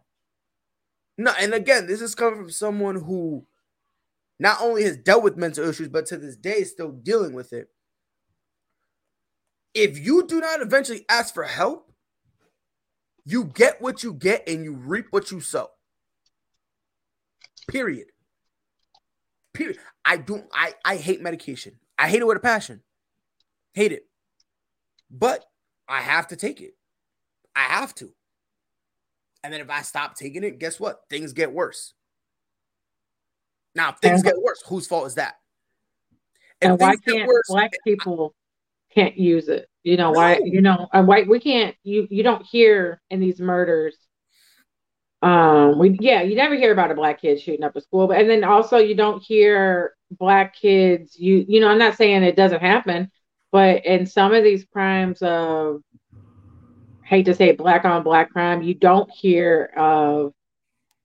no, 1.19 1.33
and 1.39 1.53
again, 1.53 1.87
this 1.87 2.01
is 2.01 2.15
coming 2.15 2.39
from 2.39 2.51
someone 2.51 2.97
who 2.97 3.45
not 4.43 4.61
only 4.61 4.83
has 4.83 4.97
dealt 4.97 5.23
with 5.23 5.37
mental 5.37 5.69
issues, 5.69 5.89
but 5.89 6.05
to 6.07 6.17
this 6.19 6.37
day 6.37 6.57
is 6.57 6.71
still 6.73 6.91
dealing 6.91 7.33
with 7.33 7.53
it. 7.53 7.69
If 9.73 9.97
you 9.97 10.27
do 10.27 10.41
not 10.41 10.61
eventually 10.61 11.07
ask 11.09 11.33
for 11.33 11.45
help, 11.45 11.93
you 13.25 13.45
get 13.45 13.81
what 13.81 14.03
you 14.03 14.13
get 14.13 14.49
and 14.49 14.65
you 14.65 14.75
reap 14.75 15.07
what 15.11 15.31
you 15.31 15.41
sow. 15.41 15.69
Period. 17.69 18.09
Period. 19.55 19.79
I 20.05 20.17
don't 20.17 20.45
I 20.53 20.75
I 20.85 20.97
hate 20.97 21.23
medication. 21.23 21.79
I 21.97 22.09
hate 22.09 22.21
it 22.21 22.27
with 22.27 22.37
a 22.37 22.41
passion. 22.41 22.83
Hate 23.75 23.93
it. 23.93 24.09
But 25.09 25.45
I 25.89 26.01
have 26.01 26.27
to 26.29 26.37
take 26.37 26.61
it. 26.61 26.73
I 27.55 27.61
have 27.61 27.95
to. 27.97 28.13
And 29.45 29.53
then 29.53 29.61
if 29.61 29.71
I 29.71 29.83
stop 29.83 30.17
taking 30.17 30.43
it, 30.43 30.59
guess 30.59 30.81
what? 30.81 31.03
Things 31.09 31.33
get 31.33 31.53
worse. 31.53 31.95
Now, 33.75 33.91
if 33.91 33.97
things 33.97 34.21
and, 34.21 34.25
get 34.25 34.43
worse, 34.43 34.63
whose 34.67 34.87
fault 34.87 35.07
is 35.07 35.15
that? 35.15 35.37
If 36.61 36.71
and 36.71 36.81
why 36.81 36.97
can't 36.97 37.27
worse, 37.27 37.47
black 37.49 37.73
people 37.85 38.35
can't 38.95 39.17
use 39.17 39.49
it? 39.49 39.69
You 39.83 39.97
know, 39.97 40.13
no. 40.13 40.19
why, 40.19 40.41
you 40.45 40.61
know, 40.61 40.89
and 40.93 41.09
white 41.09 41.29
we 41.29 41.41
can't 41.41 41.75
you 41.83 42.07
you 42.11 42.23
don't 42.23 42.45
hear 42.45 43.01
in 43.11 43.21
these 43.21 43.41
murders. 43.41 43.97
Um, 45.23 45.79
we 45.79 45.97
yeah, 46.01 46.23
you 46.23 46.35
never 46.35 46.55
hear 46.57 46.73
about 46.73 46.91
a 46.91 46.95
black 46.95 47.21
kid 47.21 47.41
shooting 47.41 47.65
up 47.65 47.77
a 47.77 47.81
school, 47.81 48.07
but 48.07 48.19
and 48.19 48.29
then 48.29 48.45
also 48.45 48.79
you 48.79 48.95
don't 48.95 49.23
hear 49.23 49.95
black 50.11 50.55
kids, 50.57 51.19
you 51.19 51.45
you 51.49 51.61
know, 51.61 51.69
I'm 51.69 51.79
not 51.79 51.97
saying 51.97 52.23
it 52.23 52.37
doesn't 52.37 52.61
happen, 52.61 53.11
but 53.51 53.85
in 53.87 54.07
some 54.07 54.35
of 54.35 54.45
these 54.45 54.65
crimes 54.65 55.23
of 55.23 55.83
hate 57.05 57.27
to 57.27 57.35
say 57.35 57.53
black 57.53 57.85
on 57.85 58.03
black 58.03 58.31
crime, 58.31 58.63
you 58.63 58.75
don't 58.75 59.11
hear 59.11 59.73
of 59.77 60.33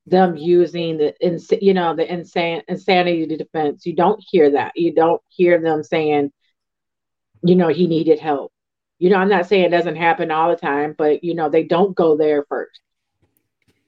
them 0.07 0.37
using 0.37 0.97
the 0.97 1.13
ins- 1.25 1.51
you 1.61 1.73
know 1.73 1.95
the 1.95 2.11
insane 2.11 2.63
insanity 2.67 3.25
defense. 3.27 3.85
You 3.85 3.95
don't 3.95 4.23
hear 4.25 4.51
that. 4.51 4.73
You 4.75 4.93
don't 4.93 5.21
hear 5.29 5.61
them 5.61 5.83
saying 5.83 6.31
you 7.43 7.55
know, 7.55 7.69
he 7.69 7.87
needed 7.87 8.19
help. 8.19 8.51
You 8.99 9.09
know, 9.09 9.17
I'm 9.17 9.29
not 9.29 9.47
saying 9.47 9.65
it 9.65 9.69
doesn't 9.69 9.95
happen 9.95 10.31
all 10.31 10.49
the 10.49 10.55
time, 10.55 10.95
but 10.97 11.23
you 11.23 11.35
know, 11.35 11.49
they 11.49 11.63
don't 11.63 11.95
go 11.95 12.17
there 12.17 12.45
first. 12.49 12.81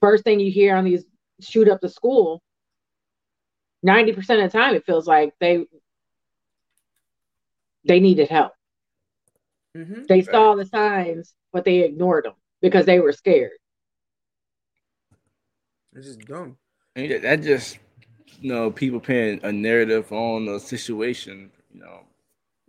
First 0.01 0.23
thing 0.23 0.39
you 0.39 0.51
hear 0.51 0.75
on 0.75 0.85
these 0.85 1.03
shoot 1.41 1.67
up 1.67 1.81
the 1.81 1.89
school, 1.89 2.41
90% 3.85 4.43
of 4.43 4.51
the 4.51 4.57
time 4.57 4.75
it 4.75 4.85
feels 4.85 5.07
like 5.07 5.33
they 5.39 5.65
they 7.85 7.99
needed 7.99 8.29
help. 8.29 8.53
Mm-hmm. 9.75 10.03
They 10.07 10.21
saw 10.21 10.55
the 10.55 10.65
signs, 10.65 11.33
but 11.51 11.65
they 11.65 11.79
ignored 11.79 12.25
them 12.25 12.33
because 12.61 12.85
they 12.85 12.99
were 12.99 13.13
scared. 13.13 13.51
It's 15.99 16.07
just 16.07 16.21
dumb. 16.21 16.55
And 16.95 17.23
that 17.23 17.41
just 17.41 17.77
you 18.39 18.51
know 18.51 18.71
people 18.71 19.01
paying 19.01 19.41
a 19.43 19.51
narrative 19.51 20.11
on 20.13 20.45
the 20.45 20.59
situation. 20.59 21.51
You 21.73 21.81
know, 21.81 21.99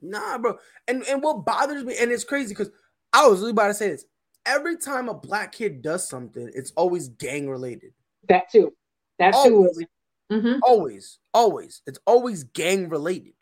nah, 0.02 0.36
bro. 0.38 0.58
And 0.88 1.04
and 1.04 1.22
what 1.22 1.44
bothers 1.44 1.84
me, 1.84 1.94
and 2.00 2.10
it's 2.10 2.24
crazy 2.24 2.48
because 2.48 2.70
I 3.12 3.26
was 3.28 3.38
really 3.38 3.52
about 3.52 3.68
to 3.68 3.74
say 3.74 3.88
this. 3.88 4.04
Every 4.46 4.76
time 4.76 5.08
a 5.08 5.14
black 5.14 5.52
kid 5.52 5.80
does 5.80 6.08
something, 6.08 6.50
it's 6.54 6.72
always 6.72 7.08
gang 7.08 7.48
related. 7.48 7.92
That 8.28 8.50
too. 8.50 8.74
That 9.18 9.34
always, 9.34 9.78
too. 9.78 9.86
Mm-hmm. 10.32 10.60
Always, 10.62 11.18
always. 11.32 11.82
It's 11.86 12.00
always 12.06 12.44
gang 12.44 12.88
related. 12.88 13.34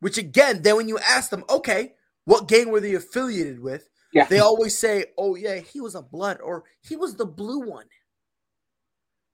Which 0.00 0.18
again, 0.18 0.62
then 0.62 0.76
when 0.76 0.88
you 0.88 0.98
ask 0.98 1.30
them, 1.30 1.44
okay, 1.48 1.94
what 2.24 2.48
gang 2.48 2.70
were 2.70 2.80
they 2.80 2.94
affiliated 2.94 3.60
with? 3.60 3.88
Yeah. 4.12 4.24
They 4.24 4.38
always 4.38 4.76
say, 4.76 5.06
oh 5.18 5.34
yeah, 5.34 5.56
he 5.58 5.80
was 5.80 5.94
a 5.94 6.02
blood 6.02 6.40
or 6.40 6.64
he 6.80 6.96
was 6.96 7.14
the 7.16 7.26
blue 7.26 7.60
one. 7.60 7.86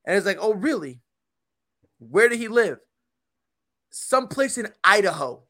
And 0.05 0.17
it's 0.17 0.27
like, 0.27 0.39
oh 0.41 0.55
really? 0.55 1.01
Where 1.99 2.29
did 2.29 2.39
he 2.39 2.49
live? 2.49 2.79
Someplace 3.91 4.59
in 4.59 4.69
Idaho. 4.83 5.45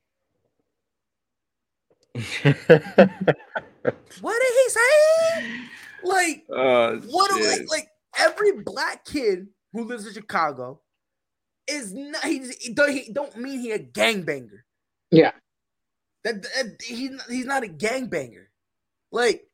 what 2.14 2.44
did 2.44 2.56
he 4.20 4.68
say? 4.68 5.60
Like, 6.04 6.44
uh, 6.54 6.96
what? 7.06 7.30
Do, 7.30 7.48
like, 7.48 7.70
like 7.70 7.88
every 8.18 8.52
black 8.62 9.04
kid 9.04 9.46
who 9.72 9.84
lives 9.84 10.06
in 10.06 10.12
Chicago 10.12 10.80
is 11.66 11.94
not. 11.94 12.24
He, 12.24 12.50
he, 12.60 12.74
don't, 12.74 12.90
he 12.90 13.12
don't 13.12 13.36
mean 13.36 13.60
he 13.60 13.72
a 13.72 13.78
gangbanger. 13.78 14.60
Yeah. 15.10 15.32
That, 16.24 16.42
that 16.42 16.80
he's 16.82 17.10
he's 17.28 17.46
not 17.46 17.64
a 17.64 17.68
gangbanger. 17.68 18.46
Like 19.10 19.44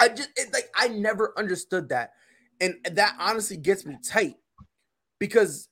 I 0.00 0.08
just 0.08 0.30
it, 0.36 0.52
like 0.52 0.68
I 0.74 0.88
never 0.88 1.32
understood 1.36 1.88
that, 1.88 2.12
and 2.60 2.76
that 2.92 3.16
honestly 3.18 3.56
gets 3.56 3.86
me 3.86 3.96
tight 4.02 4.36
because 5.18 5.68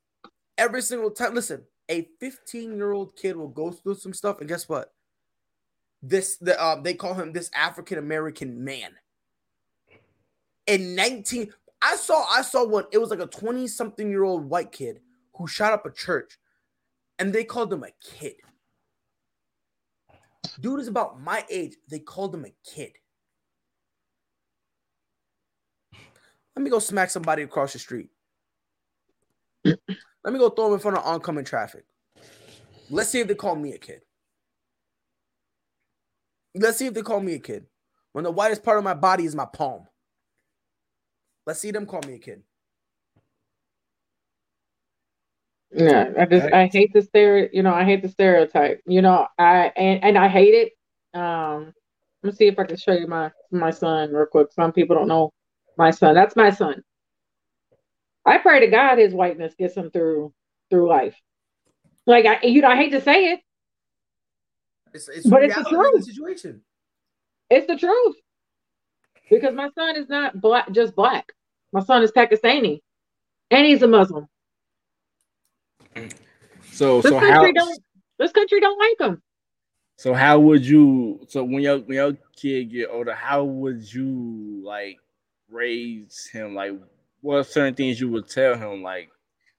every 0.59 0.83
single 0.83 1.11
time, 1.11 1.35
listen, 1.35 1.63
a 1.89 2.09
15 2.21 2.77
year 2.77 2.93
old 2.93 3.17
kid 3.17 3.37
will 3.37 3.49
go 3.49 3.71
through 3.71 3.95
some 3.95 4.13
stuff, 4.13 4.41
and 4.41 4.49
guess 4.49 4.69
what? 4.69 4.93
This 6.03 6.37
the 6.37 6.61
uh, 6.61 6.81
they 6.81 6.95
call 6.95 7.15
him 7.15 7.33
this 7.33 7.51
African 7.55 7.99
American 7.99 8.65
man. 8.65 8.93
In 10.67 10.95
19, 10.95 11.53
I 11.83 11.97
saw 11.97 12.25
I 12.29 12.43
saw 12.43 12.67
one. 12.67 12.85
It 12.93 12.99
was 12.99 13.11
like 13.11 13.21
a 13.21 13.27
20 13.27 13.67
something 13.69 14.11
year 14.11 14.25
old 14.25 14.49
white 14.49 14.73
kid 14.73 15.01
who 15.35 15.47
shot 15.47 15.73
up 15.73 15.87
a 15.87 15.91
church, 15.91 16.39
and 17.19 17.33
they 17.33 17.45
called 17.45 17.73
him 17.73 17.85
a 17.85 17.91
kid. 18.03 18.35
Dude 20.61 20.81
is 20.81 20.89
about 20.89 21.21
my 21.21 21.45
age. 21.51 21.77
They 21.89 21.99
called 21.99 22.35
him 22.35 22.45
a 22.45 22.55
kid. 22.65 22.93
Let 26.57 26.63
me 26.63 26.71
go 26.71 26.79
smack 26.79 27.11
somebody 27.11 27.43
across 27.43 27.75
the 27.75 27.79
street. 27.79 28.09
Let 29.65 30.33
me 30.33 30.39
go 30.39 30.49
throw 30.49 30.69
him 30.69 30.75
in 30.75 30.79
front 30.79 30.97
of 30.97 31.05
oncoming 31.05 31.45
traffic. 31.45 31.85
Let's 32.89 33.11
see 33.11 33.21
if 33.21 33.29
they 33.29 33.35
call 33.35 33.57
me 33.57 33.75
a 33.75 33.79
kid. 33.79 34.01
Let's 36.55 36.79
see 36.79 36.87
if 36.87 36.95
they 36.95 37.03
call 37.03 37.21
me 37.21 37.35
a 37.35 37.39
kid. 37.39 37.67
When 38.13 38.25
the 38.25 38.31
whitest 38.31 38.63
part 38.63 38.79
of 38.79 38.85
my 38.85 38.95
body 38.95 39.25
is 39.25 39.35
my 39.35 39.45
palm. 39.45 39.87
Let's 41.47 41.61
see 41.61 41.71
them 41.71 41.85
call 41.85 42.01
me 42.07 42.15
a 42.15 42.19
kid. 42.19 42.43
Yeah, 45.73 46.11
I 46.19 46.25
just 46.25 46.53
I 46.53 46.67
hate 46.73 46.93
the 46.95 47.03
stereo. 47.03 47.49
You 47.53 47.63
know, 47.63 47.75
I 47.75 47.85
hate 47.85 48.03
the 48.03 48.09
stereotype. 48.09 48.81
You 48.87 49.03
know, 49.03 49.27
I 49.39 49.73
and 49.77 50.03
and 50.03 50.17
I 50.17 50.29
hate 50.29 50.55
it. 50.55 51.19
Um, 51.19 51.75
let 52.23 52.33
me 52.33 52.37
see 52.37 52.47
if 52.47 52.59
I 52.59 52.65
can 52.65 52.79
show 52.79 52.93
you 52.93 53.07
my 53.07 53.31
my 53.51 53.71
son 53.71 54.13
real 54.13 54.27
quick. 54.27 54.53
Some 54.53 54.73
people 54.73 54.97
don't 54.97 55.09
know 55.09 55.33
my 55.77 55.91
son. 55.91 56.15
That's 56.15 56.37
my 56.37 56.51
son. 56.51 56.83
I 58.25 58.39
pray 58.39 58.61
to 58.61 58.67
God 58.67 58.99
his 58.99 59.15
whiteness 59.15 59.55
gets 59.59 59.77
him 59.77 59.91
through 59.91 60.33
through 60.71 60.89
life. 60.89 61.17
Like 62.07 62.27
I, 62.27 62.47
you 62.47 62.63
know, 62.63 62.69
I 62.69 62.77
hate 62.77 62.91
to 62.91 63.01
say 63.01 63.33
it, 63.33 63.41
it's, 64.97 65.09
it's 65.09 65.27
but 65.27 65.43
it's 65.43 65.55
the 65.55 65.65
truth. 65.65 66.07
The 66.07 66.13
situation. 66.13 66.63
It's 67.51 67.67
the 67.67 67.77
truth 67.77 68.17
because 69.31 69.55
my 69.55 69.71
son 69.77 69.97
is 69.97 70.09
not 70.09 70.41
black, 70.41 70.71
just 70.73 70.97
black. 70.97 71.33
My 71.73 71.83
son 71.83 72.03
is 72.03 72.11
Pakistani, 72.11 72.81
and 73.51 73.67
he's 73.67 73.83
a 73.83 73.87
Muslim. 73.87 74.27
So, 76.73 77.01
this 77.01 77.11
so 77.11 77.21
country 77.21 77.31
how 77.31 77.53
don't 77.53 77.83
this 78.19 78.33
country 78.33 78.61
don't 78.61 78.79
like 78.79 79.09
him. 79.09 79.23
So 79.97 80.13
how 80.13 80.39
would 80.41 80.65
you? 80.67 81.21
So 81.29 81.45
when 81.45 81.63
your 81.63 81.79
when 81.79 81.97
your 81.97 82.13
kid 82.35 82.71
get 82.71 82.89
older, 82.91 83.15
how 83.15 83.45
would 83.45 83.93
you 83.93 84.61
like 84.65 84.99
raise 85.57 86.29
him? 86.33 86.55
Like, 86.55 86.73
what 87.21 87.45
certain 87.45 87.75
things 87.75 88.01
you 88.01 88.09
would 88.11 88.29
tell 88.29 88.57
him? 88.57 88.83
Like, 88.83 89.11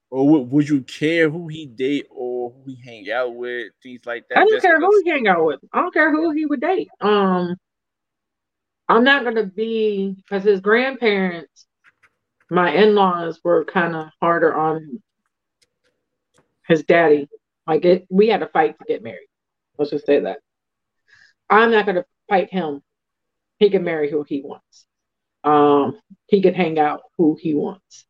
or 0.10 0.28
would, 0.28 0.52
would 0.52 0.70
you 0.70 0.82
care 0.82 1.30
who 1.30 1.48
he 1.48 1.66
date 1.66 2.08
or 2.10 2.52
who 2.52 2.72
he 2.72 2.82
hang 2.84 3.12
out 3.12 3.36
with? 3.36 3.74
Things 3.84 4.02
like 4.06 4.26
that. 4.30 4.38
I 4.38 4.41
don't 4.45 4.62
care 4.62 4.80
who 4.80 5.02
he 5.04 5.10
hang 5.10 5.28
out 5.28 5.45
with. 5.45 5.60
I 5.74 5.82
don't 5.82 5.93
care 5.93 6.12
who 6.12 6.32
he 6.32 6.45
would 6.45 6.62
date. 6.62 6.89
Um, 7.02 7.58
I'm 8.88 9.04
not 9.04 9.26
gonna 9.26 9.45
be 9.45 10.16
because 10.18 10.43
his 10.43 10.62
grandparents, 10.62 11.68
my 12.50 12.72
in 12.72 12.95
laws 12.95 13.41
were 13.43 13.66
kind 13.66 13.95
of 13.95 14.08
harder 14.22 14.56
on 14.56 15.02
his 16.68 16.84
daddy. 16.84 17.28
Like 17.66 17.84
it, 17.84 18.08
we 18.10 18.30
had 18.30 18.39
to 18.39 18.48
fight 18.48 18.78
to 18.80 18.86
get 18.88 19.04
married. 19.04 19.28
Let's 19.78 19.91
just 19.91 20.06
say 20.06 20.22
that. 20.22 20.39
I'm 21.50 21.72
not 21.72 21.86
gonna 21.86 22.06
fight 22.30 22.50
him. 22.50 22.82
He 23.60 23.69
can 23.69 23.84
marry 23.84 24.10
who 24.10 24.24
he 24.24 24.41
wants. 24.41 24.86
Um, 25.48 25.99
he 26.28 26.41
can 26.41 26.53
hang 26.53 26.80
out 26.80 27.02
who 27.18 27.38
he 27.40 27.53
wants. 27.53 28.06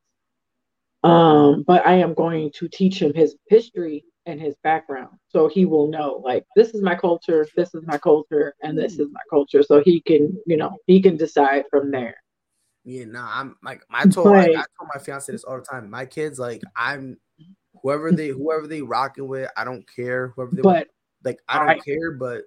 Um, 1.03 1.64
but 1.65 1.85
I 1.85 1.93
am 1.93 2.14
going 2.14 2.51
to 2.55 2.68
teach 2.68 3.01
him 3.01 3.14
his 3.14 3.35
history 3.47 4.03
and 4.26 4.41
his 4.41 4.55
background 4.61 5.07
so 5.30 5.47
he 5.47 5.64
will 5.64 5.88
know 5.88 6.22
like 6.26 6.43
this 6.53 6.72
is 6.72 6.81
my 6.81 6.93
culture 6.93 7.47
this 7.55 7.73
is 7.73 7.81
my 7.88 7.97
culture 7.97 8.53
and 8.61 8.77
this 8.77 8.99
is 8.99 9.07
my 9.09 9.22
culture 9.30 9.64
so 9.64 9.81
he 9.81 10.01
can 10.01 10.38
you 10.45 10.57
know 10.57 10.76
he 10.85 11.01
can 11.01 11.15
decide 11.15 11.64
from 11.69 11.91
there 11.91 12.14
yeah 12.84 13.05
nah 13.05 13.39
i'm 13.39 13.55
like 13.64 13.81
i 13.89 14.05
told 14.05 14.27
like, 14.27 14.49
i 14.49 14.65
told 14.77 14.89
my 14.93 14.99
fiance 14.99 15.31
this 15.31 15.45
all 15.45 15.55
the 15.55 15.64
time 15.64 15.89
my 15.89 16.05
kids 16.05 16.38
like 16.38 16.61
i'm 16.76 17.15
whoever 17.81 18.11
they 18.11 18.30
whoever 18.30 18.68
they 18.68 18.81
rocking 18.81 19.27
with, 19.27 19.49
I 19.55 19.64
don't 19.64 19.85
care. 19.95 20.30
Whoever 20.35 20.55
they 20.55 20.61
but 20.61 20.88
like, 21.23 21.39
I 21.47 21.59
don't 21.59 21.69
I, 21.69 21.80
care. 21.80 22.11
But 22.11 22.43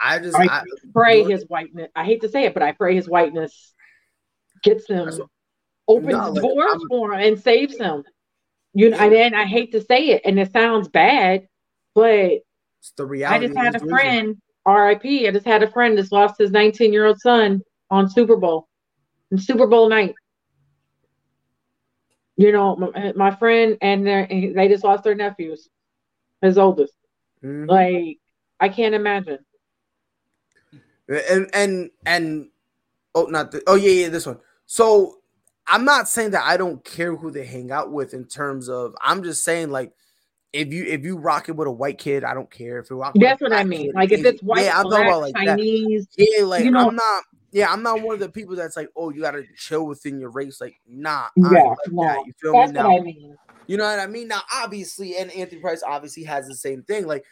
I 0.00 0.18
just 0.18 0.36
I, 0.36 0.44
I 0.44 0.64
pray 0.92 1.24
his 1.24 1.44
whiteness. 1.48 1.90
I 1.94 2.04
hate 2.04 2.22
to 2.22 2.28
say 2.28 2.44
it, 2.44 2.54
but 2.54 2.62
I 2.62 2.72
pray 2.72 2.94
his 2.94 3.08
whiteness 3.08 3.72
gets 4.64 4.88
him 4.88 5.08
opens 5.86 6.12
no, 6.12 6.30
like, 6.30 6.42
doors 6.42 6.82
for 6.88 7.14
him 7.14 7.20
and 7.20 7.40
saves 7.40 7.78
him. 7.78 8.02
You 8.72 8.90
know, 8.90 8.98
and, 8.98 9.14
and 9.14 9.36
I 9.36 9.44
hate 9.44 9.70
to 9.72 9.80
say 9.80 10.08
it, 10.08 10.22
and 10.24 10.38
it 10.40 10.52
sounds 10.52 10.88
bad, 10.88 11.46
but 11.94 12.40
it's 12.80 12.92
the 12.96 13.04
reality. 13.06 13.44
I 13.44 13.46
just 13.46 13.58
had 13.58 13.76
a 13.76 13.86
friend, 13.86 14.36
R.I.P. 14.66 15.28
I 15.28 15.30
just 15.30 15.46
had 15.46 15.62
a 15.62 15.70
friend 15.70 15.96
that's 15.96 16.10
lost 16.10 16.34
his 16.38 16.50
19 16.50 16.92
year 16.92 17.06
old 17.06 17.20
son 17.20 17.60
on 17.90 18.10
Super 18.10 18.36
Bowl, 18.36 18.66
in 19.30 19.38
Super 19.38 19.68
Bowl 19.68 19.88
night 19.88 20.14
you 22.36 22.52
know, 22.52 22.76
my, 22.76 23.12
my 23.14 23.30
friend 23.30 23.76
and 23.80 24.06
they 24.06 24.68
just 24.68 24.84
lost 24.84 25.04
their 25.04 25.14
nephews, 25.14 25.68
his 26.42 26.58
oldest. 26.58 26.94
Mm-hmm. 27.42 27.70
Like, 27.70 28.18
I 28.60 28.68
can't 28.68 28.94
imagine. 28.94 29.38
And 31.08 31.50
and 31.52 31.90
and 32.06 32.48
oh, 33.14 33.24
not 33.24 33.50
the, 33.50 33.62
oh 33.66 33.74
yeah 33.74 33.90
yeah 33.90 34.08
this 34.08 34.26
one. 34.26 34.38
So 34.66 35.18
I'm 35.66 35.84
not 35.84 36.08
saying 36.08 36.32
that 36.32 36.44
I 36.44 36.56
don't 36.56 36.84
care 36.84 37.14
who 37.16 37.30
they 37.30 37.44
hang 37.44 37.70
out 37.70 37.92
with 37.92 38.14
in 38.14 38.26
terms 38.26 38.68
of. 38.68 38.94
I'm 39.00 39.22
just 39.22 39.44
saying 39.44 39.70
like 39.70 39.92
if 40.52 40.72
you 40.72 40.84
if 40.84 41.04
you 41.04 41.16
rock 41.16 41.48
it 41.48 41.56
with 41.56 41.68
a 41.68 41.72
white 41.72 41.98
kid, 41.98 42.24
I 42.24 42.34
don't 42.34 42.50
care 42.50 42.78
if 42.78 42.90
you 42.90 43.00
rock. 43.00 43.14
That's 43.16 43.40
what 43.40 43.52
I 43.52 43.64
mean. 43.64 43.86
Kid, 43.86 43.94
like 43.94 44.12
if 44.12 44.24
it's 44.24 44.42
white, 44.42 44.64
yeah, 44.64 44.78
I'm 44.78 44.84
talking 44.84 45.06
about 45.06 45.22
like 45.22 45.34
Chinese. 45.34 46.06
That. 46.16 46.28
Yeah, 46.36 46.44
like 46.44 46.64
you 46.64 46.70
know, 46.70 46.88
I'm 46.88 46.96
not 46.96 47.24
yeah, 47.54 47.72
I'm 47.72 47.84
not 47.84 48.02
one 48.02 48.14
of 48.14 48.20
the 48.20 48.28
people 48.28 48.56
that's 48.56 48.76
like, 48.76 48.88
oh, 48.96 49.10
you 49.10 49.20
gotta 49.20 49.44
chill 49.56 49.86
within 49.86 50.18
your 50.18 50.30
race. 50.30 50.60
Like, 50.60 50.74
nah, 50.88 51.26
yeah, 51.36 51.62
like 51.62 51.76
no, 51.88 52.24
You 52.26 52.32
feel 52.40 52.52
me 52.52 52.72
now? 52.72 52.96
I 52.96 53.00
mean. 53.00 53.36
You 53.68 53.76
know 53.76 53.84
what 53.84 54.00
I 54.00 54.06
mean? 54.08 54.28
Now, 54.28 54.42
obviously, 54.52 55.16
and 55.16 55.30
Anthony 55.30 55.60
Price 55.60 55.82
obviously 55.86 56.24
has 56.24 56.46
the 56.46 56.54
same 56.54 56.82
thing. 56.82 57.06
Like, 57.06 57.24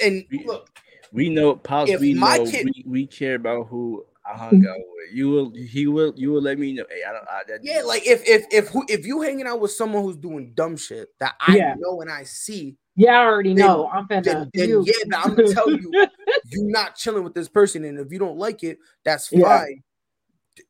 and 0.00 0.24
look, 0.44 0.68
we 1.10 1.30
know, 1.30 1.56
Pops, 1.56 1.90
we 1.98 2.12
know, 2.12 2.44
kid, 2.44 2.66
we, 2.66 2.84
we 2.86 3.06
care 3.06 3.36
about 3.36 3.68
who 3.68 4.04
I 4.28 4.36
hung 4.36 4.50
mm-hmm. 4.50 4.68
out 4.68 4.76
with. 4.76 5.14
You 5.14 5.30
will, 5.30 5.52
he 5.54 5.86
will, 5.86 6.12
you 6.16 6.32
will 6.32 6.42
let 6.42 6.58
me 6.58 6.72
know. 6.72 6.84
Hey, 6.90 7.02
I 7.08 7.12
don't. 7.12 7.24
I, 7.28 7.42
that, 7.48 7.60
yeah, 7.62 7.82
like 7.82 8.06
if 8.06 8.26
if 8.28 8.44
if 8.50 8.68
who, 8.68 8.84
if 8.88 9.06
you 9.06 9.22
hanging 9.22 9.46
out 9.46 9.60
with 9.60 9.70
someone 9.70 10.02
who's 10.02 10.16
doing 10.16 10.52
dumb 10.54 10.76
shit 10.76 11.08
that 11.20 11.34
I 11.40 11.56
yeah. 11.56 11.74
know 11.78 12.00
and 12.00 12.10
I 12.10 12.24
see, 12.24 12.76
Yeah, 12.96 13.20
I 13.20 13.24
already 13.24 13.54
know. 13.54 13.88
I'm 13.88 14.08
finna. 14.08 14.24
Then, 14.24 14.50
then 14.52 14.82
yeah, 14.84 14.92
but 15.08 15.18
I'm 15.18 15.34
gonna 15.34 15.54
tell 15.54 15.70
you, 15.70 15.90
you're 16.46 16.70
not 16.70 16.96
chilling 16.96 17.24
with 17.24 17.34
this 17.34 17.48
person, 17.48 17.84
and 17.84 17.98
if 17.98 18.10
you 18.10 18.18
don't 18.18 18.36
like 18.36 18.64
it, 18.64 18.78
that's 19.04 19.28
fine. 19.28 19.82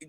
Yeah. 0.01 0.07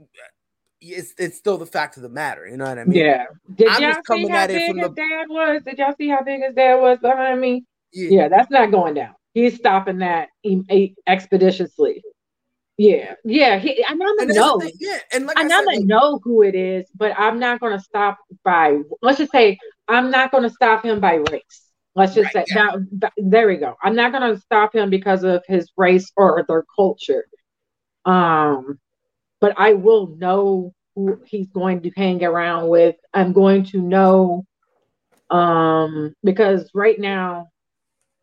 It's 0.79 1.13
it's 1.17 1.37
still 1.37 1.57
the 1.57 1.65
fact 1.65 1.97
of 1.97 2.03
the 2.03 2.09
matter. 2.09 2.47
You 2.47 2.57
know 2.57 2.65
what 2.65 2.77
I 2.77 2.83
mean? 2.83 2.99
Yeah. 2.99 3.25
Did 3.55 3.67
I'm 3.69 3.81
y'all 3.81 3.93
see 4.07 4.27
how 4.27 4.47
big 4.47 4.75
his 4.75 4.75
the... 4.75 4.89
dad 4.89 5.25
was? 5.29 5.61
Did 5.63 5.77
y'all 5.79 5.95
see 5.97 6.07
how 6.09 6.21
big 6.21 6.43
his 6.43 6.53
dad 6.53 6.75
was 6.75 6.99
behind 6.99 7.41
me? 7.41 7.65
Yeah. 7.93 8.09
yeah, 8.09 8.27
that's 8.27 8.51
not 8.51 8.71
going 8.71 8.93
down. 8.93 9.15
He's 9.33 9.55
stopping 9.55 9.99
that 9.99 10.29
expeditiously. 11.07 12.03
Yeah, 12.77 13.15
yeah. 13.25 13.57
He, 13.57 13.83
I 13.87 13.95
know 13.95 14.15
and 14.19 14.29
know. 14.29 14.61
Yeah, 14.79 14.99
and 15.11 15.25
like 15.25 15.37
I, 15.37 15.41
I 15.41 15.43
know 15.45 15.63
like, 15.65 15.79
know 15.79 16.19
who 16.23 16.43
it 16.43 16.53
is, 16.53 16.85
but 16.95 17.13
I'm 17.17 17.39
not 17.39 17.59
going 17.59 17.75
to 17.75 17.83
stop 17.83 18.19
by. 18.43 18.79
Let's 19.01 19.17
just 19.17 19.31
say 19.31 19.57
I'm 19.87 20.11
not 20.11 20.31
going 20.31 20.43
to 20.43 20.49
stop 20.49 20.85
him 20.85 20.99
by 20.99 21.15
race. 21.15 21.71
Let's 21.95 22.13
just 22.13 22.35
right, 22.35 22.47
say 22.47 22.55
yeah. 22.55 22.75
that, 22.99 23.13
there 23.17 23.47
we 23.47 23.57
go. 23.57 23.75
I'm 23.81 23.95
not 23.95 24.11
going 24.11 24.35
to 24.35 24.39
stop 24.39 24.75
him 24.75 24.91
because 24.91 25.23
of 25.23 25.43
his 25.47 25.71
race 25.75 26.11
or 26.15 26.45
their 26.47 26.63
culture. 26.75 27.25
Um, 28.05 28.77
but 29.41 29.55
I 29.57 29.73
will 29.73 30.15
know 30.15 30.75
who 30.95 31.19
he's 31.25 31.47
going 31.47 31.81
to 31.81 31.91
hang 31.97 32.23
around 32.23 32.67
with. 32.67 32.95
I'm 33.15 33.33
going 33.33 33.63
to 33.65 33.81
know, 33.81 34.45
um, 35.31 36.13
because 36.23 36.69
right 36.75 36.99
now, 36.99 37.49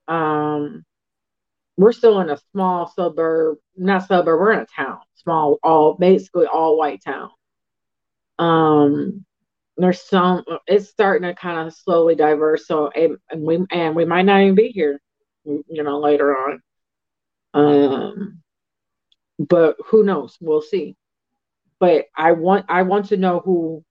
um, 0.07 0.85
we're 1.77 1.93
still 1.93 2.21
in 2.21 2.31
a 2.31 2.39
small 2.53 2.87
suburb, 2.95 3.59
not 3.77 4.07
suburb, 4.07 4.39
we're 4.39 4.53
in 4.53 4.61
a 4.61 4.67
town, 4.67 4.99
small, 5.15 5.59
all 5.63 5.95
basically 5.95 6.47
all 6.47 6.77
white 6.77 7.03
town. 7.05 7.31
Um, 8.39 9.25
there's 9.77 10.03
some, 10.03 10.45
it's 10.67 10.89
starting 10.89 11.29
to 11.29 11.35
kind 11.35 11.67
of 11.67 11.75
slowly 11.75 12.15
diverse. 12.15 12.67
So, 12.67 12.89
and, 12.91 13.17
and 13.31 13.43
we 13.43 13.65
and 13.71 13.97
we 13.97 14.05
might 14.05 14.23
not 14.23 14.41
even 14.41 14.55
be 14.55 14.69
here, 14.69 15.01
you 15.45 15.83
know, 15.83 15.99
later 15.99 16.37
on. 16.37 16.63
Um, 17.55 18.43
but 19.39 19.77
who 19.87 20.05
knows? 20.05 20.37
We'll 20.41 20.63
see. 20.63 20.97
But 21.81 22.07
I 22.17 22.33
want 22.33 22.67
I 22.69 22.83
want 22.83 23.07
to 23.07 23.17
know 23.17 23.41
who 23.45 23.85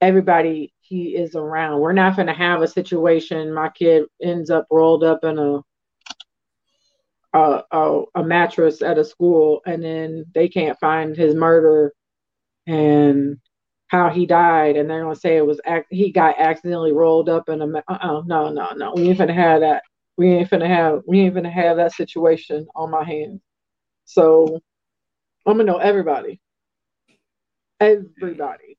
everybody 0.00 0.72
he 0.80 1.16
is 1.16 1.34
around. 1.34 1.80
We're 1.80 1.92
not 1.92 2.16
going 2.16 2.28
to 2.28 2.34
have 2.34 2.62
a 2.62 2.68
situation 2.68 3.52
my 3.52 3.70
kid 3.70 4.04
ends 4.20 4.50
up 4.50 4.66
rolled 4.70 5.04
up 5.04 5.24
in 5.24 5.38
a 5.38 5.60
a, 7.34 7.62
a, 7.72 8.02
a 8.16 8.24
mattress 8.24 8.82
at 8.82 8.98
a 8.98 9.04
school 9.04 9.62
and 9.66 9.84
then 9.84 10.26
they 10.34 10.48
can't 10.48 10.78
find 10.80 11.16
his 11.16 11.34
murder 11.34 11.92
and 12.66 13.38
how 13.88 14.10
he 14.10 14.26
died 14.26 14.76
and 14.76 14.90
they're 14.90 15.02
gonna 15.02 15.16
say 15.16 15.36
it 15.36 15.46
was 15.46 15.60
he 15.90 16.12
got 16.12 16.36
accidentally 16.38 16.92
rolled 16.92 17.28
up 17.28 17.48
in 17.48 17.62
a 17.62 17.66
uh-uh, 17.88 18.22
no 18.26 18.50
no 18.50 18.70
no 18.76 18.92
we 18.96 19.08
ain't 19.08 19.18
gonna 19.18 19.34
have 19.34 19.60
that. 19.60 19.82
We 20.16 20.30
ain't 20.32 20.50
gonna 20.50 20.68
have 20.68 21.02
we 21.06 21.20
ain't 21.20 21.34
gonna 21.34 21.50
have 21.50 21.76
that 21.78 21.92
situation 21.92 22.66
on 22.76 22.90
my 22.90 23.04
hands. 23.04 23.40
So 24.06 24.60
i'm 25.46 25.58
gonna 25.58 25.64
know 25.64 25.78
everybody. 25.78 26.40
Everybody. 27.80 28.78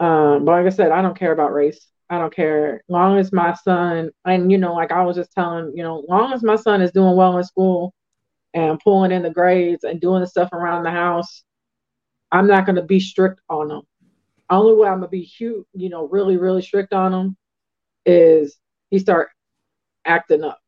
Um 0.00 0.44
but 0.44 0.52
like 0.52 0.66
i 0.66 0.70
said 0.70 0.92
i 0.92 1.02
don't 1.02 1.18
care 1.18 1.32
about 1.32 1.52
race 1.52 1.86
I 2.10 2.18
don't 2.18 2.34
care. 2.34 2.82
Long 2.88 3.18
as 3.18 3.32
my 3.32 3.54
son, 3.54 4.10
and 4.24 4.50
you 4.50 4.58
know, 4.58 4.74
like 4.74 4.92
I 4.92 5.04
was 5.04 5.16
just 5.16 5.32
telling, 5.32 5.72
you 5.74 5.82
know, 5.82 6.04
long 6.08 6.32
as 6.32 6.42
my 6.42 6.56
son 6.56 6.80
is 6.80 6.92
doing 6.92 7.16
well 7.16 7.36
in 7.36 7.44
school 7.44 7.94
and 8.54 8.80
pulling 8.80 9.12
in 9.12 9.22
the 9.22 9.30
grades 9.30 9.84
and 9.84 10.00
doing 10.00 10.20
the 10.20 10.26
stuff 10.26 10.52
around 10.52 10.84
the 10.84 10.90
house, 10.90 11.44
I'm 12.32 12.46
not 12.46 12.64
going 12.66 12.76
to 12.76 12.82
be 12.82 13.00
strict 13.00 13.40
on 13.48 13.70
him. 13.70 13.82
Only 14.50 14.74
way 14.74 14.88
I'm 14.88 15.00
gonna 15.00 15.08
be 15.08 15.22
huge, 15.22 15.66
you 15.74 15.90
know, 15.90 16.08
really, 16.08 16.38
really 16.38 16.62
strict 16.62 16.94
on 16.94 17.12
him 17.12 17.36
is 18.06 18.56
he 18.90 18.98
start 18.98 19.28
acting 20.06 20.42
up, 20.42 20.58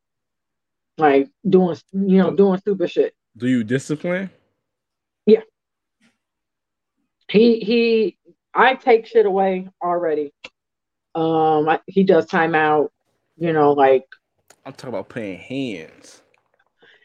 like 0.98 1.30
doing, 1.48 1.76
you 1.92 2.18
know, 2.18 2.30
doing 2.30 2.58
stupid 2.58 2.90
shit. 2.90 3.14
Do 3.38 3.48
you 3.48 3.64
discipline? 3.64 4.28
Yeah. 5.24 5.40
He 7.30 7.60
he, 7.60 8.18
I 8.52 8.74
take 8.74 9.06
shit 9.06 9.24
away 9.24 9.70
already. 9.82 10.34
Um, 11.14 11.78
he 11.86 12.04
does 12.04 12.26
timeout. 12.26 12.90
You 13.36 13.52
know, 13.52 13.72
like 13.72 14.04
I'm 14.64 14.72
talking 14.72 14.90
about 14.90 15.08
playing 15.08 15.38
hands. 15.38 16.22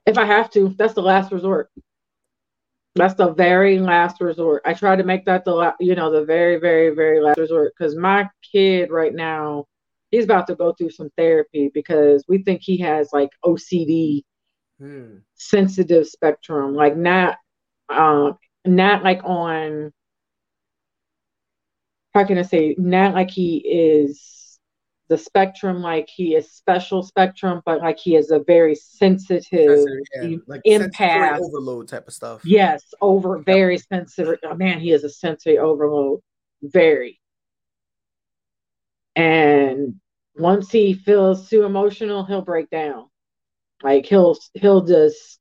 If 0.06 0.18
I 0.18 0.26
have 0.26 0.52
to, 0.52 0.76
that's 0.78 0.94
the 0.94 1.02
last 1.02 1.32
resort. 1.32 1.72
That's 2.96 3.16
the 3.16 3.34
very 3.34 3.80
last 3.80 4.22
resort. 4.22 4.62
I 4.66 4.74
try 4.74 4.96
to 4.96 5.04
make 5.04 5.26
that 5.26 5.46
the 5.46 5.52
la- 5.52 5.74
you 5.80 5.96
know 5.96 6.12
the 6.12 6.26
very 6.26 6.58
very 6.60 6.94
very 6.96 7.22
last 7.22 7.38
resort 7.38 7.74
because 7.78 7.96
my 7.96 8.30
kid 8.52 8.90
right 8.92 9.14
now 9.14 9.66
he's 10.12 10.24
about 10.24 10.48
to 10.48 10.56
go 10.56 10.74
through 10.74 10.92
some 10.92 11.10
therapy 11.18 11.70
because 11.74 12.24
we 12.28 12.40
think 12.44 12.62
he 12.62 12.78
has 12.78 13.10
like 13.12 13.30
OCD 13.44 14.24
hmm. 14.80 15.18
sensitive 15.36 16.08
spectrum 16.08 16.74
like 16.74 16.96
not 16.96 17.38
um 17.90 18.38
not 18.66 19.04
like 19.04 19.22
on 19.24 19.92
how 22.16 22.24
can 22.24 22.38
I 22.38 22.44
say, 22.44 22.76
not 22.78 23.14
like 23.14 23.30
he 23.30 23.58
is 23.58 24.58
the 25.10 25.18
spectrum, 25.18 25.82
like 25.82 26.08
he 26.08 26.34
is 26.34 26.50
special 26.50 27.04
spectrum, 27.04 27.62
but 27.66 27.82
like 27.82 28.00
he 28.00 28.16
is 28.16 28.32
a 28.32 28.40
very 28.40 28.74
sensitive, 28.74 29.86
yeah. 30.16 30.38
like 30.48 30.62
empath, 30.66 31.40
overload 31.42 31.90
type 31.90 32.08
of 32.08 32.14
stuff. 32.14 32.42
Yes, 32.46 32.82
over 33.02 33.40
very 33.40 33.78
sensitive. 33.78 34.40
Oh, 34.44 34.56
man, 34.56 34.80
he 34.80 34.94
is 34.94 35.04
a 35.04 35.10
sensory 35.10 35.58
overload, 35.58 36.22
very. 36.64 37.20
And 39.18 39.96
once 40.38 40.72
he 40.72 40.94
feels 40.94 41.50
too 41.50 41.64
emotional, 41.64 42.24
he'll 42.24 42.42
break 42.42 42.70
down. 42.70 43.10
Like 43.84 44.06
he'll 44.06 44.38
he'll 44.54 44.86
just 44.86 45.38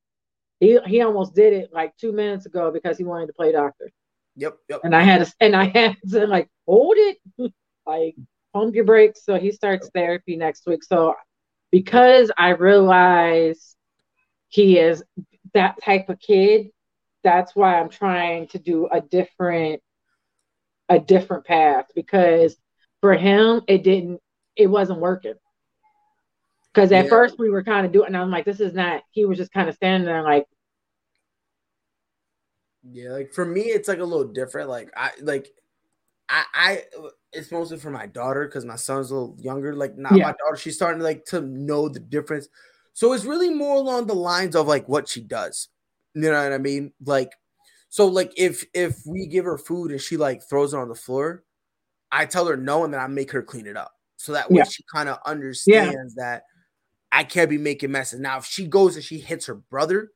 he 0.59 0.81
he 0.87 1.03
almost 1.03 1.37
did 1.37 1.53
it 1.53 1.71
like 1.73 1.97
two 1.97 2.13
minutes 2.13 2.47
ago 2.47 2.73
because 2.73 2.99
he 2.99 3.05
wanted 3.05 3.29
to 3.29 3.33
play 3.33 3.53
doctor. 3.53 3.93
Yep, 4.37 4.59
yep. 4.69 4.81
And 4.85 4.95
I 4.95 5.03
had 5.03 5.25
to, 5.25 5.33
and 5.41 5.55
I 5.55 5.65
had 5.75 5.97
to 6.11 6.27
like 6.27 6.49
hold 6.67 6.97
it, 6.97 7.19
like 7.87 8.17
pump 8.53 8.75
your 8.75 8.85
brakes. 8.85 9.25
So 9.25 9.37
he 9.39 9.53
starts 9.53 9.91
therapy 9.95 10.37
next 10.37 10.67
week. 10.67 10.83
So 10.85 11.15
because 11.71 12.31
I 12.37 12.51
realize 12.51 13.77
he 14.49 14.79
is 14.79 15.03
that 15.55 15.77
type 15.85 16.09
of 16.09 16.21
kid, 16.21 16.71
that's 17.23 17.55
why 17.57 17.81
I'm 17.81 17.89
trying 17.89 18.49
to 18.49 18.59
do 18.59 18.89
a 18.91 19.01
different, 19.01 19.83
a 20.89 20.99
different 20.99 21.45
path 21.45 21.87
because 21.95 22.57
for 23.01 23.15
him 23.15 23.63
it 23.67 23.83
didn't, 23.83 24.21
it 24.57 24.67
wasn't 24.67 25.01
working. 25.01 25.35
Because 26.73 26.91
at 26.91 27.05
yeah. 27.05 27.11
first 27.11 27.39
we 27.39 27.51
were 27.51 27.63
kind 27.63 27.87
of 27.87 27.93
doing, 27.93 28.09
and 28.09 28.17
I'm 28.17 28.31
like, 28.31 28.45
this 28.45 28.61
is 28.61 28.75
not. 28.75 29.03
He 29.13 29.25
was 29.25 29.39
just 29.39 29.53
kind 29.53 29.69
of 29.69 29.77
standing 29.77 30.07
there 30.07 30.23
like, 30.23 30.45
yeah, 32.91 33.11
like 33.11 33.33
for 33.33 33.45
me, 33.45 33.63
it's 33.63 33.89
like 33.89 33.99
a 33.99 34.05
little 34.05 34.27
different. 34.27 34.69
Like 34.69 34.91
I 34.97 35.11
like 35.21 35.49
I 36.29 36.45
I 36.55 36.83
it's 37.33 37.51
mostly 37.51 37.79
for 37.79 37.91
my 37.91 38.07
daughter 38.07 38.47
because 38.47 38.65
my 38.65 38.77
son's 38.77 39.11
a 39.11 39.15
little 39.15 39.37
younger. 39.41 39.75
Like 39.75 39.97
not 39.97 40.17
yeah. 40.17 40.27
my 40.27 40.33
daughter, 40.33 40.57
she's 40.57 40.77
starting 40.77 40.99
to 40.99 41.05
like 41.05 41.25
to 41.27 41.41
know 41.41 41.89
the 41.89 42.01
difference. 42.01 42.49
So 42.93 43.13
it's 43.13 43.25
really 43.25 43.51
more 43.51 43.77
along 43.77 44.07
the 44.07 44.15
lines 44.15 44.55
of 44.55 44.67
like 44.67 44.89
what 44.89 45.09
she 45.09 45.21
does. 45.21 45.69
You 46.15 46.23
know 46.23 46.43
what 46.43 46.53
I 46.53 46.59
mean? 46.59 46.93
Like, 47.05 47.33
so 47.89 48.07
like 48.07 48.33
if 48.37 48.65
if 48.75 48.99
we 49.07 49.27
give 49.27 49.45
her 49.45 49.59
food 49.59 49.91
and 49.91 50.01
she 50.01 50.17
like 50.17 50.43
throws 50.43 50.75
it 50.75 50.79
on 50.79 50.89
the 50.89 50.95
floor, 50.95 51.43
I 52.13 52.27
tell 52.27 52.47
her 52.47 52.57
no, 52.57 52.85
and 52.85 52.93
then 52.93 53.01
I 53.01 53.07
make 53.07 53.33
her 53.33 53.43
clean 53.43 53.67
it 53.67 53.77
up. 53.77 53.93
So 54.17 54.33
that 54.33 54.51
way 54.51 54.59
yeah. 54.59 54.65
she 54.65 54.85
kind 54.93 55.09
of 55.09 55.19
understands 55.27 56.15
yeah. 56.17 56.25
that 56.25 56.43
I 57.11 57.25
can't 57.25 57.51
be 57.51 57.59
making 57.59 57.91
messes. 57.91 58.21
Now, 58.21 58.39
if 58.39 58.45
she 58.45 58.67
goes 58.67 58.95
and 58.95 59.05
she 59.05 59.19
hits 59.19 59.47
her 59.47 59.55
brother, 59.55 60.11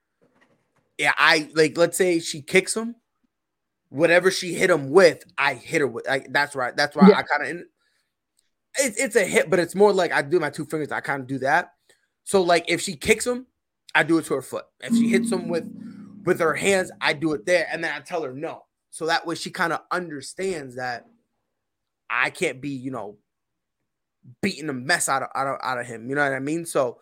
yeah, 0.98 1.12
I 1.16 1.48
like 1.54 1.78
let's 1.78 1.96
say 1.96 2.18
she 2.20 2.42
kicks 2.42 2.76
him, 2.76 2.96
whatever 3.88 4.30
she 4.30 4.54
hit 4.54 4.70
him 4.70 4.90
with, 4.90 5.24
I 5.38 5.54
hit 5.54 5.80
her 5.80 5.86
with. 5.86 6.08
I, 6.08 6.24
that's 6.28 6.54
right. 6.54 6.76
That's 6.76 6.96
why 6.96 7.08
yeah. 7.08 7.18
I 7.18 7.22
kind 7.22 7.58
of. 7.58 7.66
It's 8.80 8.98
it's 8.98 9.16
a 9.16 9.24
hit, 9.24 9.48
but 9.48 9.58
it's 9.58 9.74
more 9.74 9.92
like 9.92 10.12
I 10.12 10.22
do 10.22 10.40
my 10.40 10.50
two 10.50 10.64
fingers. 10.64 10.92
I 10.92 11.00
kind 11.00 11.22
of 11.22 11.28
do 11.28 11.38
that. 11.38 11.72
So 12.24 12.42
like 12.42 12.64
if 12.68 12.80
she 12.80 12.94
kicks 12.94 13.26
him, 13.26 13.46
I 13.94 14.02
do 14.02 14.18
it 14.18 14.26
to 14.26 14.34
her 14.34 14.42
foot. 14.42 14.66
If 14.80 14.94
she 14.94 15.08
hits 15.08 15.32
him 15.32 15.48
with 15.48 15.66
with 16.24 16.40
her 16.40 16.54
hands, 16.54 16.90
I 17.00 17.12
do 17.14 17.32
it 17.32 17.46
there, 17.46 17.66
and 17.72 17.82
then 17.82 17.92
I 17.94 18.00
tell 18.00 18.22
her 18.22 18.32
no. 18.32 18.64
So 18.90 19.06
that 19.06 19.26
way 19.26 19.34
she 19.34 19.50
kind 19.50 19.72
of 19.72 19.80
understands 19.90 20.76
that 20.76 21.06
I 22.10 22.30
can't 22.30 22.60
be, 22.60 22.70
you 22.70 22.90
know, 22.90 23.16
beating 24.42 24.66
the 24.66 24.72
mess 24.72 25.08
out 25.08 25.22
of, 25.22 25.28
out 25.34 25.46
of 25.46 25.58
out 25.62 25.78
of 25.78 25.86
him. 25.86 26.08
You 26.08 26.16
know 26.16 26.22
what 26.22 26.32
I 26.32 26.40
mean? 26.40 26.66
So 26.66 26.98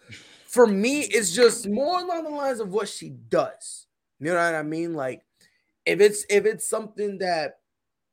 for 0.47 0.67
me, 0.67 1.01
it's 1.01 1.35
just 1.35 1.69
more 1.69 2.01
along 2.01 2.25
the 2.25 2.31
lines 2.31 2.61
of 2.61 2.73
what 2.73 2.89
she 2.89 3.11
does. 3.11 3.86
You 4.21 4.33
know 4.33 4.35
what 4.35 4.55
I 4.55 4.63
mean? 4.63 4.95
Like 4.95 5.23
if 5.85 6.01
it's 6.01 6.25
if 6.29 6.47
it's 6.47 6.69
something 6.69 7.19
that 7.19 7.59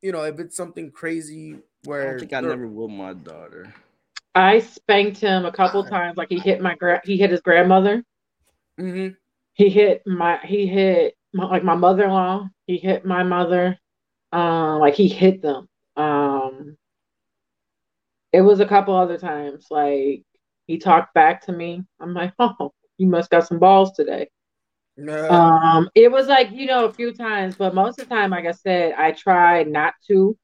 you 0.01 0.11
know, 0.11 0.23
if 0.23 0.39
it's 0.39 0.55
something 0.55 0.91
crazy 0.91 1.57
where 1.85 2.15
I 2.15 2.19
think 2.19 2.33
I 2.33 2.41
never 2.41 2.67
will 2.67 2.89
my 2.89 3.13
daughter. 3.13 3.73
I 4.35 4.59
spanked 4.59 5.19
him 5.19 5.45
a 5.45 5.51
couple 5.51 5.83
times. 5.89 6.17
Like 6.17 6.29
he 6.29 6.39
hit 6.39 6.61
my 6.61 6.75
gra- 6.75 7.01
he 7.03 7.17
hit 7.17 7.31
his 7.31 7.41
grandmother. 7.41 8.03
Mm-hmm. 8.79 9.13
He 9.53 9.69
hit 9.69 10.03
my 10.05 10.39
he 10.43 10.67
hit 10.67 11.15
my, 11.33 11.45
like 11.45 11.63
my 11.63 11.75
mother 11.75 12.03
in 12.05 12.11
law. 12.11 12.49
He 12.67 12.77
hit 12.77 13.05
my 13.05 13.23
mother. 13.23 13.77
Um, 14.31 14.79
like 14.79 14.95
he 14.95 15.07
hit 15.07 15.41
them. 15.41 15.67
Um, 15.95 16.75
it 18.31 18.41
was 18.41 18.59
a 18.59 18.65
couple 18.65 18.95
other 18.95 19.17
times. 19.17 19.67
Like 19.69 20.23
he 20.67 20.77
talked 20.79 21.13
back 21.13 21.45
to 21.45 21.51
me. 21.51 21.83
I'm 21.99 22.13
like, 22.13 22.33
oh, 22.39 22.73
you 22.97 23.07
must 23.07 23.29
got 23.29 23.47
some 23.47 23.59
balls 23.59 23.93
today. 23.93 24.29
No. 24.95 25.29
Um, 25.29 25.89
it 25.95 26.11
was 26.11 26.27
like 26.27 26.51
you 26.51 26.67
know 26.67 26.85
a 26.85 26.93
few 26.93 27.13
times, 27.13 27.55
but 27.55 27.73
most 27.73 27.99
of 27.99 28.07
the 28.07 28.15
time, 28.15 28.31
like 28.31 28.45
I 28.45 28.51
said, 28.51 28.93
I 28.93 29.11
try 29.11 29.63
not 29.63 29.93
to. 30.07 30.37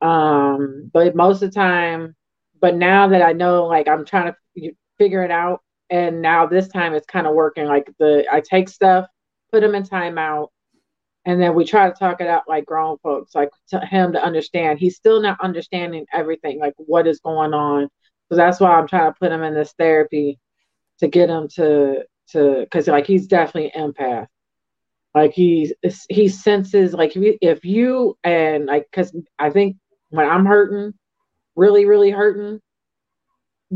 Um, 0.00 0.90
but 0.92 1.14
most 1.14 1.42
of 1.42 1.50
the 1.50 1.54
time, 1.54 2.16
but 2.60 2.76
now 2.76 3.08
that 3.08 3.22
I 3.22 3.32
know, 3.32 3.66
like 3.66 3.88
I'm 3.88 4.04
trying 4.04 4.32
to 4.32 4.72
figure 4.98 5.24
it 5.24 5.30
out, 5.30 5.60
and 5.90 6.22
now 6.22 6.46
this 6.46 6.68
time 6.68 6.94
it's 6.94 7.06
kind 7.06 7.26
of 7.26 7.34
working. 7.34 7.66
Like 7.66 7.90
the 7.98 8.24
I 8.30 8.40
take 8.40 8.68
stuff, 8.68 9.06
put 9.50 9.60
them 9.60 9.74
in 9.74 9.82
timeout, 9.82 10.48
and 11.24 11.40
then 11.40 11.54
we 11.54 11.64
try 11.64 11.88
to 11.88 11.96
talk 11.96 12.20
it 12.20 12.28
out 12.28 12.44
like 12.48 12.66
grown 12.66 12.98
folks, 12.98 13.34
like 13.34 13.50
to 13.68 13.80
him 13.80 14.12
to 14.12 14.22
understand. 14.22 14.78
He's 14.78 14.96
still 14.96 15.20
not 15.20 15.40
understanding 15.40 16.06
everything, 16.12 16.60
like 16.60 16.74
what 16.76 17.06
is 17.06 17.20
going 17.20 17.52
on. 17.52 17.88
So 18.28 18.36
that's 18.36 18.60
why 18.60 18.70
I'm 18.70 18.88
trying 18.88 19.12
to 19.12 19.18
put 19.18 19.32
him 19.32 19.42
in 19.42 19.54
this 19.54 19.74
therapy 19.78 20.38
to 20.98 21.08
get 21.08 21.28
him 21.28 21.48
to 21.56 22.04
to 22.30 22.60
because 22.60 22.88
like 22.88 23.06
he's 23.06 23.26
definitely 23.26 23.72
empath. 23.78 24.26
Like 25.14 25.32
he 25.32 25.74
he 26.08 26.28
senses 26.28 26.94
like 26.94 27.16
if 27.16 27.22
you, 27.22 27.38
if 27.42 27.64
you 27.64 28.16
and 28.24 28.66
like 28.66 28.86
because 28.90 29.14
I 29.38 29.50
think 29.50 29.76
when 30.10 30.28
I'm 30.28 30.46
hurting, 30.46 30.94
really 31.56 31.86
really 31.86 32.10
hurting, 32.10 32.60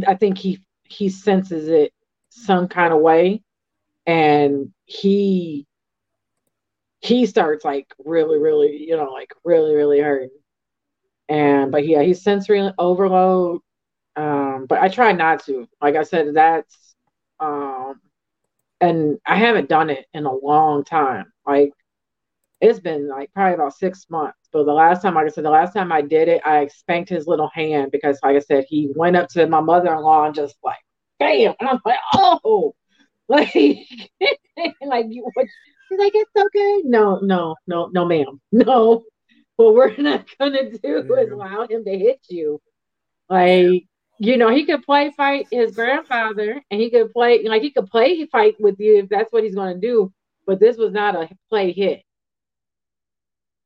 I 0.07 0.15
think 0.15 0.39
he 0.39 0.59
he 0.85 1.09
senses 1.09 1.69
it 1.69 1.93
some 2.31 2.69
kind 2.69 2.93
of 2.93 3.01
way, 3.01 3.43
and 4.07 4.73
he 4.87 5.67
he 7.01 7.27
starts 7.27 7.65
like 7.65 7.87
really, 8.05 8.39
really, 8.39 8.77
you 8.77 8.97
know, 8.97 9.11
like 9.13 9.33
really, 9.45 9.75
really 9.75 10.01
hurting. 10.01 10.31
And 11.29 11.73
but 11.73 11.87
yeah, 11.87 12.03
he's 12.03 12.23
sensory 12.23 12.71
overload. 12.79 13.61
Um, 14.17 14.67
but 14.69 14.81
I 14.81 14.89
try 14.89 15.13
not 15.13 15.45
to. 15.47 15.69
Like 15.83 15.97
I 15.97 16.03
said, 16.05 16.35
that's 16.35 16.97
um 17.41 18.01
and 18.81 19.19
I 19.27 19.37
haven't 19.37 19.69
done 19.69 19.91
it 19.91 20.07
in 20.13 20.27
a 20.27 20.35
long 20.35 20.85
time. 20.85 21.33
Like 21.47 21.73
it's 22.61 22.81
been 22.81 23.09
like 23.09 23.33
probably 23.35 23.55
about 23.55 23.75
six 23.75 24.07
months. 24.09 24.39
But 24.53 24.65
the 24.65 24.73
last 24.73 25.03
time, 25.03 25.15
like 25.15 25.27
I 25.27 25.29
said, 25.29 25.45
the 25.45 25.51
last 25.51 25.75
time 25.75 25.93
I 25.93 26.01
did 26.01 26.29
it, 26.29 26.43
I 26.45 26.67
spanked 26.69 27.11
his 27.11 27.27
little 27.27 27.51
hand 27.53 27.93
because, 27.93 28.19
like 28.23 28.37
I 28.37 28.41
said, 28.41 28.65
he 28.69 28.91
went 28.95 29.17
up 29.17 29.29
to 29.31 29.47
my 29.47 29.61
mother 29.61 29.93
in 29.95 30.01
law 30.01 30.25
and 30.25 30.35
just 30.35 30.57
like, 30.65 30.79
bam. 31.19 31.55
And 31.61 31.69
I'm 31.69 31.81
like, 31.85 31.99
oh, 32.15 32.75
like, 33.29 33.53
like 34.83 35.07
you, 35.09 35.29
what, 35.35 35.47
She's 35.89 35.99
like, 35.99 36.13
it's 36.15 36.31
okay. 36.37 36.83
No, 36.85 37.21
no, 37.21 37.55
no, 37.67 37.89
no, 37.93 38.05
ma'am. 38.05 38.41
No. 38.53 39.05
What 39.57 39.75
we're 39.75 39.97
not 39.97 40.27
gonna 40.39 40.71
do 40.71 40.99
is 40.99 41.31
allow 41.31 41.67
him 41.67 41.83
to 41.85 41.99
hit 41.99 42.21
you. 42.29 42.61
Like, 43.31 43.87
you 44.19 44.37
know, 44.37 44.51
he 44.51 44.65
could 44.65 44.83
play 44.83 45.13
fight 45.17 45.47
his 45.51 45.75
grandfather 45.75 46.63
and 46.71 46.81
he 46.81 46.91
could 46.91 47.13
play 47.13 47.43
like 47.45 47.63
he 47.63 47.71
could 47.71 47.87
play 47.87 48.25
fight 48.27 48.57
with 48.61 48.77
you 48.79 48.99
if 48.99 49.09
that's 49.09 49.33
what 49.33 49.45
he's 49.45 49.55
gonna 49.55 49.79
do. 49.79 50.13
But 50.47 50.61
this 50.61 50.77
was 50.77 50.93
not 50.93 51.15
a 51.17 51.29
play 51.49 51.73
hit. 51.73 52.03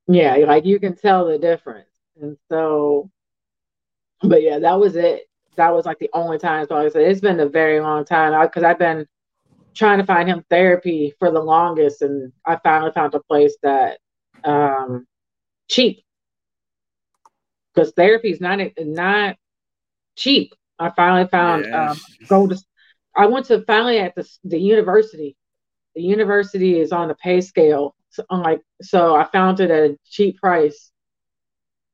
Yeah, 0.09 0.35
like 0.47 0.65
you 0.65 0.81
can 0.81 0.97
tell 0.97 1.27
the 1.27 1.39
difference. 1.39 1.89
And 2.21 2.37
so 2.49 3.11
but 4.23 4.43
yeah, 4.43 4.59
that 4.59 4.79
was 4.79 4.97
it. 4.97 5.29
That 5.57 5.75
was 5.75 5.87
like 5.87 5.99
the 5.99 6.11
only 6.15 6.39
time. 6.39 6.67
So 6.67 6.75
like 6.75 6.87
I 6.87 6.91
said, 6.91 7.03
it's 7.03 7.21
been 7.21 7.41
a 7.41 7.49
very 7.49 7.81
long 7.81 8.05
time 8.05 8.41
because 8.47 8.65
I've 8.65 8.79
been 8.79 9.07
trying 9.75 9.99
to 9.99 10.05
find 10.05 10.29
him 10.29 10.45
therapy 10.51 11.15
for 11.19 11.31
the 11.31 11.41
longest, 11.41 12.03
and 12.03 12.33
I 12.45 12.57
finally 12.57 12.93
found 12.93 13.15
a 13.15 13.21
place 13.21 13.57
that 13.63 13.99
um, 14.45 15.07
cheap 15.69 16.03
because 17.75 17.93
therapy 17.93 18.31
is 18.31 18.41
not 18.41 18.61
not 18.79 19.37
cheap. 20.21 20.55
I 20.79 20.91
finally 20.91 21.29
found 21.29 21.65
yes. 21.65 21.91
um, 21.91 21.99
go 22.29 22.47
to. 22.47 22.57
I 23.17 23.27
went 23.27 23.47
to 23.47 23.63
finally 23.63 23.99
at 23.99 24.15
the 24.15 24.29
the 24.45 24.59
university. 24.59 25.37
The 25.95 26.03
university 26.03 26.79
is 26.79 26.93
on 26.93 27.09
the 27.09 27.15
pay 27.15 27.41
scale. 27.41 27.95
So 28.11 28.25
I'm 28.31 28.43
like, 28.43 28.61
so 28.83 29.15
I 29.15 29.25
found 29.25 29.61
it 29.61 29.71
at 29.71 29.91
a 29.91 29.99
cheap 30.05 30.39
price, 30.39 30.91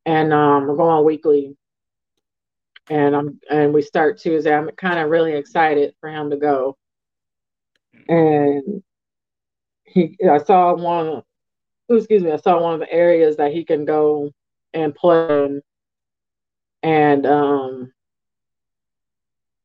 and 0.05 0.33
um, 0.33 0.67
we're 0.67 0.77
going 0.77 1.05
weekly. 1.05 1.57
And 2.89 3.17
I'm 3.17 3.41
and 3.51 3.75
we 3.75 3.83
start 3.83 4.19
Tuesday. 4.19 4.55
I'm 4.55 4.71
kind 4.77 4.99
of 4.99 5.11
really 5.11 5.33
excited 5.33 5.95
for 6.01 6.09
him 6.09 6.31
to 6.31 6.37
go 6.37 6.77
and 8.09 8.83
he 9.85 10.17
I 10.29 10.39
saw 10.39 10.75
one 10.75 11.23
excuse 11.89 12.23
me, 12.23 12.33
I 12.33 12.37
saw 12.37 12.61
one 12.61 12.75
of 12.75 12.81
the 12.81 12.93
areas 12.93 13.37
that 13.37 13.53
he 13.53 13.65
can 13.65 13.85
go 13.85 14.33
and 14.75 14.95
play 14.95 15.29
in. 15.29 15.63
And 16.83 17.27
um 17.27 17.93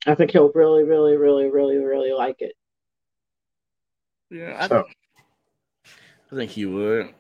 I 0.08 0.16
think 0.16 0.32
he'll 0.32 0.52
really, 0.54 0.84
really, 0.84 1.16
really, 1.16 1.50
really, 1.50 1.78
really 1.78 2.12
like 2.12 2.38
it. 2.40 2.54
Yeah, 4.30 4.58
I, 4.60 4.68
so, 4.68 4.86
I 6.32 6.36
think 6.36 6.52
he 6.52 6.66
would. 6.66 7.14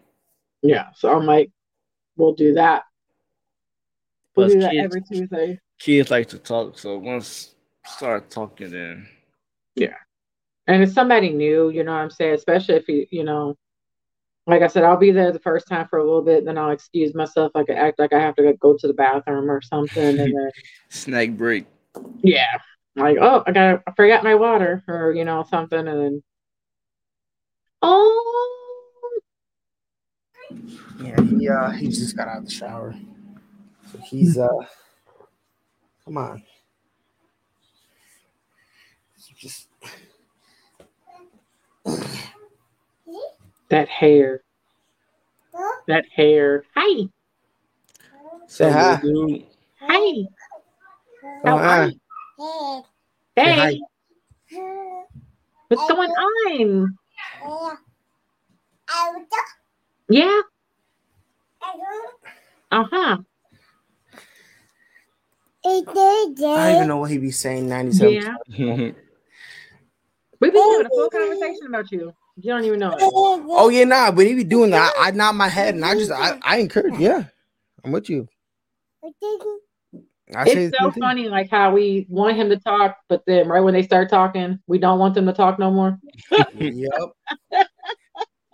Yeah, 0.62 0.88
so 0.95 1.14
I'm 1.16 1.26
like, 1.26 1.52
we'll 2.16 2.34
do 2.34 2.53
that. 2.53 2.84
We'll 4.36 4.48
Plus 4.48 4.53
do 4.53 4.62
that 4.62 4.72
kids, 4.72 4.84
every 4.86 5.02
Tuesday. 5.02 5.60
Kids 5.80 6.10
like 6.10 6.30
to 6.30 6.40
talk, 6.40 6.80
so 6.80 6.98
once 6.98 7.56
start 7.86 8.30
talking, 8.30 8.72
then 8.72 9.08
yeah, 9.76 9.95
and 10.68 10.82
it's 10.82 10.94
somebody 10.94 11.30
new, 11.32 11.70
you 11.70 11.84
know 11.84 11.91
what 11.91 12.02
I'm 12.02 12.10
saying? 12.10 12.36
Especially 12.36 12.76
if 12.76 12.88
you, 12.88 13.06
you 13.12 13.24
know, 13.24 13.58
like 14.48 14.62
I 14.62 14.68
said, 14.68 14.84
I'll 14.84 14.98
be 14.98 15.12
there 15.12 15.32
the 15.32 15.40
first 15.40 15.68
time 15.68 15.88
for 15.90 15.99
a 15.99 16.03
little 16.03 16.22
bit, 16.22 16.45
then 16.45 16.58
I'll 16.58 16.72
excuse 16.72 17.14
myself. 17.14 17.52
I 17.56 17.64
could 17.64 17.76
act 17.78 17.99
like 17.99 18.14
I 18.14 18.20
have 18.20 18.36
to 18.36 18.53
go 18.53 18.78
to 18.78 18.88
the 18.88 18.94
bathroom 18.94 19.52
or 19.52 19.62
something, 19.62 20.20
and 20.20 20.20
then 20.20 20.52
snack 20.90 21.32
break. 21.32 21.66
Yeah, 22.22 22.58
like 22.95 23.18
oh, 23.19 23.43
I 23.45 23.51
got 23.51 23.84
I 23.88 23.91
forgot 23.93 24.23
my 24.23 24.35
water 24.35 24.84
or 24.88 25.13
you 25.13 25.26
know 25.26 25.45
something, 25.49 25.80
and 25.80 25.88
then 25.88 26.23
oh, 27.81 29.19
yeah, 30.99 31.22
he 31.22 31.49
uh 31.49 31.69
he 31.72 31.88
just 31.88 32.15
got 32.18 32.27
out 32.27 32.39
of 32.39 32.45
the 32.45 32.51
shower, 32.51 32.95
so 33.91 33.97
he's 33.99 34.38
uh, 34.38 34.47
come 36.05 36.18
on, 36.18 36.43
just 39.38 39.68
that 43.69 43.88
hair. 43.88 44.43
That 45.88 46.05
hair. 46.15 46.63
Hi. 46.76 47.07
Say 48.47 48.72
hi. 48.72 49.01
Hi. 49.81 50.23
How 51.43 51.57
are 51.57 51.88
you? 51.88 52.01
Hey. 53.35 53.81
What's 55.68 55.88
going 55.88 56.09
on? 56.09 56.97
Yeah. 60.09 60.41
Uh 62.72 62.84
huh. 62.91 63.18
I 65.63 66.65
don't 66.65 66.76
even 66.76 66.88
know 66.88 66.97
what 66.97 67.11
he 67.11 67.18
be 67.18 67.31
saying 67.31 67.69
97. 67.69 68.13
Yeah. 68.13 68.35
We've 70.39 70.51
been 70.51 70.72
having 70.72 70.85
a 70.88 70.89
full 70.89 71.09
conversation 71.09 71.68
about 71.68 71.91
you. 71.91 72.13
You 72.38 72.51
don't 72.53 72.63
even 72.65 72.80
know. 72.80 72.95
It. 72.95 73.03
Oh 73.03 73.69
yeah, 73.69 73.84
nah. 73.84 74.11
But 74.11 74.26
he 74.26 74.34
be 74.34 74.43
doing 74.43 74.72
that. 74.72 74.91
I, 74.97 75.09
I 75.09 75.11
nod 75.11 75.34
my 75.34 75.47
head 75.47 75.76
and 75.76 75.85
I 75.85 75.93
just 75.93 76.11
I, 76.11 76.39
I 76.41 76.57
encourage. 76.57 76.97
Yeah, 76.97 77.26
I'm 77.84 77.91
with 77.91 78.09
you. 78.09 78.27
I 80.36 80.44
it's 80.48 80.78
so 80.78 80.91
funny, 80.91 81.28
like 81.28 81.49
how 81.49 81.74
we 81.74 82.06
want 82.10 82.38
him 82.38 82.49
to 82.49 82.58
talk, 82.58 82.98
but 83.10 83.24
then 83.26 83.48
right 83.48 83.60
when 83.60 83.74
they 83.74 83.84
start 83.84 84.10
talking, 84.10 84.60
we 84.68 84.78
don't 84.78 84.99
want 84.99 85.16
them 85.16 85.26
to 85.26 85.34
talk 85.34 85.60
no 85.60 85.72
more. 85.72 85.99
yep. 86.56 86.91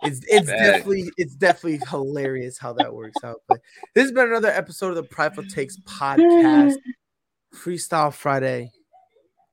It's 0.02 0.20
it's 0.28 0.46
definitely 0.46 1.10
it's 1.16 1.34
definitely 1.34 1.80
hilarious 1.88 2.58
how 2.58 2.72
that 2.74 2.92
works 2.92 3.22
out. 3.24 3.42
But 3.48 3.60
this 3.94 4.04
has 4.04 4.12
been 4.12 4.28
another 4.28 4.50
episode 4.50 4.90
of 4.90 4.96
the 4.96 5.02
Prideful 5.02 5.44
Takes 5.44 5.76
podcast, 5.80 6.76
Freestyle 7.54 8.12
Friday. 8.12 8.70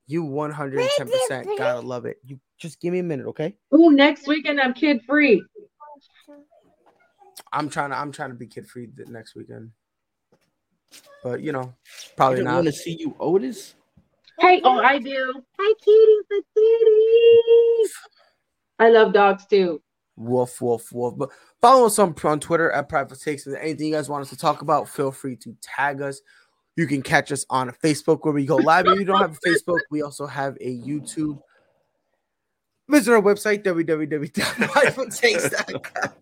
You 0.08 0.22
110% 0.24 1.58
gotta 1.58 1.80
love 1.80 2.06
it. 2.06 2.18
You 2.24 2.38
just 2.58 2.80
give 2.80 2.92
me 2.92 3.00
a 3.00 3.02
minute, 3.02 3.26
okay? 3.26 3.56
Oh, 3.72 3.88
next 3.88 4.28
weekend 4.28 4.60
I'm 4.60 4.72
kid 4.72 5.02
free. 5.06 5.42
I'm 7.52 7.68
trying 7.68 7.90
to 7.90 7.96
I'm 7.96 8.12
trying 8.12 8.30
to 8.30 8.36
be 8.36 8.46
kid 8.46 8.68
free 8.68 8.88
next 9.08 9.34
weekend. 9.34 9.70
But 11.22 11.40
you 11.40 11.52
know, 11.52 11.74
probably 12.16 12.38
you 12.38 12.44
not. 12.44 12.54
want 12.54 12.66
to 12.66 12.72
see 12.72 12.96
you, 12.98 13.16
Otis. 13.18 13.74
Hey, 14.38 14.60
oh, 14.64 14.78
I 14.78 14.98
do. 14.98 15.42
Hi, 15.58 15.74
kitty, 15.82 16.44
kitty. 16.54 17.92
I 18.78 18.90
love 18.90 19.12
dogs 19.12 19.46
too. 19.46 19.80
Woof, 20.16 20.60
woof, 20.60 20.92
woof. 20.92 21.14
But 21.16 21.30
follow 21.60 21.86
us 21.86 21.98
on, 21.98 22.14
on 22.24 22.40
Twitter 22.40 22.70
at 22.70 22.88
Prideful 22.88 23.16
Takes. 23.16 23.46
If 23.46 23.58
anything 23.58 23.88
you 23.88 23.94
guys 23.94 24.08
want 24.08 24.22
us 24.22 24.30
to 24.30 24.36
talk 24.36 24.62
about, 24.62 24.88
feel 24.88 25.10
free 25.10 25.36
to 25.36 25.56
tag 25.62 26.02
us. 26.02 26.20
You 26.76 26.86
can 26.86 27.02
catch 27.02 27.32
us 27.32 27.46
on 27.48 27.70
Facebook 27.82 28.20
where 28.22 28.34
we 28.34 28.44
go 28.44 28.56
live. 28.56 28.86
If 28.86 28.98
you 28.98 29.06
don't 29.06 29.20
have 29.20 29.38
a 29.38 29.48
Facebook, 29.48 29.80
we 29.90 30.02
also 30.02 30.26
have 30.26 30.56
a 30.60 30.78
YouTube. 30.78 31.40
Visit 32.88 33.14
our 33.14 33.22
website, 33.22 33.64
www.pridefultakes.com. 33.64 36.12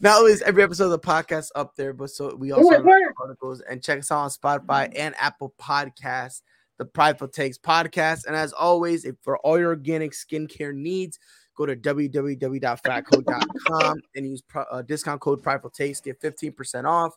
Not 0.00 0.20
only 0.20 0.32
is 0.32 0.40
every 0.42 0.62
episode 0.62 0.86
of 0.86 0.92
the 0.92 0.98
podcast 0.98 1.48
up 1.54 1.76
there, 1.76 1.92
but 1.92 2.08
so 2.08 2.34
we 2.34 2.52
also 2.52 2.70
have 2.70 2.86
articles 3.20 3.60
and 3.60 3.82
check 3.82 3.98
us 3.98 4.10
out 4.10 4.20
on 4.20 4.30
Spotify 4.30 4.90
and 4.96 5.14
Apple 5.18 5.52
Podcasts, 5.60 6.40
the 6.78 6.86
Prideful 6.86 7.28
Takes 7.28 7.58
podcast. 7.58 8.24
And 8.26 8.34
as 8.34 8.54
always, 8.54 9.04
if 9.04 9.16
for 9.20 9.36
all 9.38 9.58
your 9.58 9.68
organic 9.68 10.12
skincare 10.12 10.74
needs, 10.74 11.18
go 11.54 11.66
to 11.66 11.76
www.fatco.com 11.76 14.00
and 14.16 14.26
use 14.26 14.40
pro, 14.40 14.62
uh, 14.62 14.80
discount 14.80 15.20
code 15.20 15.42
Prideful 15.42 15.68
Takes, 15.68 16.00
get 16.00 16.18
15% 16.18 16.86
off. 16.86 17.12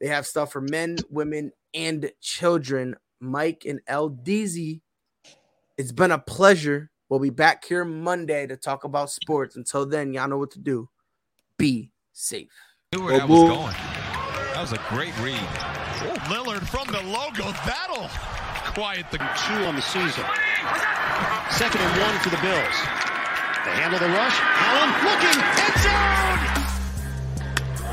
They 0.00 0.06
have 0.06 0.24
stuff 0.26 0.52
for 0.52 0.60
men, 0.60 0.98
women, 1.10 1.50
and 1.72 2.12
children. 2.20 2.94
Mike 3.20 3.64
and 3.66 3.80
L-Deezy, 3.86 4.80
it's 5.78 5.92
been 5.92 6.10
a 6.12 6.18
pleasure 6.18 6.90
We'll 7.08 7.20
be 7.20 7.30
back 7.30 7.64
here 7.64 7.84
Monday 7.84 8.46
to 8.46 8.56
talk 8.56 8.84
about 8.84 9.10
sports. 9.10 9.56
Until 9.56 9.86
then, 9.86 10.12
y'all 10.14 10.28
know 10.28 10.38
what 10.38 10.52
to 10.52 10.58
do. 10.58 10.88
Be 11.58 11.92
safe. 12.12 12.50
Knew 12.92 13.04
where 13.04 13.18
that 13.18 13.28
was 13.28 13.40
going. 13.40 13.76
That 14.54 14.60
was 14.60 14.72
a 14.72 14.80
great 14.88 15.12
read. 15.20 15.36
Oh, 15.36 16.14
Lillard 16.32 16.66
from 16.66 16.86
the 16.92 17.02
logo. 17.02 17.52
That'll 17.66 18.08
quiet 18.72 19.06
the 19.10 19.18
two 19.18 19.60
on 19.68 19.76
the 19.76 19.82
season. 19.82 20.24
Second 21.52 21.80
and 21.82 22.00
one 22.00 22.16
for 22.24 22.30
the 22.30 22.40
Bills. 22.40 22.78
They 23.64 23.74
handle 23.78 23.98
the 24.00 24.08
rush. 24.08 24.36
Allen 24.40 24.92
looking. 25.04 25.38
End 25.60 25.76
zone. 25.84 26.40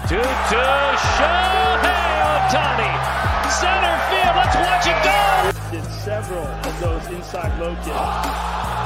Two 0.08 0.24
to 0.24 0.64
Shohei 1.20 2.12
Ohtani. 2.48 2.92
Center 3.60 3.96
field. 4.08 4.36
Let's 4.40 4.56
watch 4.56 4.88
it 4.88 5.00
go. 5.04 5.20
Did 5.72 5.86
several 6.04 6.48
of 6.48 6.74
those 6.80 7.06
inside 7.16 7.60
low 7.60 7.76
kicks. 7.84 8.81